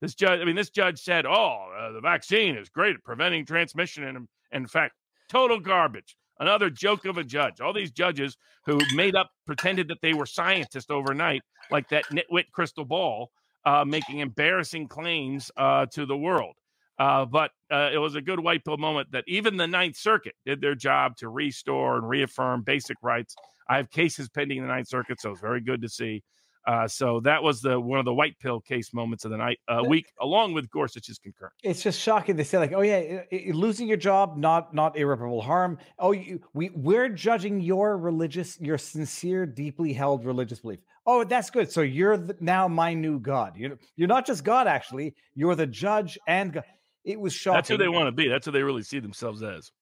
This 0.00 0.14
judge, 0.14 0.40
I 0.40 0.44
mean, 0.44 0.56
this 0.56 0.70
judge 0.70 1.00
said, 1.00 1.26
"Oh, 1.26 1.72
uh, 1.76 1.92
the 1.92 2.00
vaccine 2.00 2.56
is 2.56 2.68
great 2.68 2.94
at 2.94 3.04
preventing 3.04 3.44
transmission," 3.44 4.04
and, 4.04 4.28
in 4.52 4.66
fact, 4.66 4.94
total 5.28 5.58
garbage. 5.58 6.16
Another 6.40 6.70
joke 6.70 7.04
of 7.04 7.18
a 7.18 7.24
judge. 7.24 7.60
All 7.60 7.72
these 7.72 7.90
judges 7.90 8.36
who 8.64 8.78
made 8.94 9.16
up, 9.16 9.30
pretended 9.44 9.88
that 9.88 10.00
they 10.02 10.14
were 10.14 10.26
scientists 10.26 10.90
overnight, 10.90 11.42
like 11.70 11.88
that 11.88 12.04
nitwit 12.06 12.44
krystal 12.56 12.86
ball, 12.86 13.30
uh, 13.64 13.84
making 13.84 14.20
embarrassing 14.20 14.86
claims 14.86 15.50
uh, 15.56 15.86
to 15.86 16.06
the 16.06 16.16
world. 16.16 16.54
Uh, 16.98 17.24
but 17.24 17.50
uh, 17.70 17.90
it 17.92 17.98
was 17.98 18.14
a 18.14 18.20
good 18.20 18.40
white 18.40 18.64
pill 18.64 18.76
moment 18.76 19.10
that 19.12 19.24
even 19.26 19.56
the 19.56 19.66
Ninth 19.66 19.96
Circuit 19.96 20.34
did 20.44 20.60
their 20.60 20.74
job 20.74 21.16
to 21.16 21.28
restore 21.28 21.96
and 21.96 22.08
reaffirm 22.08 22.62
basic 22.62 22.96
rights. 23.02 23.34
I 23.68 23.76
have 23.76 23.90
cases 23.90 24.28
pending 24.28 24.58
in 24.58 24.64
the 24.64 24.68
Ninth 24.68 24.88
Circuit, 24.88 25.20
so 25.20 25.30
it's 25.30 25.40
very 25.40 25.60
good 25.60 25.82
to 25.82 25.88
see 25.88 26.22
uh, 26.66 26.86
so 26.86 27.20
that 27.20 27.42
was 27.42 27.60
the 27.60 27.78
one 27.80 27.98
of 27.98 28.04
the 28.04 28.12
white 28.12 28.38
pill 28.38 28.60
case 28.60 28.92
moments 28.92 29.24
of 29.24 29.30
the 29.30 29.36
night 29.36 29.58
uh, 29.68 29.82
week, 29.86 30.12
along 30.20 30.52
with 30.52 30.70
Gorsuch's 30.70 31.18
concurrence. 31.18 31.54
It's 31.62 31.82
just 31.82 32.00
shocking 32.00 32.36
to 32.36 32.44
say, 32.44 32.58
like, 32.58 32.72
oh 32.72 32.82
yeah, 32.82 32.96
it, 32.96 33.28
it, 33.30 33.54
losing 33.54 33.88
your 33.88 33.96
job, 33.96 34.36
not 34.36 34.74
not 34.74 34.96
irreparable 34.96 35.40
harm. 35.40 35.78
Oh, 35.98 36.12
you, 36.12 36.40
we 36.54 36.70
we're 36.70 37.08
judging 37.08 37.60
your 37.60 37.96
religious, 37.96 38.60
your 38.60 38.78
sincere, 38.78 39.46
deeply 39.46 39.92
held 39.92 40.24
religious 40.24 40.60
belief. 40.60 40.80
Oh, 41.06 41.24
that's 41.24 41.48
good. 41.48 41.72
So 41.72 41.80
you're 41.80 42.18
the, 42.18 42.36
now 42.40 42.68
my 42.68 42.92
new 42.92 43.18
God. 43.18 43.56
You're 43.56 43.78
you're 43.96 44.08
not 44.08 44.26
just 44.26 44.44
God, 44.44 44.66
actually. 44.66 45.14
You're 45.34 45.54
the 45.54 45.66
judge 45.66 46.18
and 46.26 46.52
God. 46.52 46.64
It 47.04 47.18
was 47.18 47.32
shocking. 47.32 47.56
That's 47.56 47.68
who 47.70 47.76
they 47.78 47.88
want 47.88 48.08
to 48.08 48.12
be. 48.12 48.28
That's 48.28 48.44
who 48.44 48.52
they 48.52 48.62
really 48.62 48.82
see 48.82 48.98
themselves 48.98 49.42
as. 49.42 49.72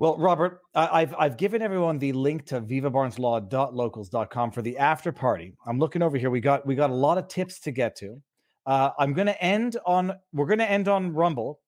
Well, 0.00 0.16
Robert, 0.16 0.60
I've 0.76 1.12
I've 1.18 1.36
given 1.36 1.60
everyone 1.60 1.98
the 1.98 2.12
link 2.12 2.46
to 2.46 2.60
vivabarneslaw.locals.com 2.60 4.52
for 4.52 4.62
the 4.62 4.78
after 4.78 5.10
party. 5.10 5.54
I'm 5.66 5.80
looking 5.80 6.02
over 6.02 6.16
here. 6.16 6.30
We 6.30 6.40
got 6.40 6.64
we 6.64 6.76
got 6.76 6.90
a 6.90 6.94
lot 6.94 7.18
of 7.18 7.26
tips 7.26 7.58
to 7.60 7.72
get 7.72 7.96
to. 7.96 8.22
Uh, 8.64 8.90
I'm 8.98 9.12
going 9.12 9.26
to 9.26 9.42
end 9.42 9.76
on 9.84 10.12
we're 10.32 10.46
going 10.46 10.60
to 10.60 10.70
end 10.70 10.86
on 10.86 11.12
Rumble. 11.12 11.58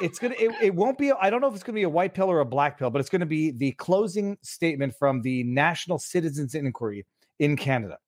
It's 0.00 0.18
gonna 0.18 0.34
it, 0.38 0.50
it 0.62 0.74
won't 0.74 0.96
be 0.96 1.12
I 1.12 1.28
don't 1.28 1.42
know 1.42 1.48
if 1.48 1.54
it's 1.54 1.62
going 1.62 1.74
to 1.74 1.78
be 1.78 1.82
a 1.82 1.90
white 1.90 2.14
pill 2.14 2.30
or 2.30 2.40
a 2.40 2.44
black 2.44 2.78
pill, 2.78 2.88
but 2.88 3.00
it's 3.00 3.10
going 3.10 3.20
to 3.20 3.26
be 3.26 3.50
the 3.50 3.72
closing 3.72 4.38
statement 4.40 4.94
from 4.98 5.20
the 5.20 5.44
National 5.44 5.98
Citizens 5.98 6.54
Inquiry 6.54 7.04
in 7.38 7.54
Canada. 7.54 7.98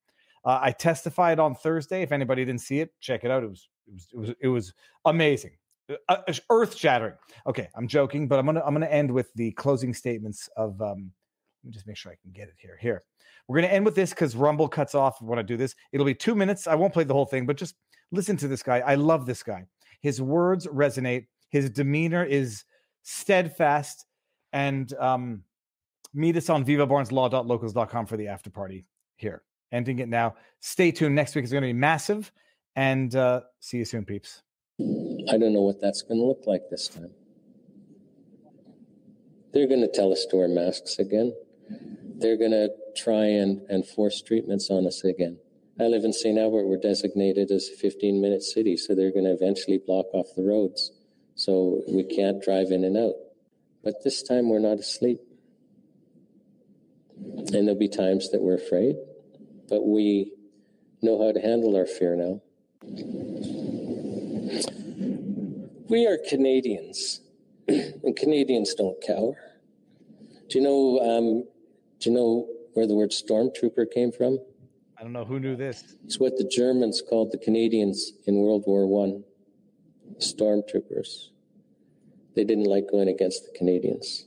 Uh, 0.43 0.59
I 0.63 0.71
testified 0.73 1.39
on 1.39 1.55
Thursday. 1.55 2.01
If 2.01 2.13
anybody 2.13 2.47
didn't 2.47 2.63
see 2.63 2.81
it, 2.81 2.95
check 3.01 3.25
it 3.25 3.31
out. 3.31 3.43
It 3.43 3.51
was 3.51 3.69
it 3.87 3.93
was 3.93 4.09
it 4.11 4.17
was, 4.17 4.31
it 4.41 4.49
was 4.49 4.75
amazing 5.05 5.53
uh, 6.09 6.17
uh 6.27 6.33
earth 6.51 6.77
shattering. 6.77 7.15
Okay, 7.47 7.69
I'm 7.75 7.89
joking, 7.89 8.29
but 8.29 8.39
I'm 8.39 8.47
gonna 8.47 8.63
I'm 8.65 8.75
gonna 8.75 8.87
end 8.87 9.11
with 9.11 9.33
the 9.35 9.53
closing 9.53 9.95
statements 9.95 10.49
of. 10.57 10.81
Um, 10.81 11.13
let 11.63 11.69
me 11.69 11.73
just 11.73 11.87
make 11.87 11.97
sure 11.97 12.11
I 12.11 12.17
can 12.23 12.33
get 12.33 12.49
it 12.49 12.55
here. 12.59 12.79
Here, 12.81 13.03
we're 13.47 13.61
gonna 13.61 13.73
end 13.73 13.85
with 13.85 13.95
this 13.95 14.11
because 14.11 14.35
Rumble 14.35 14.69
cuts 14.69 14.95
off 14.95 15.21
when 15.21 15.39
I 15.39 15.43
do 15.43 15.57
this. 15.57 15.75
It'll 15.93 16.07
be 16.07 16.15
two 16.15 16.35
minutes. 16.35 16.67
I 16.67 16.75
won't 16.75 16.93
play 16.93 17.05
the 17.05 17.15
whole 17.15 17.27
thing, 17.27 17.47
but 17.47 17.57
just 17.57 17.75
listen 18.13 18.37
to 18.39 18.49
this 18.49 18.63
guy. 18.63 18.79
I 18.79 18.95
love 18.95 19.27
this 19.27 19.43
guy. 19.43 19.65
His 20.01 20.21
words 20.23 20.67
resonate. 20.67 21.27
His 21.51 21.69
demeanor 21.71 22.25
is 22.25 22.65
steadfast, 23.03 24.07
and 24.53 24.93
um, 24.95 25.43
meet 26.15 26.37
us 26.37 26.49
on 26.49 26.65
vivabarneslaw.locals.com 26.65 28.07
for 28.07 28.17
the 28.17 28.29
after 28.29 28.51
party 28.51 28.87
here. 29.17 29.43
Ending 29.73 30.01
it 30.01 30.09
now. 30.09 30.35
Stay 30.61 30.91
tuned. 30.91 31.15
Next 31.15 31.35
week 31.35 31.45
is 31.45 31.53
going 31.53 31.63
to 31.63 31.69
be 31.69 31.73
massive, 31.73 32.33
and 32.77 33.15
uh, 33.15 33.43
see 33.61 33.79
you 33.79 33.85
soon, 33.85 34.05
peeps. 34.05 34.43
I 35.29 35.39
don't 35.39 35.53
know 35.53 35.63
what 35.63 35.81
that's 35.81 36.03
going 36.03 36.19
to 36.19 36.27
look 36.27 36.45
like 36.47 36.71
this 36.71 36.89
time. 36.89 37.11
They're 39.53 39.69
going 39.69 39.81
to 39.81 39.91
tell 39.93 40.13
us 40.13 40.27
to 40.31 40.37
wear 40.37 40.49
masks 40.49 40.99
again. 40.99 41.35
They're 42.19 42.37
going 42.37 42.53
to 42.53 42.71
try 42.97 43.27
and, 43.27 43.63
and 43.69 43.87
force 43.87 44.23
treatments 44.23 44.71
on 44.71 44.87
us 44.87 45.05
again. 45.05 45.39
I 45.79 45.85
live 45.85 46.05
in 46.05 46.13
St. 46.13 46.39
Albert. 46.39 46.67
We're 46.67 46.77
designated 46.77 47.51
as 47.51 47.69
a 47.73 47.77
15 47.77 48.21
minute 48.21 48.43
city, 48.43 48.77
so 48.77 48.95
they're 48.95 49.13
going 49.13 49.25
to 49.25 49.33
eventually 49.33 49.79
block 49.79 50.07
off 50.13 50.27
the 50.37 50.43
roads. 50.43 50.93
So 51.35 51.83
we 51.89 52.05
can't 52.05 52.43
drive 52.43 52.71
in 52.71 52.85
and 52.85 52.97
out. 52.97 53.15
But 53.83 54.05
this 54.05 54.23
time 54.23 54.51
we're 54.51 54.59
not 54.59 54.79
asleep. 54.79 55.21
And 57.17 57.67
there'll 57.67 57.75
be 57.77 57.89
times 57.89 58.31
that 58.31 58.43
we're 58.43 58.57
afraid, 58.57 58.97
but 59.69 59.87
we 59.87 60.33
know 61.03 61.25
how 61.25 61.33
to 61.33 61.41
handle 61.41 61.77
our 61.77 61.87
fear 61.87 62.17
now. 62.17 62.41
We 65.89 66.07
are 66.07 66.19
Canadians, 66.29 67.21
and 67.69 68.17
Canadians 68.17 68.75
don't 68.75 68.97
cower. 69.07 69.35
Do 70.49 70.59
you 70.59 70.65
know? 70.65 70.99
Um, 70.99 71.45
do 72.01 72.11
you 72.11 72.17
know 72.17 72.49
where 72.75 72.87
the 72.87 72.95
word 72.95 73.11
stormtrooper 73.11 73.93
came 73.93 74.11
from? 74.11 74.39
I 74.99 75.03
don't 75.03 75.13
know 75.13 75.25
who 75.25 75.39
knew 75.39 75.55
this. 75.55 75.95
It's 76.05 76.19
what 76.19 76.37
the 76.37 76.45
Germans 76.45 77.01
called 77.09 77.31
the 77.31 77.39
Canadians 77.39 78.13
in 78.27 78.37
World 78.37 78.65
War 78.67 78.87
One. 78.89 79.23
Stormtroopers. 80.19 81.29
They 82.35 82.43
didn't 82.43 82.65
like 82.65 82.91
going 82.91 83.09
against 83.09 83.45
the 83.45 83.57
Canadians. 83.57 84.27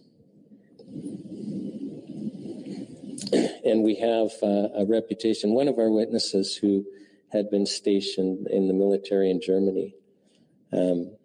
And 3.66 3.84
we 3.84 3.96
have 3.96 4.32
uh, 4.44 4.68
a 4.76 4.86
reputation. 4.86 5.52
One 5.52 5.68
of 5.68 5.80
our 5.80 5.90
witnesses 5.90 6.56
who 6.56 6.86
had 7.32 7.50
been 7.50 7.66
stationed 7.66 8.48
in 8.48 8.68
the 8.68 8.74
military 8.74 9.32
in 9.32 9.42
Germany 9.42 9.96
um, 10.74 11.16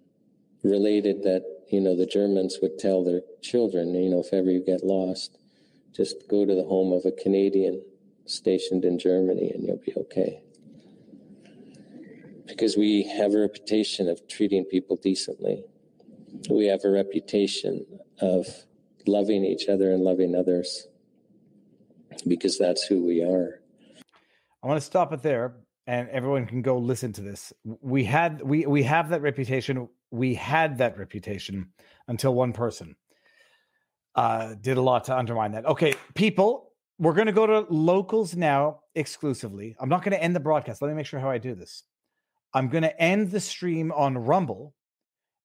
related 0.63 1.23
that 1.23 1.43
you 1.71 1.81
know 1.81 1.97
the 1.97 2.07
Germans 2.07 2.59
would 2.63 2.79
tell 2.79 3.05
their 3.05 3.23
children, 3.43 3.95
you 3.95 4.11
know, 4.11 4.21
if 4.21 4.33
ever 4.33 4.51
you 4.51 4.65
get 4.65 4.85
lost, 4.85 5.39
just 5.95 6.29
go 6.29 6.45
to 6.45 6.55
the 6.55 6.65
home 6.65 6.93
of 6.93 7.05
a 7.05 7.13
Canadian 7.13 7.83
stationed 8.27 8.85
in 8.85 8.99
Germany 8.99 9.51
and 9.55 9.65
you'll 9.65 9.83
be 9.85 9.95
okay. 9.97 10.43
Because 12.47 12.77
we 12.77 13.03
have 13.03 13.35
a 13.35 13.41
reputation 13.41 14.09
of 14.09 14.27
treating 14.29 14.65
people 14.65 14.97
decently. 14.97 15.65
We 16.51 16.67
have 16.67 16.81
a 16.85 16.91
reputation 16.91 17.87
of 18.21 18.47
loving 19.07 19.45
each 19.45 19.69
other 19.69 19.93
and 19.93 20.03
loving 20.03 20.35
others. 20.35 20.87
because 22.27 22.59
that's 22.59 22.83
who 22.85 23.05
we 23.05 23.23
are. 23.23 23.61
I 24.63 24.67
want 24.67 24.81
to 24.81 24.85
stop 24.85 25.13
it 25.13 25.23
there, 25.23 25.55
and 25.89 26.07
everyone 26.11 26.45
can 26.47 26.61
go 26.61 26.77
listen 26.77 27.15
to 27.15 27.23
this. 27.23 27.51
We 27.65 28.05
had 28.05 28.43
we 28.43 28.67
we 28.67 28.83
have 28.83 29.09
that 29.09 29.23
reputation. 29.23 29.89
We 30.11 30.35
had 30.35 30.79
that 30.79 30.99
reputation 30.99 31.71
until 32.07 32.35
one 32.35 32.53
person 32.53 32.95
uh, 34.15 34.55
did 34.61 34.77
a 34.77 34.83
lot 34.83 35.05
to 35.05 35.17
undermine 35.17 35.53
that. 35.53 35.65
Okay, 35.65 35.95
people, 36.15 36.73
we're 36.99 37.15
going 37.15 37.27
to 37.27 37.33
go 37.33 37.47
to 37.47 37.67
locals 37.71 38.37
now 38.37 38.81
exclusively. 38.95 39.77
I'm 39.81 39.89
not 39.89 40.03
going 40.03 40.13
to 40.13 40.23
end 40.23 40.37
the 40.37 40.41
broadcast. 40.41 40.83
Let 40.83 40.89
me 40.89 40.95
make 40.95 41.07
sure 41.07 41.21
how 41.21 41.31
I 41.31 41.39
do 41.39 41.55
this. 41.55 41.85
I'm 42.53 42.69
going 42.69 42.83
to 42.83 43.01
end 43.01 43.31
the 43.31 43.41
stream 43.41 43.91
on 43.93 44.19
Rumble 44.19 44.75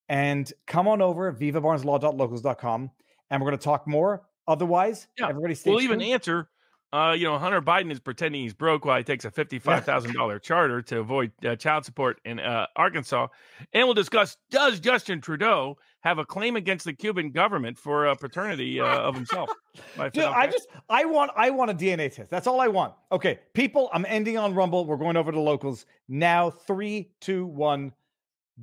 and 0.10 0.52
come 0.68 0.90
on 0.90 1.02
over 1.02 1.32
vivabarneslaw.locals.com 1.32 2.92
and 3.30 3.42
we're 3.42 3.50
going 3.50 3.60
to 3.60 3.64
talk 3.64 3.88
more. 3.88 4.24
Otherwise, 4.48 5.08
Yeah, 5.18 5.30
everybody 5.30 5.56
stay 5.56 5.72
We'll 5.72 5.82
even 5.82 6.02
answer. 6.02 6.50
Uh, 6.94 7.12
you 7.12 7.24
know, 7.24 7.40
Hunter 7.40 7.60
Biden 7.60 7.92
is 7.92 8.00
pretending 8.00 8.44
he's 8.44 8.54
broke 8.54 8.86
while 8.86 9.00
he 9.00 9.04
takes 9.04 9.26
a 9.26 9.32
fifty-five 9.32 9.84
thousand 9.84 10.14
dollar 10.14 10.38
charter 10.50 10.80
to 10.84 11.00
avoid 11.00 11.32
uh, 11.44 11.56
child 11.56 11.86
support 11.86 12.22
in 12.24 12.40
uh, 12.40 12.68
Arkansas, 12.76 13.28
and 13.74 13.88
we'll 13.88 13.96
discuss: 13.96 14.38
Does 14.52 14.80
Justin 14.80 15.20
Trudeau 15.20 15.80
have 16.02 16.20
a 16.20 16.26
claim 16.26 16.56
against 16.56 16.86
the 16.86 16.94
Cuban 16.94 17.32
government 17.32 17.80
for 17.80 18.08
uh, 18.08 18.14
paternity 18.14 18.80
uh, 18.80 18.86
of 18.86 19.16
himself? 19.16 19.50
Dude, 20.14 20.24
I 20.24 20.46
just 20.46 20.68
I 20.88 21.06
want 21.06 21.32
I 21.36 21.50
want 21.50 21.72
a 21.72 21.74
DNA 21.74 22.14
test. 22.14 22.30
That's 22.30 22.46
all 22.46 22.62
I 22.62 22.68
want. 22.68 22.94
Okay, 23.12 23.40
people, 23.56 23.90
I'm 23.92 24.06
ending 24.08 24.38
on 24.38 24.54
Rumble. 24.54 24.86
We're 24.86 24.98
going 24.98 25.18
over 25.18 25.32
to 25.32 25.40
locals 25.40 25.88
now. 26.08 26.52
Three, 26.52 27.10
two, 27.20 27.48
one, 27.48 27.92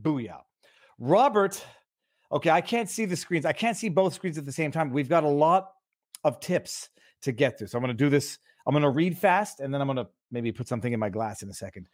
booyah. 0.00 0.42
Robert, 1.00 1.66
okay, 2.30 2.50
I 2.50 2.60
can't 2.60 2.88
see 2.88 3.06
the 3.06 3.16
screens. 3.16 3.44
I 3.44 3.52
can't 3.52 3.76
see 3.76 3.88
both 3.88 4.14
screens 4.14 4.38
at 4.38 4.44
the 4.44 4.52
same 4.52 4.70
time. 4.70 4.92
We've 4.92 5.08
got 5.08 5.24
a 5.24 5.28
lot 5.28 5.72
of 6.22 6.38
tips 6.38 6.90
to 7.22 7.32
get 7.32 7.58
through. 7.58 7.68
So 7.68 7.78
I'm 7.78 7.82
gonna 7.82 7.94
do 7.94 8.08
this. 8.08 8.38
I'm 8.66 8.74
gonna 8.74 8.90
read 8.90 9.16
fast 9.16 9.60
and 9.60 9.72
then 9.72 9.80
I'm 9.80 9.86
gonna 9.86 10.08
maybe 10.30 10.52
put 10.52 10.68
something 10.68 10.92
in 10.92 11.00
my 11.00 11.08
glass 11.08 11.42
in 11.42 11.48
a 11.50 11.54
second. 11.54 11.88